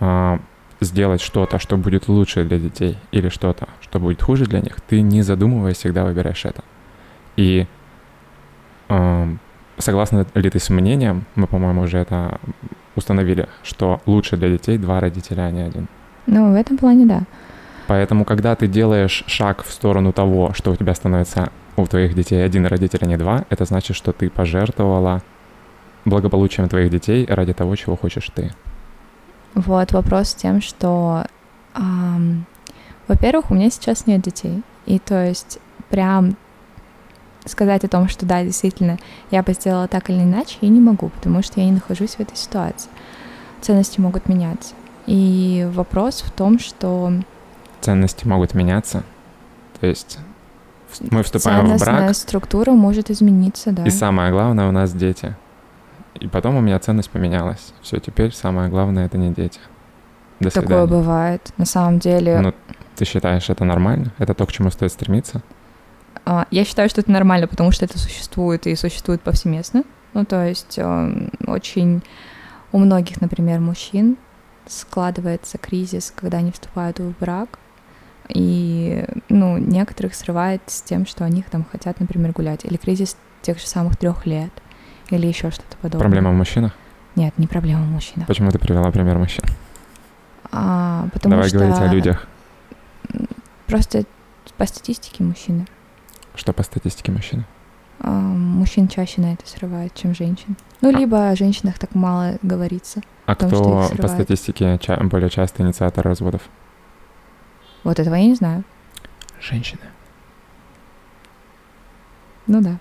э, 0.00 0.38
сделать 0.80 1.20
что-то, 1.20 1.58
что 1.58 1.76
будет 1.76 2.08
лучше 2.08 2.44
для 2.44 2.58
детей, 2.58 2.98
или 3.10 3.28
что-то, 3.28 3.68
что 3.80 3.98
будет 3.98 4.22
хуже 4.22 4.44
для 4.44 4.60
них, 4.60 4.80
ты 4.80 5.00
не 5.00 5.22
задумываясь 5.22 5.78
всегда 5.78 6.04
выбираешь 6.04 6.44
это. 6.44 6.62
И 7.36 7.66
э, 8.88 9.36
согласна 9.78 10.26
ли 10.34 10.50
ты 10.50 10.58
с 10.58 10.70
мнением, 10.70 11.24
мы, 11.34 11.46
по-моему, 11.46 11.82
уже 11.82 11.98
это 11.98 12.40
установили, 12.94 13.48
что 13.62 14.00
лучше 14.06 14.36
для 14.36 14.48
детей 14.50 14.78
два 14.78 15.00
родителя, 15.00 15.42
а 15.42 15.50
не 15.50 15.62
один. 15.62 15.88
Ну, 16.26 16.52
в 16.52 16.54
этом 16.54 16.76
плане 16.76 17.06
да. 17.06 17.22
Поэтому, 17.86 18.24
когда 18.24 18.56
ты 18.56 18.66
делаешь 18.66 19.22
шаг 19.26 19.64
в 19.64 19.70
сторону 19.70 20.12
того, 20.12 20.52
что 20.54 20.72
у 20.72 20.76
тебя 20.76 20.94
становится 20.94 21.50
у 21.76 21.86
твоих 21.86 22.14
детей 22.14 22.44
один 22.44 22.66
родитель, 22.66 22.98
а 23.02 23.06
не 23.06 23.16
два, 23.16 23.44
это 23.48 23.64
значит, 23.64 23.96
что 23.96 24.12
ты 24.12 24.28
пожертвовала 24.28 25.22
благополучием 26.04 26.68
твоих 26.68 26.90
детей 26.90 27.26
ради 27.28 27.52
того, 27.52 27.76
чего 27.76 27.96
хочешь 27.96 28.30
ты? 28.34 28.52
Вот 29.56 29.92
вопрос 29.92 30.28
с 30.28 30.34
тем, 30.34 30.60
что, 30.60 31.24
эм, 31.74 32.44
во-первых, 33.08 33.50
у 33.50 33.54
меня 33.54 33.70
сейчас 33.70 34.06
нет 34.06 34.20
детей, 34.20 34.62
и 34.84 34.98
то 34.98 35.24
есть 35.24 35.58
прям 35.88 36.36
сказать 37.46 37.82
о 37.82 37.88
том, 37.88 38.06
что 38.08 38.26
да, 38.26 38.44
действительно, 38.44 38.98
я 39.30 39.42
бы 39.42 39.54
сделала 39.54 39.88
так 39.88 40.10
или 40.10 40.22
иначе, 40.22 40.58
я 40.60 40.68
не 40.68 40.80
могу, 40.80 41.08
потому 41.08 41.42
что 41.42 41.58
я 41.60 41.66
не 41.66 41.72
нахожусь 41.72 42.16
в 42.16 42.20
этой 42.20 42.36
ситуации. 42.36 42.90
Ценности 43.62 43.98
могут 43.98 44.28
меняться. 44.28 44.74
И 45.06 45.66
вопрос 45.72 46.20
в 46.20 46.30
том, 46.32 46.58
что... 46.58 47.12
Ценности 47.80 48.26
могут 48.26 48.52
меняться. 48.52 49.04
То 49.80 49.86
есть 49.86 50.18
мы 51.10 51.22
вступаем 51.22 51.76
в 51.76 51.80
брак. 51.80 52.14
структура 52.14 52.72
может 52.72 53.10
измениться, 53.10 53.72
да. 53.72 53.84
И 53.86 53.90
самое 53.90 54.30
главное, 54.30 54.68
у 54.68 54.72
нас 54.72 54.92
дети. 54.92 55.34
И 56.20 56.28
потом 56.28 56.56
у 56.56 56.60
меня 56.60 56.78
ценность 56.78 57.10
поменялась. 57.10 57.72
Все, 57.82 57.98
теперь 57.98 58.32
самое 58.32 58.68
главное— 58.68 59.06
это 59.06 59.18
не 59.18 59.32
дети. 59.32 59.60
До 60.40 60.50
свидания. 60.50 60.68
Такое 60.68 60.86
бывает. 60.86 61.52
На 61.56 61.64
самом 61.64 61.98
деле, 61.98 62.40
Ну, 62.40 62.54
ты 62.94 63.04
считаешь 63.04 63.48
это 63.48 63.64
нормально? 63.64 64.12
Это 64.18 64.34
то, 64.34 64.46
к 64.46 64.52
чему 64.52 64.70
стоит 64.70 64.92
стремиться? 64.92 65.42
а, 66.24 66.46
я 66.50 66.64
считаю, 66.64 66.88
что 66.88 67.00
это 67.00 67.10
нормально, 67.10 67.46
потому 67.46 67.70
что 67.70 67.84
это 67.84 67.98
существует 67.98 68.66
и 68.66 68.74
существует 68.74 69.22
повсеместно. 69.22 69.84
Ну, 70.12 70.24
то 70.24 70.44
есть 70.44 70.76
эм, 70.78 71.30
очень 71.46 72.02
у 72.72 72.78
многих, 72.78 73.20
например, 73.20 73.60
мужчин 73.60 74.16
складывается 74.66 75.56
кризис, 75.58 76.12
когда 76.14 76.38
они 76.38 76.50
вступают 76.50 76.98
в 76.98 77.12
брак, 77.20 77.58
и, 78.28 79.04
ну, 79.28 79.56
некоторых 79.58 80.14
срывает 80.16 80.62
с 80.66 80.82
тем, 80.82 81.06
что 81.06 81.24
они 81.24 81.44
там 81.48 81.64
хотят, 81.70 82.00
например, 82.00 82.32
гулять, 82.32 82.64
или 82.64 82.76
кризис 82.76 83.16
тех 83.42 83.60
же 83.60 83.66
самых 83.68 83.96
трех 83.96 84.26
лет, 84.26 84.50
или 85.10 85.26
еще 85.26 85.50
что-то 85.50 85.76
подобное. 85.76 86.00
Проблема 86.00 86.30
в 86.30 86.34
мужчинах? 86.34 86.72
Нет, 87.14 87.36
не 87.38 87.46
проблема 87.46 87.82
в 87.84 87.88
мужчинах. 87.90 88.26
Почему 88.26 88.50
ты 88.50 88.58
привела 88.58 88.90
пример 88.90 89.18
мужчин? 89.18 89.44
А, 90.52 91.08
потому 91.12 91.34
Давай 91.34 91.48
что 91.48 91.58
говорить 91.58 91.78
о 91.78 91.86
людях. 91.88 92.26
Просто 93.66 94.04
по 94.56 94.66
статистике 94.66 95.24
мужчины. 95.24 95.66
Что 96.34 96.52
по 96.52 96.62
статистике 96.62 97.12
мужчины? 97.12 97.44
а, 98.00 98.10
мужчин 98.10 98.88
чаще 98.88 99.20
на 99.20 99.32
это 99.32 99.48
срывают, 99.48 99.94
чем 99.94 100.14
женщин. 100.14 100.56
Ну, 100.82 100.90
либо 100.90 101.30
о 101.30 101.36
женщинах 101.36 101.78
так 101.78 101.94
мало 101.94 102.36
говорится. 102.42 103.00
А 103.24 103.34
что 103.34 103.46
кто 103.48 103.88
по 103.96 104.08
статистике 104.08 104.78
ча- 104.78 104.98
более 105.02 105.30
часто 105.30 105.62
инициатор 105.62 106.04
разводов? 106.04 106.42
Вот 107.84 107.98
этого 107.98 108.14
я 108.14 108.26
не 108.26 108.34
знаю. 108.34 108.64
Женщины. 109.40 109.80
Ну 112.46 112.60
да. 112.60 112.78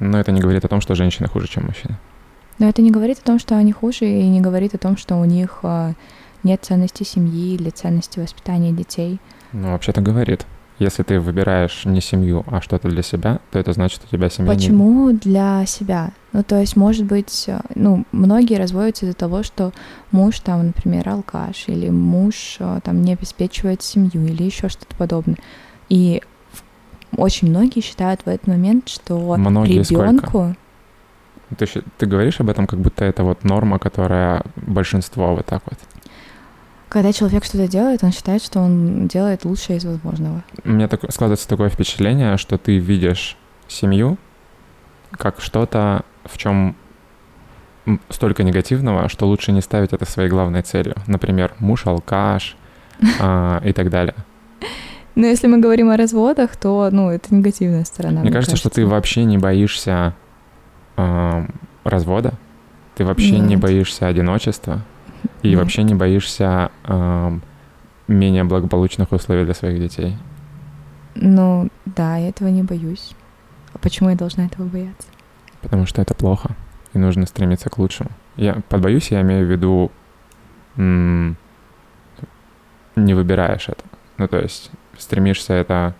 Но 0.00 0.18
это 0.18 0.32
не 0.32 0.40
говорит 0.40 0.64
о 0.64 0.68
том, 0.68 0.80
что 0.80 0.94
женщины 0.94 1.28
хуже, 1.28 1.46
чем 1.46 1.66
мужчины. 1.66 1.96
Но 2.58 2.68
это 2.68 2.82
не 2.82 2.90
говорит 2.90 3.18
о 3.18 3.22
том, 3.22 3.38
что 3.38 3.56
они 3.56 3.72
хуже, 3.72 4.06
и 4.06 4.28
не 4.28 4.40
говорит 4.40 4.74
о 4.74 4.78
том, 4.78 4.96
что 4.96 5.16
у 5.16 5.24
них 5.24 5.60
а, 5.62 5.92
нет 6.42 6.60
ценности 6.62 7.04
семьи 7.04 7.54
или 7.54 7.70
ценности 7.70 8.18
воспитания 8.18 8.72
детей. 8.72 9.18
Ну, 9.52 9.70
вообще-то 9.72 10.00
говорит. 10.00 10.46
Если 10.78 11.02
ты 11.02 11.20
выбираешь 11.20 11.84
не 11.84 12.00
семью, 12.00 12.42
а 12.46 12.62
что-то 12.62 12.88
для 12.88 13.02
себя, 13.02 13.40
то 13.50 13.58
это 13.58 13.74
значит, 13.74 14.00
у 14.02 14.06
тебя 14.10 14.30
семья 14.30 14.50
не- 14.50 14.56
Почему 14.58 15.12
для 15.12 15.66
себя? 15.66 16.10
Ну, 16.32 16.42
то 16.42 16.58
есть, 16.58 16.74
может 16.74 17.04
быть, 17.04 17.44
а, 17.48 17.60
ну, 17.74 18.04
многие 18.12 18.54
разводятся 18.54 19.04
из-за 19.04 19.14
того, 19.14 19.42
что 19.42 19.72
муж 20.10 20.40
там, 20.40 20.68
например, 20.68 21.06
алкаш, 21.08 21.64
или 21.66 21.90
муж 21.90 22.56
а, 22.60 22.80
там 22.80 23.02
не 23.02 23.12
обеспечивает 23.12 23.82
семью, 23.82 24.24
или 24.24 24.42
еще 24.42 24.70
что-то 24.70 24.96
подобное. 24.96 25.36
И 25.90 26.22
очень 27.16 27.48
многие 27.50 27.80
считают 27.80 28.20
в 28.24 28.28
этот 28.28 28.46
момент, 28.46 28.88
что 28.88 29.36
Многие 29.36 29.82
сколько? 29.82 30.02
ребенку 30.04 30.56
Ты, 31.58 31.66
щ- 31.66 31.82
ты 31.98 32.06
говоришь 32.06 32.40
об 32.40 32.48
этом, 32.48 32.66
как 32.66 32.78
будто 32.78 33.04
это 33.04 33.24
вот 33.24 33.44
норма, 33.44 33.78
которая 33.78 34.42
большинство 34.56 35.34
вот 35.34 35.46
так 35.46 35.62
вот. 35.66 35.78
Когда 36.88 37.12
человек 37.12 37.44
что-то 37.44 37.68
делает, 37.68 38.02
он 38.02 38.12
считает, 38.12 38.42
что 38.42 38.60
он 38.60 39.06
делает 39.06 39.44
лучшее 39.44 39.76
из 39.78 39.84
возможного. 39.84 40.42
У 40.64 40.70
меня 40.70 40.88
так, 40.88 41.00
складывается 41.12 41.48
такое 41.48 41.68
впечатление, 41.68 42.36
что 42.36 42.58
ты 42.58 42.78
видишь 42.78 43.36
семью 43.68 44.18
как 45.12 45.40
что-то, 45.40 46.04
в 46.24 46.36
чем 46.38 46.74
столько 48.08 48.42
негативного, 48.42 49.08
что 49.08 49.26
лучше 49.26 49.52
не 49.52 49.60
ставить 49.60 49.92
это 49.92 50.04
своей 50.04 50.28
главной 50.28 50.62
целью. 50.62 50.94
Например, 51.06 51.52
муж 51.58 51.86
алкаш 51.86 52.56
а, 53.20 53.60
и 53.64 53.72
так 53.72 53.90
далее. 53.90 54.14
Но 55.14 55.26
если 55.26 55.48
мы 55.48 55.58
говорим 55.58 55.90
о 55.90 55.96
разводах, 55.96 56.56
то, 56.56 56.88
ну, 56.92 57.10
это 57.10 57.34
негативная 57.34 57.84
сторона. 57.84 58.20
Мне 58.20 58.30
кажется, 58.30 58.56
что 58.56 58.70
ты 58.70 58.86
вообще 58.86 59.24
не 59.24 59.38
боишься 59.38 60.14
ам, 60.96 61.48
развода, 61.84 62.34
ты 62.94 63.04
вообще 63.04 63.38
не 63.38 63.54
Нет. 63.54 63.60
боишься 63.60 64.06
одиночества 64.06 64.82
и 65.42 65.50
Нет. 65.50 65.58
вообще 65.58 65.82
не 65.82 65.94
боишься 65.94 66.70
ам, 66.84 67.42
менее 68.08 68.44
благополучных 68.44 69.12
условий 69.12 69.44
для 69.44 69.54
своих 69.54 69.80
детей. 69.80 70.16
Ну, 71.14 71.68
да, 71.86 72.16
я 72.16 72.28
этого 72.28 72.48
не 72.48 72.62
боюсь. 72.62 73.12
А 73.72 73.78
почему 73.78 74.10
я 74.10 74.16
должна 74.16 74.46
этого 74.46 74.66
бояться? 74.66 75.08
Потому 75.60 75.86
что 75.86 76.00
это 76.02 76.14
плохо, 76.14 76.56
и 76.94 76.98
нужно 76.98 77.26
стремиться 77.26 77.68
к 77.68 77.78
лучшему. 77.78 78.10
Я 78.36 78.54
под 78.68 78.80
боюсь, 78.80 79.10
я 79.10 79.20
имею 79.22 79.46
в 79.46 79.50
виду, 79.50 79.90
м, 80.76 81.36
не 82.96 83.14
выбираешь 83.14 83.68
это. 83.68 83.82
Ну, 84.18 84.28
то 84.28 84.38
есть 84.38 84.70
стремишься 85.00 85.54
это, 85.54 85.94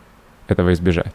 этого 0.49 0.73
избежать. 0.73 1.15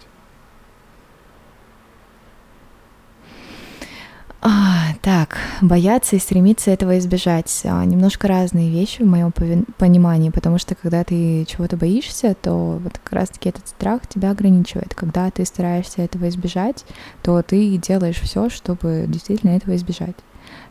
А, 4.47 4.93
так, 5.01 5.39
бояться 5.59 6.15
и 6.15 6.19
стремиться 6.19 6.69
этого 6.69 6.99
избежать. 6.99 7.61
А, 7.65 7.83
немножко 7.83 8.27
разные 8.27 8.69
вещи 8.69 9.01
в 9.01 9.07
моем 9.07 9.31
понимании, 9.31 10.29
потому 10.29 10.59
что 10.59 10.75
когда 10.75 11.03
ты 11.03 11.45
чего-то 11.45 11.77
боишься, 11.77 12.35
то 12.39 12.79
вот 12.79 12.99
как 13.03 13.13
раз-таки 13.13 13.49
этот 13.49 13.67
страх 13.67 14.05
тебя 14.07 14.29
ограничивает. 14.29 14.93
Когда 14.93 15.31
ты 15.31 15.45
стараешься 15.45 16.03
этого 16.03 16.29
избежать, 16.29 16.85
то 17.23 17.41
ты 17.41 17.75
делаешь 17.77 18.19
все, 18.19 18.49
чтобы 18.49 19.05
действительно 19.07 19.51
этого 19.51 19.75
избежать. 19.75 20.15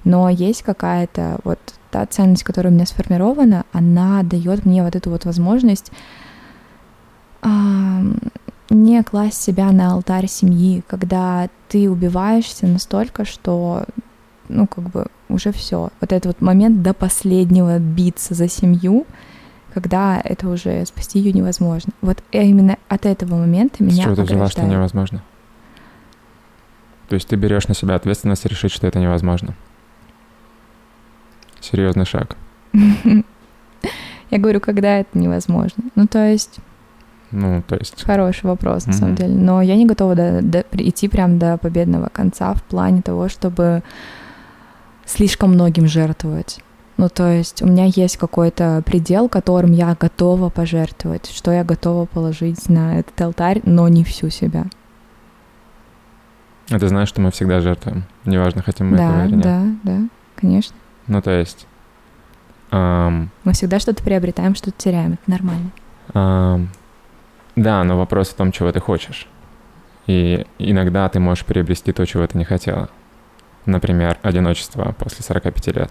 Но 0.04 0.28
есть 0.28 0.62
какая-то 0.62 1.40
вот 1.42 1.58
та 1.90 2.06
ценность, 2.06 2.44
которая 2.44 2.72
у 2.72 2.76
меня 2.76 2.86
сформирована, 2.86 3.64
она 3.72 4.22
дает 4.22 4.64
мне 4.66 4.84
вот 4.84 4.94
эту 4.94 5.10
вот 5.10 5.24
возможность 5.24 5.90
не 8.70 9.02
класть 9.02 9.42
себя 9.42 9.70
на 9.72 9.92
алтарь 9.92 10.26
семьи, 10.26 10.82
когда 10.86 11.48
ты 11.68 11.90
убиваешься 11.90 12.66
настолько, 12.66 13.24
что, 13.24 13.84
ну, 14.48 14.66
как 14.66 14.84
бы 14.90 15.06
уже 15.28 15.52
все. 15.52 15.90
Вот 16.00 16.12
этот 16.12 16.26
вот 16.26 16.40
момент 16.40 16.82
до 16.82 16.94
последнего 16.94 17.78
биться 17.78 18.34
за 18.34 18.48
семью, 18.48 19.06
когда 19.72 20.20
это 20.22 20.48
уже 20.48 20.84
спасти 20.86 21.18
ее 21.18 21.32
невозможно. 21.32 21.92
Вот 22.00 22.22
именно 22.30 22.78
от 22.88 23.06
этого 23.06 23.36
момента 23.36 23.76
С 23.78 23.80
меня 23.80 24.04
чего 24.04 24.14
ты 24.14 24.22
взяла, 24.22 24.48
что 24.48 24.62
невозможно? 24.62 25.22
То 27.08 27.16
есть 27.16 27.28
ты 27.28 27.36
берешь 27.36 27.68
на 27.68 27.74
себя 27.74 27.96
ответственность 27.96 28.46
решить, 28.46 28.72
что 28.72 28.86
это 28.86 28.98
невозможно. 28.98 29.54
Серьезный 31.60 32.06
шаг. 32.06 32.36
Я 34.30 34.38
говорю, 34.38 34.60
когда 34.60 34.98
это 34.98 35.18
невозможно. 35.18 35.84
Ну, 35.94 36.06
то 36.06 36.26
есть, 36.30 36.58
Ну, 37.36 37.62
то 37.66 37.76
есть, 37.76 38.04
хороший 38.04 38.46
вопрос, 38.46 38.86
на 38.86 38.92
самом 38.92 39.14
Мгм. 39.14 39.16
деле. 39.16 39.34
Но 39.34 39.60
я 39.60 39.74
не 39.76 39.86
готова 39.86 40.14
до, 40.14 40.40
до- 40.40 40.64
идти 40.72 41.08
прям 41.08 41.38
до 41.38 41.58
победного 41.58 42.08
конца 42.12 42.54
в 42.54 42.62
плане 42.62 43.02
того, 43.02 43.28
чтобы 43.28 43.82
слишком 45.04 45.52
многим 45.54 45.86
жертвовать. 45.88 46.60
Ну, 46.96 47.08
то 47.08 47.28
есть 47.28 47.60
у 47.60 47.66
меня 47.66 47.86
есть 47.86 48.16
какой-то 48.18 48.80
предел, 48.86 49.28
которым 49.28 49.72
я 49.72 49.96
готова 49.98 50.48
пожертвовать, 50.48 51.28
что 51.28 51.50
я 51.50 51.64
готова 51.64 52.06
положить 52.06 52.68
на 52.68 53.00
этот 53.00 53.20
алтарь, 53.20 53.60
но 53.64 53.88
не 53.88 54.04
всю 54.04 54.30
себя. 54.30 54.66
а 56.70 56.78
ты 56.78 56.88
знаешь, 56.88 57.08
что 57.08 57.20
мы 57.20 57.30
всегда 57.32 57.60
жертвуем. 57.60 58.04
Неважно, 58.24 58.62
хотим 58.62 58.90
мы 58.90 58.96
этого 58.96 59.12
да, 59.18 59.24
или 59.26 59.34
нет. 59.34 59.42
да, 59.42 59.62
да, 59.82 59.98
конечно. 60.36 60.74
Ну, 61.08 61.20
то 61.20 61.30
есть, 61.32 61.66
ам, 62.70 63.28
Мы 63.44 63.52
всегда 63.52 63.78
что-то 63.80 64.02
приобретаем, 64.02 64.54
что-то 64.54 64.76
теряем. 64.78 65.14
Это 65.14 65.30
нормально. 65.30 65.70
ам, 66.14 66.68
да, 67.56 67.84
но 67.84 67.96
вопрос 67.96 68.30
в 68.30 68.34
том, 68.34 68.52
чего 68.52 68.72
ты 68.72 68.80
хочешь. 68.80 69.26
И 70.06 70.46
иногда 70.58 71.08
ты 71.08 71.20
можешь 71.20 71.44
приобрести 71.44 71.92
то, 71.92 72.04
чего 72.04 72.26
ты 72.26 72.36
не 72.36 72.44
хотела. 72.44 72.88
Например, 73.64 74.18
одиночество 74.22 74.94
после 74.98 75.24
45 75.24 75.66
лет. 75.68 75.90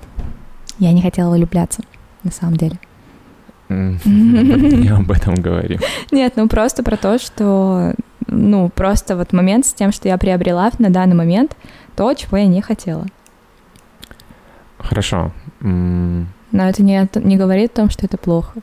Я 0.80 0.92
не 0.92 1.02
хотела 1.02 1.34
влюбляться, 1.34 1.82
на 2.24 2.32
самом 2.32 2.58
деле. 2.58 2.80
Не 3.70 4.90
об 4.90 5.10
этом 5.12 5.36
говорим. 5.36 5.80
Нет, 6.12 6.34
ну 6.36 6.48
просто 6.48 6.84
про 6.84 6.98
то, 6.98 7.18
что, 7.18 7.96
ну, 8.28 8.70
просто 8.70 9.16
вот 9.16 9.34
момент 9.34 9.66
с 9.66 9.74
тем, 9.74 9.92
что 9.92 10.08
я 10.08 10.18
приобрела 10.18 10.70
на 10.78 10.90
данный 10.90 11.16
момент 11.16 11.56
то, 11.96 12.14
чего 12.14 12.38
я 12.38 12.46
не 12.46 12.62
хотела. 12.62 13.08
Хорошо. 14.78 15.32
Но 15.62 16.28
это 16.52 16.84
не, 16.84 17.10
не 17.16 17.38
говорит 17.38 17.72
о 17.72 17.76
том, 17.76 17.90
что 17.90 18.06
это 18.06 18.18
плохо. 18.18 18.60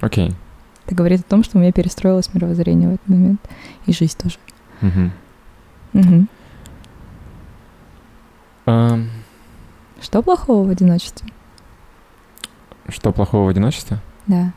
Окей. 0.00 0.34
Это 0.86 0.94
говорит 0.94 1.20
о 1.20 1.24
том, 1.24 1.42
что 1.42 1.56
у 1.56 1.60
меня 1.60 1.72
перестроилось 1.72 2.32
мировоззрение 2.34 2.90
в 2.90 2.94
этот 2.94 3.08
момент. 3.08 3.40
И 3.86 3.92
жизнь 3.92 4.18
тоже. 4.18 4.38
Что 10.00 10.22
плохого 10.22 10.66
в 10.66 10.70
одиночестве? 10.70 11.28
Что 12.88 13.12
плохого 13.12 13.46
в 13.46 13.48
одиночестве? 13.48 13.98
Да. 14.26 14.52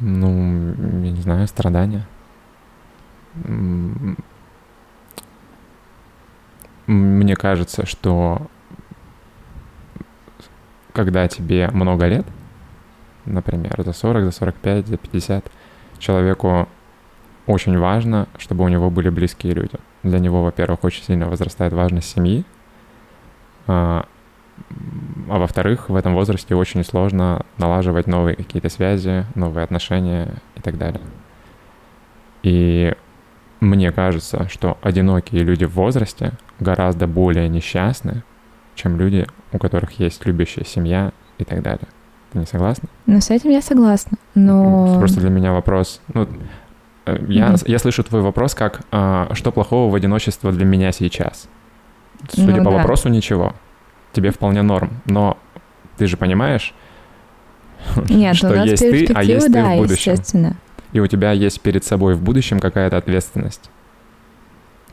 Ну, 0.00 0.74
я 1.02 1.10
не 1.10 1.20
знаю, 1.20 1.48
страдания. 1.48 2.06
Мне 6.86 7.34
кажется, 7.34 7.86
что 7.86 8.48
когда 10.92 11.26
тебе 11.26 11.68
много 11.72 12.06
лет, 12.06 12.26
например, 13.26 13.74
за 13.78 13.92
40, 13.92 14.24
за 14.24 14.30
45, 14.30 14.86
за 14.86 14.96
50, 14.96 15.50
человеку 15.98 16.68
очень 17.46 17.78
важно, 17.78 18.28
чтобы 18.38 18.64
у 18.64 18.68
него 18.68 18.90
были 18.90 19.08
близкие 19.10 19.54
люди. 19.54 19.78
Для 20.02 20.18
него, 20.18 20.42
во-первых, 20.42 20.84
очень 20.84 21.02
сильно 21.04 21.28
возрастает 21.28 21.72
важность 21.72 22.08
семьи, 22.10 22.44
а, 23.66 24.06
а 25.28 25.38
во-вторых, 25.38 25.88
в 25.88 25.96
этом 25.96 26.14
возрасте 26.14 26.54
очень 26.54 26.84
сложно 26.84 27.44
налаживать 27.58 28.06
новые 28.06 28.36
какие-то 28.36 28.68
связи, 28.68 29.26
новые 29.34 29.64
отношения 29.64 30.34
и 30.54 30.60
так 30.60 30.78
далее. 30.78 31.00
И 32.42 32.94
мне 33.60 33.92
кажется, 33.92 34.48
что 34.48 34.78
одинокие 34.82 35.42
люди 35.42 35.64
в 35.64 35.72
возрасте 35.72 36.32
гораздо 36.60 37.06
более 37.06 37.48
несчастны, 37.48 38.22
чем 38.74 38.98
люди, 38.98 39.26
у 39.52 39.58
которых 39.58 39.92
есть 39.92 40.24
любящая 40.26 40.64
семья 40.64 41.12
и 41.38 41.44
так 41.44 41.62
далее. 41.62 41.88
Ты 42.34 42.40
не 42.40 42.46
согласна? 42.46 42.88
Ну, 43.06 43.20
с 43.20 43.30
этим 43.30 43.50
я 43.50 43.62
согласна, 43.62 44.18
но... 44.34 44.98
Просто 44.98 45.20
для 45.20 45.30
меня 45.30 45.52
вопрос... 45.52 46.00
Ну, 46.12 46.28
э, 47.06 47.24
я, 47.28 47.50
mm-hmm. 47.50 47.64
я 47.66 47.78
слышу 47.78 48.02
твой 48.02 48.22
вопрос 48.22 48.56
как 48.56 48.80
а, 48.90 49.28
«Что 49.34 49.52
плохого 49.52 49.90
в 49.90 49.94
одиночестве 49.94 50.50
для 50.50 50.64
меня 50.64 50.90
сейчас?» 50.90 51.48
Судя 52.28 52.56
ну, 52.56 52.64
по 52.64 52.70
да. 52.70 52.78
вопросу, 52.78 53.08
ничего. 53.08 53.54
Тебе 54.12 54.32
вполне 54.32 54.62
норм. 54.62 54.90
Но 55.06 55.38
ты 55.96 56.08
же 56.08 56.16
понимаешь, 56.16 56.74
Нет, 58.08 58.34
что 58.34 58.52
есть 58.64 58.82
ты, 58.82 59.06
а 59.14 59.22
есть 59.22 59.52
да, 59.52 59.70
ты 59.70 59.76
в 59.76 59.82
будущем. 59.82 60.56
И 60.92 60.98
у 60.98 61.06
тебя 61.06 61.30
есть 61.30 61.60
перед 61.60 61.84
собой 61.84 62.14
в 62.14 62.22
будущем 62.22 62.58
какая-то 62.58 62.96
ответственность. 62.96 63.70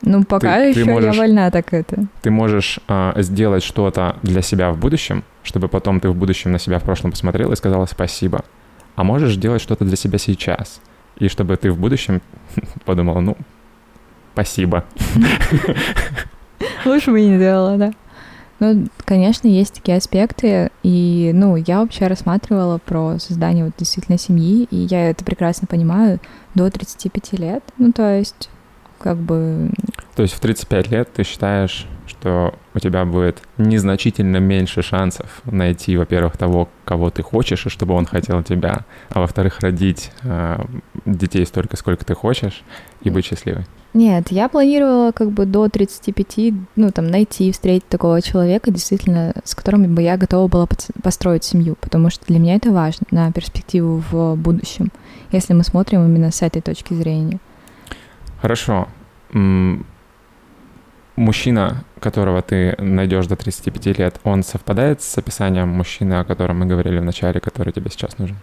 Ну, 0.01 0.23
пока 0.23 0.57
ты, 0.57 0.69
еще 0.69 0.83
ты 0.83 0.91
можешь, 0.91 1.15
я 1.15 1.21
вольна 1.21 1.51
так 1.51 1.73
это. 1.73 2.05
Ты 2.21 2.31
можешь 2.31 2.79
э, 2.87 3.13
сделать 3.17 3.63
что-то 3.63 4.17
для 4.23 4.41
себя 4.41 4.71
в 4.71 4.77
будущем, 4.77 5.23
чтобы 5.43 5.67
потом 5.67 5.99
ты 5.99 6.09
в 6.09 6.15
будущем 6.15 6.51
на 6.51 6.59
себя 6.59 6.79
в 6.79 6.83
прошлом 6.83 7.11
посмотрел 7.11 7.51
и 7.51 7.55
сказала 7.55 7.85
спасибо. 7.85 8.43
А 8.95 9.03
можешь 9.03 9.35
делать 9.35 9.61
что-то 9.61 9.85
для 9.85 9.95
себя 9.95 10.17
сейчас. 10.17 10.81
И 11.17 11.27
чтобы 11.27 11.55
ты 11.57 11.71
в 11.71 11.79
будущем 11.79 12.21
подумала, 12.85 13.19
ну, 13.19 13.37
спасибо. 14.33 14.85
Лучше 16.85 17.11
бы 17.11 17.21
не 17.21 17.37
делала, 17.37 17.77
да. 17.77 17.93
Ну, 18.61 18.87
конечно, 19.05 19.47
есть 19.47 19.73
такие 19.73 19.97
аспекты, 19.97 20.69
и, 20.83 21.31
ну, 21.33 21.55
я 21.55 21.79
вообще 21.79 22.05
рассматривала 22.05 22.77
про 22.77 23.17
создание 23.17 23.65
вот 23.65 23.73
действительно 23.75 24.19
семьи, 24.19 24.67
и 24.69 24.75
я 24.75 25.09
это 25.09 25.25
прекрасно 25.25 25.65
понимаю, 25.65 26.19
до 26.53 26.69
35 26.69 27.39
лет, 27.39 27.63
ну, 27.79 27.91
то 27.91 28.15
есть, 28.15 28.51
как 28.99 29.17
бы... 29.17 29.71
То 30.21 30.25
есть 30.25 30.35
в 30.35 30.39
35 30.39 30.91
лет 30.91 31.09
ты 31.11 31.23
считаешь, 31.23 31.87
что 32.05 32.53
у 32.75 32.79
тебя 32.79 33.05
будет 33.05 33.41
незначительно 33.57 34.37
меньше 34.37 34.83
шансов 34.83 35.41
найти, 35.45 35.97
во-первых, 35.97 36.37
того, 36.37 36.69
кого 36.85 37.09
ты 37.09 37.23
хочешь, 37.23 37.65
и 37.65 37.69
чтобы 37.69 37.95
он 37.95 38.05
хотел 38.05 38.43
тебя, 38.43 38.85
а 39.09 39.21
во-вторых, 39.21 39.61
родить 39.61 40.11
э, 40.21 40.63
детей 41.07 41.43
столько, 41.47 41.75
сколько 41.75 42.05
ты 42.05 42.13
хочешь, 42.13 42.61
и 43.01 43.09
быть 43.09 43.25
счастливой? 43.25 43.65
Нет, 43.95 44.27
я 44.29 44.47
планировала 44.47 45.11
как 45.11 45.31
бы 45.31 45.47
до 45.47 45.67
35, 45.69 46.53
ну, 46.75 46.91
там, 46.91 47.07
найти, 47.07 47.51
встретить 47.51 47.87
такого 47.87 48.21
человека, 48.21 48.69
действительно, 48.69 49.33
с 49.43 49.55
которым 49.55 49.95
бы 49.95 50.03
я 50.03 50.17
готова 50.17 50.47
была 50.47 50.67
построить 51.01 51.45
семью, 51.45 51.77
потому 51.81 52.11
что 52.11 52.23
для 52.27 52.37
меня 52.37 52.57
это 52.57 52.69
важно 52.69 53.07
на 53.09 53.31
перспективу 53.31 54.03
в 54.11 54.35
будущем, 54.35 54.91
если 55.31 55.53
мы 55.53 55.63
смотрим 55.63 56.05
именно 56.05 56.29
с 56.29 56.43
этой 56.43 56.61
точки 56.61 56.93
зрения. 56.93 57.39
Хорошо. 58.39 58.87
Мужчина, 61.21 61.83
которого 61.99 62.41
ты 62.41 62.75
найдешь 62.79 63.27
до 63.27 63.35
35 63.35 63.99
лет, 63.99 64.19
он 64.23 64.41
совпадает 64.41 65.03
с 65.03 65.17
описанием 65.19 65.67
мужчины, 65.69 66.15
о 66.15 66.23
котором 66.23 66.61
мы 66.61 66.65
говорили 66.65 66.97
в 66.97 67.03
начале, 67.03 67.39
который 67.39 67.71
тебе 67.71 67.91
сейчас 67.91 68.17
нужен? 68.17 68.37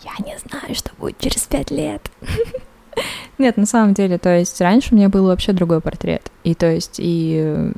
Я 0.00 0.12
не 0.24 0.38
знаю, 0.38 0.74
что 0.74 0.90
будет 0.98 1.18
через 1.18 1.42
пять 1.42 1.70
лет. 1.70 2.10
Нет, 3.38 3.58
на 3.58 3.66
самом 3.66 3.92
деле, 3.92 4.16
то 4.16 4.34
есть 4.34 4.58
раньше 4.62 4.94
у 4.94 4.96
меня 4.96 5.10
был 5.10 5.26
вообще 5.26 5.52
другой 5.52 5.82
портрет. 5.82 6.32
И 6.44 6.54
то 6.54 6.72
есть, 6.72 6.96
и 6.96 7.70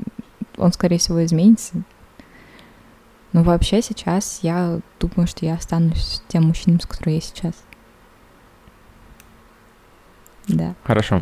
он, 0.56 0.72
скорее 0.72 0.98
всего, 0.98 1.24
изменится. 1.24 1.82
Но 3.32 3.42
вообще 3.42 3.82
сейчас 3.82 4.38
я 4.42 4.78
думаю, 5.00 5.26
что 5.26 5.44
я 5.44 5.54
останусь 5.54 6.22
тем 6.28 6.44
мужчиной, 6.44 6.78
с 6.80 6.86
которым 6.86 7.14
я 7.14 7.20
сейчас. 7.20 7.54
Да. 10.46 10.76
Хорошо. 10.84 11.20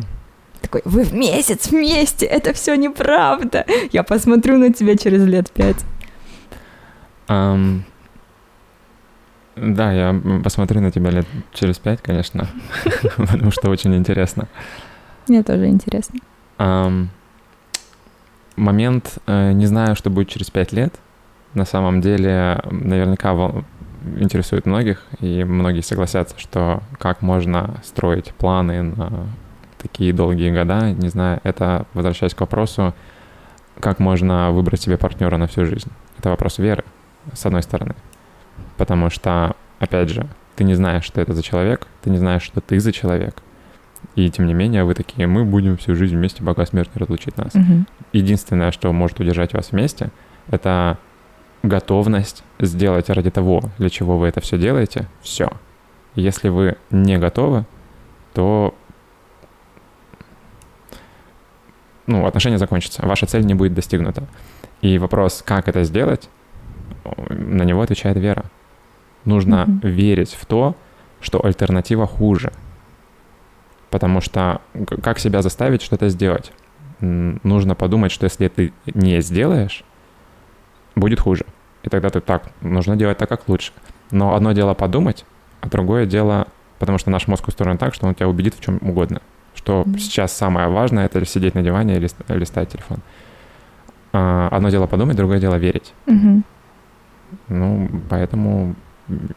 Такой, 0.63 0.81
вы 0.85 1.03
в 1.03 1.13
месяц 1.13 1.71
вместе, 1.71 2.25
это 2.25 2.53
все 2.53 2.75
неправда. 2.75 3.65
Я 3.91 4.03
посмотрю 4.03 4.57
на 4.57 4.73
тебя 4.73 4.95
через 4.95 5.23
лет 5.25 5.51
пять. 5.51 5.83
Um, 7.27 7.81
да, 9.55 9.91
я 9.91 10.19
посмотрю 10.41 10.79
на 10.81 10.89
тебя 10.89 11.11
лет 11.11 11.27
через 11.53 11.77
пять, 11.79 12.01
конечно, 12.01 12.47
потому 13.17 13.51
что 13.51 13.69
очень 13.69 13.93
интересно. 13.95 14.47
Мне 15.27 15.43
тоже 15.43 15.67
интересно. 15.67 16.19
Момент, 18.55 19.17
э, 19.25 19.51
не 19.51 19.65
знаю, 19.65 19.95
что 19.95 20.09
будет 20.09 20.29
через 20.29 20.49
пять 20.49 20.71
лет, 20.71 20.93
на 21.55 21.65
самом 21.65 22.01
деле 22.01 22.63
наверняка 22.71 23.35
интересует 24.17 24.65
многих, 24.65 25.03
и 25.19 25.43
многие 25.43 25.81
согласятся, 25.81 26.39
что 26.39 26.83
как 26.99 27.21
можно 27.21 27.79
строить 27.83 28.33
планы 28.33 28.81
на 28.83 29.27
такие 29.83 30.13
долгие 30.13 30.51
года, 30.51 30.91
не 30.91 31.09
знаю, 31.09 31.39
это, 31.43 31.85
возвращаясь 31.93 32.33
к 32.33 32.41
вопросу, 32.41 32.95
как 33.79 33.99
можно 33.99 34.51
выбрать 34.51 34.81
себе 34.81 34.97
партнера 34.97 35.37
на 35.37 35.45
всю 35.45 35.65
жизнь. 35.65 35.91
Это 36.17 36.29
вопрос 36.29 36.57
веры, 36.57 36.83
с 37.33 37.45
одной 37.45 37.61
стороны 37.61 37.93
потому 38.77 39.09
что, 39.09 39.55
опять 39.79 40.09
же, 40.09 40.27
ты 40.55 40.63
не 40.63 40.75
знаешь, 40.75 41.03
что 41.03 41.21
это 41.21 41.33
за 41.33 41.41
человек, 41.41 41.87
ты 42.01 42.09
не 42.09 42.17
знаешь, 42.17 42.43
что 42.43 42.61
ты 42.61 42.79
за 42.79 42.91
человек. 42.91 43.41
И 44.15 44.29
тем 44.29 44.45
не 44.45 44.53
менее, 44.53 44.83
вы 44.83 44.93
такие, 44.93 45.27
мы 45.27 45.45
будем 45.45 45.77
всю 45.77 45.95
жизнь 45.95 46.15
вместе, 46.15 46.43
пока 46.43 46.65
смерть 46.65 46.89
не 46.93 46.99
разлучит 46.99 47.37
нас. 47.37 47.55
Угу. 47.55 47.85
Единственное, 48.11 48.71
что 48.71 48.91
может 48.91 49.19
удержать 49.19 49.53
вас 49.53 49.71
вместе, 49.71 50.09
это 50.49 50.97
готовность 51.63 52.43
сделать 52.59 53.09
ради 53.09 53.31
того, 53.31 53.63
для 53.77 53.89
чего 53.89 54.17
вы 54.17 54.27
это 54.27 54.41
все 54.41 54.57
делаете, 54.57 55.07
все. 55.21 55.49
Если 56.15 56.49
вы 56.49 56.75
не 56.91 57.17
готовы, 57.17 57.65
то 58.33 58.75
ну, 62.07 62.25
отношения 62.25 62.57
закончатся, 62.57 63.05
ваша 63.05 63.25
цель 63.25 63.45
не 63.45 63.53
будет 63.53 63.73
достигнута. 63.73 64.23
И 64.81 64.97
вопрос, 64.97 65.43
как 65.45 65.67
это 65.67 65.83
сделать, 65.83 66.29
на 67.29 67.63
него 67.63 67.81
отвечает 67.81 68.17
вера. 68.17 68.45
Нужно 69.25 69.65
mm-hmm. 69.67 69.89
верить 69.89 70.33
в 70.33 70.45
то, 70.45 70.75
что 71.21 71.43
альтернатива 71.43 72.05
хуже. 72.05 72.51
Потому 73.89 74.21
что 74.21 74.61
как 75.01 75.19
себя 75.19 75.41
заставить 75.41 75.81
что-то 75.81 76.09
сделать? 76.09 76.51
Нужно 76.99 77.75
подумать, 77.75 78.11
что 78.11 78.25
если 78.25 78.47
ты 78.47 78.73
не 78.93 79.21
сделаешь, 79.21 79.83
будет 80.95 81.19
хуже. 81.19 81.45
И 81.83 81.89
тогда 81.89 82.09
ты 82.09 82.21
так, 82.21 82.51
нужно 82.61 82.95
делать 82.95 83.17
так, 83.17 83.29
как 83.29 83.47
лучше. 83.47 83.71
Но 84.11 84.35
одно 84.35 84.51
дело 84.53 84.73
подумать, 84.73 85.25
а 85.61 85.69
другое 85.69 86.05
дело, 86.05 86.47
потому 86.79 86.97
что 86.97 87.09
наш 87.09 87.27
мозг 87.27 87.47
устроен 87.47 87.77
так, 87.77 87.93
что 87.93 88.07
он 88.07 88.15
тебя 88.15 88.27
убедит 88.27 88.55
в 88.55 88.61
чем 88.61 88.79
угодно. 88.81 89.21
Что 89.63 89.83
mm-hmm. 89.83 89.97
сейчас 89.97 90.33
самое 90.33 90.67
важное 90.67 91.05
это 91.05 91.25
сидеть 91.25 91.55
на 91.55 91.61
диване 91.61 91.95
и 91.95 91.99
листать 91.99 92.69
телефон. 92.69 92.97
А, 94.11 94.49
одно 94.51 94.69
дело 94.69 94.87
подумать, 94.87 95.15
другое 95.15 95.39
дело 95.39 95.55
верить. 95.55 95.93
Mm-hmm. 96.05 96.41
Ну, 97.47 97.89
поэтому 98.09 98.75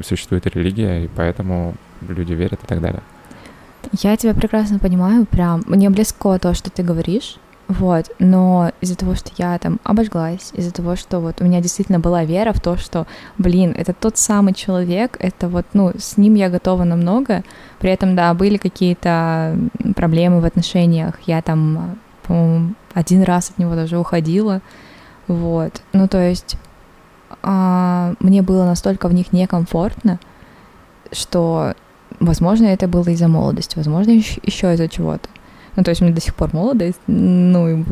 существует 0.05 0.47
религия, 0.47 1.05
и 1.05 1.09
поэтому 1.09 1.75
люди 2.01 2.33
верят 2.33 2.63
и 2.65 2.67
так 2.67 2.81
далее. 2.81 3.03
Я 3.93 4.17
тебя 4.17 4.35
прекрасно 4.35 4.81
понимаю, 4.81 5.27
прям 5.27 5.63
мне 5.67 5.91
близко 5.91 6.39
то, 6.41 6.55
что 6.55 6.71
ты 6.71 6.83
говоришь, 6.83 7.37
вот, 7.69 8.13
но 8.21 8.71
из-за 8.81 8.97
того, 8.97 9.17
что 9.17 9.31
я 9.37 9.59
там 9.59 9.81
обожглась, 9.83 10.51
из-за 10.53 10.73
того, 10.73 10.95
что 10.95 11.19
вот 11.19 11.41
у 11.41 11.45
меня 11.45 11.61
действительно 11.61 11.99
была 11.99 12.23
вера 12.23 12.53
в 12.53 12.61
то, 12.61 12.77
что, 12.77 13.07
блин, 13.39 13.75
это 13.77 13.93
тот 13.93 14.19
самый 14.19 14.55
человек, 14.55 15.17
это 15.19 15.49
вот, 15.49 15.67
ну, 15.73 15.93
с 15.99 16.17
ним 16.17 16.35
я 16.35 16.49
готова 16.49 16.85
на 16.85 16.95
много, 16.95 17.43
при 17.81 17.91
этом, 17.91 18.15
да, 18.15 18.33
были 18.35 18.57
какие-то 18.57 19.59
проблемы 19.97 20.41
в 20.41 20.45
отношениях, 20.45 21.17
я 21.27 21.43
там, 21.43 21.99
по-моему, 22.23 22.75
один 22.95 23.25
раз 23.25 23.51
от 23.51 23.59
него 23.59 23.75
даже 23.75 23.99
уходила, 23.99 24.61
вот, 25.27 25.83
ну, 25.93 26.07
то 26.07 26.19
есть 26.19 26.57
а, 27.43 28.15
мне 28.21 28.43
было 28.43 28.65
настолько 28.65 29.09
в 29.09 29.15
них 29.15 29.33
некомфортно, 29.33 30.21
что, 31.11 31.75
возможно, 32.21 32.67
это 32.67 32.87
было 32.87 33.09
из-за 33.09 33.27
молодости, 33.27 33.77
возможно, 33.77 34.13
еще, 34.13 34.73
из-за 34.73 34.89
чего-то. 34.89 35.29
Ну, 35.77 35.85
то 35.85 35.91
есть 35.91 36.01
мне 36.01 36.11
до 36.11 36.21
сих 36.21 36.35
пор 36.35 36.51
молодость, 36.53 37.01
ну, 37.07 37.85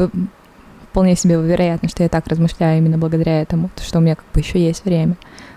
вполне 0.90 1.16
себе 1.16 1.36
вероятно, 1.36 1.89
что 1.89 2.02
я 2.02 2.09
так 2.09 2.27
размышляю 2.27 2.78
именно 2.78 2.98
благодаря 2.98 3.43
этому, 3.43 3.70
что 3.81 3.98
у 3.98 4.01
меня 4.01 4.15
как 4.15 4.24
бы 4.32 4.40
еще 4.40 4.59
есть 4.65 4.85
время 4.85 5.16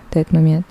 в 0.10 0.16
этот 0.16 0.34
момент. 0.34 0.68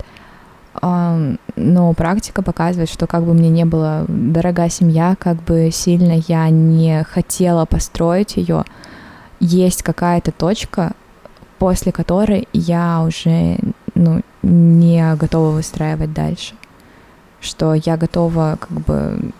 Но 0.81 1.93
практика 1.93 2.43
показывает, 2.43 2.89
что 2.89 3.07
как 3.07 3.23
бы 3.23 3.33
мне 3.33 3.49
не 3.49 3.65
было 3.65 4.05
дорога 4.07 4.69
семья, 4.69 5.15
как 5.17 5.41
бы 5.43 5.69
сильно 5.71 6.21
я 6.27 6.49
не 6.49 7.03
хотела 7.03 7.65
построить 7.65 8.37
ее, 8.37 8.63
есть 9.39 9.81
какая-то 9.81 10.31
точка, 10.31 10.91
после 11.57 11.91
которой 11.91 12.47
я 12.53 13.01
уже 13.01 13.57
ну, 13.95 14.21
не 14.43 15.15
готова 15.15 15.51
выстраивать 15.51 16.13
дальше. 16.13 16.53
Что 17.39 17.73
я 17.73 17.97
готова 17.97 18.57
как 18.59 18.81
бы 18.81 19.31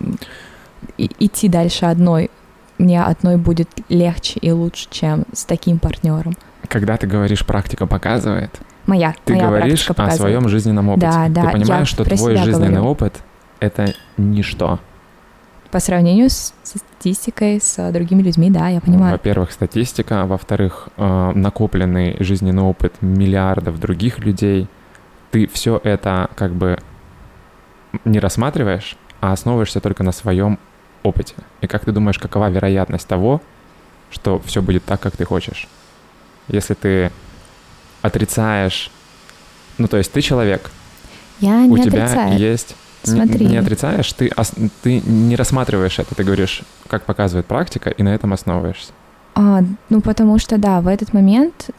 идти 0.96 1.48
дальше 1.48 1.86
одной. 1.86 2.30
Мне 2.78 3.02
одной 3.02 3.36
будет 3.36 3.68
легче 3.88 4.38
и 4.40 4.52
лучше, 4.52 4.86
чем 4.90 5.24
с 5.32 5.44
таким 5.44 5.78
партнером. 5.78 6.34
когда 6.68 6.96
ты 6.96 7.06
говоришь 7.06 7.44
«практика 7.44 7.86
показывает», 7.86 8.60
моя, 8.86 9.14
ты 9.24 9.34
моя 9.34 9.46
говоришь 9.46 9.88
о 9.90 10.10
своем 10.10 10.48
жизненном 10.48 10.88
опыте. 10.88 11.06
Да, 11.06 11.28
да, 11.28 11.40
Ты 11.42 11.46
я 11.46 11.52
понимаешь, 11.52 11.88
что 11.88 12.04
твой 12.04 12.36
жизненный 12.36 12.68
говорю. 12.68 12.90
опыт— 12.90 13.14
это 13.60 13.94
ничто. 14.16 14.80
По 15.70 15.80
сравнению 15.80 16.30
с 16.30 16.54
статистикой, 16.64 17.60
с 17.60 17.92
другими 17.92 18.22
людьми, 18.22 18.50
да, 18.50 18.68
я 18.68 18.80
понимаю. 18.80 19.12
Во-первых, 19.12 19.52
статистика, 19.52 20.24
во-вторых, 20.24 20.88
э, 20.96 21.32
накопленный 21.34 22.16
жизненный 22.20 22.62
опыт 22.62 22.94
миллиардов 23.02 23.78
других 23.78 24.18
людей. 24.20 24.66
Ты 25.30 25.46
все 25.46 25.78
это 25.84 26.30
как 26.36 26.54
бы 26.54 26.78
не 28.06 28.18
рассматриваешь, 28.18 28.96
а 29.20 29.32
основываешься 29.32 29.80
только 29.80 30.02
на 30.02 30.12
своем 30.12 30.58
опыте. 31.08 31.34
И 31.60 31.66
как 31.66 31.84
ты 31.84 31.92
думаешь, 31.92 32.18
какова 32.18 32.48
вероятность 32.50 33.06
того, 33.08 33.40
что 34.10 34.40
все 34.44 34.62
будет 34.62 34.84
так, 34.84 35.00
как 35.00 35.16
ты 35.16 35.24
хочешь? 35.24 35.68
Если 36.48 36.74
ты 36.74 37.10
отрицаешь, 38.02 38.90
ну 39.78 39.88
то 39.88 39.96
есть 39.96 40.12
ты 40.12 40.20
человек, 40.20 40.70
Я 41.40 41.56
у 41.58 41.76
не 41.76 41.82
тебя 41.84 42.04
отрицаю. 42.04 42.38
есть 42.38 42.76
не- 43.04 43.12
Смотри. 43.12 43.46
Не, 43.46 43.58
отрицаешь, 43.58 44.12
ты, 44.12 44.30
ос- 44.36 44.52
ты 44.82 45.00
не 45.00 45.36
рассматриваешь 45.36 45.98
это, 45.98 46.14
ты 46.14 46.24
говоришь, 46.24 46.62
как 46.88 47.04
показывает 47.04 47.46
практика, 47.46 47.90
и 47.90 48.02
на 48.02 48.14
этом 48.14 48.32
основываешься. 48.32 48.92
А, 49.34 49.60
ну, 49.88 50.00
потому 50.00 50.38
что, 50.38 50.58
да, 50.58 50.80
в 50.80 50.88
этот 50.88 51.12
момент 51.14 51.70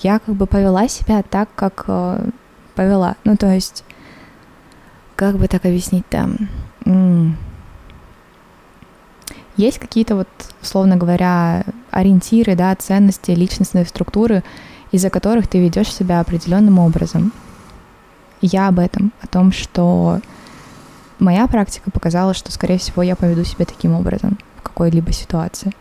я 0.00 0.18
как 0.20 0.34
бы 0.36 0.46
повела 0.46 0.86
себя 0.88 1.22
так, 1.22 1.48
как 1.56 1.84
э, 1.88 2.28
повела. 2.76 3.16
Ну, 3.24 3.36
то 3.36 3.52
есть, 3.52 3.84
как 5.16 5.36
бы 5.38 5.48
так 5.48 5.64
объяснить-то? 5.64 6.28
М. 6.84 7.36
Есть 9.58 9.80
какие-то 9.80 10.14
вот, 10.14 10.28
условно 10.62 10.96
говоря, 10.96 11.64
ориентиры, 11.90 12.54
да, 12.54 12.74
ценности, 12.76 13.32
личностные 13.32 13.84
структуры, 13.84 14.44
из-за 14.92 15.10
которых 15.10 15.48
ты 15.48 15.58
ведешь 15.58 15.92
себя 15.92 16.20
определенным 16.20 16.78
образом. 16.78 17.32
Я 18.40 18.68
об 18.68 18.78
этом, 18.78 19.12
о 19.20 19.26
том, 19.26 19.50
что 19.50 20.20
моя 21.18 21.48
практика 21.48 21.90
показала, 21.90 22.34
что, 22.34 22.52
скорее 22.52 22.78
всего, 22.78 23.02
я 23.02 23.16
поведу 23.16 23.42
себя 23.42 23.64
таким 23.64 23.94
образом 23.94 24.38
в 24.58 24.62
какой-либо 24.62 25.12
ситуации. 25.12 25.72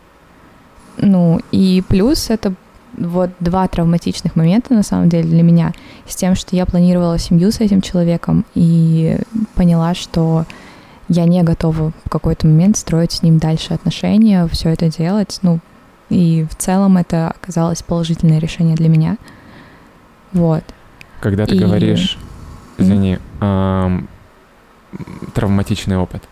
Ну, 0.98 1.40
и 1.52 1.84
плюс 1.88 2.32
это 2.32 2.56
вот 2.98 3.30
два 3.40 3.68
травматичных 3.68 4.36
момента, 4.36 4.74
на 4.74 4.82
самом 4.82 5.08
деле, 5.08 5.30
для 5.30 5.44
меня, 5.44 5.74
с 6.08 6.16
тем, 6.16 6.34
что 6.34 6.56
я 6.56 6.66
планировала 6.66 7.20
семью 7.20 7.52
с 7.52 7.60
этим 7.60 7.82
человеком 7.84 8.44
и 8.56 9.20
поняла, 9.54 9.94
что 9.94 10.46
я 11.10 11.26
не 11.26 11.42
готова 11.44 11.92
в 12.06 12.10
какой-то 12.10 12.48
момент 12.48 12.78
строить 12.78 13.12
с 13.14 13.24
ним 13.24 13.38
дальше 13.38 13.74
отношения, 13.74 14.48
все 14.48 14.70
это 14.70 14.90
делать, 14.90 15.40
ну, 15.42 15.60
и 16.10 16.46
в 16.50 16.56
целом 16.56 16.98
это 16.98 17.30
оказалось 17.30 17.82
положительное 17.84 18.40
решение 18.40 18.76
для 18.76 18.90
меня. 18.90 19.18
Вот. 20.34 20.64
Когда 21.22 21.46
ты 21.46 21.56
И- 21.56 21.60
говоришь, 21.60 22.18
извини, 22.78 23.20
ам, 23.40 24.08
травматичный 25.34 25.98
опыт, 25.98 26.24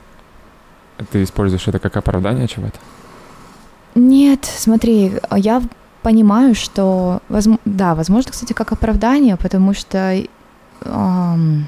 ты 1.12 1.24
используешь 1.24 1.68
это 1.68 1.80
как 1.80 1.98
оправдание 1.98 2.48
чего-то? 2.48 2.78
Нет, 3.96 4.46
смотри, 4.46 5.14
я 5.36 5.62
понимаю, 6.04 6.54
что, 6.56 7.22
да, 7.66 7.96
возможно, 7.96 8.32
кстати, 8.32 8.54
как 8.54 8.72
оправдание, 8.72 9.38
потому 9.38 9.74
что 9.74 10.22
ам, 10.86 11.68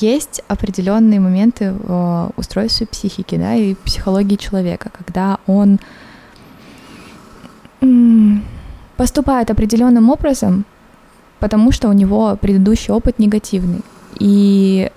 есть 0.00 0.42
определенные 0.48 1.20
моменты 1.20 1.72
в 1.72 2.32
устройстве 2.36 2.86
психики, 2.86 3.36
да, 3.36 3.54
и 3.54 3.74
психологии 3.74 4.36
человека, 4.36 4.90
когда 4.96 5.38
он 5.46 5.78
поступает 8.96 9.50
определенным 9.50 10.10
образом, 10.10 10.64
потому 11.40 11.72
что 11.72 11.88
у 11.88 11.92
него 11.92 12.36
предыдущий 12.40 12.92
опыт 12.92 13.18
негативный. 13.18 13.82
И 14.18 14.90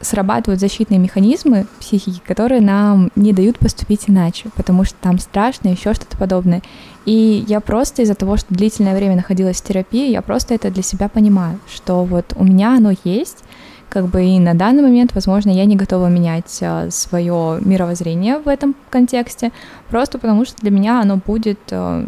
срабатывают 0.00 0.60
защитные 0.60 1.00
механизмы 1.00 1.66
психики, 1.80 2.22
которые 2.24 2.60
нам 2.60 3.10
не 3.16 3.32
дают 3.32 3.58
поступить 3.58 4.04
иначе, 4.06 4.48
потому 4.54 4.84
что 4.84 4.94
там 5.00 5.18
страшно, 5.18 5.68
еще 5.68 5.92
что-то 5.92 6.16
подобное. 6.16 6.62
И 7.04 7.44
я 7.48 7.60
просто 7.60 8.02
из-за 8.02 8.14
того, 8.14 8.36
что 8.36 8.54
длительное 8.54 8.94
время 8.94 9.16
находилась 9.16 9.60
в 9.60 9.64
терапии, 9.64 10.10
я 10.10 10.22
просто 10.22 10.54
это 10.54 10.70
для 10.70 10.84
себя 10.84 11.08
понимаю, 11.08 11.58
что 11.68 12.04
вот 12.04 12.32
у 12.36 12.44
меня 12.44 12.76
оно 12.76 12.92
есть, 13.02 13.42
как 13.88 14.06
бы 14.06 14.24
и 14.24 14.38
на 14.38 14.54
данный 14.54 14.82
момент, 14.82 15.14
возможно, 15.14 15.50
я 15.50 15.64
не 15.64 15.76
готова 15.76 16.08
менять 16.08 16.62
свое 16.90 17.58
мировоззрение 17.60 18.38
в 18.38 18.48
этом 18.48 18.74
контексте, 18.90 19.50
просто 19.88 20.18
потому 20.18 20.44
что 20.44 20.56
для 20.58 20.70
меня 20.70 21.00
оно 21.00 21.16
будет 21.16 21.58
э, 21.70 22.04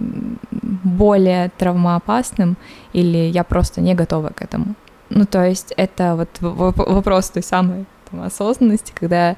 более 0.51 1.51
травмоопасным, 1.59 2.57
или 2.93 3.19
я 3.19 3.45
просто 3.45 3.81
не 3.81 3.95
готова 3.95 4.29
к 4.29 4.43
этому. 4.43 4.75
Ну, 5.09 5.25
то 5.25 5.45
есть 5.45 5.73
это 5.77 6.15
вот 6.17 6.29
вопрос 6.41 7.31
той 7.31 7.43
самой 7.43 7.87
там, 8.11 8.23
осознанности, 8.23 8.93
когда 8.95 9.37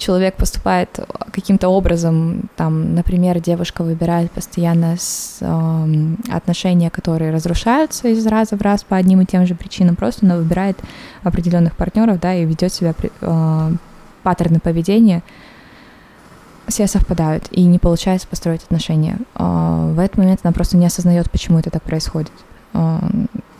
человек 0.00 0.34
поступает 0.34 0.98
каким-то 1.30 1.68
образом, 1.68 2.48
там, 2.56 2.94
например, 2.94 3.38
девушка 3.38 3.84
выбирает 3.84 4.30
постоянно 4.32 4.96
с, 4.98 5.38
эм, 5.40 6.18
отношения, 6.32 6.90
которые 6.90 7.30
разрушаются 7.30 8.08
из 8.08 8.26
раза 8.26 8.56
в 8.56 8.62
раз 8.62 8.82
по 8.82 8.96
одним 8.96 9.20
и 9.20 9.26
тем 9.26 9.46
же 9.46 9.54
причинам, 9.54 9.94
просто 9.94 10.26
она 10.26 10.36
выбирает 10.36 10.78
определенных 11.22 11.76
партнеров, 11.76 12.18
да, 12.18 12.34
и 12.34 12.44
ведет 12.44 12.72
себя, 12.72 12.94
э, 13.20 13.72
паттерны 14.22 14.58
поведения 14.58 15.22
все 16.66 16.86
совпадают, 16.86 17.48
и 17.50 17.64
не 17.64 17.78
получается 17.78 18.28
построить 18.28 18.62
отношения. 18.62 19.18
Э, 19.34 19.92
в 19.94 19.98
этот 19.98 20.18
момент 20.18 20.40
она 20.42 20.52
просто 20.52 20.76
не 20.76 20.86
осознает, 20.86 21.30
почему 21.30 21.58
это 21.58 21.70
так 21.70 21.82
происходит. 21.82 22.32
Э, 22.72 22.98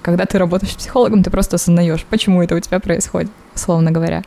когда 0.00 0.24
ты 0.24 0.38
работаешь 0.38 0.74
психологом, 0.76 1.22
ты 1.22 1.30
просто 1.30 1.56
осознаешь, 1.56 2.04
почему 2.08 2.42
это 2.42 2.54
у 2.54 2.60
тебя 2.60 2.80
происходит, 2.80 3.30
условно 3.54 3.90
говоря. 3.90 4.22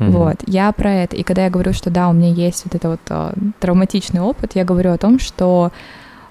Мгм. 0.00 0.12
Вот, 0.12 0.36
я 0.46 0.72
про 0.72 0.92
это. 0.92 1.14
И 1.14 1.22
когда 1.22 1.44
я 1.44 1.50
говорю, 1.50 1.72
что 1.72 1.90
да, 1.90 2.08
у 2.08 2.12
меня 2.12 2.30
есть 2.30 2.64
вот 2.64 2.74
это 2.74 2.88
вот 2.88 3.00
э, 3.10 3.32
травматичный 3.60 4.22
опыт, 4.22 4.52
я 4.54 4.64
говорю 4.64 4.92
о 4.92 4.98
том, 4.98 5.18
что 5.18 5.72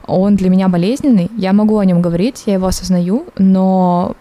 он 0.08 0.36
для 0.36 0.50
меня 0.50 0.68
болезненный, 0.68 1.30
я 1.38 1.54
могу 1.54 1.78
о 1.78 1.86
нем 1.86 2.02
говорить, 2.02 2.44
я 2.48 2.56
его 2.56 2.66
осознаю, 2.66 3.28
но 3.38 4.16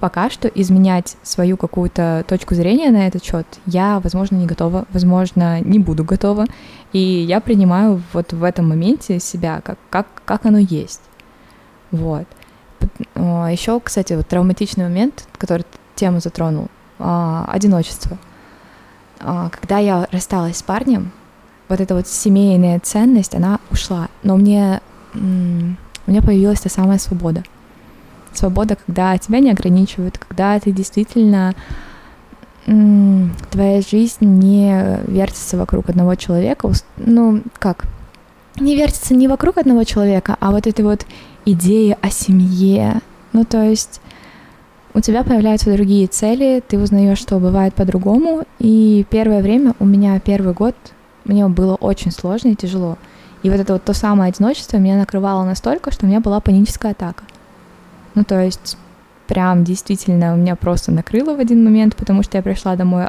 пока 0.00 0.28
что 0.28 0.48
изменять 0.48 1.16
свою 1.22 1.56
какую-то 1.56 2.24
точку 2.26 2.56
зрения 2.56 2.90
на 2.90 3.06
этот 3.06 3.22
счет 3.22 3.46
я, 3.64 4.00
возможно, 4.00 4.36
не 4.36 4.46
готова, 4.46 4.86
возможно, 4.92 5.60
не 5.60 5.78
буду 5.78 6.02
готова. 6.02 6.46
И 6.92 6.98
я 6.98 7.40
принимаю 7.40 8.02
вот 8.12 8.32
в 8.32 8.42
этом 8.42 8.68
моменте 8.68 9.20
себя 9.20 9.60
как, 9.62 9.78
как, 9.88 10.06
как 10.24 10.46
оно 10.46 10.58
есть. 10.58 11.02
Вот. 11.92 12.26
Еще, 13.14 13.78
кстати, 13.78 14.14
вот 14.14 14.26
травматичный 14.26 14.84
момент, 14.84 15.28
который 15.38 15.64
тему 15.94 16.18
затронул, 16.18 16.68
а, 16.98 17.44
одиночество. 17.48 18.18
А, 19.20 19.50
Когда 19.50 19.78
я 19.78 20.08
рассталась 20.10 20.58
с 20.58 20.62
парнем, 20.62 21.12
вот 21.68 21.80
эта 21.80 21.94
вот 21.94 22.08
семейная 22.08 22.80
ценность, 22.80 23.34
она 23.34 23.60
ушла. 23.70 24.08
Но 24.22 24.36
мне, 24.36 24.80
у 25.14 25.18
меня 25.18 26.22
появилась 26.22 26.60
та 26.60 26.68
самая 26.68 26.98
свобода. 26.98 27.44
Свобода, 28.32 28.76
когда 28.76 29.16
тебя 29.18 29.40
не 29.40 29.50
ограничивают, 29.50 30.18
когда 30.18 30.58
ты 30.58 30.72
действительно 30.72 31.54
твоя 32.64 33.80
жизнь 33.80 34.24
не 34.24 35.00
вертится 35.06 35.56
вокруг 35.56 35.88
одного 35.88 36.14
человека. 36.14 36.70
Ну, 36.98 37.42
как? 37.58 37.86
Не 38.58 38.76
вертится 38.76 39.14
не 39.14 39.28
вокруг 39.28 39.58
одного 39.58 39.84
человека, 39.84 40.36
а 40.40 40.50
вот 40.50 40.66
этой 40.66 40.84
вот 40.84 41.06
идеи 41.44 41.96
о 42.00 42.10
семье. 42.10 43.00
Ну, 43.32 43.44
то 43.44 43.62
есть 43.62 44.00
у 44.94 45.00
тебя 45.00 45.22
появляются 45.22 45.72
другие 45.72 46.06
цели, 46.06 46.62
ты 46.66 46.78
узнаешь, 46.78 47.18
что 47.18 47.38
бывает 47.38 47.74
по-другому. 47.74 48.44
И 48.58 49.06
первое 49.10 49.42
время, 49.42 49.74
у 49.78 49.84
меня 49.84 50.18
первый 50.20 50.52
год, 50.52 50.74
мне 51.24 51.46
было 51.48 51.76
очень 51.76 52.10
сложно 52.10 52.48
и 52.48 52.56
тяжело. 52.56 52.98
И 53.42 53.50
вот 53.50 53.60
это 53.60 53.74
вот 53.74 53.84
то 53.84 53.94
самое 53.94 54.30
одиночество 54.30 54.76
меня 54.76 54.98
накрывало 54.98 55.44
настолько, 55.44 55.90
что 55.90 56.04
у 56.04 56.08
меня 56.08 56.20
была 56.20 56.40
паническая 56.40 56.92
атака. 56.92 57.24
Ну, 58.14 58.24
то 58.24 58.40
есть 58.42 58.76
прям 59.26 59.62
действительно 59.62 60.34
меня 60.34 60.56
просто 60.56 60.90
накрыло 60.90 61.36
в 61.36 61.40
один 61.40 61.64
момент, 61.64 61.94
потому 61.94 62.22
что 62.22 62.36
я 62.36 62.42
пришла 62.42 62.74
домой 62.74 63.06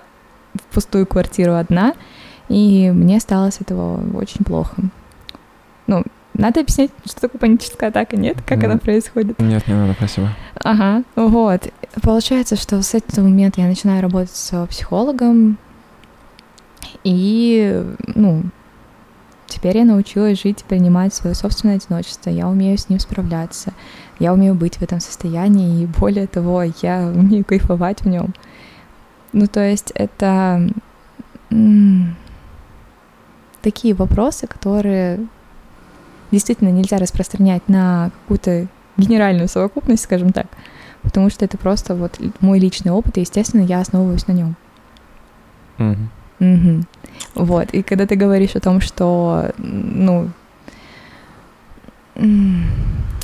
в 0.54 0.74
пустую 0.74 1.08
квартиру 1.08 1.56
одна, 1.56 1.94
и 2.48 2.92
мне 2.92 3.20
стало 3.20 3.50
с 3.50 3.60
этого 3.60 4.00
очень 4.16 4.46
плохо. 4.46 4.76
Ну, 5.88 6.04
надо 6.34 6.62
объяснять, 6.62 6.92
что 7.06 7.22
такое 7.22 7.40
паническая 7.40 7.90
атака, 7.90 8.16
нет? 8.18 8.38
Как 8.46 8.64
она 8.64 8.78
происходит? 8.78 9.40
Нет, 9.40 9.68
не 9.68 9.74
надо, 9.74 9.94
спасибо. 9.94 10.30
Ага, 10.64 11.04
вот. 11.16 11.68
Получается, 12.02 12.56
что 12.56 12.82
с 12.82 12.94
этого 12.94 13.26
момента 13.26 13.62
я 13.62 13.68
начинаю 13.68 14.02
работать 14.02 14.36
с 14.36 14.68
психологом, 14.68 15.58
и, 17.04 17.84
ну, 18.16 18.44
теперь 19.48 19.78
я 19.78 19.86
научилась 19.86 20.42
жить 20.42 20.62
и 20.62 20.66
принимать 20.66 21.14
свое 21.14 21.36
собственное 21.36 21.76
одиночество. 21.76 22.30
Я 22.30 22.48
умею 22.48 22.78
с 22.78 22.90
ним 22.90 23.00
справляться. 23.00 23.74
Я 24.20 24.34
умею 24.34 24.56
быть 24.56 24.78
в 24.78 24.82
этом 24.82 25.00
состоянии, 25.00 25.84
и 25.84 25.86
более 25.86 26.28
того, 26.28 26.64
я 26.82 27.12
умею 27.14 27.44
кайфовать 27.44 28.02
в 28.02 28.08
нем. 28.08 28.34
Ну, 29.34 29.48
то 29.48 29.62
есть 29.62 29.92
это 29.96 30.70
такие 33.62 33.94
вопросы, 33.94 34.48
которые 34.48 35.28
действительно 36.32 36.70
нельзя 36.70 36.98
распространять 36.98 37.68
на 37.68 38.12
какую-то 38.22 38.68
генеральную 38.98 39.48
совокупность, 39.48 40.04
скажем 40.04 40.32
так, 40.32 40.48
потому 41.02 41.30
что 41.30 41.46
это 41.46 41.58
просто 41.58 41.96
вот 41.96 42.20
мой 42.40 42.60
личный 42.60 42.92
опыт, 42.92 43.18
и, 43.18 43.22
естественно, 43.22 43.62
я 43.62 43.80
основываюсь 43.80 44.28
на 44.28 44.34
нем. 44.34 44.56
Угу. 45.80 45.98
Угу. 46.40 46.84
Вот, 47.36 47.70
и 47.72 47.84
когда 47.84 48.08
ты 48.08 48.16
говоришь 48.16 48.56
о 48.56 48.60
том, 48.60 48.82
что, 48.82 49.52
ну, 49.58 50.30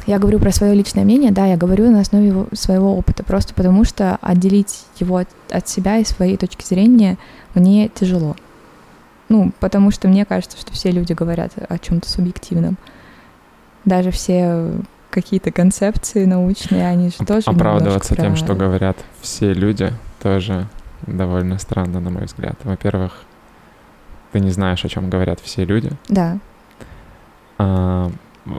я 0.06 0.20
говорю 0.20 0.40
про 0.40 0.52
свое 0.52 0.74
личное 0.74 1.04
мнение, 1.04 1.32
да, 1.32 1.46
я 1.46 1.58
говорю 1.58 1.92
на 1.92 2.00
основе 2.00 2.28
его, 2.28 2.48
своего 2.54 2.96
опыта, 2.96 3.24
просто 3.24 3.54
потому 3.54 3.84
что 3.84 4.18
отделить 4.22 4.86
его 5.00 5.18
от, 5.18 5.30
от 5.50 5.68
себя 5.68 5.98
и 5.98 6.06
своей 6.06 6.38
точки 6.38 6.66
зрения 6.66 7.18
мне 7.54 7.90
тяжело. 7.90 8.36
Ну, 9.30 9.52
потому 9.60 9.92
что 9.92 10.08
мне 10.08 10.24
кажется, 10.24 10.58
что 10.58 10.72
все 10.72 10.92
люди 10.92 11.12
говорят 11.12 11.52
о 11.68 11.78
чем-то 11.78 12.10
субъективном. 12.10 12.78
Даже 13.88 14.12
все 14.12 14.74
какие-то 15.10 15.54
концепции 15.54 16.26
научные, 16.26 16.86
они 16.86 17.10
же 17.10 17.26
тоже 17.26 17.44
Оправдываться 17.46 18.16
про... 18.16 18.24
тем, 18.24 18.36
что 18.36 18.54
говорят 18.54 18.98
все 19.22 19.54
люди, 19.54 19.94
тоже 20.22 20.68
довольно 21.04 21.58
странно, 21.58 22.02
на 22.02 22.10
мой 22.10 22.26
взгляд. 22.26 22.58
Во-первых, 22.66 23.24
ты 24.34 24.42
не 24.42 24.50
знаешь, 24.50 24.84
о 24.84 24.90
чем 24.90 25.10
говорят 25.10 25.40
все 25.40 25.64
люди. 25.64 25.92
Да. 26.10 26.38
А, 27.58 28.12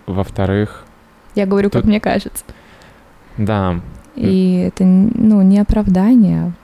во-вторых... 0.06 0.86
Я 1.34 1.44
говорю, 1.44 1.68
тут... 1.68 1.82
как 1.82 1.88
мне 1.88 2.00
кажется. 2.00 2.42
Да. 3.36 3.82
И 4.14 4.64
это, 4.66 4.82
ну, 4.84 5.42
не 5.42 5.58
оправдание, 5.58 6.54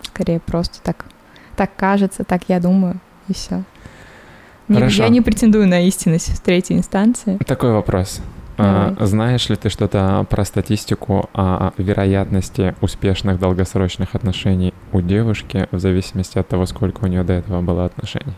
а 0.00 0.04
скорее 0.04 0.40
просто 0.40 0.82
так, 0.82 1.06
так 1.54 1.70
кажется, 1.76 2.24
так 2.24 2.42
я 2.48 2.58
думаю, 2.58 2.98
и 3.28 3.34
все. 3.34 3.62
Хорошо. 4.68 5.02
Я 5.02 5.08
не 5.08 5.20
претендую 5.20 5.68
на 5.68 5.86
истинность 5.86 6.36
в 6.36 6.40
третьей 6.40 6.78
инстанции. 6.78 7.38
Такой 7.46 7.72
вопрос. 7.72 8.20
А, 8.56 8.94
знаешь 9.00 9.48
ли 9.48 9.56
ты 9.56 9.68
что-то 9.68 10.26
про 10.30 10.44
статистику 10.44 11.28
о 11.34 11.72
вероятности 11.76 12.74
успешных 12.80 13.40
долгосрочных 13.40 14.14
отношений 14.14 14.72
у 14.92 15.00
девушки 15.00 15.66
в 15.70 15.78
зависимости 15.78 16.38
от 16.38 16.48
того, 16.48 16.66
сколько 16.66 17.04
у 17.04 17.06
нее 17.08 17.24
до 17.24 17.32
этого 17.32 17.60
было 17.62 17.84
отношений? 17.84 18.34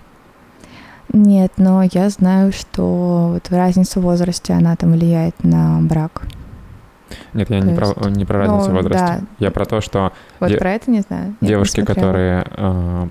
Нет, 1.12 1.52
но 1.56 1.82
я 1.82 2.08
знаю, 2.08 2.52
что 2.52 3.30
вот 3.34 3.50
разница 3.50 4.00
в 4.00 4.02
возрасте, 4.02 4.54
она 4.54 4.74
там 4.74 4.92
влияет 4.92 5.44
на 5.44 5.80
брак. 5.80 6.22
Нет, 7.32 7.50
я 7.50 7.60
не, 7.60 7.72
есть... 7.72 7.94
про, 7.94 8.10
не 8.10 8.24
про 8.24 8.38
разницу 8.38 8.70
ну, 8.70 8.72
в 8.72 8.82
возрасте. 8.82 9.20
Да. 9.20 9.26
Я 9.38 9.50
про 9.50 9.64
то, 9.64 9.80
что... 9.80 10.12
Вот 10.40 10.50
де... 10.50 10.56
про 10.56 10.72
это 10.72 10.90
не 10.90 11.02
знаю. 11.02 11.36
Девушки, 11.40 11.80
не 11.80 11.86
которые 11.86 12.44
э, 12.56 13.08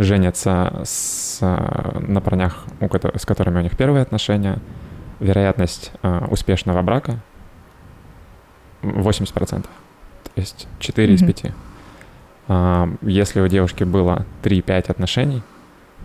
женятся 0.00 0.80
с, 0.84 1.40
на 1.40 2.20
парнях, 2.20 2.64
у, 2.80 2.86
с 3.18 3.26
которыми 3.26 3.58
у 3.58 3.62
них 3.62 3.76
первые 3.76 4.02
отношения, 4.02 4.58
вероятность 5.20 5.92
э, 6.02 6.26
успешного 6.30 6.80
брака 6.82 7.20
80%. 8.82 9.62
То 9.62 9.68
есть 10.36 10.66
4 10.78 11.06
mm-hmm. 11.06 11.14
из 11.14 11.20
5. 11.20 11.52
Э, 12.48 12.86
если 13.02 13.40
у 13.40 13.48
девушки 13.48 13.84
было 13.84 14.24
3-5 14.42 14.90
отношений, 14.90 15.42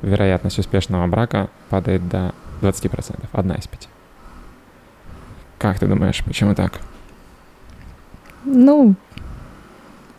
вероятность 0.02 0.60
успешного 0.60 1.08
брака 1.08 1.50
падает 1.70 2.08
до 2.10 2.34
20%, 2.62 3.30
одна 3.32 3.56
из 3.56 3.68
пяти. 3.68 3.88
Как 5.58 5.80
ты 5.80 5.88
думаешь, 5.88 6.22
почему 6.26 6.54
так? 6.54 6.82
Ну, 8.44 8.96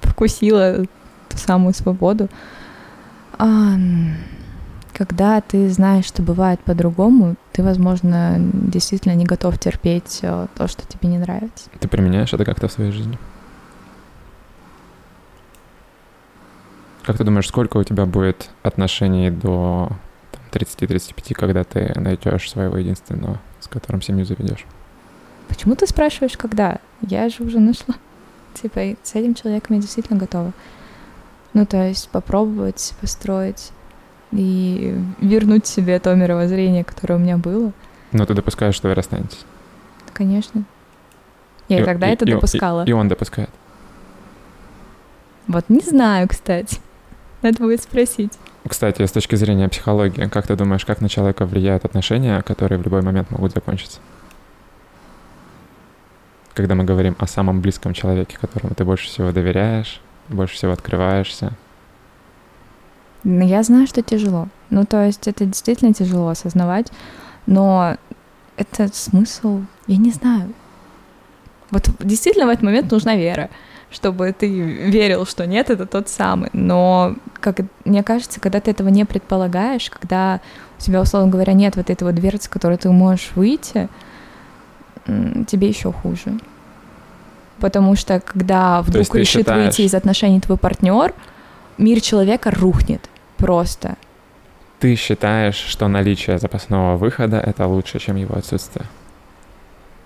вкусила 0.01 0.87
ту 1.29 1.37
самую 1.37 1.75
свободу. 1.75 2.29
Когда 3.39 5.43
ты 5.43 5.69
знаешь, 5.69 6.07
что 6.07 6.23
бывает 6.23 6.59
по-другому, 6.61 7.37
ты, 7.53 7.63
возможно, 7.63 8.37
действительно 8.39 9.15
не 9.15 9.27
готов 9.27 9.59
терпеть 9.59 10.21
э, 10.23 10.47
то, 10.55 10.69
что 10.69 10.87
тебе 10.87 11.11
не 11.11 11.19
нравится. 11.19 11.69
Ты 11.79 11.87
применяешь 11.87 12.33
это 12.33 12.47
как-то 12.47 12.69
в 12.69 12.73
своей 12.73 12.93
жизни? 12.93 13.19
Как 17.03 17.19
ты 17.19 17.25
думаешь, 17.25 17.47
сколько 17.47 17.77
у 17.77 17.85
тебя 17.85 18.07
будет 18.07 18.49
отношений 18.63 19.31
до 19.31 19.91
30-35, 20.53 21.35
когда 21.35 21.63
ты 21.63 21.93
найдешь 21.95 22.51
своего 22.51 22.79
единственного, 22.79 23.39
с 23.61 23.69
которым 23.69 24.01
семью 24.01 24.25
заведешь? 24.25 24.65
Почему 25.47 25.77
ты 25.77 25.87
спрашиваешь, 25.87 26.39
когда? 26.39 26.79
Я 27.03 27.29
же 27.29 27.45
уже 27.45 27.61
нашла. 27.61 27.97
Типа, 28.55 28.81
с 29.03 29.15
этим 29.15 29.35
человеком 29.35 29.77
я 29.77 29.83
действительно 29.83 30.19
готова. 30.19 30.55
Ну, 31.55 31.67
то 31.67 31.87
есть 31.87 32.09
попробовать 32.11 32.95
построить 33.01 33.73
и 34.33 34.99
вернуть 35.21 35.67
себе 35.67 35.99
то 35.99 36.15
мировоззрение, 36.15 36.85
которое 36.85 37.15
у 37.15 37.19
меня 37.19 37.37
было. 37.37 37.73
Но 38.13 38.27
ты 38.27 38.35
допускаешь, 38.35 38.75
что 38.75 38.89
вы 38.89 38.95
расстанетесь? 38.95 39.45
Конечно. 40.13 40.65
Я 41.69 41.81
и, 41.81 41.85
тогда 41.85 42.09
и, 42.09 42.13
это 42.13 42.25
и, 42.25 42.33
допускала. 42.33 42.85
И, 42.85 42.91
и 42.91 42.93
он 42.93 43.09
допускает. 43.09 43.51
Вот 45.47 45.65
не 45.69 45.81
знаю, 45.81 46.29
кстати. 46.29 46.79
Надо 47.43 47.59
будет 47.59 47.83
спросить. 47.83 48.33
Кстати, 48.67 49.05
с 49.05 49.13
точки 49.13 49.37
зрения 49.37 49.69
психологии, 49.69 50.27
как 50.27 50.47
ты 50.47 50.57
думаешь, 50.57 50.85
как 50.85 51.01
на 51.01 51.09
человека 51.09 51.47
влияют 51.47 51.85
отношения, 51.85 52.43
которые 52.43 52.79
в 52.79 52.83
любой 52.83 53.03
момент 53.03 53.31
могут 53.31 53.53
закончиться? 53.53 54.01
Когда 56.55 56.75
мы 56.75 56.85
говорим 56.85 57.15
о 57.19 57.27
самом 57.27 57.61
близком 57.61 57.93
человеке, 57.93 58.39
которому 58.41 58.75
ты 58.75 58.85
больше 58.85 59.07
всего 59.07 59.31
доверяешь, 59.31 60.01
больше 60.29 60.55
всего 60.55 60.73
открываешься. 60.73 61.53
Я 63.25 63.63
знаю, 63.63 63.87
что 63.87 64.03
тяжело. 64.03 64.49
Ну, 64.71 64.85
то 64.85 65.05
есть 65.05 65.27
это 65.27 65.45
действительно 65.45 65.93
тяжело 65.93 66.29
осознавать, 66.29 66.93
но 67.47 67.97
это 68.57 68.89
смысл, 68.93 69.63
я 69.87 69.97
не 69.97 70.13
знаю. 70.13 70.53
Вот 71.71 71.91
действительно 71.99 72.47
в 72.47 72.51
этот 72.51 72.63
момент 72.63 72.91
нужна 72.91 73.17
вера 73.17 73.51
чтобы 73.91 74.33
ты 74.33 74.49
верил, 74.49 75.27
что 75.27 75.47
нет, 75.47 75.71
это 75.71 75.87
тот 75.87 76.09
самый. 76.09 76.51
Но, 76.53 77.17
как 77.41 77.61
мне 77.85 78.03
кажется, 78.03 78.41
когда 78.41 78.61
ты 78.61 78.71
этого 78.71 78.89
не 78.89 79.05
предполагаешь, 79.05 79.91
когда 79.91 80.41
у 80.79 80.83
тебя, 80.83 81.01
условно 81.01 81.31
говоря, 81.31 81.53
нет 81.53 81.77
вот 81.77 81.89
этого 81.89 82.13
дверцы, 82.13 82.51
которой 82.51 82.79
ты 82.79 82.91
можешь 82.91 83.31
выйти, 83.35 83.89
тебе 85.07 85.69
еще 85.69 85.93
хуже. 85.93 86.39
Потому 87.61 87.97
что 87.97 88.21
когда 88.21 88.83
вдруг 88.83 89.15
решит 89.15 89.41
считаешь... 89.41 89.65
выйти 89.65 89.83
из 89.83 89.95
отношений 89.95 90.41
твой 90.41 90.59
партнер, 90.59 91.15
мир 91.79 92.01
человека 92.01 92.51
рухнет 92.51 93.09
просто. 93.37 93.97
Ты 94.79 94.95
считаешь, 94.95 95.57
что 95.57 95.89
наличие 95.89 96.39
запасного 96.39 96.97
выхода 96.97 97.39
это 97.39 97.67
лучше, 97.67 97.99
чем 97.99 98.17
его 98.17 98.37
отсутствие? 98.37 98.87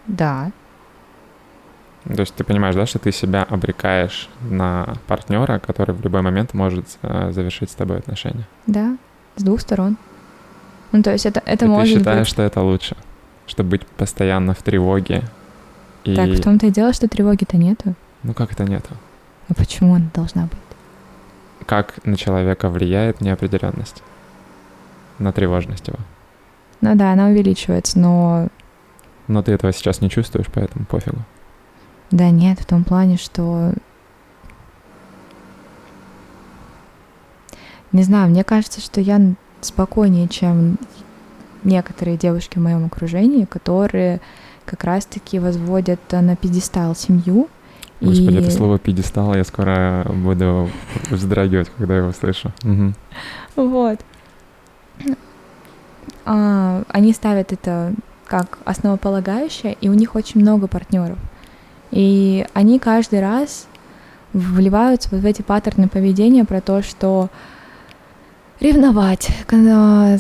Да. 0.06 0.52
То 2.04 2.20
есть 2.20 2.34
ты 2.34 2.44
понимаешь, 2.44 2.74
да, 2.74 2.86
что 2.86 2.98
ты 2.98 3.12
себя 3.12 3.42
обрекаешь 3.42 4.28
на 4.42 4.94
партнера, 5.06 5.58
который 5.58 5.94
в 5.94 6.02
любой 6.02 6.22
момент 6.22 6.54
может 6.54 6.86
э, 7.02 7.30
завершить 7.32 7.70
с 7.70 7.74
тобой 7.74 7.98
отношения. 7.98 8.46
Да, 8.66 8.96
с 9.36 9.42
двух 9.42 9.60
сторон. 9.60 9.96
Ну, 10.92 11.02
то 11.02 11.12
есть 11.12 11.26
это, 11.26 11.42
это 11.44 11.66
и 11.66 11.68
может 11.68 11.92
ты 11.92 11.98
считаешь, 11.98 12.20
быть... 12.20 12.28
что 12.28 12.42
это 12.42 12.62
лучше, 12.62 12.96
чтобы 13.46 13.70
быть 13.70 13.86
постоянно 13.86 14.54
в 14.54 14.62
тревоге. 14.62 15.22
И... 16.04 16.14
Так, 16.14 16.28
в 16.30 16.42
том-то 16.42 16.66
и 16.66 16.70
дело, 16.70 16.92
что 16.92 17.08
тревоги-то 17.08 17.56
нету. 17.56 17.94
Ну, 18.22 18.34
как 18.34 18.52
это 18.52 18.64
нету? 18.64 18.90
А 19.48 19.54
почему 19.54 19.94
она 19.94 20.10
должна 20.14 20.42
быть? 20.42 21.66
Как 21.66 22.04
на 22.04 22.16
человека 22.16 22.68
влияет 22.68 23.20
неопределенность? 23.20 24.02
На 25.18 25.32
тревожность 25.32 25.88
его? 25.88 25.98
Ну 26.80 26.94
да, 26.94 27.12
она 27.12 27.26
увеличивается, 27.26 27.98
но... 27.98 28.48
Но 29.28 29.42
ты 29.42 29.52
этого 29.52 29.72
сейчас 29.72 30.00
не 30.00 30.08
чувствуешь, 30.08 30.46
поэтому 30.52 30.86
пофигу. 30.86 31.18
Да 32.10 32.30
нет, 32.30 32.58
в 32.58 32.64
том 32.64 32.84
плане, 32.84 33.16
что... 33.16 33.72
Не 37.92 38.02
знаю, 38.02 38.30
мне 38.30 38.44
кажется, 38.44 38.80
что 38.80 39.00
я 39.00 39.20
спокойнее, 39.60 40.28
чем 40.28 40.78
некоторые 41.64 42.16
девушки 42.16 42.58
в 42.58 42.62
моем 42.62 42.86
окружении, 42.86 43.44
которые 43.44 44.20
как 44.70 44.84
раз-таки 44.84 45.40
возводят 45.40 46.00
на 46.12 46.36
пьедестал 46.36 46.94
семью. 46.94 47.48
Господи, 48.00 48.36
и... 48.36 48.38
это 48.38 48.50
слово 48.52 48.78
пьедестал, 48.78 49.34
я 49.34 49.42
скоро 49.42 50.06
буду 50.08 50.70
вздрагивать, 51.10 51.70
когда 51.76 51.96
его 51.96 52.12
слышу. 52.12 52.52
Угу. 52.62 52.94
Вот. 53.56 53.98
А, 56.24 56.84
они 56.88 57.12
ставят 57.12 57.52
это 57.52 57.92
как 58.26 58.58
основополагающее, 58.64 59.76
и 59.80 59.88
у 59.88 59.94
них 59.94 60.14
очень 60.14 60.40
много 60.40 60.68
партнеров. 60.68 61.18
И 61.90 62.46
они 62.54 62.78
каждый 62.78 63.20
раз 63.20 63.66
вливаются 64.32 65.08
вот 65.10 65.22
в 65.22 65.26
эти 65.26 65.42
паттерны 65.42 65.88
поведения 65.88 66.44
про 66.44 66.60
то, 66.60 66.82
что 66.82 67.28
ревновать, 68.60 69.28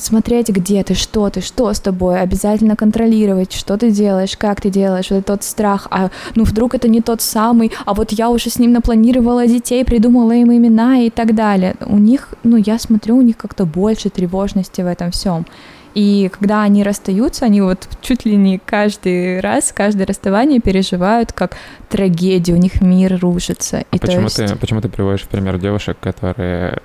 смотреть, 0.00 0.48
где 0.48 0.82
ты, 0.82 0.94
что 0.94 1.28
ты, 1.30 1.40
что 1.40 1.72
с 1.72 1.80
тобой, 1.80 2.20
обязательно 2.20 2.76
контролировать, 2.76 3.52
что 3.52 3.76
ты 3.76 3.90
делаешь, 3.90 4.36
как 4.36 4.60
ты 4.60 4.70
делаешь, 4.70 5.10
вот 5.10 5.26
тот 5.26 5.42
страх, 5.44 5.86
а 5.90 6.10
ну 6.34 6.44
вдруг 6.44 6.74
это 6.74 6.88
не 6.88 7.00
тот 7.00 7.20
самый, 7.22 7.72
а 7.84 7.94
вот 7.94 8.12
я 8.12 8.30
уже 8.30 8.50
с 8.50 8.58
ним 8.58 8.72
напланировала 8.72 9.46
детей, 9.46 9.84
придумала 9.84 10.32
им 10.32 10.52
имена 10.52 11.00
и 11.00 11.10
так 11.10 11.34
далее. 11.34 11.76
У 11.86 11.98
них, 11.98 12.34
ну 12.42 12.56
я 12.56 12.78
смотрю, 12.78 13.16
у 13.18 13.22
них 13.22 13.36
как-то 13.36 13.66
больше 13.66 14.10
тревожности 14.10 14.80
в 14.80 14.86
этом 14.86 15.10
всем. 15.10 15.46
И 15.92 16.30
когда 16.38 16.62
они 16.62 16.84
расстаются, 16.84 17.46
они 17.46 17.60
вот 17.62 17.88
чуть 18.00 18.24
ли 18.24 18.36
не 18.36 18.58
каждый 18.58 19.40
раз, 19.40 19.72
каждое 19.74 20.06
расставание 20.06 20.60
переживают 20.60 21.32
как 21.32 21.56
трагедию, 21.88 22.56
у 22.56 22.60
них 22.60 22.80
мир 22.80 23.18
рушится. 23.20 23.78
А 23.90 23.96
И 23.96 23.98
почему, 23.98 24.22
есть- 24.22 24.36
ты, 24.36 24.54
почему 24.54 24.80
ты 24.80 24.88
приводишь 24.88 25.22
в 25.22 25.28
пример 25.28 25.58
девушек, 25.58 25.96
которые, 26.00 26.78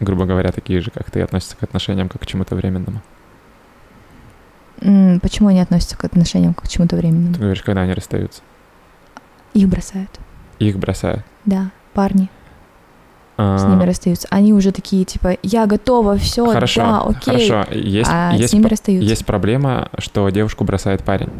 грубо 0.00 0.24
говоря, 0.26 0.50
такие 0.52 0.80
же, 0.80 0.90
как 0.90 1.10
ты, 1.10 1.20
относятся 1.20 1.56
к 1.56 1.62
отношениям 1.62 2.08
как 2.08 2.22
к 2.22 2.26
чему-то 2.26 2.56
временному? 2.56 3.00
Почему 5.20 5.48
они 5.48 5.60
относятся 5.60 5.96
к 5.96 6.04
отношениям 6.04 6.54
как 6.54 6.64
к 6.64 6.68
чему-то 6.68 6.96
временному? 6.96 7.34
Ты 7.34 7.40
говоришь, 7.40 7.62
когда 7.62 7.82
они 7.82 7.92
расстаются? 7.92 8.40
Их 9.52 9.68
бросают. 9.68 10.10
Их 10.58 10.78
бросают. 10.78 11.22
Да, 11.44 11.70
парни 11.92 12.30
А, 13.36 13.58
с 13.58 13.68
ними 13.68 13.84
расстаются. 13.84 14.26
Они 14.30 14.52
уже 14.54 14.70
такие, 14.72 15.04
типа, 15.04 15.36
я 15.42 15.66
готова, 15.66 16.16
все, 16.16 16.50
Хорошо, 16.50 16.80
да, 16.82 17.00
окей. 17.02 17.48
хорошо. 17.48 17.72
Есть, 17.74 18.10
а 18.12 18.32
есть, 18.34 18.50
с 18.50 18.52
ними 18.52 18.66
расстаются. 18.66 19.08
есть 19.08 19.26
проблема, 19.26 19.88
что 19.98 20.28
девушку 20.30 20.64
бросает 20.64 21.02
парень, 21.04 21.30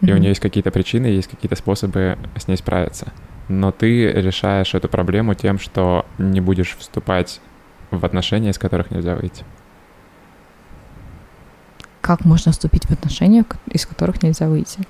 и 0.00 0.06
у 0.06 0.14
Мгм. 0.14 0.20
нее 0.20 0.28
есть 0.30 0.40
какие-то 0.40 0.70
причины, 0.70 1.06
есть 1.06 1.28
какие-то 1.28 1.56
способы 1.56 2.18
с 2.36 2.48
ней 2.48 2.56
справиться. 2.56 3.12
Но 3.48 3.72
ты 3.72 4.10
решаешь 4.12 4.74
эту 4.74 4.88
проблему 4.88 5.34
тем, 5.34 5.58
что 5.58 6.06
не 6.18 6.40
будешь 6.40 6.76
вступать 6.78 7.40
в 7.90 8.04
отношения, 8.04 8.50
из 8.50 8.58
которых 8.58 8.90
нельзя 8.90 9.14
выйти. 9.16 9.44
Как 12.00 12.24
можно 12.24 12.52
вступить 12.52 12.84
в 12.86 12.90
отношения, 12.90 13.44
из 13.70 13.86
которых 13.86 14.22
нельзя 14.22 14.48
выйти? 14.48 14.80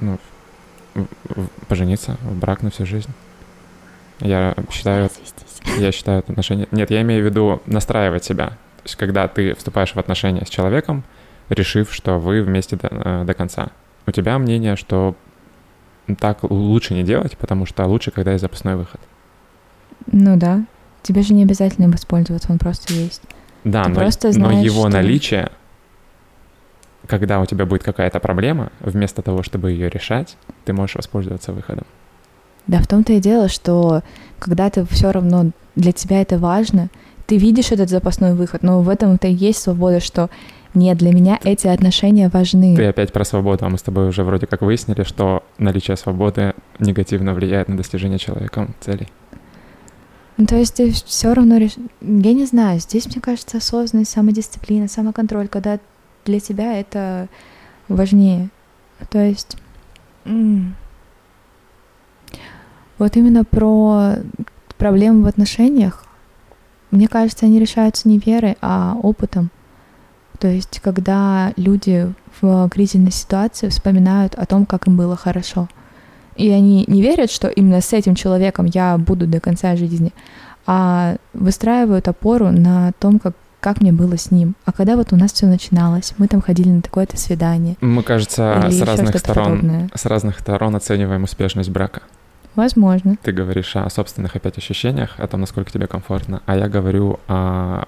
В- 0.00 0.18
Пожениться 1.68 2.16
в 2.22 2.34
брак 2.36 2.62
на 2.62 2.70
всю 2.70 2.84
жизнь. 2.86 3.10
Я 4.20 4.54
считаю, 4.72 5.08
я 5.78 5.92
считаю 5.92 6.20
отношения... 6.20 6.66
Нет, 6.72 6.90
я 6.90 7.02
имею 7.02 7.22
в 7.22 7.26
виду 7.26 7.62
настраивать 7.66 8.24
себя. 8.24 8.48
То 8.48 8.82
есть 8.84 8.96
когда 8.96 9.28
ты 9.28 9.54
вступаешь 9.54 9.94
в 9.94 9.98
отношения 9.98 10.44
с 10.44 10.48
человеком, 10.48 11.04
решив, 11.50 11.92
что 11.92 12.18
вы 12.18 12.42
вместе 12.42 12.76
до, 12.76 12.88
э, 12.90 13.24
до 13.24 13.34
конца. 13.34 13.68
У 14.06 14.10
тебя 14.10 14.38
мнение, 14.38 14.74
что 14.76 15.14
так 16.18 16.42
лучше 16.42 16.94
не 16.94 17.04
делать, 17.04 17.36
потому 17.36 17.66
что 17.66 17.84
лучше, 17.86 18.10
когда 18.10 18.32
есть 18.32 18.42
запасной 18.42 18.76
выход. 18.76 19.00
Ну 20.10 20.36
да. 20.36 20.64
Тебе 21.08 21.22
же 21.22 21.32
не 21.32 21.42
обязательно 21.42 21.86
им 21.86 21.92
воспользоваться, 21.92 22.52
он 22.52 22.58
просто 22.58 22.92
есть. 22.92 23.22
Да, 23.64 23.84
Ты 23.84 23.88
но, 23.88 23.94
просто 23.94 24.26
но 24.28 24.32
знаешь, 24.32 24.62
его 24.62 24.82
что- 24.82 24.90
наличие, 24.90 25.50
когда 27.06 27.40
у 27.40 27.46
тебя 27.46 27.64
будет 27.64 27.82
какая-то 27.82 28.20
проблема, 28.20 28.70
вместо 28.80 29.22
того, 29.22 29.42
чтобы 29.42 29.70
ее 29.70 29.88
решать, 29.88 30.36
ты 30.66 30.74
можешь 30.74 30.96
воспользоваться 30.96 31.54
выходом. 31.54 31.86
Да, 32.66 32.82
в 32.82 32.86
том-то 32.86 33.14
и 33.14 33.20
дело, 33.20 33.48
что 33.48 34.02
когда 34.38 34.68
ты 34.68 34.84
все 34.84 35.10
равно 35.10 35.52
для 35.76 35.92
тебя 35.92 36.20
это 36.20 36.36
важно, 36.36 36.90
ты 37.26 37.38
видишь 37.38 37.72
этот 37.72 37.88
запасной 37.88 38.34
выход, 38.34 38.62
но 38.62 38.82
в 38.82 38.90
этом-то 38.90 39.28
и 39.28 39.32
есть 39.32 39.62
свобода, 39.62 40.00
что 40.00 40.28
нет, 40.74 40.98
для 40.98 41.14
меня 41.14 41.40
эти 41.42 41.68
отношения 41.68 42.28
важны. 42.28 42.76
Ты 42.76 42.84
опять 42.84 43.14
про 43.14 43.24
свободу, 43.24 43.64
а 43.64 43.70
мы 43.70 43.78
с 43.78 43.82
тобой 43.82 44.08
уже 44.08 44.24
вроде 44.24 44.46
как 44.46 44.60
выяснили, 44.60 45.04
что 45.04 45.42
наличие 45.56 45.96
свободы 45.96 46.52
негативно 46.78 47.32
влияет 47.32 47.68
на 47.68 47.78
достижение 47.78 48.18
человеком 48.18 48.74
целей. 48.80 49.08
Ну, 50.38 50.46
то 50.46 50.56
есть 50.56 50.74
ты 50.74 50.92
все 50.92 51.34
равно 51.34 51.58
реш... 51.58 51.74
Я 52.00 52.32
не 52.32 52.46
знаю, 52.46 52.78
здесь, 52.78 53.06
мне 53.06 53.20
кажется, 53.20 53.58
осознанность, 53.58 54.12
самодисциплина, 54.12 54.86
самоконтроль, 54.88 55.48
когда 55.48 55.80
для 56.24 56.38
тебя 56.40 56.78
это 56.78 57.28
важнее. 57.88 58.48
То 59.10 59.18
есть... 59.18 59.56
м, 60.24 60.76
Вот 62.98 63.16
именно 63.16 63.44
про 63.44 64.14
проблемы 64.76 65.24
в 65.24 65.26
отношениях, 65.26 66.04
мне 66.90 67.08
кажется, 67.08 67.46
они 67.46 67.60
решаются 67.60 68.08
не 68.08 68.18
верой, 68.18 68.56
а 68.60 68.96
опытом. 69.02 69.50
То 70.38 70.48
есть, 70.48 70.80
когда 70.80 71.52
люди 71.56 72.12
в 72.40 72.68
кризисной 72.70 73.10
ситуации 73.10 73.68
вспоминают 73.68 74.34
о 74.34 74.46
том, 74.46 74.66
как 74.66 74.86
им 74.86 74.96
было 74.96 75.16
хорошо. 75.16 75.68
И 76.38 76.50
они 76.50 76.84
не 76.86 77.02
верят, 77.02 77.30
что 77.30 77.48
именно 77.48 77.80
с 77.80 77.92
этим 77.92 78.14
человеком 78.14 78.66
я 78.66 78.96
буду 78.96 79.26
до 79.26 79.40
конца 79.40 79.74
жизни, 79.76 80.12
а 80.66 81.16
выстраивают 81.34 82.06
опору 82.06 82.50
на 82.50 82.92
том, 83.00 83.18
как, 83.18 83.34
как 83.58 83.80
мне 83.80 83.92
было 83.92 84.16
с 84.16 84.30
ним. 84.30 84.54
А 84.64 84.72
когда 84.72 84.96
вот 84.96 85.12
у 85.12 85.16
нас 85.16 85.32
все 85.32 85.46
начиналось, 85.46 86.14
мы 86.16 86.28
там 86.28 86.40
ходили 86.40 86.68
на 86.68 86.80
такое-то 86.80 87.16
свидание. 87.16 87.76
Мы, 87.80 88.04
кажется, 88.04 88.68
с 88.70 88.80
разных 88.80 89.18
сторон, 89.18 89.44
подобное. 89.44 89.90
с 89.92 90.06
разных 90.06 90.38
сторон 90.38 90.76
оцениваем 90.76 91.24
успешность 91.24 91.70
брака. 91.70 92.02
Возможно. 92.54 93.16
Ты 93.22 93.32
говоришь 93.32 93.74
о 93.74 93.90
собственных 93.90 94.36
опять 94.36 94.58
ощущениях, 94.58 95.14
о 95.18 95.26
том, 95.26 95.40
насколько 95.40 95.72
тебе 95.72 95.88
комфортно, 95.88 96.42
а 96.46 96.56
я 96.56 96.68
говорю 96.68 97.18
о 97.26 97.84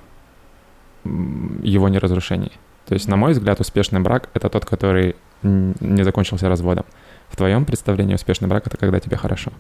его 1.05 1.89
неразрушении. 1.89 2.53
То 2.87 2.95
есть, 2.95 3.07
на 3.07 3.17
мой 3.17 3.33
взгляд, 3.33 3.61
успешный 3.61 4.01
брак— 4.01 4.29
это 4.35 4.49
тот, 4.49 4.65
который 4.65 5.15
не 5.43 6.03
закончился 6.03 6.49
разводом. 6.49 6.85
В 7.31 7.37
твоем 7.37 7.65
представлении 7.65 8.15
успешный 8.15 8.49
брак— 8.49 8.67
это 8.67 8.77
когда 8.77 9.01
тебе 9.01 9.17
хорошо. 9.17 9.53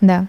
Да. 0.00 0.26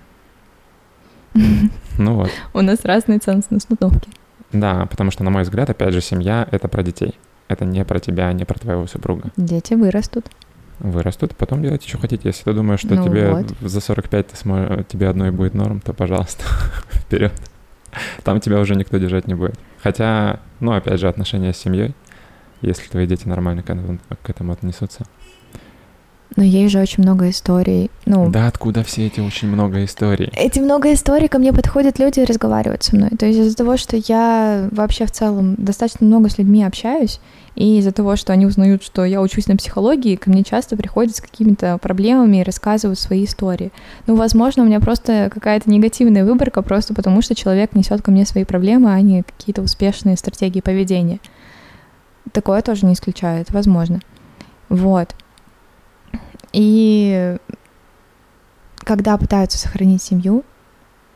Ну 1.97 2.15
вот. 2.15 2.29
У 2.53 2.61
нас 2.61 2.85
разные 2.85 3.19
ценностные 3.19 3.57
установки. 3.57 4.09
Да, 4.51 4.85
потому 4.85 5.09
что, 5.09 5.23
на 5.23 5.31
мой 5.31 5.43
взгляд, 5.43 5.69
опять 5.69 5.93
же, 5.93 6.01
семья— 6.01 6.47
это 6.51 6.67
про 6.67 6.83
детей. 6.83 7.15
Это 7.47 7.65
не 7.65 7.83
про 7.83 7.99
тебя, 7.99 8.31
не 8.33 8.45
про 8.45 8.59
твоего 8.59 8.85
супруга. 8.87 9.31
Дети 9.35 9.73
вырастут. 9.73 10.27
Вырастут, 10.79 11.35
потом 11.35 11.61
делайте, 11.63 11.87
что 11.87 11.97
хотите. 11.97 12.29
Если 12.29 12.43
ты 12.43 12.53
думаешь, 12.53 12.79
что 12.81 12.93
Ну 12.95 13.03
тебе 13.03 13.29
вот. 13.31 13.49
за 13.61 13.79
45 13.79 14.27
ты 14.27 14.35
смо- 14.35 14.83
тебе 14.83 15.07
одной 15.07 15.31
будет 15.31 15.53
норм, 15.53 15.79
то, 15.81 15.93
пожалуйста, 15.93 16.43
вперед. 16.91 17.33
Там 18.23 18.39
тебя 18.39 18.59
уже 18.59 18.75
никто 18.75 18.97
держать 18.97 19.27
не 19.27 19.33
будет. 19.35 19.57
Хотя, 19.81 20.39
ну, 20.59 20.71
опять 20.73 20.99
же, 20.99 21.07
отношения 21.07 21.53
с 21.53 21.57
семьей, 21.57 21.93
если 22.61 22.87
твои 22.89 23.05
дети 23.07 23.27
нормально 23.27 23.61
к 23.63 23.69
этому, 23.69 23.99
к 24.23 24.29
этому 24.29 24.53
отнесутся. 24.53 25.05
Но 26.35 26.43
есть 26.43 26.72
же 26.72 26.80
очень 26.80 27.03
много 27.03 27.30
историй. 27.30 27.91
Ну, 28.05 28.30
Да, 28.30 28.47
откуда 28.47 28.84
все 28.84 29.07
эти 29.07 29.19
очень 29.19 29.47
много 29.47 29.84
историй? 29.84 30.31
Эти 30.35 30.60
много 30.60 30.91
историй, 30.93 31.27
ко 31.27 31.38
мне 31.38 31.53
подходят 31.53 31.99
люди 31.99 32.22
и 32.22 32.26
разговаривают 32.26 32.84
со 32.84 32.95
мной. 32.95 33.11
То 33.11 33.26
есть 33.26 33.39
из-за 33.39 33.55
того, 33.55 33.77
что 33.77 33.97
я 33.97 34.68
вообще 34.72 35.05
в 35.05 35.11
целом 35.11 35.55
достаточно 35.57 36.07
много 36.07 36.30
с 36.30 36.38
людьми 36.38 36.64
общаюсь, 36.64 37.19
и 37.55 37.77
из-за 37.77 37.91
того, 37.91 38.15
что 38.15 38.34
они 38.34 38.47
узнают, 38.47 38.84
что 38.84 39.05
я 39.05 39.22
учусь 39.22 39.47
на 39.47 39.55
психологии, 39.55 40.15
ко 40.15 40.30
мне 40.31 40.43
часто 40.43 40.76
приходят 40.76 41.15
с 41.15 41.22
какими-то 41.22 41.77
проблемами 41.77 42.38
и 42.38 42.43
рассказывают 42.43 42.99
свои 42.99 43.26
истории. 43.26 43.72
Ну, 44.07 44.15
возможно, 44.15 44.64
у 44.64 44.65
меня 44.65 44.80
просто 44.80 45.30
какая-то 45.31 45.69
негативная 45.69 46.26
выборка, 46.26 46.64
просто 46.64 46.95
потому 46.95 47.22
что 47.22 47.35
человек 47.35 47.76
несет 47.76 48.01
ко 48.01 48.10
мне 48.10 48.26
свои 48.26 48.43
проблемы, 48.43 48.91
а 48.91 48.99
не 49.01 49.22
какие-то 49.22 49.61
успешные 49.61 50.18
стратегии 50.18 50.61
поведения. 50.61 51.19
Такое 52.31 52.61
тоже 52.64 52.88
не 52.88 52.93
исключает, 52.93 53.51
возможно. 53.51 53.99
Вот. 54.69 55.14
И 56.53 57.38
когда 58.84 59.17
пытаются 59.17 59.57
сохранить 59.57 60.01
семью 60.01 60.43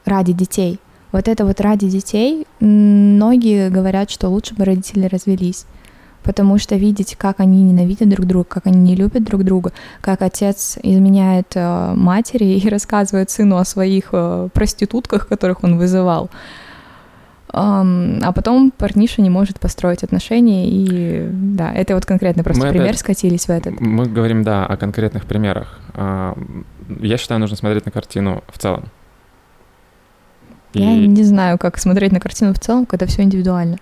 ради 0.05 0.33
детей, 0.33 0.79
вот 1.11 1.27
это 1.27 1.45
вот 1.45 1.61
ради 1.61 1.89
детей, 1.89 2.45
многие 2.59 3.69
говорят, 3.69 4.09
что 4.11 4.29
лучше 4.29 4.55
бы 4.55 4.65
родители 4.65 5.05
развелись. 5.05 5.65
Потому 6.23 6.57
что 6.57 6.75
видеть, 6.75 7.15
как 7.15 7.39
они 7.39 7.63
ненавидят 7.63 8.09
друг 8.09 8.25
друга, 8.25 8.45
как 8.49 8.67
они 8.67 8.79
не 8.79 8.95
любят 8.95 9.23
друг 9.23 9.45
друга, 9.45 9.71
как 10.01 10.21
отец 10.21 10.77
изменяет 10.83 11.53
э, 11.55 11.93
матери 11.95 12.45
и 12.45 12.69
рассказывает 12.69 13.29
сыну 13.29 13.57
о 13.57 13.63
своих 13.63 14.09
э, 14.11 14.49
проститутках, 14.53 15.27
которых 15.29 15.63
он 15.63 15.77
вызывал. 15.77 16.29
А 17.49 18.31
потом 18.33 18.71
парниша 18.71 19.21
не 19.21 19.29
может 19.29 19.59
построить 19.59 20.03
отношения, 20.03 20.69
и 20.69 21.27
да, 21.31 21.71
это 21.73 21.95
вот 21.95 22.05
конкретно 22.05 22.43
просто 22.43 22.65
Мы 22.65 22.69
пример 22.71 22.87
опять- 22.87 22.99
скатились 22.99 23.45
в 23.45 23.49
этот. 23.49 23.79
Мы 23.79 24.05
говорим, 24.05 24.43
да, 24.43 24.65
о 24.65 24.75
конкретных 24.77 25.25
примерах. 25.25 25.79
Я 25.95 27.17
считаю, 27.17 27.39
нужно 27.39 27.55
смотреть 27.55 27.85
на 27.85 27.91
картину 27.91 28.43
в 28.49 28.57
целом. 28.57 28.85
Я 30.73 30.93
И- 30.93 31.07
не 31.07 31.23
знаю, 31.23 31.57
как 31.57 31.77
смотреть 31.77 32.11
на 32.11 32.19
картину 32.19 32.53
в 32.53 32.59
целом, 32.59 32.85
когда 32.85 33.05
все 33.05 33.23
индивидуально. 33.23 33.77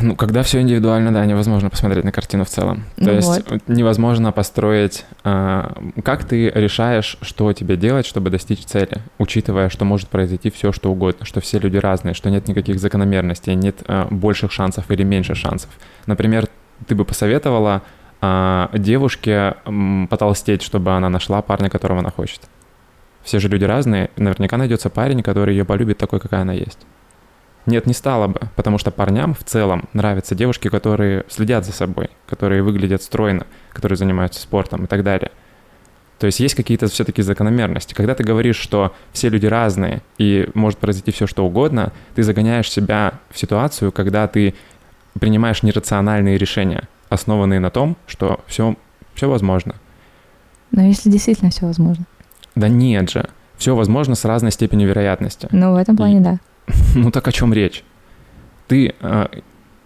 Ну, 0.00 0.16
когда 0.16 0.42
все 0.42 0.60
индивидуально, 0.60 1.12
да, 1.12 1.24
невозможно 1.24 1.70
посмотреть 1.70 2.04
на 2.04 2.10
картину 2.10 2.44
в 2.44 2.48
целом. 2.48 2.84
То 2.96 3.04
Ну 3.04 3.12
есть 3.12 3.50
вот. 3.50 3.68
невозможно 3.68 4.32
построить... 4.32 5.04
а, 5.22 5.72
как 6.02 6.24
ты 6.24 6.50
решаешь, 6.50 7.16
что 7.20 7.52
тебе 7.52 7.76
делать, 7.76 8.04
чтобы 8.04 8.30
достичь 8.30 8.64
цели, 8.64 8.98
учитывая, 9.18 9.68
что 9.68 9.84
может 9.84 10.08
произойти 10.08 10.50
все, 10.50 10.72
что 10.72 10.90
угодно, 10.90 11.24
что 11.24 11.40
все 11.40 11.60
люди 11.60 11.76
разные, 11.76 12.14
что 12.14 12.28
нет 12.28 12.48
никаких 12.48 12.80
закономерностей, 12.80 13.54
нет 13.54 13.76
а, 13.86 14.08
больших 14.10 14.50
шансов 14.50 14.90
или 14.90 15.04
меньше 15.04 15.36
шансов. 15.36 15.70
Например, 16.06 16.48
ты 16.88 16.96
бы 16.96 17.04
посоветовала 17.04 17.82
а, 18.20 18.68
девушке 18.72 19.54
потолстеть, 20.10 20.62
чтобы 20.62 20.92
она 20.92 21.08
нашла 21.08 21.40
парня, 21.40 21.70
которого 21.70 22.00
она 22.00 22.10
хочет. 22.10 22.40
Все 23.22 23.38
же 23.38 23.48
люди 23.48 23.64
разные, 23.64 24.10
наверняка 24.16 24.56
найдется 24.56 24.90
парень, 24.90 25.22
который 25.22 25.54
ее 25.54 25.64
полюбит 25.64 25.98
такой, 25.98 26.18
какая 26.18 26.42
она 26.42 26.52
есть. 26.52 26.78
Нет, 27.66 27.86
не 27.86 27.94
стало 27.94 28.26
бы, 28.26 28.40
потому 28.56 28.78
что 28.78 28.90
парням 28.90 29.34
в 29.34 29.44
целом 29.44 29.88
нравятся 29.92 30.34
девушки, 30.34 30.68
которые 30.68 31.24
следят 31.28 31.64
за 31.64 31.72
собой, 31.72 32.10
которые 32.26 32.62
выглядят 32.62 33.02
стройно, 33.02 33.46
которые 33.72 33.96
занимаются 33.96 34.40
спортом 34.40 34.84
и 34.84 34.86
так 34.88 35.04
далее. 35.04 35.30
То 36.18 36.26
есть 36.26 36.40
есть 36.40 36.54
какие-то 36.54 36.86
все-таки 36.88 37.22
закономерности. 37.22 37.94
Когда 37.94 38.14
ты 38.14 38.22
говоришь, 38.22 38.56
что 38.56 38.94
все 39.12 39.28
люди 39.28 39.46
разные 39.46 40.02
и 40.18 40.48
может 40.54 40.78
произойти 40.78 41.10
все, 41.10 41.26
что 41.26 41.44
угодно, 41.44 41.92
ты 42.14 42.22
загоняешь 42.22 42.70
себя 42.70 43.14
в 43.30 43.38
ситуацию, 43.38 43.90
когда 43.90 44.28
ты 44.28 44.54
принимаешь 45.18 45.62
нерациональные 45.62 46.38
решения, 46.38 46.88
основанные 47.08 47.60
на 47.60 47.70
том, 47.70 47.96
что 48.06 48.40
все, 48.46 48.76
все 49.14 49.28
возможно. 49.28 49.74
Но 50.70 50.82
если 50.82 51.10
действительно 51.10 51.50
все 51.50 51.66
возможно. 51.66 52.06
Да 52.54 52.68
нет 52.68 53.10
же. 53.10 53.28
Все 53.56 53.74
возможно 53.76 54.14
с 54.14 54.24
разной 54.24 54.52
степенью 54.52 54.88
вероятности. 54.88 55.48
Ну, 55.52 55.72
в 55.72 55.76
этом 55.76 55.96
плане, 55.96 56.18
И- 56.18 56.20
да. 56.20 56.38
Ну 56.94 57.10
так 57.10 57.26
о 57.26 57.32
чем 57.32 57.52
речь? 57.52 57.84
Ты 58.68 58.94
э, 59.00 59.26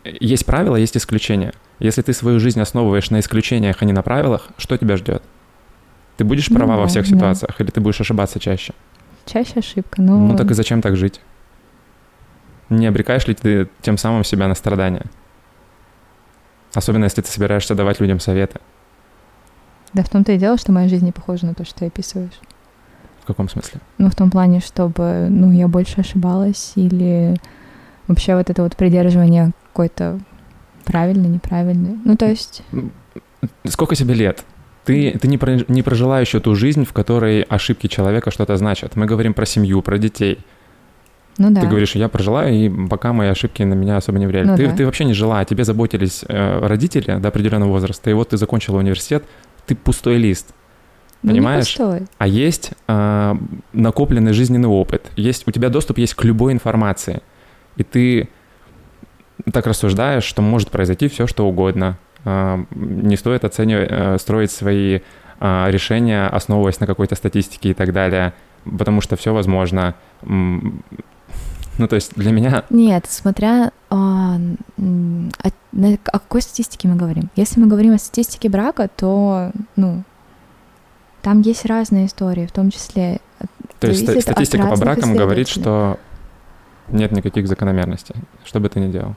есть 0.04 0.46
правила, 0.46 0.76
есть 0.76 0.96
исключения. 0.96 1.52
Если 1.78 2.02
ты 2.02 2.12
свою 2.12 2.40
жизнь 2.40 2.60
основываешь 2.60 3.10
на 3.10 3.20
исключениях, 3.20 3.76
а 3.80 3.84
не 3.84 3.92
на 3.92 4.02
правилах, 4.02 4.48
что 4.56 4.76
тебя 4.76 4.96
ждет? 4.96 5.22
Ты 6.16 6.24
будешь 6.24 6.48
Ну 6.48 6.56
права 6.56 6.76
во 6.76 6.82
да, 6.82 6.88
всех 6.88 7.08
да. 7.08 7.16
ситуациях, 7.16 7.60
или 7.60 7.70
ты 7.70 7.80
будешь 7.80 8.00
ошибаться 8.00 8.40
чаще? 8.40 8.72
Чаще 9.26 9.58
ошибка, 9.58 10.00
но... 10.00 10.18
Ну 10.18 10.36
так 10.36 10.50
и 10.50 10.54
зачем 10.54 10.80
так 10.80 10.96
жить? 10.96 11.20
Не 12.68 12.86
обрекаешь 12.86 13.26
ли 13.26 13.34
ты 13.34 13.68
тем 13.82 13.98
самым 13.98 14.24
себя 14.24 14.48
на 14.48 14.54
страдания? 14.54 15.04
Особенно 16.74 17.04
если 17.04 17.22
ты 17.22 17.28
собираешься 17.28 17.74
давать 17.74 18.00
людям 18.00 18.20
советы. 18.20 18.60
Да 19.92 20.02
в 20.02 20.10
том-то 20.10 20.32
и 20.32 20.38
дело, 20.38 20.58
что 20.58 20.72
моя 20.72 20.88
жизнь 20.88 21.04
не 21.04 21.12
похожа 21.12 21.46
на 21.46 21.54
то, 21.54 21.64
что 21.64 21.80
ты 21.80 21.86
описываешь. 21.86 22.38
В 23.26 23.28
каком 23.28 23.48
смысле? 23.48 23.80
Ну, 23.98 24.08
в 24.08 24.14
том 24.14 24.30
плане, 24.30 24.60
чтобы, 24.60 25.26
ну, 25.28 25.50
я 25.50 25.66
больше 25.66 26.00
ошибалась 26.00 26.74
или 26.76 27.36
вообще 28.06 28.36
вот 28.36 28.50
это 28.50 28.62
вот 28.62 28.76
придерживание 28.76 29.50
какой-то 29.72 30.20
правильный, 30.84 31.28
неправильный. 31.28 31.98
Ну, 32.04 32.16
то 32.16 32.26
есть, 32.26 32.62
Сколько 33.64 33.96
тебе 33.96 34.14
лет? 34.14 34.44
Ты, 34.84 35.18
ты 35.20 35.26
не, 35.26 35.38
про- 35.38 35.58
не 35.66 35.82
прожила 35.82 36.20
еще 36.20 36.38
ту 36.38 36.54
жизнь, 36.54 36.84
в 36.84 36.92
которой 36.92 37.42
ошибки 37.42 37.88
человека 37.88 38.30
что-то 38.30 38.56
значат. 38.56 38.94
Мы 38.94 39.06
говорим 39.06 39.34
про 39.34 39.44
семью, 39.44 39.82
про 39.82 39.98
детей. 39.98 40.38
ну 41.36 41.50
да. 41.50 41.62
Ты 41.62 41.66
говоришь, 41.66 41.96
я 41.96 42.08
прожила, 42.08 42.48
и 42.48 42.68
пока 42.88 43.12
мои 43.12 43.28
ошибки 43.28 43.64
на 43.64 43.74
меня 43.74 43.96
особо 43.96 44.20
не 44.20 44.28
влияли. 44.28 44.46
Ну 44.46 44.56
ты, 44.56 44.68
да. 44.68 44.76
ты 44.76 44.86
вообще 44.86 45.04
не 45.04 45.14
жила, 45.14 45.40
о 45.40 45.44
тебе 45.44 45.64
заботились 45.64 46.24
э, 46.28 46.64
родители 46.64 47.18
до 47.18 47.26
определенного 47.26 47.70
возраста, 47.70 48.08
и 48.08 48.12
вот 48.12 48.28
ты 48.28 48.36
закончила 48.36 48.78
университет, 48.78 49.24
ты 49.66 49.74
пустой 49.74 50.18
лист. 50.18 50.54
Ну, 51.26 51.32
понимаешь? 51.32 51.76
А 52.18 52.26
есть 52.28 52.70
э, 52.86 53.34
накопленный 53.72 54.32
жизненный 54.32 54.68
опыт, 54.68 55.10
есть, 55.16 55.42
у 55.46 55.50
тебя 55.50 55.70
доступ 55.70 55.98
есть 55.98 56.14
к 56.14 56.22
любой 56.22 56.52
информации, 56.52 57.20
и 57.76 57.82
ты 57.82 58.28
так 59.52 59.66
рассуждаешь, 59.66 60.22
что 60.22 60.40
может 60.40 60.70
произойти 60.70 61.08
все, 61.08 61.26
что 61.26 61.48
угодно. 61.48 61.98
Э, 62.24 62.64
не 62.70 63.16
стоит 63.16 63.44
оценивать, 63.44 63.88
э, 63.90 64.18
строить 64.18 64.52
свои 64.52 65.00
э, 65.40 65.70
решения, 65.70 66.28
основываясь 66.28 66.78
на 66.78 66.86
какой-то 66.86 67.16
статистике 67.16 67.70
и 67.70 67.74
так 67.74 67.92
далее, 67.92 68.32
потому 68.78 69.00
что 69.00 69.16
все 69.16 69.34
возможно. 69.34 69.96
Ну, 70.22 71.88
то 71.88 71.96
есть 71.96 72.14
для 72.14 72.30
меня 72.30 72.64
Нет, 72.70 73.04
смотря 73.08 73.70
а, 73.90 74.38
о, 74.38 75.48
о 75.76 76.18
какой 76.18 76.40
статистике 76.40 76.88
мы 76.88 76.96
говорим. 76.96 77.28
Если 77.36 77.60
мы 77.60 77.66
говорим 77.66 77.92
о 77.92 77.98
статистике 77.98 78.48
брака, 78.48 78.88
то, 78.88 79.50
ну, 79.76 80.02
там 81.26 81.40
есть 81.40 81.66
разные 81.66 82.06
истории, 82.06 82.46
в 82.46 82.52
том 82.52 82.70
числе... 82.70 83.18
То 83.80 83.88
есть 83.88 84.22
статистика 84.22 84.68
по 84.68 84.76
бракам 84.76 85.16
говорит, 85.16 85.48
что 85.48 85.98
нет 86.86 87.10
никаких 87.10 87.48
закономерностей, 87.48 88.14
что 88.44 88.60
бы 88.60 88.68
ты 88.68 88.78
ни 88.78 88.92
делал. 88.92 89.16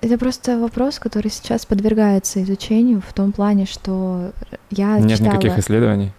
Это 0.00 0.16
просто 0.16 0.58
вопрос, 0.58 0.98
который 0.98 1.30
сейчас 1.30 1.66
подвергается 1.66 2.42
изучению 2.42 3.02
в 3.06 3.12
том 3.12 3.32
плане, 3.32 3.66
что 3.66 4.32
я 4.70 4.98
нет 4.98 5.18
читала... 5.18 5.34
никаких 5.34 5.58
исследований. 5.58 6.12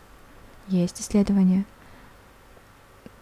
Есть 0.67 1.01
исследования. 1.01 1.65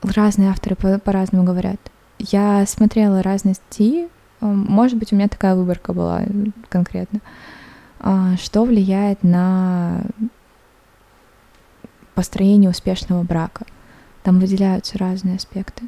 Разные 0.04 0.50
авторы 0.50 0.76
по- 0.76 1.00
по-разному 1.00 1.46
говорят. 1.46 1.80
Я 2.20 2.66
смотрела 2.68 3.24
разные 3.24 3.56
статьи. 3.56 4.10
Может 4.42 4.98
быть, 4.98 5.14
у 5.14 5.16
меня 5.16 5.30
такая 5.30 5.56
выборка 5.56 5.94
была 5.94 6.24
конкретно. 6.68 7.22
А, 8.02 8.36
Что 8.36 8.66
влияет 8.66 9.24
на 9.24 10.02
построение 12.22 12.70
успешного 12.70 13.24
брака? 13.24 13.66
Там 14.22 14.40
выделяются 14.40 14.96
разные 15.00 15.38
аспекты. 15.38 15.86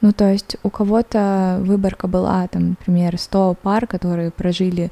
Ну, 0.00 0.12
то 0.12 0.32
есть 0.32 0.56
у 0.62 0.70
кого-то 0.70 1.58
выборка 1.60 2.08
была, 2.08 2.48
там, 2.48 2.70
например, 2.70 3.18
100 3.18 3.54
пар, 3.62 3.86
которые 3.86 4.30
прожили 4.30 4.90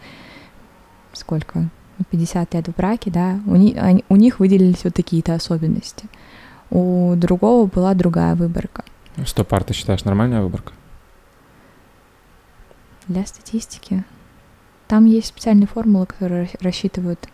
сколько? 1.14 1.70
Ну, 1.98 2.04
50 2.10 2.52
лет 2.52 2.68
в 2.68 2.74
браке, 2.76 3.10
да, 3.10 3.40
у, 3.46 3.56
ни- 3.56 3.74
они- 3.76 4.04
у 4.10 4.16
них 4.16 4.40
выделились 4.40 4.84
вот 4.84 4.92
такие-то 4.92 5.32
особенности. 5.34 6.04
У 6.70 7.14
другого 7.16 7.64
была 7.66 7.94
другая 7.94 8.34
выборка. 8.34 8.84
100 9.24 9.44
пар 9.44 9.64
ты 9.64 9.72
считаешь 9.72 10.04
нормальная 10.04 10.42
выборка? 10.42 10.74
Для 13.08 13.24
статистики. 13.24 14.04
Там 14.86 15.06
есть 15.06 15.28
специальные 15.28 15.66
формулы, 15.66 16.04
которые 16.04 16.44
ра- 16.44 16.58
рассчитывают, 16.60 17.26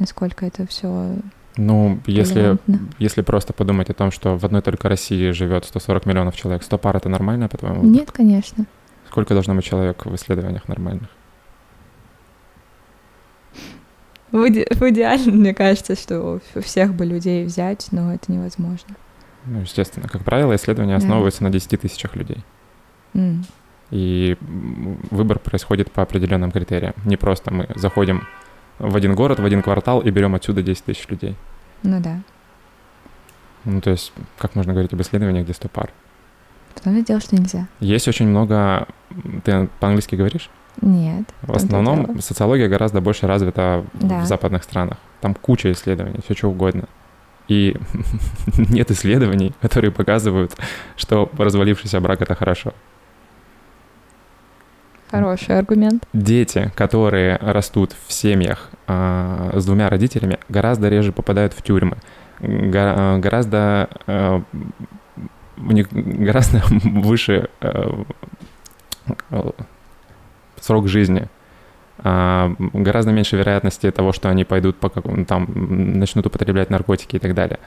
насколько 0.00 0.44
это 0.44 0.66
все. 0.66 1.14
Ну, 1.62 1.98
если, 2.06 2.56
если 2.98 3.20
просто 3.20 3.52
подумать 3.52 3.90
о 3.90 3.94
том, 3.94 4.10
что 4.10 4.38
в 4.38 4.44
одной 4.46 4.62
только 4.62 4.88
России 4.88 5.30
живет 5.32 5.66
140 5.66 6.06
миллионов 6.06 6.34
человек, 6.34 6.62
100 6.62 6.78
пар 6.78 6.96
это 6.96 7.10
нормально, 7.10 7.48
по-твоему? 7.48 7.82
Нет, 7.84 8.10
конечно. 8.10 8.64
Сколько 9.08 9.34
должно 9.34 9.54
быть 9.54 9.64
человек 9.64 10.06
в 10.06 10.14
исследованиях 10.14 10.68
нормальных? 10.68 11.08
В, 14.32 14.36
иде- 14.48 14.66
в 14.74 14.80
идеале, 14.90 15.30
мне 15.32 15.52
кажется, 15.52 15.96
что 15.96 16.40
у 16.54 16.60
всех 16.60 16.94
бы 16.94 17.04
людей 17.04 17.44
взять, 17.44 17.88
но 17.90 18.14
это 18.14 18.32
невозможно. 18.32 18.94
Ну, 19.44 19.60
естественно. 19.60 20.08
Как 20.08 20.24
правило, 20.24 20.54
исследования 20.54 20.92
Да. 20.96 20.98
основываются 21.04 21.42
на 21.42 21.50
10 21.50 21.76
тысячах 21.76 22.16
людей. 22.16 22.38
М. 23.14 23.44
И 23.90 24.36
выбор 25.10 25.40
происходит 25.40 25.90
по 25.90 26.02
определенным 26.02 26.52
критериям. 26.52 26.94
Не 27.04 27.16
просто 27.16 27.52
мы 27.52 27.68
заходим 27.74 28.22
в 28.78 28.94
один 28.96 29.14
город, 29.14 29.40
в 29.40 29.44
один 29.44 29.62
квартал 29.62 30.00
и 30.00 30.10
берем 30.10 30.34
отсюда 30.36 30.62
10 30.62 30.84
тысяч 30.84 31.06
людей. 31.08 31.34
Ну 31.82 32.00
да. 32.00 32.20
Ну, 33.64 33.80
то 33.80 33.90
есть, 33.90 34.12
как 34.38 34.54
можно 34.54 34.72
говорить 34.72 34.92
об 34.92 35.00
исследованиях, 35.00 35.44
где 35.44 35.54
100 35.54 35.68
пар? 35.68 35.90
Потом 36.74 37.02
дело, 37.04 37.20
что 37.20 37.36
нельзя. 37.36 37.66
Есть 37.80 38.08
очень 38.08 38.28
много... 38.28 38.86
Ты 39.44 39.68
по-английски 39.80 40.14
говоришь? 40.14 40.48
Нет. 40.80 41.24
В 41.42 41.54
основном 41.54 42.20
социология 42.20 42.68
гораздо 42.68 43.00
больше 43.00 43.26
развита 43.26 43.84
Да. 43.94 44.20
в 44.20 44.26
западных 44.26 44.62
странах. 44.62 44.96
Там 45.20 45.34
куча 45.34 45.72
исследований, 45.72 46.20
все 46.24 46.34
что 46.34 46.48
угодно. 46.48 46.84
И 47.48 47.76
нет 48.56 48.90
исследований, 48.90 49.52
которые 49.60 49.90
показывают, 49.90 50.56
что 50.96 51.30
развалившийся 51.36 52.00
брак— 52.00 52.22
это 52.22 52.34
хорошо. 52.34 52.72
Хороший 55.10 55.58
аргумент. 55.58 56.06
Дети, 56.12 56.70
которые 56.76 57.36
растут 57.36 57.94
в 58.06 58.12
семьях 58.12 58.70
а, 58.86 59.50
с 59.54 59.64
двумя 59.66 59.90
родителями, 59.90 60.38
гораздо 60.48 60.88
реже 60.88 61.12
попадают 61.12 61.52
в 61.52 61.62
тюрьмы. 61.62 61.96
Го- 62.40 62.72
а, 62.76 63.18
гораздо 63.18 63.88
а, 64.06 64.42
у 65.56 65.72
них 65.72 65.88
гораздо 65.90 66.62
выше 66.68 67.48
а, 67.60 68.04
срок 70.60 70.88
жизни. 70.88 71.26
А, 71.98 72.52
гораздо 72.58 73.12
меньше 73.12 73.36
вероятности 73.36 73.90
того, 73.90 74.12
что 74.12 74.28
они 74.30 74.44
пойдут 74.44 74.76
по 74.76 74.88
какому 74.88 75.24
там 75.24 75.48
начнут 75.98 76.26
употреблять 76.26 76.70
наркотики 76.70 77.16
и 77.16 77.18
так 77.18 77.34
далее. 77.34 77.58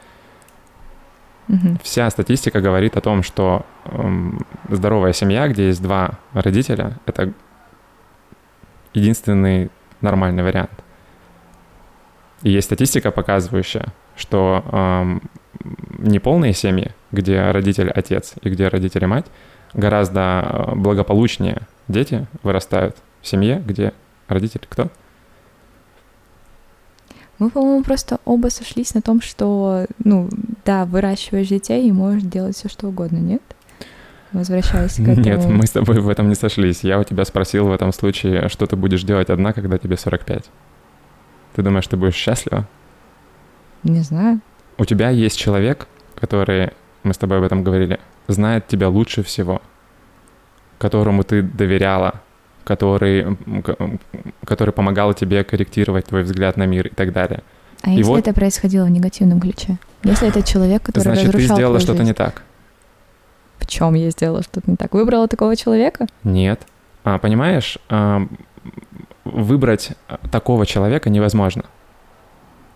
Мгм. 1.48 1.78
Вся 1.84 2.10
статистика 2.10 2.62
говорит 2.62 2.96
о 2.98 3.02
том, 3.02 3.24
что 3.24 3.66
эм, 3.86 4.46
здоровая 4.70 5.14
семья, 5.14 5.48
где 5.48 5.68
есть 5.68 5.82
два 5.82 6.12
родителя, 6.34 7.00
это 7.06 7.34
единственный 8.94 9.70
нормальный 10.02 10.44
вариант. 10.44 10.72
И 12.44 12.50
есть 12.50 12.68
статистика, 12.68 13.12
показывающая, 13.12 13.88
что 14.16 14.64
эм, 14.72 15.22
неполные 16.00 16.54
семьи, 16.54 16.92
где 17.12 17.52
родитель 17.52 17.90
отец 17.90 18.34
и 18.42 18.50
где 18.50 18.68
родители 18.68 19.06
мать, 19.06 19.26
гораздо 19.74 20.44
э, 20.44 20.76
благополучнее 20.76 21.62
дети 21.88 22.28
вырастают 22.44 22.98
в 23.22 23.28
семье, 23.28 23.62
где 23.66 23.94
родители 24.28 24.64
кто? 24.68 24.90
Мы, 27.44 27.50
по-моему, 27.50 27.84
просто 27.84 28.22
оба 28.24 28.48
сошлись 28.48 28.94
на 28.94 29.02
том, 29.02 29.20
что, 29.20 29.86
ну, 30.02 30.30
да, 30.64 30.86
выращиваешь 30.86 31.50
детей 31.50 31.90
и 31.90 31.92
можешь 31.92 32.24
делать 32.24 32.56
все, 32.56 32.70
что 32.70 32.88
угодно, 32.88 33.18
нет? 33.18 33.42
Возвращаясь 34.32 34.96
к 34.96 35.00
этому. 35.02 35.26
Нет, 35.26 35.46
мы 35.48 35.68
с 35.68 35.72
тобой 35.72 36.00
в 36.00 36.08
этом 36.08 36.30
не 36.30 36.36
сошлись. 36.36 36.86
Я 36.86 37.02
у 37.02 37.04
тебя 37.04 37.26
спросил 37.26 37.68
в 37.68 37.74
этом 37.74 37.92
случае, 37.92 38.48
что 38.48 38.66
ты 38.66 38.78
будешь 38.78 39.04
делать 39.04 39.30
одна, 39.30 39.52
когда 39.52 39.78
тебе 39.78 39.98
45. 39.98 40.46
Ты 41.56 41.62
думаешь, 41.62 41.86
ты 41.86 41.98
будешь 41.98 42.16
счастлива? 42.16 42.66
Не 43.84 44.00
знаю. 44.00 44.40
У 44.78 44.86
тебя 44.86 45.10
есть 45.10 45.38
человек, 45.38 45.90
который, 46.16 46.72
мы 47.04 47.14
с 47.14 47.18
тобой 47.18 47.40
об 47.40 47.44
этом 47.44 47.62
говорили, 47.62 48.00
знает 48.30 48.70
тебя 48.70 48.88
лучше 48.88 49.22
всего, 49.22 49.62
которому 50.78 51.26
ты 51.26 51.42
доверяла, 51.42 52.22
который, 52.64 53.38
который 54.46 54.74
помогал 54.74 55.14
тебе 55.14 55.44
корректировать 55.44 56.06
твой 56.08 56.24
взгляд 56.24 56.58
на 56.58 56.66
мир 56.66 56.88
и 56.88 56.94
так 56.94 57.12
далее. 57.14 57.44
А 57.82 57.90
И 57.90 57.98
если 57.98 58.10
вот- 58.12 58.20
это 58.20 58.34
происходило 58.34 58.86
в 58.86 58.92
негативном 58.92 59.42
ключе? 59.42 59.78
Если 60.04 60.28
это 60.28 60.42
человек, 60.42 60.84
который 60.84 61.04
Значит, 61.04 61.26
ты 61.26 61.32
разрушал 61.32 61.58
сделала 61.58 61.80
твою 61.80 61.86
что-то 61.86 62.04
не 62.04 62.14
так. 62.14 62.44
В 63.58 63.68
чем 63.68 63.94
я 63.94 64.10
сделала 64.10 64.42
что-то 64.44 64.70
не 64.70 64.78
так? 64.78 64.94
Выбрала 64.94 65.28
такого 65.28 65.56
человека? 65.56 66.08
Нет. 66.24 66.62
А, 67.04 67.18
понимаешь, 67.18 67.78
а, 67.90 68.28
выбрать 69.26 69.92
такого 70.32 70.66
человека 70.66 71.10
невозможно. 71.10 71.64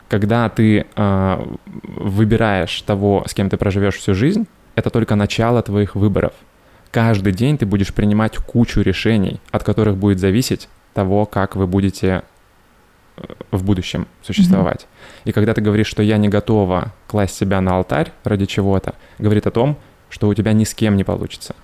Когда 0.09 0.47
ты 0.49 0.85
а, 0.95 1.45
выбираешь 1.84 2.81
того, 2.81 3.23
с 3.27 3.34
кем 3.34 3.49
ты 3.49 3.57
проживешь 3.57 3.95
всю 3.95 4.14
жизнь, 4.14 4.47
это 4.76 4.89
только 4.89 5.15
начало 5.15 5.61
твоих 5.61 5.95
выборов. 5.95 6.34
Каждый 6.91 7.34
день 7.34 7.57
ты 7.57 7.65
будешь 7.65 7.93
принимать 7.93 8.38
кучу 8.38 8.81
решений, 8.81 9.39
от 9.51 9.64
которых 9.64 9.97
будет 9.97 10.19
зависеть 10.19 10.69
того, 10.93 11.26
как 11.26 11.55
вы 11.55 11.68
будете 11.68 12.23
э, 13.18 13.23
в 13.51 13.64
будущем 13.64 14.07
существовать. 14.22 14.81
Mm-hmm. 14.81 15.22
И 15.26 15.31
когда 15.31 15.53
ты 15.53 15.61
говоришь, 15.61 15.88
что 15.88 16.01
я 16.01 16.18
не 16.18 16.30
готова 16.30 16.93
класть 17.07 17.35
себя 17.35 17.61
на 17.61 17.76
алтарь 17.77 18.11
ради 18.23 18.45
чего-то, 18.45 18.95
говорит 19.19 19.45
о 19.47 19.51
том, 19.51 19.77
что 20.09 20.27
у 20.27 20.34
тебя 20.34 20.53
ни 20.53 20.64
с 20.64 20.73
кем 20.73 20.95
не 20.95 21.03
получится. 21.03 21.55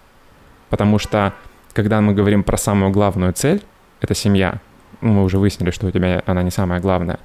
Потому 0.69 0.99
что 0.99 1.33
когда 1.73 2.01
мы 2.01 2.13
говорим 2.13 2.43
про 2.43 2.57
самую 2.57 2.91
главную 2.91 3.33
цель, 3.33 3.61
это 4.01 4.13
семья, 4.13 4.59
ну, 5.01 5.13
мы 5.13 5.23
уже 5.23 5.37
выяснили, 5.37 5.71
что 5.71 5.87
у 5.87 5.91
тебя 5.91 6.21
она 6.25 6.43
не 6.43 6.51
самая 6.51 6.79
главная, 6.79 7.19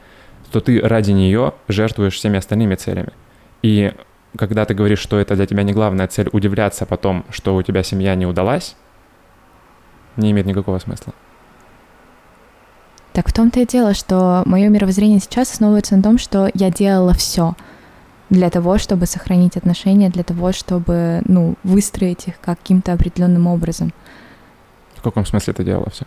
то 0.51 0.61
ты 0.61 0.81
ради 0.81 1.12
нее 1.12 1.53
жертвуешь 1.69 2.15
всеми 2.15 2.39
остальными 2.39 2.75
целями. 2.75 3.12
И 3.62 3.93
когда 4.37 4.65
ты 4.65 4.75
говоришь, 4.75 4.99
что 4.99 5.19
это 5.19 5.35
для 5.37 5.47
тебя 5.47 5.63
не 5.63 5.73
главная 5.73 6.07
цель, 6.09 6.29
удивляться 6.33 6.87
потом, 6.87 7.25
что 7.31 7.57
у 7.57 7.63
тебя 7.63 7.83
семья 7.83 8.15
не 8.15 8.27
удалась, 8.27 8.77
не 10.17 10.31
имеет 10.31 10.47
никакого 10.47 10.79
смысла. 10.79 11.15
Так 13.13 13.29
в 13.29 13.33
том-то 13.33 13.61
и 13.61 13.67
дело, 13.67 13.95
что 13.95 14.43
мое 14.47 14.69
мировоззрение 14.69 15.19
сейчас 15.19 15.53
основывается 15.53 15.97
на 15.97 16.03
том, 16.03 16.19
что 16.19 16.51
я 16.55 16.71
делала 16.71 17.15
все 17.15 17.55
для 18.31 18.51
того, 18.51 18.79
чтобы 18.79 19.07
сохранить 19.07 19.57
отношения, 19.57 20.11
для 20.11 20.23
того, 20.23 20.53
чтобы, 20.53 21.23
ну, 21.25 21.57
выстроить 21.65 22.29
их 22.29 22.39
каким-то 22.41 22.93
определенным 22.93 23.47
образом. 23.47 23.93
В 24.95 25.03
каком 25.03 25.25
смысле 25.25 25.55
ты 25.55 25.65
делала 25.65 25.89
все? 25.91 26.05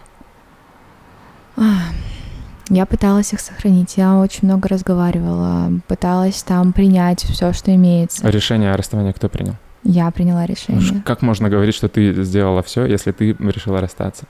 Я 2.71 2.85
пыталась 2.85 3.33
их 3.33 3.41
сохранить, 3.41 3.97
я 3.97 4.17
очень 4.17 4.47
много 4.47 4.69
разговаривала, 4.69 5.73
пыталась 5.89 6.41
там 6.41 6.71
принять 6.71 7.21
все, 7.21 7.51
что 7.51 7.75
имеется. 7.75 8.25
Решение 8.29 8.71
о 8.71 8.77
расставании 8.77 9.11
кто 9.11 9.27
принял? 9.27 9.55
Я 9.83 10.09
приняла 10.09 10.45
решение. 10.45 11.01
Как 11.05 11.21
можно 11.21 11.49
говорить, 11.49 11.75
что 11.75 11.89
ты 11.89 12.23
сделала 12.23 12.63
все, 12.63 12.85
если 12.85 13.11
ты 13.11 13.33
решила 13.33 13.81
расстаться? 13.81 14.23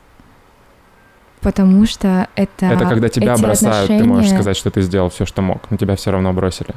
Потому 1.41 1.85
что 1.85 2.29
это... 2.35 2.65
Это 2.65 2.85
когда 2.87 3.09
тебя 3.09 3.37
бросают, 3.37 3.83
отношения... 3.83 3.99
ты 3.99 4.05
можешь 4.07 4.31
сказать, 4.31 4.57
что 4.57 4.71
ты 4.71 4.81
сделал 4.81 5.11
все, 5.11 5.27
что 5.27 5.43
мог, 5.43 5.69
но 5.69 5.77
тебя 5.77 5.95
все 5.95 6.09
равно 6.09 6.33
бросили. 6.33 6.71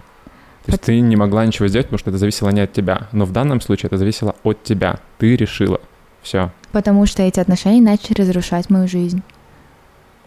То 0.66 0.72
есть 0.72 0.82
ты 0.82 1.00
не 1.00 1.16
могла 1.16 1.46
ничего 1.46 1.66
сделать, 1.68 1.86
потому 1.86 1.98
что 1.98 2.10
это 2.10 2.18
зависело 2.18 2.50
не 2.50 2.60
от 2.60 2.74
тебя. 2.74 3.08
Но 3.12 3.24
в 3.24 3.32
данном 3.32 3.62
случае 3.62 3.88
это 3.88 3.96
зависело 3.96 4.36
от 4.42 4.62
тебя. 4.64 4.98
Ты 5.16 5.34
решила. 5.34 5.80
Все. 6.20 6.50
Потому 6.72 7.06
что 7.06 7.22
эти 7.22 7.40
отношения 7.40 7.80
начали 7.80 8.20
разрушать 8.20 8.68
мою 8.68 8.86
жизнь. 8.86 9.22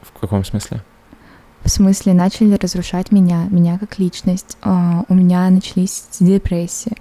В 0.01 0.19
каком 0.19 0.43
смысле? 0.43 0.81
В 1.67 1.69
смысле, 1.69 2.13
начали 2.13 2.53
разрушать 2.53 3.11
меня, 3.11 3.45
меня 3.49 3.77
как 3.77 3.99
личность. 3.99 4.55
Uh, 4.61 5.03
у 5.09 5.13
меня 5.13 5.49
начались 5.49 6.05
депрессии. 6.17 6.93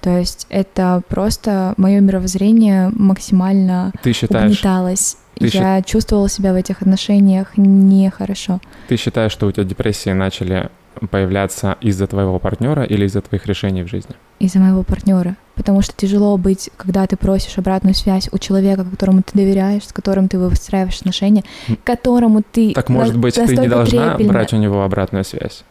То 0.00 0.16
есть 0.16 0.46
это 0.48 1.02
просто 1.10 1.74
мое 1.76 2.00
мировоззрение 2.00 2.90
максимально 2.94 3.92
ты 4.02 4.14
считаешь, 4.14 4.50
угнеталось. 4.50 5.18
Ты 5.34 5.48
Я 5.48 5.76
счит... 5.76 5.86
чувствовала 5.86 6.30
себя 6.30 6.54
в 6.54 6.56
этих 6.56 6.80
отношениях 6.80 7.58
нехорошо. 7.58 8.60
Ты 8.88 8.96
считаешь, 8.96 9.30
что 9.30 9.46
у 9.46 9.52
тебя 9.52 9.64
депрессии 9.64 10.08
начали 10.08 10.70
появляться 11.10 11.76
из-за 11.80 12.06
твоего 12.06 12.38
партнера 12.38 12.84
или 12.84 13.06
из-за 13.06 13.20
твоих 13.20 13.46
решений 13.46 13.82
в 13.82 13.88
жизни? 13.88 14.14
Из-за 14.38 14.58
моего 14.58 14.82
партнера. 14.82 15.36
Потому 15.54 15.82
что 15.82 15.94
тяжело 15.96 16.36
быть, 16.36 16.70
когда 16.76 17.06
ты 17.06 17.16
просишь 17.16 17.56
обратную 17.58 17.94
связь 17.94 18.28
у 18.32 18.38
человека, 18.38 18.84
которому 18.84 19.22
ты 19.22 19.32
доверяешь, 19.34 19.86
с 19.86 19.92
которым 19.92 20.28
ты 20.28 20.38
выстраиваешь 20.38 21.00
отношения, 21.00 21.44
которому 21.84 22.42
ты... 22.42 22.72
Так, 22.72 22.88
может 22.88 23.16
быть, 23.16 23.34
ты 23.34 23.56
не 23.56 23.68
должна 23.68 24.10
трепельно... 24.10 24.32
брать 24.32 24.52
у 24.52 24.56
него 24.56 24.82
обратную 24.82 25.24
связь? 25.24 25.64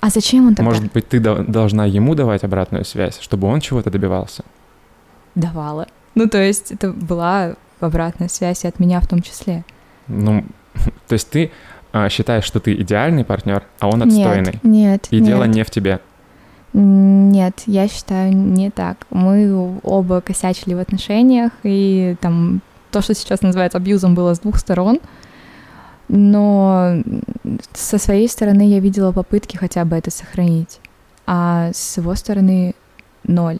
А 0.00 0.10
зачем 0.10 0.46
он 0.46 0.54
тогда? 0.54 0.70
Может 0.70 0.92
быть, 0.92 1.08
ты 1.08 1.20
должна 1.20 1.84
ему 1.84 2.14
давать 2.14 2.44
обратную 2.44 2.84
связь, 2.84 3.18
чтобы 3.20 3.48
он 3.48 3.60
чего-то 3.60 3.90
добивался? 3.90 4.44
Давала. 5.34 5.88
Ну, 6.14 6.28
то 6.28 6.38
есть 6.38 6.72
это 6.72 6.92
была 6.92 7.56
обратная 7.80 8.28
связь 8.28 8.64
и 8.64 8.68
от 8.68 8.78
меня 8.80 9.00
в 9.00 9.06
том 9.06 9.22
числе. 9.22 9.64
Ну, 10.06 10.44
то 11.08 11.12
есть 11.12 11.30
ты 11.30 11.50
считаешь, 12.08 12.44
что 12.44 12.60
ты 12.60 12.74
идеальный 12.74 13.24
партнер, 13.24 13.64
а 13.80 13.88
он 13.88 14.02
отстойный. 14.02 14.60
Нет, 14.62 14.64
нет. 14.64 15.08
И 15.10 15.16
нет. 15.16 15.24
дело 15.24 15.44
не 15.44 15.64
в 15.64 15.70
тебе. 15.70 16.00
Нет, 16.74 17.62
я 17.66 17.88
считаю 17.88 18.34
не 18.34 18.70
так. 18.70 19.06
Мы 19.10 19.80
оба 19.82 20.20
косячили 20.20 20.74
в 20.74 20.78
отношениях, 20.78 21.52
и 21.62 22.16
там 22.20 22.60
то, 22.90 23.00
что 23.00 23.14
сейчас 23.14 23.42
называется 23.42 23.78
абьюзом, 23.78 24.14
было 24.14 24.34
с 24.34 24.40
двух 24.40 24.58
сторон. 24.58 25.00
Но 26.08 27.02
со 27.74 27.98
своей 27.98 28.28
стороны 28.28 28.68
я 28.68 28.80
видела 28.80 29.12
попытки 29.12 29.56
хотя 29.56 29.84
бы 29.84 29.96
это 29.96 30.10
сохранить, 30.10 30.80
а 31.26 31.70
с 31.72 31.98
его 31.98 32.14
стороны 32.14 32.74
ноль. 33.24 33.58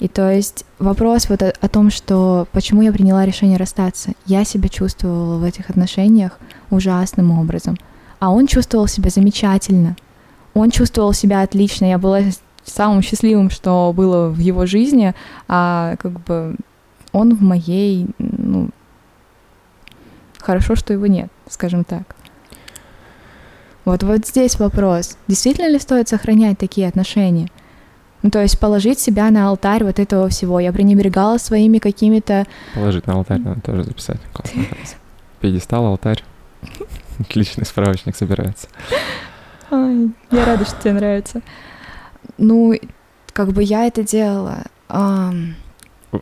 И 0.00 0.08
то 0.08 0.30
есть 0.30 0.64
вопрос 0.78 1.28
вот 1.28 1.42
о, 1.42 1.52
о 1.60 1.68
том, 1.68 1.90
что 1.90 2.46
почему 2.52 2.82
я 2.82 2.92
приняла 2.92 3.24
решение 3.24 3.56
расстаться. 3.56 4.12
Я 4.26 4.44
себя 4.44 4.68
чувствовала 4.68 5.38
в 5.38 5.44
этих 5.44 5.70
отношениях 5.70 6.38
ужасным 6.70 7.38
образом, 7.38 7.76
а 8.18 8.30
он 8.30 8.46
чувствовал 8.46 8.86
себя 8.86 9.10
замечательно. 9.10 9.96
Он 10.54 10.70
чувствовал 10.70 11.12
себя 11.12 11.42
отлично. 11.42 11.86
Я 11.86 11.98
была 11.98 12.20
самым 12.64 13.02
счастливым, 13.02 13.50
что 13.50 13.92
было 13.94 14.28
в 14.28 14.38
его 14.38 14.66
жизни, 14.66 15.14
а 15.48 15.96
как 15.96 16.20
бы 16.20 16.56
он 17.12 17.34
в 17.34 17.42
моей, 17.42 18.06
ну, 18.18 18.70
хорошо, 20.38 20.74
что 20.74 20.92
его 20.92 21.06
нет, 21.06 21.30
скажем 21.48 21.84
так. 21.84 22.16
Вот, 23.84 24.02
вот 24.02 24.26
здесь 24.26 24.58
вопрос. 24.58 25.18
Действительно 25.28 25.68
ли 25.68 25.78
стоит 25.78 26.08
сохранять 26.08 26.58
такие 26.58 26.88
отношения? 26.88 27.48
Ну, 28.24 28.30
то 28.30 28.40
есть 28.40 28.58
положить 28.58 28.98
себя 28.98 29.30
на 29.30 29.48
алтарь 29.48 29.84
вот 29.84 29.98
этого 29.98 30.30
всего. 30.30 30.58
Я 30.58 30.72
пренебрегала 30.72 31.36
своими 31.36 31.76
какими-то... 31.76 32.46
Положить 32.74 33.06
на 33.06 33.12
алтарь 33.16 33.38
надо 33.38 33.60
тоже 33.60 33.84
записать. 33.84 34.18
Классно. 34.32 34.62
Пьедестал, 35.40 35.84
алтарь. 35.84 36.24
Отличный 37.20 37.66
справочник 37.66 38.16
собирается. 38.16 38.68
Ой, 39.70 40.10
я 40.30 40.44
рада, 40.46 40.64
что 40.64 40.80
тебе 40.80 40.94
нравится. 40.94 41.42
Ну, 42.38 42.72
как 43.34 43.52
бы 43.52 43.62
я 43.62 43.86
это 43.86 44.02
делала. 44.02 44.62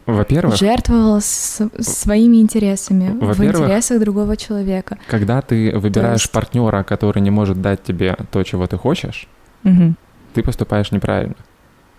Во-первых... 0.07 0.57
Жертвовала 0.57 1.21
с, 1.21 1.69
своими 1.79 2.39
интересами 2.39 3.17
в 3.17 3.45
интересах 3.45 4.01
другого 4.01 4.37
человека. 4.37 4.99
Когда 5.07 5.41
ты 5.41 5.79
выбираешь 5.79 6.23
есть... 6.23 6.33
партнера, 6.33 6.83
который 6.83 7.23
не 7.23 7.31
может 7.31 7.63
дать 7.63 7.85
тебе 7.85 8.17
то, 8.33 8.43
чего 8.43 8.67
ты 8.67 8.77
хочешь, 8.77 9.29
угу. 9.63 9.95
ты 10.35 10.43
поступаешь 10.43 10.91
неправильно 10.91 11.37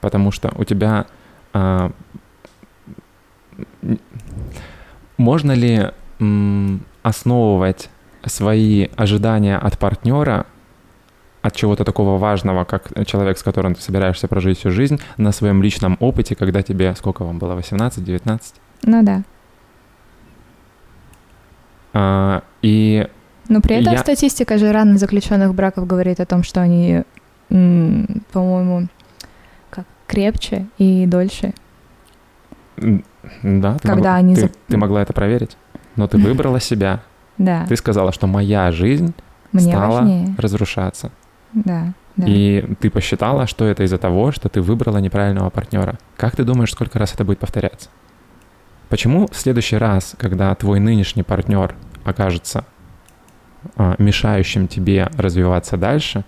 потому 0.03 0.31
что 0.31 0.53
у 0.57 0.65
тебя 0.65 1.07
а, 1.53 1.91
можно 5.17 5.53
ли 5.53 5.91
м, 6.19 6.81
основывать 7.01 7.89
свои 8.25 8.89
ожидания 8.95 9.57
от 9.57 9.80
партнера 9.80 10.45
от 11.41 11.55
чего-то 11.55 11.84
такого 11.84 12.17
важного, 12.17 12.63
как 12.63 12.91
человек, 13.05 13.38
с 13.38 13.43
которым 13.43 13.75
ты 13.75 13.81
собираешься 13.81 14.27
прожить 14.27 14.59
всю 14.59 14.71
жизнь, 14.71 14.99
на 15.17 15.31
своем 15.31 15.61
личном 15.61 15.97
опыте, 15.99 16.35
когда 16.35 16.61
тебе, 16.61 16.95
сколько 16.95 17.25
вам 17.25 17.38
было, 17.38 17.57
18-19? 17.57 18.41
Ну 18.84 19.03
да. 19.03 19.23
А, 21.93 22.43
и 22.61 23.07
Но 23.49 23.61
при 23.61 23.75
этом 23.75 23.93
я... 23.93 23.99
статистика 23.99 24.57
же 24.57 24.71
рано 24.71 24.97
заключенных 24.97 25.53
браков 25.53 25.85
говорит 25.85 26.21
о 26.21 26.25
том, 26.25 26.43
что 26.43 26.61
они, 26.61 27.03
по-моему, 27.49 28.88
крепче 30.14 30.68
и 30.77 31.06
дольше. 31.07 31.53
Да, 32.77 33.73
ты, 33.76 33.88
когда 33.88 34.11
мог... 34.11 34.19
они... 34.19 34.35
ты, 34.35 34.52
ты 34.68 34.77
могла 34.77 35.02
это 35.02 35.14
проверить, 35.14 35.57
но 35.95 36.07
ты 36.07 36.18
выбрала 36.18 36.60
себя. 36.60 37.02
Да. 37.38 37.65
Ты 37.68 37.76
сказала, 37.76 38.11
что 38.11 38.27
моя 38.27 38.72
жизнь 38.72 39.14
Мне 39.52 39.72
стала 39.72 40.02
важнее. 40.02 40.35
разрушаться. 40.38 41.11
Да, 41.53 41.94
да. 42.15 42.26
И 42.27 42.76
ты 42.80 42.90
посчитала, 42.90 43.48
что 43.48 43.65
это 43.65 43.84
из-за 43.84 43.98
того, 43.98 44.31
что 44.31 44.49
ты 44.49 44.61
выбрала 44.61 44.98
неправильного 44.98 45.49
партнера. 45.49 45.98
Как 46.15 46.35
ты 46.35 46.44
думаешь, 46.44 46.72
сколько 46.72 46.99
раз 46.99 47.14
это 47.14 47.26
будет 47.26 47.40
повторяться? 47.40 47.90
Почему 48.90 49.27
в 49.27 49.35
следующий 49.35 49.77
раз, 49.77 50.15
когда 50.18 50.53
твой 50.53 50.80
нынешний 50.80 51.23
партнер 51.23 51.76
окажется 52.03 52.65
а, 53.76 53.95
мешающим 53.98 54.68
тебе 54.68 55.10
развиваться 55.18 55.77
дальше, 55.77 56.23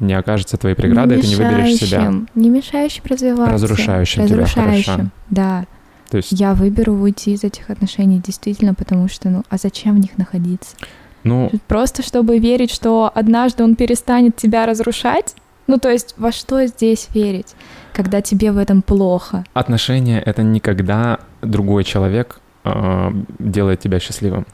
не 0.00 0.14
окажется 0.14 0.56
твоей 0.56 0.74
преградой, 0.74 1.20
ты 1.20 1.26
не 1.26 1.36
выберешь 1.36 1.78
себя. 1.78 2.12
Не 2.34 2.48
мешающим 2.48 3.02
развиваться. 3.08 3.52
Разрушающим, 3.52 4.22
разрушающим 4.22 4.82
тебя, 4.82 4.92
хорошо. 4.94 5.10
да. 5.30 5.64
То 6.10 6.16
есть... 6.18 6.32
Я 6.32 6.54
выберу 6.54 6.94
уйти 6.94 7.32
из 7.32 7.44
этих 7.44 7.70
отношений 7.70 8.20
действительно, 8.24 8.74
потому 8.74 9.08
что, 9.08 9.28
ну, 9.28 9.42
а 9.48 9.58
зачем 9.58 9.96
в 9.96 9.98
них 9.98 10.16
находиться? 10.16 10.76
Ну... 11.24 11.50
Просто 11.66 12.02
чтобы 12.02 12.38
верить, 12.38 12.70
что 12.70 13.10
однажды 13.14 13.64
он 13.64 13.76
перестанет 13.76 14.36
тебя 14.36 14.66
разрушать? 14.66 15.34
Ну, 15.66 15.78
то 15.78 15.90
есть 15.90 16.14
во 16.16 16.32
что 16.32 16.64
здесь 16.66 17.08
верить, 17.12 17.54
когда 17.92 18.22
тебе 18.22 18.52
в 18.52 18.58
этом 18.58 18.80
плохо? 18.80 19.44
Отношения— 19.52 20.20
это 20.24 20.42
никогда 20.42 21.18
другой 21.42 21.84
человек 21.84 22.40
э, 22.64 23.10
делает 23.38 23.80
тебя 23.80 24.00
счастливым. 24.00 24.46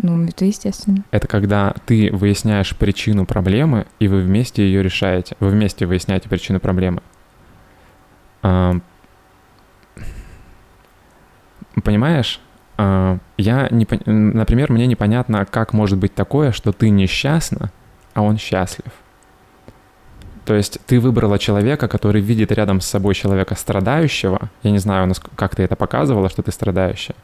Ну, 0.00 0.24
это 0.24 0.44
естественно. 0.44 1.04
Это 1.10 1.26
когда 1.26 1.74
ты 1.86 2.10
выясняешь 2.12 2.76
причину 2.76 3.26
проблемы, 3.26 3.86
и 3.98 4.08
вы 4.08 4.20
вместе 4.20 4.62
ее 4.62 4.82
решаете. 4.82 5.36
Вы 5.40 5.48
вместе 5.48 5.86
выясняете 5.86 6.28
причину 6.28 6.60
проблемы. 6.60 7.02
Понимаешь? 11.82 12.40
А, 12.76 13.18
я 13.36 13.68
не, 13.70 13.86
например, 14.06 14.72
мне 14.72 14.86
непонятно, 14.86 15.44
как 15.44 15.72
может 15.72 15.98
быть 15.98 16.14
такое, 16.14 16.52
что 16.52 16.72
ты 16.72 16.90
несчастна, 16.90 17.72
а 18.14 18.22
он 18.22 18.38
счастлив. 18.38 18.92
То 20.44 20.54
есть 20.54 20.78
ты 20.86 20.98
выбрала 20.98 21.38
человека, 21.38 21.88
который 21.88 22.22
видит 22.22 22.52
рядом 22.52 22.80
с 22.80 22.86
собой 22.86 23.14
человека 23.14 23.54
страдающего. 23.54 24.48
Я 24.62 24.70
не 24.70 24.78
знаю, 24.78 25.12
как 25.34 25.56
ты 25.56 25.62
это 25.64 25.76
показывала, 25.76 26.30
что 26.30 26.42
ты 26.42 26.52
страдающая. 26.52 27.16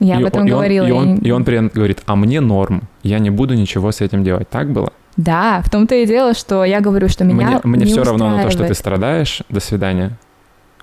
Я 0.00 0.16
и, 0.16 0.22
об 0.22 0.26
этом 0.26 0.46
и 0.46 0.50
говорила. 0.50 0.86
Он, 0.86 0.90
и, 0.90 0.92
он, 0.92 1.16
и 1.18 1.30
он 1.30 1.44
при 1.44 1.56
этом 1.56 1.70
говорит, 1.74 2.02
а 2.06 2.16
мне 2.16 2.40
норм, 2.40 2.82
я 3.02 3.18
не 3.18 3.30
буду 3.30 3.54
ничего 3.54 3.92
с 3.92 4.00
этим 4.00 4.24
делать. 4.24 4.48
Так 4.48 4.70
было? 4.70 4.92
Да, 5.16 5.62
в 5.64 5.70
том-то 5.70 5.94
и 5.96 6.06
дело, 6.06 6.34
что 6.34 6.64
я 6.64 6.80
говорю, 6.80 7.08
что 7.08 7.24
меня 7.24 7.34
Мне, 7.34 7.60
мне 7.64 7.84
не 7.86 7.92
все 7.92 8.04
равно 8.04 8.26
устраивает. 8.26 8.44
на 8.44 8.44
то, 8.44 8.50
что 8.50 8.66
ты 8.66 8.74
страдаешь. 8.74 9.42
До 9.48 9.60
свидания. 9.60 10.16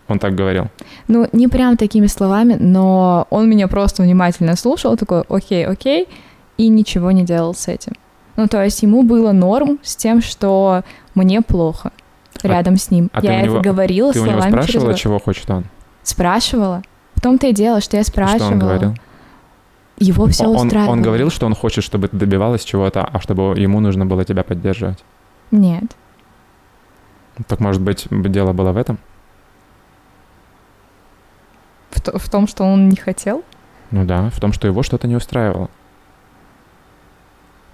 Он 0.08 0.20
так 0.20 0.36
говорил. 0.36 0.68
Ну, 1.08 1.28
не 1.32 1.48
прям 1.48 1.78
такими 1.78 2.08
словами, 2.08 2.58
но 2.60 3.28
он 3.30 3.50
меня 3.50 3.68
просто 3.68 4.04
внимательно 4.04 4.56
слушал, 4.56 4.98
такой, 4.98 5.22
окей, 5.30 5.66
окей, 5.66 6.08
и 6.58 6.68
ничего 6.68 7.12
не 7.12 7.24
делал 7.24 7.56
с 7.56 7.68
этим. 7.68 7.94
Ну, 8.36 8.48
то 8.48 8.64
есть 8.64 8.84
ему 8.84 9.04
было 9.04 9.32
норм 9.32 9.80
с 9.82 9.96
тем, 9.96 10.22
что 10.22 10.84
мне 11.16 11.42
плохо 11.42 11.92
а 12.44 12.48
рядом 12.48 12.76
а, 12.76 12.78
с 12.78 12.92
ним. 12.92 13.10
А 13.14 13.24
я 13.24 13.40
это 13.40 13.50
него, 13.50 13.62
говорила 13.62 14.12
ты 14.12 14.20
словами 14.20 14.36
у 14.36 14.40
него 14.40 14.50
спрашивала, 14.50 14.90
через... 14.90 15.02
чего 15.02 15.20
хочет 15.20 15.50
он? 15.50 15.66
Спрашивала. 16.04 16.84
В 17.16 17.22
том-то 17.22 17.48
и 17.48 17.54
дело, 17.54 17.82
что 17.82 17.98
я 17.98 18.04
спрашивала. 18.04 18.40
Что 18.40 18.54
он 18.54 18.60
говорил? 18.60 18.96
Его 19.98 20.28
все 20.28 20.46
он, 20.46 20.68
устраивало. 20.68 20.92
Он 20.92 21.02
говорил, 21.02 21.30
что 21.30 21.46
он 21.46 21.56
хочет, 21.56 21.84
чтобы 21.84 22.08
ты 22.08 22.18
добивалась 22.18 22.64
чего-то, 22.64 23.04
а 23.04 23.20
чтобы 23.22 23.58
ему 23.58 23.80
нужно 23.80 24.06
было 24.06 24.26
тебя 24.26 24.44
поддерживать? 24.44 25.04
Нет. 25.52 25.96
Так, 27.48 27.60
может 27.60 27.82
быть, 27.82 28.08
дело 28.10 28.54
было 28.54 28.72
в 28.72 28.78
этом? 28.78 28.98
В, 31.92 32.02
то, 32.02 32.18
в 32.18 32.30
том, 32.30 32.48
что 32.48 32.64
он 32.64 32.90
не 32.90 32.98
хотел? 32.98 33.44
Ну 33.92 34.06
да, 34.06 34.30
в 34.30 34.40
том, 34.40 34.52
что 34.52 34.68
его 34.68 34.84
что-то 34.84 35.08
не 35.08 35.16
устраивало. 35.16 35.70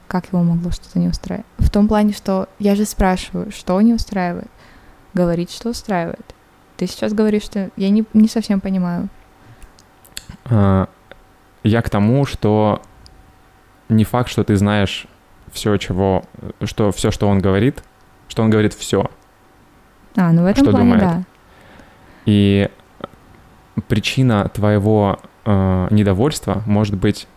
Как 0.08 0.28
его 0.28 0.44
могло 0.44 0.72
что-то 0.72 1.00
не 1.00 1.08
устраивать? 1.08 1.46
В 1.58 1.70
том 1.70 1.88
плане, 1.88 2.14
что 2.14 2.50
я 2.60 2.76
же 2.76 2.86
спрашиваю, 2.86 3.52
что 3.52 3.80
не 3.82 3.94
устраивает. 3.94 4.50
Говорит, 5.14 5.50
что 5.50 5.70
устраивает. 5.70 6.36
Ты 6.78 6.86
сейчас 6.88 7.14
говоришь, 7.14 7.44
что 7.44 7.72
я 7.78 7.90
не, 7.90 8.04
не 8.14 8.28
совсем 8.28 8.60
понимаю. 8.60 9.10
А, 10.46 10.88
я 11.64 11.82
к 11.82 11.90
тому, 11.90 12.26
что 12.26 12.82
не 13.90 14.04
факт, 14.04 14.30
что 14.30 14.44
ты 14.44 14.56
знаешь 14.56 15.08
все, 15.52 15.78
чего, 15.78 16.24
что 16.64 16.92
все, 16.92 17.12
что 17.12 17.28
он 17.28 17.40
говорит, 17.40 17.84
что 18.28 18.44
он 18.44 18.50
говорит 18.50 18.74
все. 18.74 19.10
А, 20.16 20.32
ну 20.32 20.44
в 20.44 20.46
этом 20.46 20.64
что 20.64 20.72
плане, 20.72 20.86
думает. 20.86 21.02
да. 21.02 21.24
И 22.26 22.70
причина 23.88 24.50
твоего 24.50 25.20
э, 25.46 25.88
недовольства 25.92 26.64
может 26.66 26.96
быть 26.96 27.28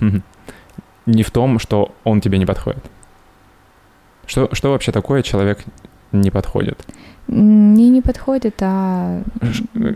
не 1.06 1.22
в 1.22 1.30
том, 1.30 1.58
что 1.58 1.94
он 2.04 2.20
тебе 2.20 2.38
не 2.38 2.46
подходит. 2.46 2.84
Что, 4.26 4.48
что 4.52 4.70
вообще 4.70 4.92
такое 4.92 5.22
человек 5.22 5.60
не 6.12 6.30
подходит? 6.30 6.84
Мне 7.28 7.88
не 7.88 8.02
подходит, 8.02 8.56
а... 8.60 9.22
Э, 9.74 9.94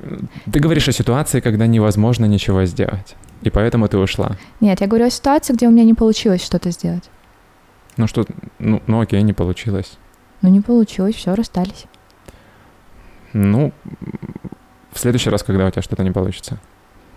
ты 0.50 0.60
говоришь 0.60 0.88
о 0.88 0.92
ситуации, 0.92 1.40
когда 1.40 1.66
невозможно 1.66 2.24
ничего 2.24 2.64
сделать, 2.64 3.16
и 3.42 3.50
поэтому 3.50 3.88
ты 3.88 3.98
ушла. 3.98 4.36
Нет, 4.60 4.80
я 4.80 4.86
говорю 4.86 5.06
о 5.06 5.10
ситуации, 5.10 5.52
где 5.52 5.68
у 5.68 5.70
меня 5.70 5.84
не 5.84 5.94
получилось 5.94 6.44
что-то 6.44 6.70
сделать. 6.70 7.10
Ну 7.96 8.06
что, 8.06 8.24
ну, 8.58 8.82
ну 8.86 9.00
окей, 9.00 9.22
не 9.22 9.32
получилось. 9.32 9.98
Ну 10.42 10.50
не 10.50 10.60
получилось, 10.60 11.14
все, 11.14 11.34
расстались. 11.34 11.86
Ну, 13.32 13.72
в 14.92 14.98
следующий 14.98 15.30
раз, 15.30 15.42
когда 15.42 15.66
у 15.66 15.70
тебя 15.70 15.82
что-то 15.82 16.02
не 16.02 16.10
получится. 16.10 16.58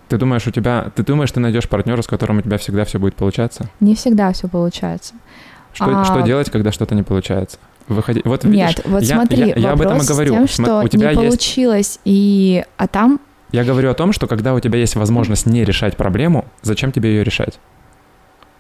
Ты 0.10 0.18
думаешь, 0.18 0.48
у 0.48 0.52
тебя, 0.52 0.92
ты 0.96 1.04
думаешь, 1.04 1.32
ты 1.32 1.40
найдешь 1.40 1.70
партнера, 1.70 2.02
с 2.02 2.08
которым 2.08 2.40
у 2.40 2.42
тебя 2.42 2.58
всегда 2.58 2.84
все 2.84 2.98
будет 3.00 3.16
получаться? 3.16 3.70
Не 3.80 3.94
всегда 3.94 4.34
все 4.34 4.48
получается. 4.48 5.14
Что, 5.72 6.02
а... 6.02 6.04
что 6.04 6.22
делать, 6.22 6.50
когда 6.50 6.72
что-то 6.72 6.96
не 6.96 7.04
получается? 7.04 7.60
Выходи. 7.90 8.22
Вот 8.24 8.44
Нет, 8.44 8.70
видишь, 8.70 8.84
вот 8.86 9.04
я, 9.04 9.16
смотри, 9.16 9.50
я, 9.50 9.56
я 9.56 9.72
об 9.72 9.82
этом 9.82 9.98
и 9.98 10.06
говорю. 10.06 10.34
Тем, 10.34 10.48
что 10.48 10.82
у 10.82 10.88
тебя 10.88 11.10
не 11.10 11.16
получилось, 11.16 11.88
есть... 11.88 12.02
и 12.06 12.64
а 12.78 12.88
там. 12.88 13.20
Я 13.52 13.64
говорю 13.64 13.90
о 13.90 13.96
том, 13.96 14.14
что 14.14 14.28
когда 14.28 14.54
у 14.54 14.60
тебя 14.60 14.78
есть 14.78 14.96
возможность 14.96 15.48
не 15.48 15.66
решать 15.66 15.98
проблему, 15.98 16.46
зачем 16.62 16.92
тебе 16.92 17.10
ее 17.10 17.24
решать? 17.24 17.60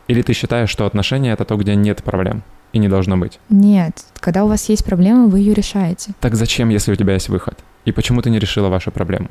Или 0.07 0.23
ты 0.23 0.33
считаешь, 0.33 0.71
что 0.71 0.87
отношения 0.87 1.31
это 1.31 1.45
то, 1.45 1.55
где 1.57 1.75
нет 1.75 2.03
проблем 2.03 2.41
и 2.73 2.79
не 2.79 2.89
должно 2.89 3.17
быть? 3.17 3.39
Нет, 3.49 4.03
когда 4.19 4.43
у 4.43 4.47
вас 4.47 4.67
есть 4.67 4.83
проблема, 4.83 5.27
вы 5.27 5.39
ее 5.39 5.53
решаете. 5.53 6.13
Так 6.19 6.33
зачем, 6.33 6.69
если 6.69 6.91
у 6.91 6.95
тебя 6.95 7.13
есть 7.13 7.29
выход? 7.29 7.59
И 7.85 7.91
почему 7.91 8.23
ты 8.23 8.31
не 8.31 8.39
решила 8.39 8.69
вашу 8.69 8.89
проблему? 8.89 9.29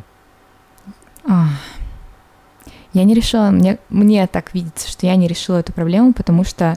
А, 1.24 1.48
я 2.92 3.02
не 3.02 3.14
решила, 3.14 3.50
мне, 3.50 3.78
мне 3.88 4.28
так 4.28 4.54
видится, 4.54 4.88
что 4.88 5.06
я 5.06 5.16
не 5.16 5.26
решила 5.26 5.58
эту 5.58 5.72
проблему, 5.72 6.12
потому 6.12 6.44
что 6.44 6.76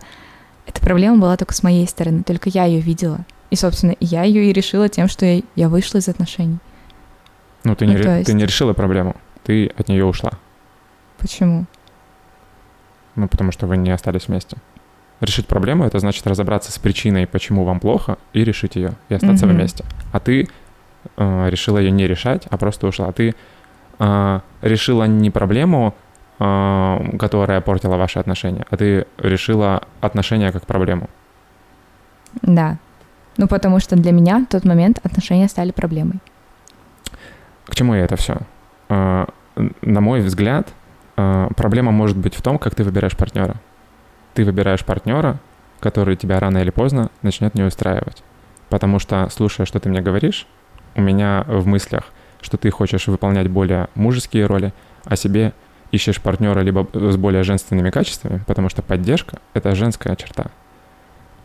эта 0.65 0.81
проблема 0.81 1.17
была 1.17 1.37
только 1.37 1.53
с 1.53 1.63
моей 1.63 1.87
стороны, 1.87 2.23
только 2.23 2.49
я 2.49 2.65
ее 2.65 2.79
видела. 2.79 3.25
И, 3.49 3.55
собственно, 3.55 3.95
я 3.99 4.23
ее 4.23 4.49
и 4.49 4.53
решила 4.53 4.87
тем, 4.89 5.07
что 5.07 5.25
я, 5.25 5.41
я 5.55 5.69
вышла 5.69 5.97
из 5.97 6.07
отношений. 6.07 6.59
Ну, 7.63 7.75
ты, 7.75 7.85
ну, 7.85 7.93
не, 7.93 7.97
есть... 7.97 8.25
ты 8.25 8.33
не 8.33 8.45
решила 8.45 8.73
проблему, 8.73 9.15
ты 9.43 9.67
от 9.67 9.89
нее 9.89 10.05
ушла. 10.05 10.31
Почему? 11.19 11.65
Ну, 13.15 13.27
потому 13.27 13.51
что 13.51 13.67
вы 13.67 13.77
не 13.77 13.91
остались 13.91 14.27
вместе. 14.27 14.57
Решить 15.19 15.45
проблему 15.45 15.85
это 15.85 15.99
значит 15.99 16.25
разобраться 16.25 16.71
с 16.71 16.79
причиной, 16.79 17.27
почему 17.27 17.63
вам 17.63 17.79
плохо, 17.79 18.17
и 18.33 18.43
решить 18.43 18.75
ее, 18.75 18.93
и 19.09 19.13
остаться 19.13 19.45
mm-hmm. 19.45 19.53
вместе. 19.53 19.85
А 20.11 20.19
ты 20.19 20.47
э, 21.17 21.49
решила 21.49 21.77
ее 21.77 21.91
не 21.91 22.07
решать, 22.07 22.47
а 22.49 22.57
просто 22.57 22.87
ушла. 22.87 23.09
А 23.09 23.11
ты 23.11 23.35
э, 23.99 24.39
решила 24.61 25.03
не 25.03 25.29
проблему, 25.29 25.93
которая 27.19 27.61
портила 27.61 27.97
ваши 27.97 28.17
отношения, 28.17 28.65
а 28.69 28.77
ты 28.77 29.05
решила 29.17 29.83
отношения 29.99 30.51
как 30.51 30.65
проблему. 30.65 31.07
Да. 32.41 32.77
Ну, 33.37 33.47
потому 33.47 33.79
что 33.79 33.95
для 33.95 34.11
меня 34.11 34.39
в 34.39 34.45
тот 34.47 34.65
момент 34.65 34.99
отношения 35.03 35.47
стали 35.47 35.71
проблемой. 35.71 36.19
К 37.65 37.75
чему 37.75 37.93
я 37.93 38.05
это 38.05 38.15
все? 38.15 38.37
Э, 38.89 39.25
на 39.81 40.01
мой 40.01 40.21
взгляд, 40.21 40.69
э, 41.17 41.47
проблема 41.55 41.91
может 41.91 42.17
быть 42.17 42.35
в 42.35 42.41
том, 42.41 42.57
как 42.57 42.75
ты 42.75 42.83
выбираешь 42.83 43.15
партнера. 43.15 43.55
Ты 44.33 44.43
выбираешь 44.43 44.83
партнера, 44.83 45.39
который 45.79 46.15
тебя 46.15 46.39
рано 46.39 46.57
или 46.59 46.71
поздно 46.71 47.09
начнет 47.21 47.55
не 47.55 47.63
устраивать. 47.63 48.23
Потому 48.69 48.99
что, 48.99 49.29
слушая, 49.29 49.65
что 49.65 49.79
ты 49.79 49.89
мне 49.89 50.01
говоришь, 50.01 50.47
у 50.95 51.01
меня 51.01 51.45
в 51.47 51.67
мыслях, 51.67 52.05
что 52.41 52.57
ты 52.57 52.69
хочешь 52.71 53.07
выполнять 53.07 53.49
более 53.49 53.87
мужеские 53.95 54.45
роли, 54.45 54.73
а 55.05 55.15
себе 55.15 55.53
ищешь 55.91 56.21
партнера 56.21 56.61
либо 56.61 56.87
с 56.93 57.17
более 57.17 57.43
женственными 57.43 57.89
качествами, 57.89 58.43
потому 58.47 58.69
что 58.69 58.81
поддержка— 58.81 59.39
это 59.53 59.75
женская 59.75 60.15
черта. 60.15 60.47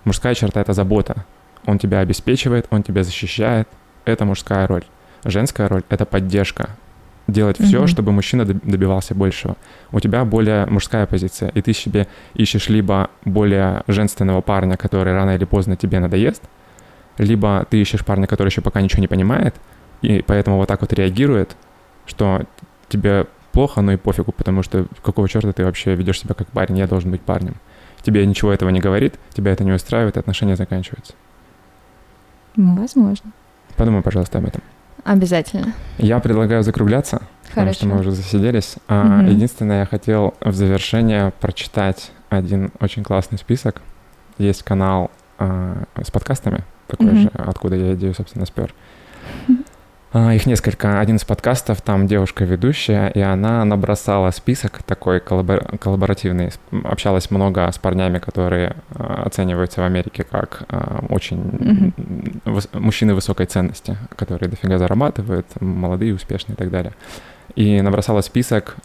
Мужская 0.05 0.34
черта— 0.34 0.60
это 0.62 0.73
забота. 0.73 1.25
Он 1.66 1.78
тебя 1.78 2.00
обеспечивает, 2.00 2.66
он 2.70 2.83
тебя 2.83 3.02
защищает. 3.02 3.68
Это 4.05 4.25
мужская 4.25 4.66
роль. 4.66 4.84
Женская 5.25 5.68
роль— 5.68 5.83
это 5.89 6.07
поддержка. 6.07 6.70
Делать 7.26 7.58
все, 7.58 7.83
mm-hmm. 7.83 7.89
чтобы 7.89 8.12
мужчина 8.12 8.44
добивался 8.44 9.16
большего. 9.16 9.57
У 9.91 9.99
тебя 9.99 10.25
более 10.25 10.65
мужская 10.66 11.07
позиция, 11.07 11.49
и 11.49 11.60
ты 11.60 11.73
себе 11.73 12.07
ищешь 12.34 12.68
либо 12.68 13.10
более 13.25 13.83
женственного 13.89 14.42
парня, 14.42 14.76
который 14.76 15.12
рано 15.12 15.34
или 15.34 15.44
поздно 15.44 15.75
тебе 15.75 15.99
надоест, 15.99 16.42
либо 17.18 17.66
ты 17.68 17.81
ищешь 17.81 18.05
парня, 18.05 18.28
который 18.28 18.50
еще 18.50 18.60
пока 18.60 18.81
ничего 18.81 19.00
не 19.00 19.08
понимает, 19.08 19.57
и 20.02 20.23
поэтому 20.25 20.58
вот 20.58 20.68
так 20.68 20.83
вот 20.83 20.92
реагирует, 20.92 21.57
что 22.07 22.42
тебе 22.89 23.26
плохо, 23.57 23.81
но 23.81 23.93
и 23.93 23.97
пофигу, 23.97 24.33
потому 24.33 24.62
что 24.62 24.86
какого 25.02 25.26
черта 25.31 25.51
ты 25.51 25.65
вообще 25.65 25.94
ведешь 25.94 26.20
себя 26.20 26.35
как 26.35 26.47
парень, 26.49 26.76
я 26.76 26.86
должен 26.86 27.10
быть 27.10 27.23
парнем. 27.23 27.55
Тебе 28.02 28.26
ничего 28.26 28.52
этого 28.52 28.68
не 28.68 28.81
говорит, 28.81 29.15
тебя 29.33 29.51
это 29.51 29.65
не 29.65 29.73
устраивает, 29.73 30.17
и 30.17 30.20
отношения 30.20 30.57
заканчиваются. 30.57 31.15
Возможно. 32.55 33.33
Подумай, 33.75 34.02
пожалуйста, 34.02 34.36
об 34.36 34.44
этом. 34.44 34.60
Обязательно. 35.05 35.73
Я 35.97 36.18
предлагаю 36.18 36.62
закругляться, 36.65 37.23
Хорошо. 37.44 37.55
потому 37.55 37.73
что 37.73 37.86
мы 37.86 38.01
уже 38.01 38.10
засиделись. 38.10 38.76
А, 38.89 39.20
угу. 39.20 39.31
Единственное, 39.31 39.81
я 39.81 39.86
хотел 39.86 40.35
в 40.43 40.52
завершение 40.52 41.33
прочитать 41.41 42.12
один 42.28 42.73
очень 42.78 43.05
классный 43.05 43.39
список. 43.39 43.81
Есть 44.36 44.65
канал 44.65 45.10
а, 45.39 45.85
с 46.02 46.10
подкастами, 46.10 46.62
такой 46.89 47.07
угу. 47.07 47.17
же, 47.17 47.31
откуда 47.33 47.76
я 47.76 47.94
идею, 47.94 48.12
собственно, 48.12 48.44
спер. 48.44 48.75
А, 49.49 49.52
их 50.12 50.47
несколько. 50.47 51.01
Один 51.01 51.17
из 51.17 51.25
подкастов, 51.25 51.83
там 51.83 52.07
девушка 52.07 52.44
ведущая, 52.44 53.09
и 53.09 53.20
она 53.20 53.65
набросала 53.65 54.31
список 54.31 54.83
такой 54.83 55.18
коллабор- 55.18 55.76
коллаборативный. 55.78 56.52
Общалась 56.85 57.31
много 57.31 57.70
с 57.70 57.78
парнями, 57.78 58.18
которые 58.18 58.76
а, 58.91 59.25
оцениваются 59.26 59.81
в 59.81 59.85
Америке 59.85 60.25
как 60.25 60.62
а, 60.68 61.05
очень 61.09 61.39
mm-hmm. 61.39 62.43
выс- 62.44 62.78
мужчины 62.78 63.15
высокой 63.15 63.47
ценности, 63.47 63.97
которые 64.15 64.49
дофига 64.49 64.78
зарабатывают, 64.78 65.47
молодые, 65.60 66.15
успешные 66.15 66.55
и 66.55 66.59
так 66.59 66.70
далее. 66.70 66.93
И 67.55 67.81
набросала 67.81 68.20
список 68.20 68.76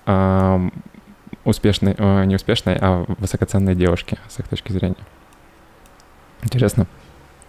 успешной, 1.43 1.95
не 2.25 2.35
успешной, 2.35 2.77
а 2.79 3.05
высокоценной 3.17 3.75
девушки 3.75 4.17
с 4.29 4.39
их 4.39 4.47
точки 4.47 4.71
зрения. 4.71 4.95
Интересно? 6.43 6.87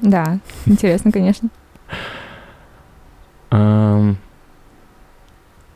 Да, 0.01 0.39
интересно, 0.67 1.13
конечно. 1.13 1.49
Эм, 3.53 4.17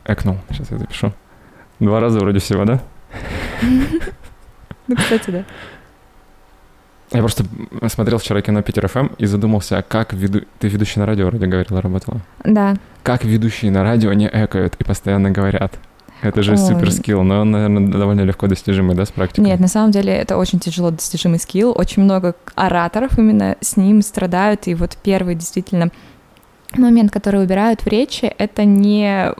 экнул, 0.05 0.37
сейчас 0.49 0.71
я 0.71 0.79
запишу. 0.79 1.13
Два 1.79 1.99
раза 1.99 2.19
вроде 2.19 2.39
всего, 2.39 2.65
да? 2.65 2.81
Ну, 4.87 4.95
кстати, 4.95 5.29
да. 5.29 5.43
Я 7.11 7.19
просто 7.19 7.45
смотрел 7.87 8.17
вчера 8.17 8.41
кино 8.41 8.61
Питер 8.61 8.87
ФМ 8.87 9.07
и 9.17 9.25
задумался, 9.25 9.83
как 9.87 10.11
веду... 10.11 10.41
Ты 10.59 10.67
ведущий 10.67 10.99
на 10.99 11.05
радио 11.05 11.27
вроде 11.27 11.45
говорила, 11.45 11.81
работала? 11.81 12.19
Да. 12.43 12.75
Как 13.03 13.23
ведущие 13.23 13.71
на 13.71 13.83
радио 13.83 14.11
не 14.13 14.27
экают 14.27 14.75
и 14.75 14.83
постоянно 14.83 15.29
говорят? 15.31 15.77
Это 16.21 16.41
же 16.41 16.53
Ой. 16.53 16.57
супер 16.57 16.91
скилл, 16.91 17.23
но 17.23 17.41
он, 17.41 17.51
наверное, 17.51 17.87
довольно 17.87 18.21
легко 18.21 18.47
достижимый, 18.47 18.95
да, 18.95 19.05
с 19.05 19.11
практикой? 19.11 19.45
Нет, 19.45 19.59
на 19.59 19.67
самом 19.67 19.91
деле 19.91 20.13
это 20.13 20.35
очень 20.35 20.59
тяжело 20.59 20.89
достижимый 20.89 21.39
скилл. 21.39 21.73
Очень 21.77 22.03
много 22.03 22.35
ораторов 22.55 23.17
именно 23.19 23.55
с 23.61 23.77
ним 23.77 24.01
страдают. 24.01 24.67
И 24.67 24.73
вот 24.73 24.97
первый 25.03 25.35
действительно 25.35 25.91
момент, 26.75 27.11
который 27.11 27.43
убирают 27.43 27.81
в 27.81 27.87
речи, 27.87 28.25
это 28.37 28.65
не 28.65 29.33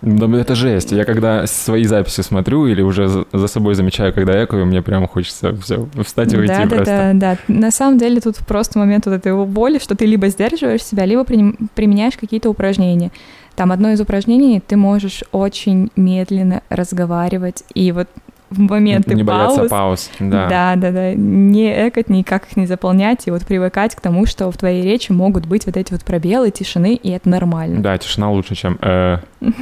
Да, 0.00 0.26
это 0.38 0.54
жесть. 0.54 0.92
Я 0.92 1.04
когда 1.04 1.46
свои 1.46 1.84
записи 1.84 2.22
смотрю 2.22 2.66
или 2.66 2.82
уже 2.82 3.08
за, 3.32 3.46
собой 3.46 3.74
замечаю, 3.74 4.12
когда 4.12 4.44
экаю, 4.44 4.66
мне 4.66 4.82
прямо 4.82 5.06
хочется 5.06 5.54
все 5.56 5.88
встать 6.02 6.32
и 6.32 6.36
уйти 6.36 6.52
да, 6.52 6.64
да, 6.64 6.76
просто. 6.76 7.10
да, 7.14 7.14
да. 7.14 7.38
На 7.48 7.70
самом 7.70 7.98
деле 7.98 8.20
тут 8.20 8.38
просто 8.38 8.78
момент 8.78 9.06
вот 9.06 9.12
этой 9.12 9.34
боли, 9.46 9.78
что 9.78 9.94
ты 9.94 10.06
либо 10.06 10.28
сдерживаешь 10.28 10.84
себя, 10.84 11.04
либо 11.04 11.24
применяешь 11.24 12.16
какие-то 12.16 12.50
упражнения. 12.50 13.10
Там 13.54 13.70
одно 13.70 13.90
из 13.90 14.00
упражнений 14.00 14.62
ты 14.66 14.76
можешь 14.76 15.24
очень 15.30 15.90
медленно 15.94 16.62
разговаривать 16.70 17.64
и 17.74 17.92
вот 17.92 18.08
в 18.52 18.58
моменты 18.60 19.14
не 19.14 19.22
бояться 19.22 19.68
пауз, 19.68 19.70
пауз. 19.70 20.10
Да. 20.20 20.48
да, 20.48 20.76
да, 20.76 20.90
да, 20.90 21.14
не 21.14 21.88
экать, 21.88 22.08
никак 22.08 22.46
их 22.46 22.56
не 22.56 22.66
заполнять 22.66 23.26
и 23.26 23.30
вот 23.30 23.44
привыкать 23.44 23.94
к 23.94 24.00
тому, 24.00 24.26
что 24.26 24.50
в 24.50 24.56
твоей 24.56 24.82
речи 24.82 25.12
могут 25.12 25.46
быть 25.46 25.66
вот 25.66 25.76
эти 25.76 25.92
вот 25.92 26.04
пробелы, 26.04 26.50
тишины, 26.50 26.94
и 26.94 27.10
это 27.10 27.28
нормально. 27.28 27.82
Да, 27.82 27.96
тишина 27.98 28.30
лучше, 28.30 28.54
чем... 28.54 28.78
э. 28.80 29.18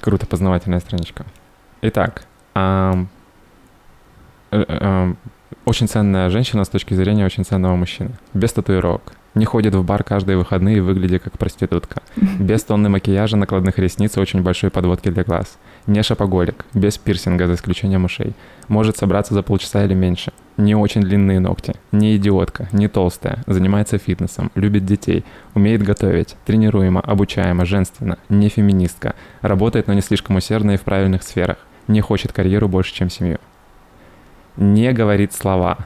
Круто, 0.00 0.26
познавательная 0.26 0.80
страничка. 0.80 1.26
Итак, 1.82 2.24
э, 2.54 3.04
ам, 4.52 5.16
очень 5.64 5.88
ценная 5.88 6.30
женщина 6.30 6.64
с 6.64 6.68
точки 6.68 6.94
зрения 6.94 7.24
очень 7.24 7.44
ценного 7.44 7.76
мужчины. 7.76 8.10
Без 8.34 8.52
татуировок. 8.52 9.12
Не 9.34 9.44
ходит 9.44 9.74
в 9.74 9.84
бар 9.84 10.02
каждые 10.02 10.36
выходные, 10.36 10.82
выглядя 10.82 11.18
как 11.18 11.38
проститутка. 11.38 12.02
Без 12.38 12.64
тонны 12.64 12.88
макияжа, 12.88 13.36
накладных 13.36 13.78
ресниц 13.78 14.16
и 14.16 14.20
очень 14.20 14.42
большой 14.42 14.70
подводки 14.70 15.10
для 15.10 15.22
глаз. 15.22 15.58
Не 15.86 16.02
шопоголик. 16.02 16.64
Без 16.74 16.98
пирсинга, 16.98 17.46
за 17.46 17.54
исключением 17.54 18.04
ушей. 18.04 18.34
Может 18.68 18.96
собраться 18.96 19.34
за 19.34 19.42
полчаса 19.42 19.84
или 19.84 19.94
меньше. 19.94 20.32
Не 20.56 20.74
очень 20.74 21.00
длинные 21.00 21.40
ногти. 21.40 21.74
Не 21.90 22.16
идиотка. 22.16 22.68
Не 22.72 22.88
толстая. 22.88 23.42
Занимается 23.46 23.98
фитнесом. 23.98 24.50
Любит 24.54 24.84
детей. 24.84 25.24
Умеет 25.54 25.82
готовить. 25.82 26.36
Тренируема, 26.44 27.00
обучаема, 27.00 27.64
женственно. 27.64 28.18
Не 28.28 28.48
феминистка. 28.48 29.14
Работает, 29.40 29.86
но 29.86 29.94
не 29.94 30.02
слишком 30.02 30.36
усердно 30.36 30.72
и 30.72 30.76
в 30.76 30.82
правильных 30.82 31.22
сферах. 31.22 31.56
Не 31.88 32.00
хочет 32.00 32.32
карьеру 32.32 32.68
больше, 32.68 32.94
чем 32.94 33.10
семью. 33.10 33.38
Не 34.56 34.92
говорит 34.92 35.32
слова. 35.32 35.78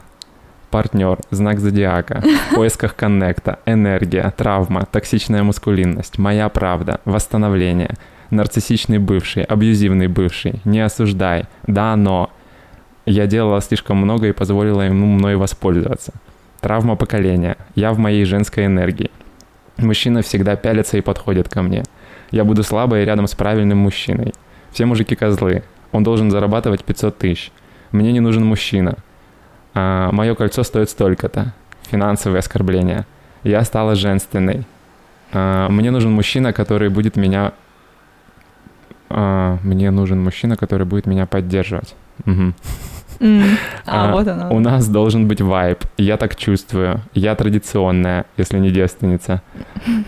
Партнер, 0.69 1.19
знак 1.31 1.61
зодиака, 1.61 2.21
в 2.51 2.55
поисках 2.55 2.95
коннекта, 2.97 3.59
энергия, 3.65 4.29
травма, 4.35 4.85
токсичная 4.91 5.41
маскулинность, 5.41 6.17
моя 6.17 6.49
правда, 6.49 6.99
восстановление, 7.05 7.91
нарциссичный 8.29 8.99
бывший, 8.99 9.43
абьюзивный 9.43 10.07
бывший, 10.07 10.61
не 10.65 10.79
осуждай, 10.79 11.45
да, 11.67 11.95
но 11.95 12.31
я 13.05 13.27
делала 13.27 13.61
слишком 13.61 13.97
много 13.97 14.27
и 14.27 14.31
позволила 14.31 14.81
ему 14.81 15.05
мной 15.05 15.35
воспользоваться. 15.35 16.13
Травма 16.61 16.95
поколения, 16.95 17.57
я 17.75 17.93
в 17.93 17.99
моей 17.99 18.25
женской 18.25 18.65
энергии. 18.65 19.11
Мужчина 19.77 20.21
всегда 20.21 20.55
пялится 20.55 20.97
и 20.97 21.01
подходит 21.01 21.49
ко 21.49 21.61
мне. 21.61 21.83
Я 22.31 22.43
буду 22.43 22.63
слабой 22.63 23.05
рядом 23.05 23.27
с 23.27 23.35
правильным 23.35 23.77
мужчиной. 23.79 24.33
Все 24.71 24.85
мужики 24.85 25.15
козлы. 25.15 25.63
Он 25.91 26.03
должен 26.03 26.31
зарабатывать 26.31 26.83
500 26.83 27.17
тысяч. 27.17 27.51
Мне 27.91 28.11
не 28.11 28.19
нужен 28.19 28.45
мужчина. 28.45 28.95
А, 29.73 30.11
мое 30.11 30.33
кольцо 30.33 30.63
стоит 30.63 30.89
столько-то. 30.89 31.53
Финансовые 31.83 32.39
оскорбления. 32.39 33.05
Я 33.43 33.63
стала 33.63 33.95
женственной. 33.95 34.65
А, 35.31 35.69
мне 35.69 35.91
нужен 35.91 36.11
мужчина, 36.11 36.53
который 36.53 36.89
будет 36.89 37.15
меня... 37.15 37.53
А, 39.09 39.57
мне 39.63 39.91
нужен 39.91 40.23
мужчина, 40.23 40.55
который 40.57 40.85
будет 40.85 41.05
меня 41.05 41.25
поддерживать. 41.25 41.95
Мгм. 42.25 42.53
М, 43.19 43.43
А, 43.85 44.09
А, 44.09 44.11
вот 44.11 44.27
оно. 44.27 44.53
У 44.53 44.59
нас 44.59 44.87
должен 44.89 45.27
быть 45.27 45.41
вайб. 45.41 45.79
Я 45.97 46.17
так 46.17 46.35
чувствую. 46.35 47.01
Я 47.13 47.35
традиционная, 47.35 48.25
если 48.37 48.59
не 48.59 48.71
девственница. 48.71 49.41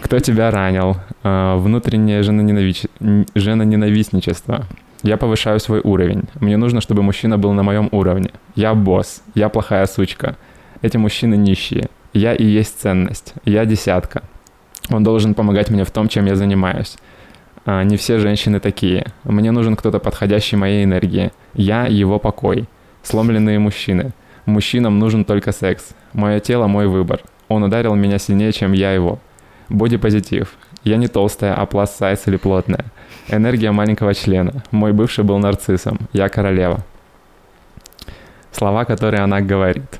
Кто 0.01 0.19
тебя 0.27 0.51
ранил? 0.51 0.98
А, 1.24 1.56
Внутреннее 1.58 2.22
женоненавич- 2.22 2.90
женоненавистничество. 3.35 4.66
Я 5.03 5.17
повышаю 5.17 5.59
свой 5.59 5.80
уровень. 5.84 6.24
Мне 6.40 6.58
нужно, 6.58 6.82
чтобы 6.82 7.03
мужчина 7.03 7.38
был 7.38 7.53
на 7.53 7.64
моем 7.64 7.88
уровне. 7.92 8.32
Я 8.56 8.74
босс. 8.74 9.22
Я 9.35 9.50
плохая 9.50 9.85
сучка. 9.85 10.35
Эти 10.82 10.98
мужчины 10.98 11.35
нищие. 11.38 11.90
Я 12.14 12.34
и 12.34 12.43
есть 12.43 12.82
ценность. 12.82 13.34
Я 13.45 13.66
десятка. 13.66 14.24
Он 14.90 15.03
должен 15.03 15.34
помогать 15.34 15.69
мне 15.69 15.84
в 15.84 15.92
том, 15.92 16.08
чем 16.08 16.26
я 16.26 16.35
занимаюсь. 16.35 16.98
А, 17.69 17.83
Не 17.83 17.97
все 17.97 18.17
женщины 18.17 18.61
такие. 18.61 19.07
Мне 19.25 19.51
нужен 19.51 19.75
кто-то 19.75 19.99
подходящий 19.99 20.55
моей 20.55 20.85
энергии. 20.85 21.33
Я 21.53 21.85
его 21.85 22.17
покой. 22.17 22.63
Сломленные 23.03 23.59
мужчины. 23.59 24.11
Мужчинам 24.45 24.99
нужен 24.99 25.25
только 25.25 25.51
секс. 25.51 25.89
Мое 26.13 26.39
тело– 26.39 26.67
мой 26.67 26.87
выбор. 26.87 27.19
Он 27.49 27.63
ударил 27.63 27.93
меня 27.95 28.19
сильнее, 28.19 28.53
чем 28.53 28.71
я 28.71 28.93
его. 28.93 29.19
Бодипозитив. 29.67 30.53
Я 30.85 30.95
не 30.95 31.09
толстая, 31.09 31.55
а 31.55 31.65
пласт 31.65 31.97
сайз 31.97 32.23
или 32.27 32.37
плотная. 32.37 32.85
Энергия 33.27 33.71
маленького 33.71 34.13
члена. 34.13 34.63
Мой 34.71 34.93
бывший 34.93 35.25
был 35.25 35.37
нарциссом. 35.37 35.99
Я 36.13 36.29
королева. 36.29 36.85
Слова, 38.53 38.85
которые 38.85 39.23
она 39.23 39.41
говорит. 39.41 39.99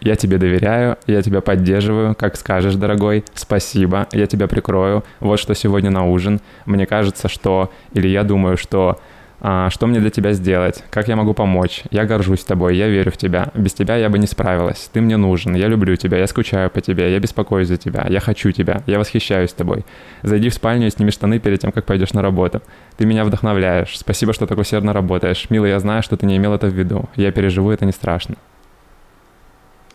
Я 0.00 0.16
тебе 0.16 0.38
доверяю, 0.38 0.96
я 1.06 1.22
тебя 1.22 1.40
поддерживаю, 1.40 2.14
как 2.14 2.36
скажешь, 2.36 2.74
дорогой, 2.74 3.24
спасибо, 3.34 4.06
я 4.12 4.26
тебя 4.26 4.46
прикрою, 4.46 5.04
вот 5.20 5.40
что 5.40 5.54
сегодня 5.54 5.90
на 5.90 6.06
ужин. 6.06 6.40
Мне 6.66 6.86
кажется, 6.86 7.28
что, 7.28 7.70
или 7.92 8.08
я 8.08 8.22
думаю, 8.22 8.56
что, 8.56 9.00
а, 9.40 9.70
что 9.70 9.86
мне 9.86 10.00
для 10.00 10.10
тебя 10.10 10.32
сделать, 10.32 10.84
как 10.90 11.08
я 11.08 11.16
могу 11.16 11.34
помочь, 11.34 11.82
я 11.90 12.04
горжусь 12.04 12.44
тобой, 12.44 12.76
я 12.76 12.88
верю 12.88 13.10
в 13.10 13.16
тебя, 13.16 13.50
без 13.54 13.74
тебя 13.74 13.96
я 13.96 14.08
бы 14.08 14.18
не 14.18 14.26
справилась, 14.26 14.90
ты 14.92 15.00
мне 15.00 15.16
нужен, 15.16 15.54
я 15.54 15.68
люблю 15.68 15.96
тебя, 15.96 16.18
я 16.18 16.26
скучаю 16.26 16.70
по 16.70 16.80
тебе, 16.80 17.10
я 17.10 17.18
беспокоюсь 17.18 17.68
за 17.68 17.76
тебя, 17.76 18.06
я 18.08 18.20
хочу 18.20 18.50
тебя, 18.52 18.82
я 18.86 18.98
восхищаюсь 18.98 19.52
тобой. 19.52 19.84
Зайди 20.22 20.48
в 20.48 20.54
спальню 20.54 20.86
и 20.86 20.90
сними 20.90 21.10
штаны 21.10 21.38
перед 21.38 21.60
тем, 21.60 21.72
как 21.72 21.84
пойдешь 21.84 22.12
на 22.12 22.22
работу. 22.22 22.62
Ты 22.96 23.06
меня 23.06 23.24
вдохновляешь, 23.24 23.98
спасибо, 23.98 24.32
что 24.32 24.46
так 24.46 24.58
усердно 24.58 24.92
работаешь. 24.92 25.46
Милый, 25.50 25.70
я 25.70 25.80
знаю, 25.80 26.02
что 26.02 26.16
ты 26.16 26.26
не 26.26 26.36
имел 26.36 26.54
это 26.54 26.66
в 26.66 26.74
виду, 26.74 27.08
я 27.14 27.32
переживу, 27.32 27.70
это 27.70 27.84
не 27.84 27.92
страшно. 27.92 28.36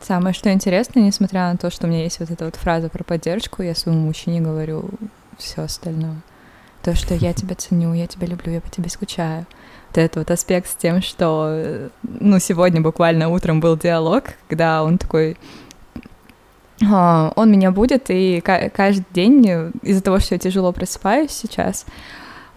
Самое 0.02 0.34
что 0.34 0.52
интересно, 0.52 1.00
несмотря 1.00 1.52
на 1.52 1.58
то, 1.58 1.70
что 1.70 1.86
у 1.86 1.90
меня 1.90 2.04
есть 2.04 2.20
вот 2.20 2.32
эта 2.32 2.46
вот 2.46 2.56
фраза 2.56 2.90
про 2.90 3.04
поддержку, 3.04 3.62
я 3.62 3.76
своему 3.76 4.02
мужчине 4.08 4.42
говорю 4.42 4.90
все 5.38 5.62
остальное. 5.62 6.22
То, 6.82 6.96
что 6.96 7.14
я 7.14 7.34
тебя 7.34 7.56
ценю, 7.56 7.94
я 7.94 8.08
тебя 8.08 8.26
люблю, 8.26 8.52
я 8.52 8.62
по 8.62 8.70
тебе 8.70 8.90
скучаю. 8.90 9.46
Вот 9.90 9.98
этот 10.00 10.16
вот 10.18 10.32
аспект 10.32 10.68
с 10.68 10.76
тем, 10.76 11.02
что, 11.04 11.48
э, 11.50 11.90
ну, 12.02 12.40
сегодня 12.40 12.82
буквально 12.82 13.30
утром 13.30 13.60
был 13.60 13.78
диалог, 13.78 14.24
когда 14.50 14.84
он 14.84 14.98
такой, 14.98 15.38
а, 16.90 17.32
он 17.36 17.52
меня 17.52 17.72
будет, 17.72 18.06
и 18.10 18.42
ка- 18.42 18.72
каждый 18.74 19.06
день 19.14 19.72
из-за 19.84 20.02
того, 20.02 20.18
что 20.20 20.34
я 20.34 20.40
тяжело 20.40 20.72
просыпаюсь 20.72 21.32
сейчас, 21.32 21.86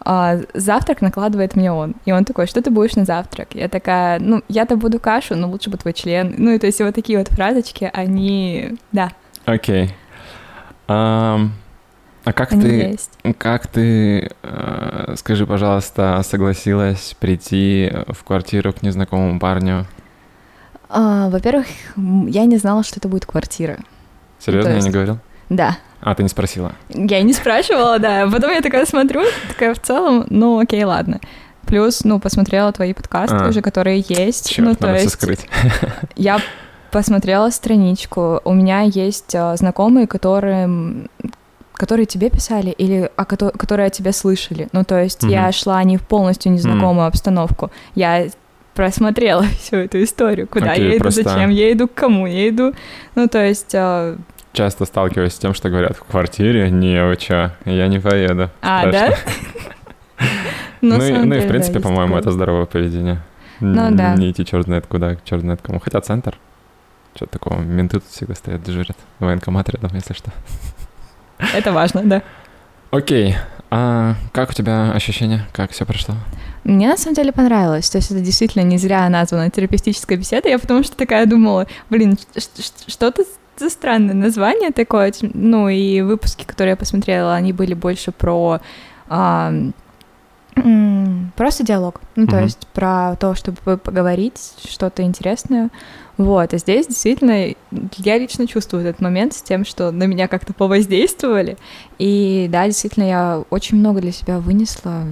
а, 0.05 0.39
завтрак 0.55 1.01
накладывает 1.01 1.57
мне 1.57 1.73
он. 1.73 1.95
И 2.05 2.13
он 2.13 2.25
такой, 2.25 2.47
что 2.47 2.63
ты 2.63 2.71
будешь 2.71 2.95
на 2.95 3.05
завтрак? 3.05 3.55
Я 3.55 3.69
такая, 3.69 4.21
ну, 4.21 4.43
я-то 4.49 4.77
буду 4.77 4.99
кашу, 4.99 5.35
но 5.35 5.49
лучше 5.49 5.71
бы 5.71 5.79
твой 5.79 5.95
член. 5.95 6.35
Ну, 6.39 6.53
и 6.53 6.59
то 6.59 6.67
есть 6.67 6.81
вот 6.81 6.95
такие 6.95 7.19
вот 7.19 7.29
фразочки, 7.29 7.91
они, 7.93 8.77
да, 8.93 9.11
Окей. 9.45 9.95
А 10.87 12.33
как 12.33 12.53
они 12.53 12.63
ты, 12.63 12.69
есть. 12.69 13.11
как 13.37 13.67
ты, 13.67 14.31
э, 14.43 15.15
скажи, 15.17 15.47
пожалуйста, 15.47 16.23
согласилась 16.25 17.15
прийти 17.21 17.93
в 18.09 18.25
квартиру 18.25 18.73
к 18.73 18.83
незнакомому 18.83 19.39
парню? 19.39 19.87
А, 20.89 21.29
во-первых, 21.29 21.67
я 21.97 22.47
не 22.47 22.57
знала, 22.57 22.83
что 22.83 22.99
это 22.99 23.09
будет 23.09 23.27
квартира. 23.27 23.79
Серьезно, 24.39 24.71
я 24.71 24.81
не 24.81 24.91
говорил? 24.91 25.19
Да, 25.51 25.77
А, 26.05 26.15
ты 26.15 26.23
не 26.23 26.29
спросила. 26.29 26.73
я 26.91 27.23
не 27.23 27.33
спрашивала, 27.33 27.99
да. 27.99 28.29
Потом 28.31 28.51
я 28.53 28.61
такая 28.61 28.85
смотрю, 28.87 29.23
такая 29.49 29.75
в 29.75 29.81
целом, 29.81 30.27
ну, 30.31 30.59
окей, 30.61 30.85
ладно. 30.85 31.19
Плюс, 31.67 32.05
ну, 32.05 32.21
посмотрела 32.21 32.71
твои 32.73 32.93
подкасты 32.93 33.37
А. 33.37 33.49
уже, 33.49 33.63
которые 33.63 34.05
есть. 34.07 34.51
Черт, 34.51 34.69
ну, 34.69 34.75
то 34.75 34.83
надо 34.87 34.95
все 34.99 35.05
есть 35.05 35.15
скрыть. 35.15 35.47
Я 36.15 36.41
посмотрела 36.91 37.49
страничку. 37.51 38.41
У 38.45 38.53
меня 38.53 38.83
есть 38.83 39.35
а, 39.35 39.57
знакомые, 39.57 40.07
которые, 40.07 41.09
которые 41.73 42.05
тебе 42.07 42.29
писали 42.29 42.71
или 42.71 43.11
о 43.17 43.25
кото- 43.25 43.57
которые 43.57 43.87
о 43.87 43.91
тебе 43.91 44.13
слышали. 44.13 44.69
Ну, 44.73 44.85
то 44.85 45.01
есть 45.03 45.23
Мгм. 45.23 45.33
я 45.33 45.51
шла 45.53 45.83
не 45.85 45.97
в 45.97 46.03
полностью 46.03 46.53
незнакомую 46.53 47.07
обстановку. 47.07 47.71
Я 47.95 48.27
просмотрела 48.75 49.43
всю 49.61 49.77
эту 49.77 50.03
историю, 50.05 50.47
куда 50.47 50.73
Окей, 50.73 50.85
я 50.85 50.91
иду, 50.97 51.05
просто- 51.05 51.23
зачем 51.23 51.49
я 51.51 51.73
иду, 51.73 51.89
к 51.89 51.95
кому 51.95 52.27
я 52.27 52.49
иду. 52.51 52.75
Ну, 53.15 53.27
то 53.27 53.43
есть... 53.43 53.71
э, 53.73 54.17
Часто 54.55 54.85
сталкиваюсь 54.85 55.35
с 55.35 55.39
тем, 55.39 55.53
что 55.53 55.69
говорят, 55.69 55.97
в 55.97 56.05
квартире? 56.05 56.71
Не, 56.71 57.05
вы 57.05 57.17
чё, 57.17 57.51
я 57.65 57.89
не 57.89 57.99
поеду. 57.99 58.51
А, 58.63 58.89
да? 58.91 59.11
Страшно. 59.17 59.33
На 60.81 60.97
Ну, 60.99 61.05
и, 61.05 61.13
ну 61.13 61.35
и 61.35 61.41
в 61.41 61.49
принципе, 61.49 61.81
да, 61.81 61.89
по-моему, 61.89 62.15
такое. 62.15 62.21
это 62.21 62.31
здоровое 62.31 62.67
поведение. 62.67 63.21
Ну 63.59 63.87
Н- 63.87 63.97
да. 63.97 64.15
Не 64.15 64.31
идти 64.31 64.45
черт 64.47 64.67
знает 64.67 64.87
куда, 64.87 65.17
черт 65.25 65.41
знает 65.41 65.61
кому. 65.61 65.81
Хотя 65.81 66.01
центр. 66.01 66.39
Что 67.17 67.27
такого? 67.27 67.59
Менты 67.61 67.99
тут 67.99 68.09
всегда 68.11 68.35
стоят, 68.37 68.63
дежурят. 68.63 68.97
Военкомат 69.19 69.69
рядом, 69.71 69.91
если 69.95 70.15
что. 70.15 70.31
Это 71.55 71.73
важно, 71.73 72.03
да. 72.05 72.23
Окей. 72.93 73.35
А 73.71 74.15
как 74.31 74.51
у 74.51 74.53
тебя 74.53 74.93
ощущения? 74.93 75.49
Как 75.53 75.73
все 75.73 75.85
прошло? 75.85 76.15
Мне 76.63 76.89
на 76.89 76.97
самом 76.97 77.17
деле 77.17 77.33
понравилось. 77.33 77.91
То 77.91 77.99
есть 77.99 78.13
это 78.13 78.21
действительно 78.21 78.63
не 78.63 78.79
зря 78.79 79.09
названо 79.09 79.51
терапевтическая 79.51 80.17
беседа. 80.17 80.49
Я 80.49 80.61
потому 80.61 80.85
что 80.85 80.97
такая 80.97 81.27
думала, 81.27 81.67
блин, 81.91 82.17
что-то 82.87 83.25
за 83.57 83.71
странное 83.71 84.15
название 84.15 84.71
такое. 84.71 85.13
Ну 85.23 85.69
и 85.69 86.01
выпуски, 86.01 86.45
которые 86.45 86.73
я 86.73 86.77
посмотрела, 86.77 87.35
они 87.35 87.53
были 87.53 87.75
больше 87.75 88.13
про 88.13 88.61
а, 89.09 89.53
просто 91.37 91.65
диалог. 91.65 92.01
Ну 92.17 92.27
то 92.27 92.37
Мгм. 92.37 92.45
есть 92.45 92.67
про 92.69 93.17
то, 93.17 93.35
чтобы 93.35 93.77
поговорить, 93.77 94.39
что-то 94.69 95.03
интересное. 95.03 95.71
Вот, 96.17 96.55
а 96.55 96.59
здесь 96.59 96.87
действительно 96.87 97.55
я 97.97 98.19
лично 98.19 98.47
чувствую 98.47 98.87
этот 98.87 99.01
момент 99.01 99.35
с 99.35 99.43
тем, 99.43 99.65
что 99.65 99.91
на 99.91 100.05
меня 100.05 100.29
как-то 100.29 100.53
повоздействовали. 100.53 101.57
И 101.99 102.49
да, 102.53 102.67
действительно, 102.67 103.05
я 103.05 103.45
очень 103.51 103.79
много 103.79 104.01
для 104.01 104.13
себя 104.13 104.39
вынесла, 104.39 105.07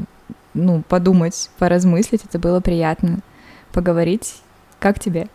ну, 0.55 0.83
подумать, 0.89 1.51
поразмыслить, 1.59 2.25
это 2.25 2.39
было 2.39 2.61
приятно 2.61 3.19
поговорить. 3.73 4.37
Как 4.79 5.01
тебе? 5.01 5.27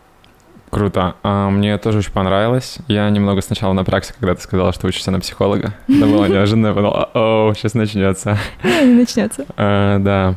Круто. 0.70 1.14
А, 1.22 1.48
мне 1.50 1.76
тоже 1.78 1.98
очень 1.98 2.12
понравилось. 2.12 2.78
Я 2.88 3.08
немного 3.10 3.40
сначала 3.40 3.72
напрягся, 3.72 4.12
когда 4.18 4.34
ты 4.34 4.40
сказала, 4.42 4.72
что 4.72 4.86
учишься 4.86 5.10
на 5.10 5.20
психолога. 5.20 5.74
Это 5.88 6.06
было 6.06 6.26
неожиданно. 6.28 6.68
Я 6.68 6.74
подумал, 6.74 7.08
о, 7.14 7.52
сейчас 7.56 7.74
начнется. 7.74 8.38
Не 8.64 8.94
начнется. 8.94 9.46
А, 9.56 9.98
Да. 9.98 10.34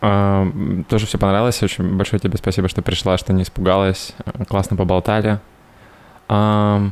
А, 0.00 0.46
Тоже 0.88 1.06
все 1.06 1.18
понравилось. 1.18 1.62
Очень 1.62 1.96
большое 1.96 2.20
тебе 2.20 2.36
спасибо, 2.38 2.68
что 2.68 2.82
пришла, 2.82 3.18
что 3.18 3.32
не 3.32 3.42
испугалась. 3.42 4.12
Классно 4.48 4.76
поболтали. 4.76 5.40
А, 6.28 6.82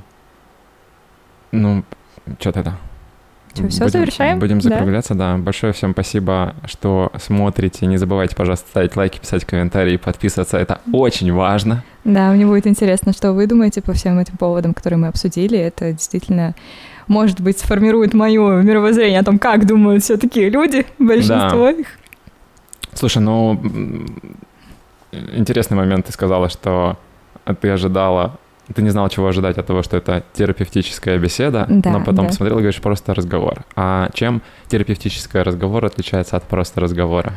Ну, 1.52 1.84
что 2.40 2.52
тогда? 2.52 2.76
Чё, 3.54 3.68
всё, 3.68 3.84
Будем- 3.84 3.90
завершаем? 3.90 4.38
Будем 4.40 4.58
Да. 4.58 4.68
закругляться, 4.68 5.14
да. 5.14 5.36
Большое 5.38 5.72
всем 5.72 5.92
спасибо, 5.92 6.54
что 6.66 7.12
смотрите. 7.20 7.86
Не 7.86 7.96
забывайте, 7.98 8.34
пожалуйста, 8.34 8.66
ставить 8.68 8.96
лайки, 8.96 9.18
писать 9.20 9.44
комментарии, 9.44 9.96
подписываться. 9.96 10.58
Это 10.58 10.80
очень 10.92 11.32
важно. 11.32 11.84
Да, 12.04 12.32
мне 12.32 12.46
будет 12.46 12.66
интересно, 12.66 13.12
что 13.12 13.32
вы 13.32 13.46
думаете 13.46 13.80
по 13.80 13.92
всем 13.92 14.18
этим 14.18 14.36
поводам, 14.36 14.74
которые 14.74 14.98
мы 14.98 15.06
обсудили. 15.08 15.56
Это 15.56 15.92
действительно, 15.92 16.54
может 17.06 17.40
быть, 17.40 17.58
сформирует 17.58 18.12
мое 18.12 18.60
мировоззрение 18.62 19.20
о 19.20 19.24
том, 19.24 19.38
как 19.38 19.66
думают 19.66 20.02
все 20.02 20.16
такие 20.16 20.50
люди, 20.50 20.84
большинство 20.98 21.68
их. 21.68 21.86
Слушай, 22.92 23.22
ну, 23.22 23.60
интересный 25.12 25.76
момент. 25.76 26.06
Ты 26.06 26.12
сказала, 26.12 26.48
что 26.48 26.96
ты 27.60 27.68
ожидала, 27.70 28.38
ты 28.72 28.82
не 28.82 28.90
знала, 28.90 29.10
чего 29.10 29.26
ожидать 29.28 29.58
от 29.58 29.66
того, 29.66 29.82
что 29.82 29.96
это 29.96 30.22
терапевтическая 30.32 31.18
беседа, 31.18 31.66
Да, 31.68 31.90
но 31.90 31.98
потом 32.00 32.24
да. 32.24 32.24
посмотрела 32.24 32.58
и 32.58 32.62
говоришь 32.62 32.80
просто 32.80 33.14
разговор. 33.14 33.64
А 33.76 34.08
чем 34.14 34.40
терапевтический 34.68 35.42
разговор 35.42 35.84
отличается 35.84 36.36
от 36.36 36.44
просто 36.44 36.80
разговора? 36.80 37.32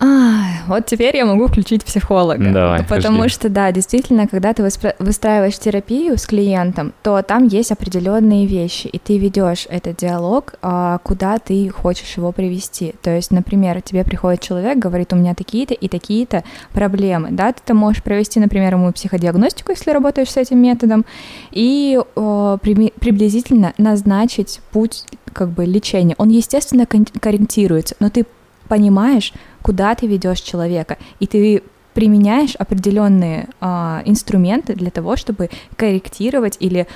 А, 0.00 0.64
вот 0.68 0.86
теперь 0.86 1.16
я 1.16 1.26
могу 1.26 1.48
включить 1.48 1.84
психолога. 1.84 2.52
Давай, 2.52 2.84
Потому 2.84 3.22
жди. 3.24 3.30
что, 3.30 3.48
да, 3.48 3.72
действительно, 3.72 4.28
когда 4.28 4.52
ты 4.52 4.62
выстраиваешь 4.62 5.58
терапию 5.58 6.16
с 6.16 6.26
клиентом, 6.26 6.92
то 7.02 7.20
там 7.22 7.46
есть 7.46 7.72
определенные 7.72 8.46
вещи, 8.46 8.86
и 8.86 8.98
ты 9.00 9.18
ведешь 9.18 9.66
этот 9.68 9.96
диалог, 9.96 10.54
а, 10.62 10.98
куда 10.98 11.38
ты 11.38 11.68
хочешь 11.68 12.16
его 12.16 12.30
привести. 12.30 12.94
То 13.02 13.10
есть, 13.10 13.32
например, 13.32 13.82
тебе 13.82 14.04
приходит 14.04 14.40
человек, 14.40 14.78
говорит, 14.78 15.12
у 15.12 15.16
меня 15.16 15.34
такие-то 15.34 15.74
и 15.74 15.88
такие-то 15.88 16.44
проблемы, 16.72 17.28
да, 17.32 17.52
ты 17.52 17.74
можешь 17.74 18.02
провести, 18.04 18.38
например, 18.38 18.74
ему 18.74 18.92
психодиагностику, 18.92 19.72
если 19.72 19.90
работаешь 19.90 20.30
с 20.30 20.36
этим 20.36 20.58
методом, 20.58 21.04
и 21.50 21.98
приблизительно 22.14 23.74
назначить 23.78 24.60
путь 24.70 25.04
как 25.32 25.48
бы 25.50 25.64
лечения. 25.64 26.14
Он, 26.18 26.28
естественно, 26.28 26.86
корректируется, 26.86 27.96
но 27.98 28.10
ты 28.10 28.26
понимаешь, 28.68 29.32
куда 29.62 29.94
ты 29.94 30.06
ведешь 30.06 30.40
человека, 30.40 30.98
и 31.20 31.26
ты 31.26 31.62
применяешь 31.94 32.54
определенные 32.54 33.48
а, 33.60 34.02
инструменты 34.04 34.74
для 34.74 34.90
того, 34.90 35.16
чтобы 35.16 35.50
корректировать 35.76 36.56
или 36.60 36.86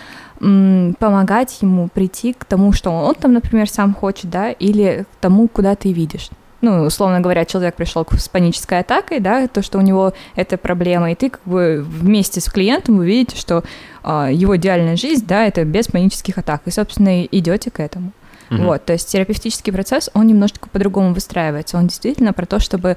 м, 0.40 0.94
помогать 0.98 1.58
ему 1.60 1.88
прийти 1.88 2.32
к 2.32 2.44
тому, 2.44 2.72
что 2.72 2.90
он 2.90 3.16
там, 3.16 3.32
например, 3.32 3.68
сам 3.68 3.94
хочет, 3.94 4.30
да, 4.30 4.52
или 4.52 5.04
к 5.12 5.20
тому, 5.20 5.48
куда 5.48 5.74
ты 5.74 5.92
видишь. 5.92 6.30
Ну, 6.60 6.84
условно 6.84 7.18
говоря, 7.18 7.44
человек 7.44 7.74
пришел 7.74 8.06
с 8.16 8.28
панической 8.28 8.78
атакой, 8.78 9.18
да, 9.18 9.48
то, 9.48 9.62
что 9.62 9.78
у 9.78 9.80
него 9.80 10.12
это 10.36 10.56
проблема, 10.56 11.10
и 11.10 11.16
ты 11.16 11.30
как 11.30 11.42
бы 11.44 11.84
вместе 11.84 12.40
с 12.40 12.48
клиентом 12.48 12.98
вы 12.98 13.06
видите, 13.06 13.36
что 13.36 13.64
а, 14.04 14.30
его 14.30 14.56
идеальная 14.56 14.94
жизнь, 14.94 15.26
да, 15.26 15.44
это 15.44 15.64
без 15.64 15.88
панических 15.88 16.38
атак, 16.38 16.62
и, 16.66 16.70
собственно, 16.70 17.24
идете 17.24 17.72
к 17.72 17.80
этому. 17.80 18.12
Мгм. 18.52 18.66
Вот, 18.66 18.84
то 18.84 18.92
есть 18.92 19.08
терапевтический 19.10 19.72
процесс, 19.72 20.10
он 20.14 20.26
немножко 20.26 20.68
по-другому 20.68 21.14
выстраивается. 21.14 21.78
Он 21.78 21.86
действительно 21.86 22.32
про 22.32 22.44
то, 22.46 22.60
чтобы 22.60 22.96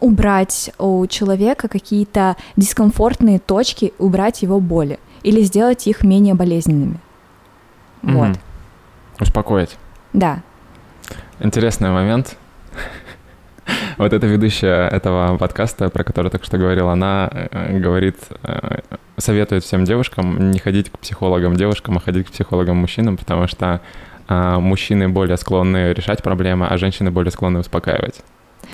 убрать 0.00 0.70
у 0.78 1.06
человека 1.08 1.68
какие-то 1.68 2.36
дискомфортные 2.56 3.38
точки, 3.38 3.92
убрать 3.98 4.42
его 4.42 4.60
боли 4.60 4.98
или 5.22 5.42
сделать 5.42 5.86
их 5.86 6.02
менее 6.04 6.34
болезненными. 6.34 6.98
Вот, 8.02 8.28
Мгм. 8.28 8.38
Успокоить. 9.20 9.76
да. 10.12 10.40
Интересный 11.40 11.90
момент. 11.90 12.36
Вот 13.98 14.12
эта 14.12 14.26
ведущая 14.26 14.88
этого 14.88 15.36
подкаста, 15.36 15.90
про 15.90 16.02
который 16.02 16.30
только 16.30 16.44
что 16.46 16.58
говорил, 16.58 16.88
она 16.88 17.28
э, 17.32 17.78
говорит, 17.78 18.16
э, 18.42 18.78
советует 19.16 19.62
всем 19.62 19.84
девушкам 19.84 20.50
не 20.50 20.58
ходить 20.58 20.90
к 20.90 20.98
психологам 20.98 21.54
девушкам, 21.54 21.98
а 21.98 22.00
ходить 22.00 22.26
к 22.26 22.30
психологам 22.30 22.78
мужчинам, 22.78 23.16
потому 23.16 23.46
что 23.46 23.80
мужчины 24.30 25.08
более 25.08 25.36
склонны 25.36 25.92
решать 25.92 26.22
проблемы, 26.22 26.66
а 26.66 26.76
женщины 26.78 27.10
более 27.10 27.30
склонны 27.30 27.60
успокаивать. 27.60 28.22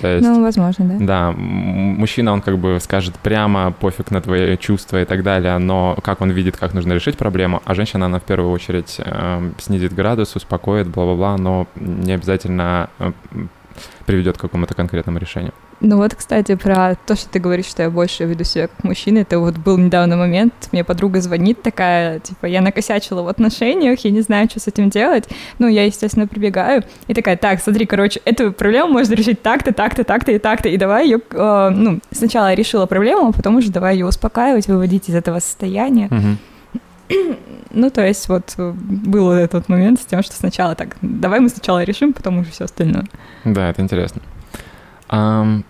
То 0.00 0.08
есть, 0.08 0.26
Ну, 0.26 0.42
возможно, 0.42 0.84
да. 0.84 1.06
да, 1.06 1.32
мужчина, 1.32 2.32
он 2.32 2.42
как 2.42 2.58
бы 2.58 2.78
скажет 2.80 3.14
прямо, 3.22 3.70
пофиг 3.72 4.10
на 4.10 4.20
твои 4.20 4.56
чувства 4.58 5.00
и 5.00 5.04
так 5.04 5.22
далее, 5.22 5.56
но 5.58 5.96
как 6.02 6.20
он 6.20 6.30
видит, 6.30 6.56
как 6.56 6.74
нужно 6.74 6.92
решить 6.92 7.16
проблему, 7.16 7.62
а 7.64 7.74
женщина, 7.74 8.06
она 8.06 8.18
в 8.18 8.24
первую 8.24 8.52
очередь 8.52 8.96
э, 8.98 9.50
снизит 9.58 9.94
градус, 9.94 10.36
успокоит, 10.36 10.88
бла-бла-бла, 10.88 11.36
но 11.38 11.66
не 11.76 12.12
обязательно 12.12 12.90
э, 12.98 13.12
приведет 14.06 14.38
к 14.38 14.40
какому-то 14.40 14.74
конкретному 14.74 15.18
решению. 15.18 15.52
Ну 15.80 15.98
вот, 15.98 16.14
кстати, 16.14 16.54
про 16.54 16.96
то, 17.06 17.16
что 17.16 17.28
ты 17.28 17.38
говоришь, 17.38 17.66
что 17.66 17.82
я 17.82 17.90
больше 17.90 18.24
веду 18.24 18.44
себя 18.44 18.68
как 18.68 18.82
мужчина, 18.82 19.18
это 19.18 19.38
вот 19.38 19.58
был 19.58 19.76
недавно 19.76 20.16
момент, 20.16 20.54
мне 20.72 20.84
подруга 20.84 21.20
звонит 21.20 21.60
такая, 21.60 22.20
типа, 22.20 22.46
я 22.46 22.62
накосячила 22.62 23.22
в 23.22 23.28
отношениях, 23.28 24.00
я 24.00 24.10
не 24.10 24.22
знаю, 24.22 24.48
что 24.48 24.58
с 24.58 24.68
этим 24.68 24.88
делать. 24.88 25.28
Ну, 25.58 25.68
я, 25.68 25.84
естественно, 25.84 26.26
прибегаю 26.26 26.84
и 27.08 27.14
такая, 27.14 27.36
так, 27.36 27.60
смотри, 27.60 27.84
короче, 27.84 28.20
эту 28.24 28.52
проблему 28.52 28.88
можно 28.88 29.14
решить 29.14 29.42
так-то, 29.42 29.74
так-то, 29.74 30.04
так-то 30.04 30.32
и 30.32 30.38
так-то, 30.38 30.68
и 30.70 30.76
давай 30.78 31.04
ее, 31.04 31.20
э, 31.30 31.70
ну, 31.74 32.00
сначала 32.10 32.54
решила 32.54 32.86
проблему, 32.86 33.28
а 33.28 33.32
потом 33.32 33.56
уже 33.56 33.70
давай 33.70 33.96
ее 33.96 34.06
успокаивать, 34.06 34.68
выводить 34.68 35.10
из 35.10 35.14
этого 35.14 35.40
состояния. 35.40 36.08
Мгм. 36.10 36.38
Ну, 37.70 37.90
то 37.90 38.06
есть 38.06 38.28
вот 38.28 38.54
э, 38.56 38.72
был 38.72 39.24
вот 39.26 39.34
этот 39.34 39.68
момент 39.68 40.00
с 40.00 40.06
тем, 40.06 40.22
что 40.22 40.34
сначала 40.34 40.74
так, 40.74 40.96
давай 41.02 41.40
мы 41.40 41.48
сначала 41.50 41.82
решим, 41.84 42.14
потом 42.14 42.38
уже 42.38 42.50
все 42.50 42.64
остальное. 42.64 43.04
Да, 43.44 43.68
это 43.68 43.82
интересно. 43.82 44.22
Ам, 45.08 45.62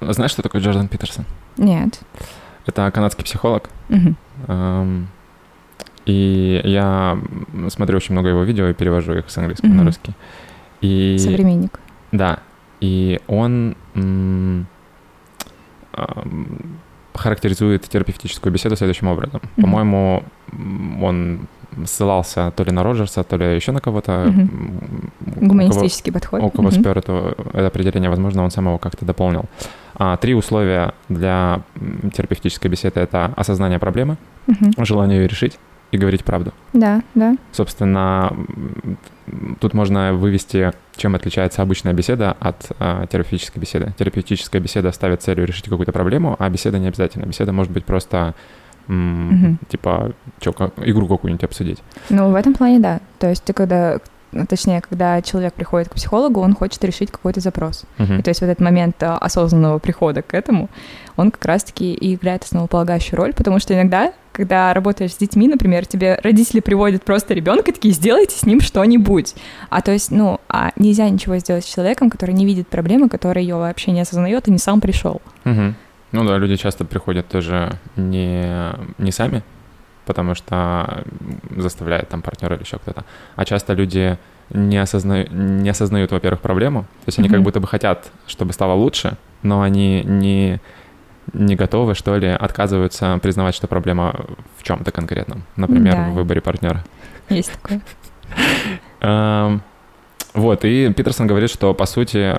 знаешь, 0.00 0.32
что 0.32 0.42
такое 0.42 0.60
Джордан 0.60 0.88
Питерсон? 0.88 1.24
Нет. 1.56 2.00
Это 2.66 2.90
канадский 2.90 3.24
психолог. 3.24 3.70
Мгм. 3.88 4.16
Ам, 4.46 5.08
И 6.04 6.60
я 6.64 7.18
смотрю 7.68 7.96
очень 7.96 8.12
много 8.12 8.28
его 8.28 8.42
видео 8.42 8.66
и 8.68 8.74
перевожу 8.74 9.14
их 9.14 9.30
с 9.30 9.38
английского 9.38 9.68
на 9.70 9.76
Мгм. 9.76 9.86
русский. 9.86 10.12
И 10.82 11.16
Современник. 11.18 11.80
Да, 12.12 12.40
и 12.80 13.20
он 13.26 13.74
характеризует 17.18 17.82
терапевтическую 17.88 18.52
беседу 18.52 18.76
следующим 18.76 19.08
образом. 19.08 19.40
Мгм. 19.56 19.62
По-моему, 19.62 20.22
он 21.02 21.40
ссылался 21.84 22.50
то 22.56 22.64
ли 22.64 22.72
на 22.72 22.82
Роджерса, 22.82 23.22
то 23.24 23.36
ли 23.36 23.54
еще 23.54 23.72
на 23.72 23.80
кого-то. 23.80 24.12
М, 24.12 25.10
у 25.26 25.30
кого- 25.34 25.46
Гуманистический 25.46 26.12
подход. 26.12 26.42
у 26.42 26.50
кого 26.50 26.68
Мгм. 26.68 26.72
спер 26.80 26.98
это, 26.98 27.34
определение, 27.66 28.10
возможно, 28.10 28.42
он 28.42 28.50
сам 28.50 28.66
его 28.66 28.78
как-то 28.78 29.04
дополнил. 29.04 29.44
А, 29.94 30.16
три 30.16 30.34
условия 30.34 30.92
для 31.08 31.60
терапевтической 32.14 32.70
беседы— 32.70 33.00
это 33.02 33.32
осознание 33.36 33.78
проблемы, 33.78 34.16
Мгм. 34.46 34.72
желание 34.84 35.20
ее 35.20 35.28
решить 35.28 35.58
и 35.90 35.96
говорить 35.96 36.24
правду. 36.24 36.52
Да, 36.72 37.02
да. 37.14 37.36
Собственно, 37.52 38.32
тут 39.60 39.74
можно 39.74 40.12
вывести, 40.12 40.72
чем 40.96 41.14
отличается 41.14 41.62
обычная 41.62 41.92
беседа 41.92 42.36
от 42.38 42.70
э, 42.78 43.06
терапевтической 43.10 43.60
беседы. 43.60 43.92
Терапевтическая 43.98 44.60
беседа 44.60 44.92
ставит 44.92 45.22
целью 45.22 45.46
решить 45.46 45.64
какую-то 45.64 45.92
проблему, 45.92 46.36
а 46.38 46.48
беседа 46.50 46.78
не 46.78 46.88
обязательно. 46.88 47.24
Беседа 47.24 47.52
может 47.52 47.72
быть 47.72 47.84
просто 47.84 48.34
м- 48.88 49.28
угу. 49.28 49.56
типа, 49.68 50.12
что, 50.40 50.72
игру 50.78 51.08
какую-нибудь 51.08 51.44
обсудить. 51.44 51.82
Ну, 52.10 52.30
в 52.30 52.34
этом 52.34 52.54
плане, 52.54 52.80
да. 52.80 53.00
То 53.18 53.28
есть 53.28 53.44
ты 53.44 53.52
когда 53.52 53.98
ну, 54.30 54.44
точнее, 54.46 54.82
когда 54.82 55.22
человек 55.22 55.54
приходит 55.54 55.88
к 55.88 55.94
психологу, 55.94 56.40
он 56.40 56.54
хочет 56.54 56.84
решить 56.84 57.10
какой-то 57.10 57.40
запрос. 57.40 57.84
Uh-huh. 57.98 58.18
И 58.18 58.22
то 58.22 58.28
есть 58.28 58.42
вот 58.42 58.48
этот 58.48 58.62
момент 58.62 59.02
а, 59.02 59.16
осознанного 59.16 59.78
прихода 59.78 60.20
к 60.20 60.34
этому, 60.34 60.68
он 61.18 61.32
как 61.32 61.44
раз-таки 61.44 61.92
и 61.92 62.14
играет 62.14 62.44
основополагающую 62.44 63.16
роль, 63.18 63.34
потому 63.34 63.58
что 63.58 63.74
иногда, 63.74 64.12
когда 64.32 64.72
работаешь 64.72 65.12
с 65.12 65.16
детьми, 65.16 65.48
например, 65.48 65.84
тебе 65.84 66.18
родители 66.22 66.60
приводят 66.60 67.02
просто 67.02 67.34
ребенка, 67.34 67.72
такие, 67.72 67.92
сделайте 67.92 68.36
с 68.36 68.46
ним 68.46 68.60
что-нибудь. 68.60 69.34
А 69.68 69.82
то 69.82 69.90
есть, 69.90 70.12
ну, 70.12 70.40
а 70.48 70.70
нельзя 70.76 71.08
ничего 71.10 71.36
сделать 71.38 71.64
с 71.64 71.74
человеком, 71.74 72.08
который 72.08 72.36
не 72.36 72.46
видит 72.46 72.68
проблемы, 72.68 73.08
который 73.08 73.42
ее 73.42 73.56
вообще 73.56 73.90
не 73.90 74.00
осознает 74.00 74.46
и 74.46 74.52
не 74.52 74.58
сам 74.58 74.80
пришел. 74.80 75.20
Uh-huh. 75.44 75.74
Ну 76.12 76.24
да, 76.24 76.38
люди 76.38 76.54
часто 76.54 76.84
приходят 76.84 77.26
тоже 77.26 77.72
не, 77.96 78.72
не 78.98 79.10
сами, 79.10 79.42
потому 80.06 80.36
что 80.36 81.02
заставляет 81.56 82.08
там 82.08 82.22
партнер 82.22 82.52
или 82.54 82.62
еще 82.62 82.78
кто-то. 82.78 83.04
А 83.34 83.44
часто 83.44 83.72
люди 83.72 84.16
не, 84.50 84.78
осозна... 84.78 85.24
не 85.24 85.68
осознают, 85.68 86.12
во-первых, 86.12 86.40
проблему. 86.40 86.82
То 86.82 87.08
есть 87.08 87.18
они 87.18 87.28
mm-hmm. 87.28 87.32
как 87.32 87.42
будто 87.42 87.58
бы 87.58 87.66
хотят, 87.66 88.12
чтобы 88.28 88.52
стало 88.52 88.74
лучше, 88.74 89.16
но 89.42 89.62
они 89.62 90.02
не, 90.04 90.60
не 91.32 91.56
готовы, 91.56 91.94
что 91.94 92.16
ли, 92.16 92.28
отказываются 92.28 93.18
признавать, 93.22 93.54
что 93.54 93.66
проблема 93.66 94.14
в 94.56 94.62
чем-то 94.62 94.90
конкретном. 94.90 95.42
Например, 95.56 95.94
да. 95.94 96.08
в 96.10 96.14
выборе 96.14 96.40
партнера. 96.40 96.84
Есть 97.28 97.52
такое. 97.52 97.80
Вот, 100.34 100.64
и 100.64 100.92
Питерсон 100.92 101.26
говорит, 101.26 101.50
что, 101.50 101.74
по 101.74 101.86
сути, 101.86 102.36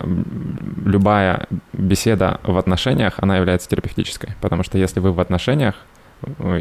любая 0.86 1.48
беседа 1.74 2.40
в 2.44 2.58
отношениях, 2.58 3.16
она 3.18 3.36
является 3.36 3.68
терапевтической, 3.68 4.36
потому 4.42 4.64
что 4.64 4.78
если 4.78 5.00
вы 5.00 5.12
в 5.12 5.20
отношениях, 5.20 5.76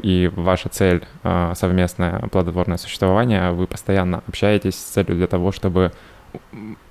и 0.02 0.30
ваша 0.34 0.68
цель 0.68 1.04
а, 1.22 1.54
совместное 1.54 2.20
плодотворное 2.30 2.76
существование, 2.76 3.50
вы 3.50 3.66
постоянно 3.66 4.22
общаетесь 4.26 4.74
с 4.76 4.82
целью 4.82 5.16
для 5.16 5.26
того, 5.26 5.52
чтобы 5.52 5.92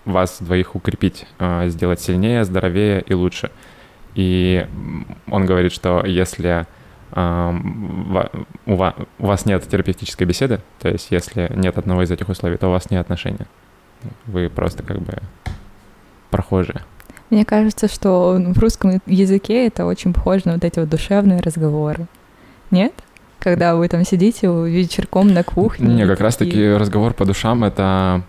вас 0.05 0.37
двоих 0.39 0.75
укрепить, 0.75 1.25
а, 1.39 1.67
сделать 1.67 2.01
сильнее, 2.01 2.43
здоровее 2.43 3.01
и 3.01 3.13
лучше. 3.13 3.51
И 4.17 4.65
он 5.29 5.45
говорит, 5.45 5.71
что 5.71 6.03
если 6.03 6.65
а, 7.11 7.55
у 8.65 9.25
вас 9.25 9.45
нет 9.45 9.67
терапевтической 9.67 10.25
беседы, 10.25 10.59
то 10.79 10.89
есть 10.89 11.11
если 11.11 11.51
нет 11.55 11.77
одного 11.77 12.01
из 12.01 12.09
этих 12.09 12.27
условий, 12.27 12.57
то 12.57 12.67
у 12.67 12.71
вас 12.71 12.89
нет 12.89 13.01
отношения. 13.01 13.45
Вы 14.25 14.49
просто 14.49 14.81
как 14.81 14.97
бы 14.97 15.19
прохожие. 16.31 16.81
Мне 17.29 17.45
кажется, 17.45 17.87
что 17.87 18.39
в 18.39 18.57
русском 18.57 18.99
языке 19.05 19.67
это 19.67 19.85
очень 19.85 20.13
похоже 20.13 20.43
на 20.45 20.53
вот 20.53 20.63
эти 20.63 20.79
вот 20.79 20.89
душевные 20.89 21.39
разговоры. 21.39 22.07
Нет? 22.71 22.93
Когда 23.37 23.75
вы 23.75 23.87
там 23.87 24.03
сидите 24.03 24.47
вечерком 24.47 25.27
на 25.27 25.43
кухне. 25.43 25.93
Не, 25.93 26.07
как 26.07 26.21
раз-таки 26.21 26.71
разговор 26.71 27.13
по 27.13 27.23
душам— 27.23 27.63
это 27.65 28.23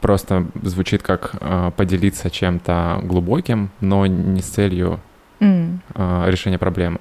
просто 0.00 0.46
звучит 0.62 1.02
как 1.02 1.34
э, 1.40 1.70
поделиться 1.76 2.30
чем-то 2.30 3.00
глубоким, 3.02 3.70
но 3.80 4.06
не 4.06 4.42
с 4.42 4.46
целью 4.46 5.00
mm. 5.40 5.78
э, 5.94 6.24
решения 6.26 6.58
проблемы. 6.58 7.00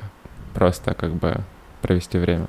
Просто 0.54 0.94
как 0.94 1.14
бы 1.14 1.38
провести 1.82 2.18
время. 2.18 2.48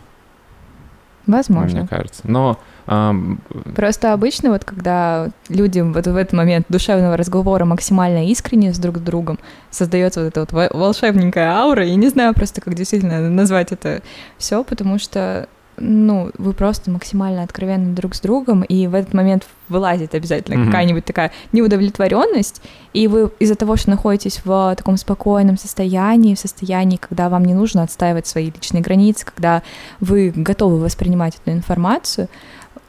Возможно. 1.27 1.81
Мне 1.81 1.89
кажется. 1.89 2.23
Но 2.25 2.59
Просто 2.87 4.13
обычно 4.13 4.51
вот 4.51 4.65
когда 4.65 5.31
люди 5.49 5.81
вот 5.81 6.07
в 6.07 6.17
этот 6.17 6.35
момент 6.35 6.67
душевного 6.69 7.17
разговора 7.17 7.65
максимально 7.65 8.29
искренне 8.29 8.75
с 8.75 8.79
друг 8.79 8.99
с 8.99 9.01
другом, 9.01 9.39
создается 9.71 10.23
вот 10.23 10.37
эта 10.37 10.41
вот 10.41 10.73
волшебненькая 10.75 11.51
аура, 11.51 11.85
я 11.87 11.95
не 11.95 12.09
знаю 12.09 12.35
просто, 12.35 12.61
как 12.61 12.75
действительно 12.75 13.31
назвать 13.31 13.73
это 13.73 14.03
все, 14.37 14.63
потому 14.65 14.99
что 14.99 15.49
ну, 15.77 16.31
вы 16.39 16.53
просто 16.53 16.91
максимально 16.91 17.43
откровенны 17.43 17.95
друг 17.95 18.15
с 18.15 18.21
другом, 18.21 18.63
и 18.63 18.87
в 18.87 18.95
этот 18.95 19.15
момент 19.15 19.47
вылазит 19.69 20.15
обязательно 20.15 20.57
mm-hmm. 20.57 20.67
какая-нибудь 20.67 21.05
такая 21.05 21.33
неудовлетворенность, 21.53 22.63
и 22.93 23.09
вы 23.09 23.31
из-за 23.39 23.55
того, 23.55 23.77
что 23.77 23.91
находитесь 23.91 24.41
в 24.45 24.75
таком 24.77 24.97
спокойном 24.97 25.57
состоянии, 25.57 26.35
в 26.35 26.39
состоянии, 26.39 26.97
когда 26.97 27.29
вам 27.29 27.45
не 27.45 27.55
нужно 27.55 27.83
отстаивать 27.83 28.27
свои 28.27 28.47
личные 28.47 28.83
границы, 28.83 29.25
когда 29.25 29.63
вы 30.01 30.33
готовы 30.35 30.79
воспринимать 30.79 31.39
эту 31.43 31.57
информацию, 31.57 32.29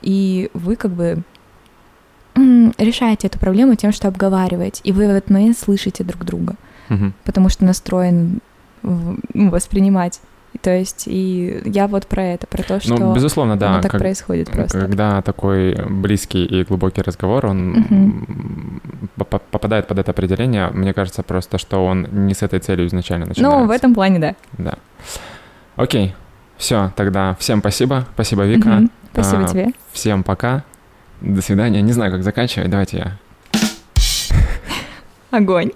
и 0.01 0.49
вы 0.53 0.75
как 0.75 0.91
бы 0.91 1.23
решаете 2.35 3.27
эту 3.27 3.39
проблему 3.39 3.75
тем, 3.75 3.91
что 3.91 4.07
обговариваете, 4.07 4.81
и 4.83 4.91
вы 4.91 5.07
в 5.07 5.09
этот 5.09 5.29
момент 5.29 5.57
слышите 5.57 6.03
друг 6.03 6.25
друга, 6.25 6.55
mm-hmm. 6.89 7.11
потому 7.23 7.49
что 7.49 7.65
настроен 7.65 8.41
ну, 8.83 9.49
воспринимать 9.49 10.19
то 10.61 10.75
есть, 10.75 11.03
и 11.07 11.61
я 11.65 11.87
вот 11.87 12.07
про 12.07 12.23
это, 12.23 12.47
про 12.47 12.63
то, 12.63 12.75
ну, 12.75 12.79
что 12.79 12.97
ну, 12.97 13.13
безусловно, 13.13 13.57
да, 13.57 13.81
так 13.81 13.91
как, 13.91 14.01
происходит 14.01 14.51
просто. 14.51 14.79
Когда 14.79 15.21
такой 15.21 15.75
близкий 15.89 16.45
и 16.45 16.63
глубокий 16.63 17.01
разговор, 17.01 17.45
он 17.45 17.77
угу. 19.17 19.25
попадает 19.51 19.87
под 19.87 19.99
это 19.99 20.11
определение, 20.11 20.69
мне 20.69 20.93
кажется 20.93 21.23
просто, 21.23 21.57
что 21.57 21.85
он 21.85 22.07
не 22.11 22.33
с 22.33 22.41
этой 22.43 22.59
целью 22.59 22.87
изначально 22.87 23.25
начинается. 23.25 23.59
Ну, 23.59 23.67
в 23.67 23.71
этом 23.71 23.93
плане, 23.93 24.19
да. 24.19 24.35
Да. 24.57 24.75
Окей, 25.75 26.15
все, 26.57 26.91
тогда 26.95 27.35
всем 27.39 27.59
спасибо, 27.59 28.05
спасибо, 28.13 28.43
Вика. 28.43 28.77
Угу. 28.77 28.89
Спасибо 29.13 29.43
а, 29.43 29.47
тебе. 29.47 29.67
Всем 29.91 30.23
пока, 30.23 30.63
до 31.21 31.41
свидания. 31.41 31.81
Не 31.81 31.93
знаю, 31.93 32.11
как 32.11 32.23
заканчивать, 32.23 32.69
давайте 32.69 32.97
я. 32.97 33.17
Огонь. 35.31 35.71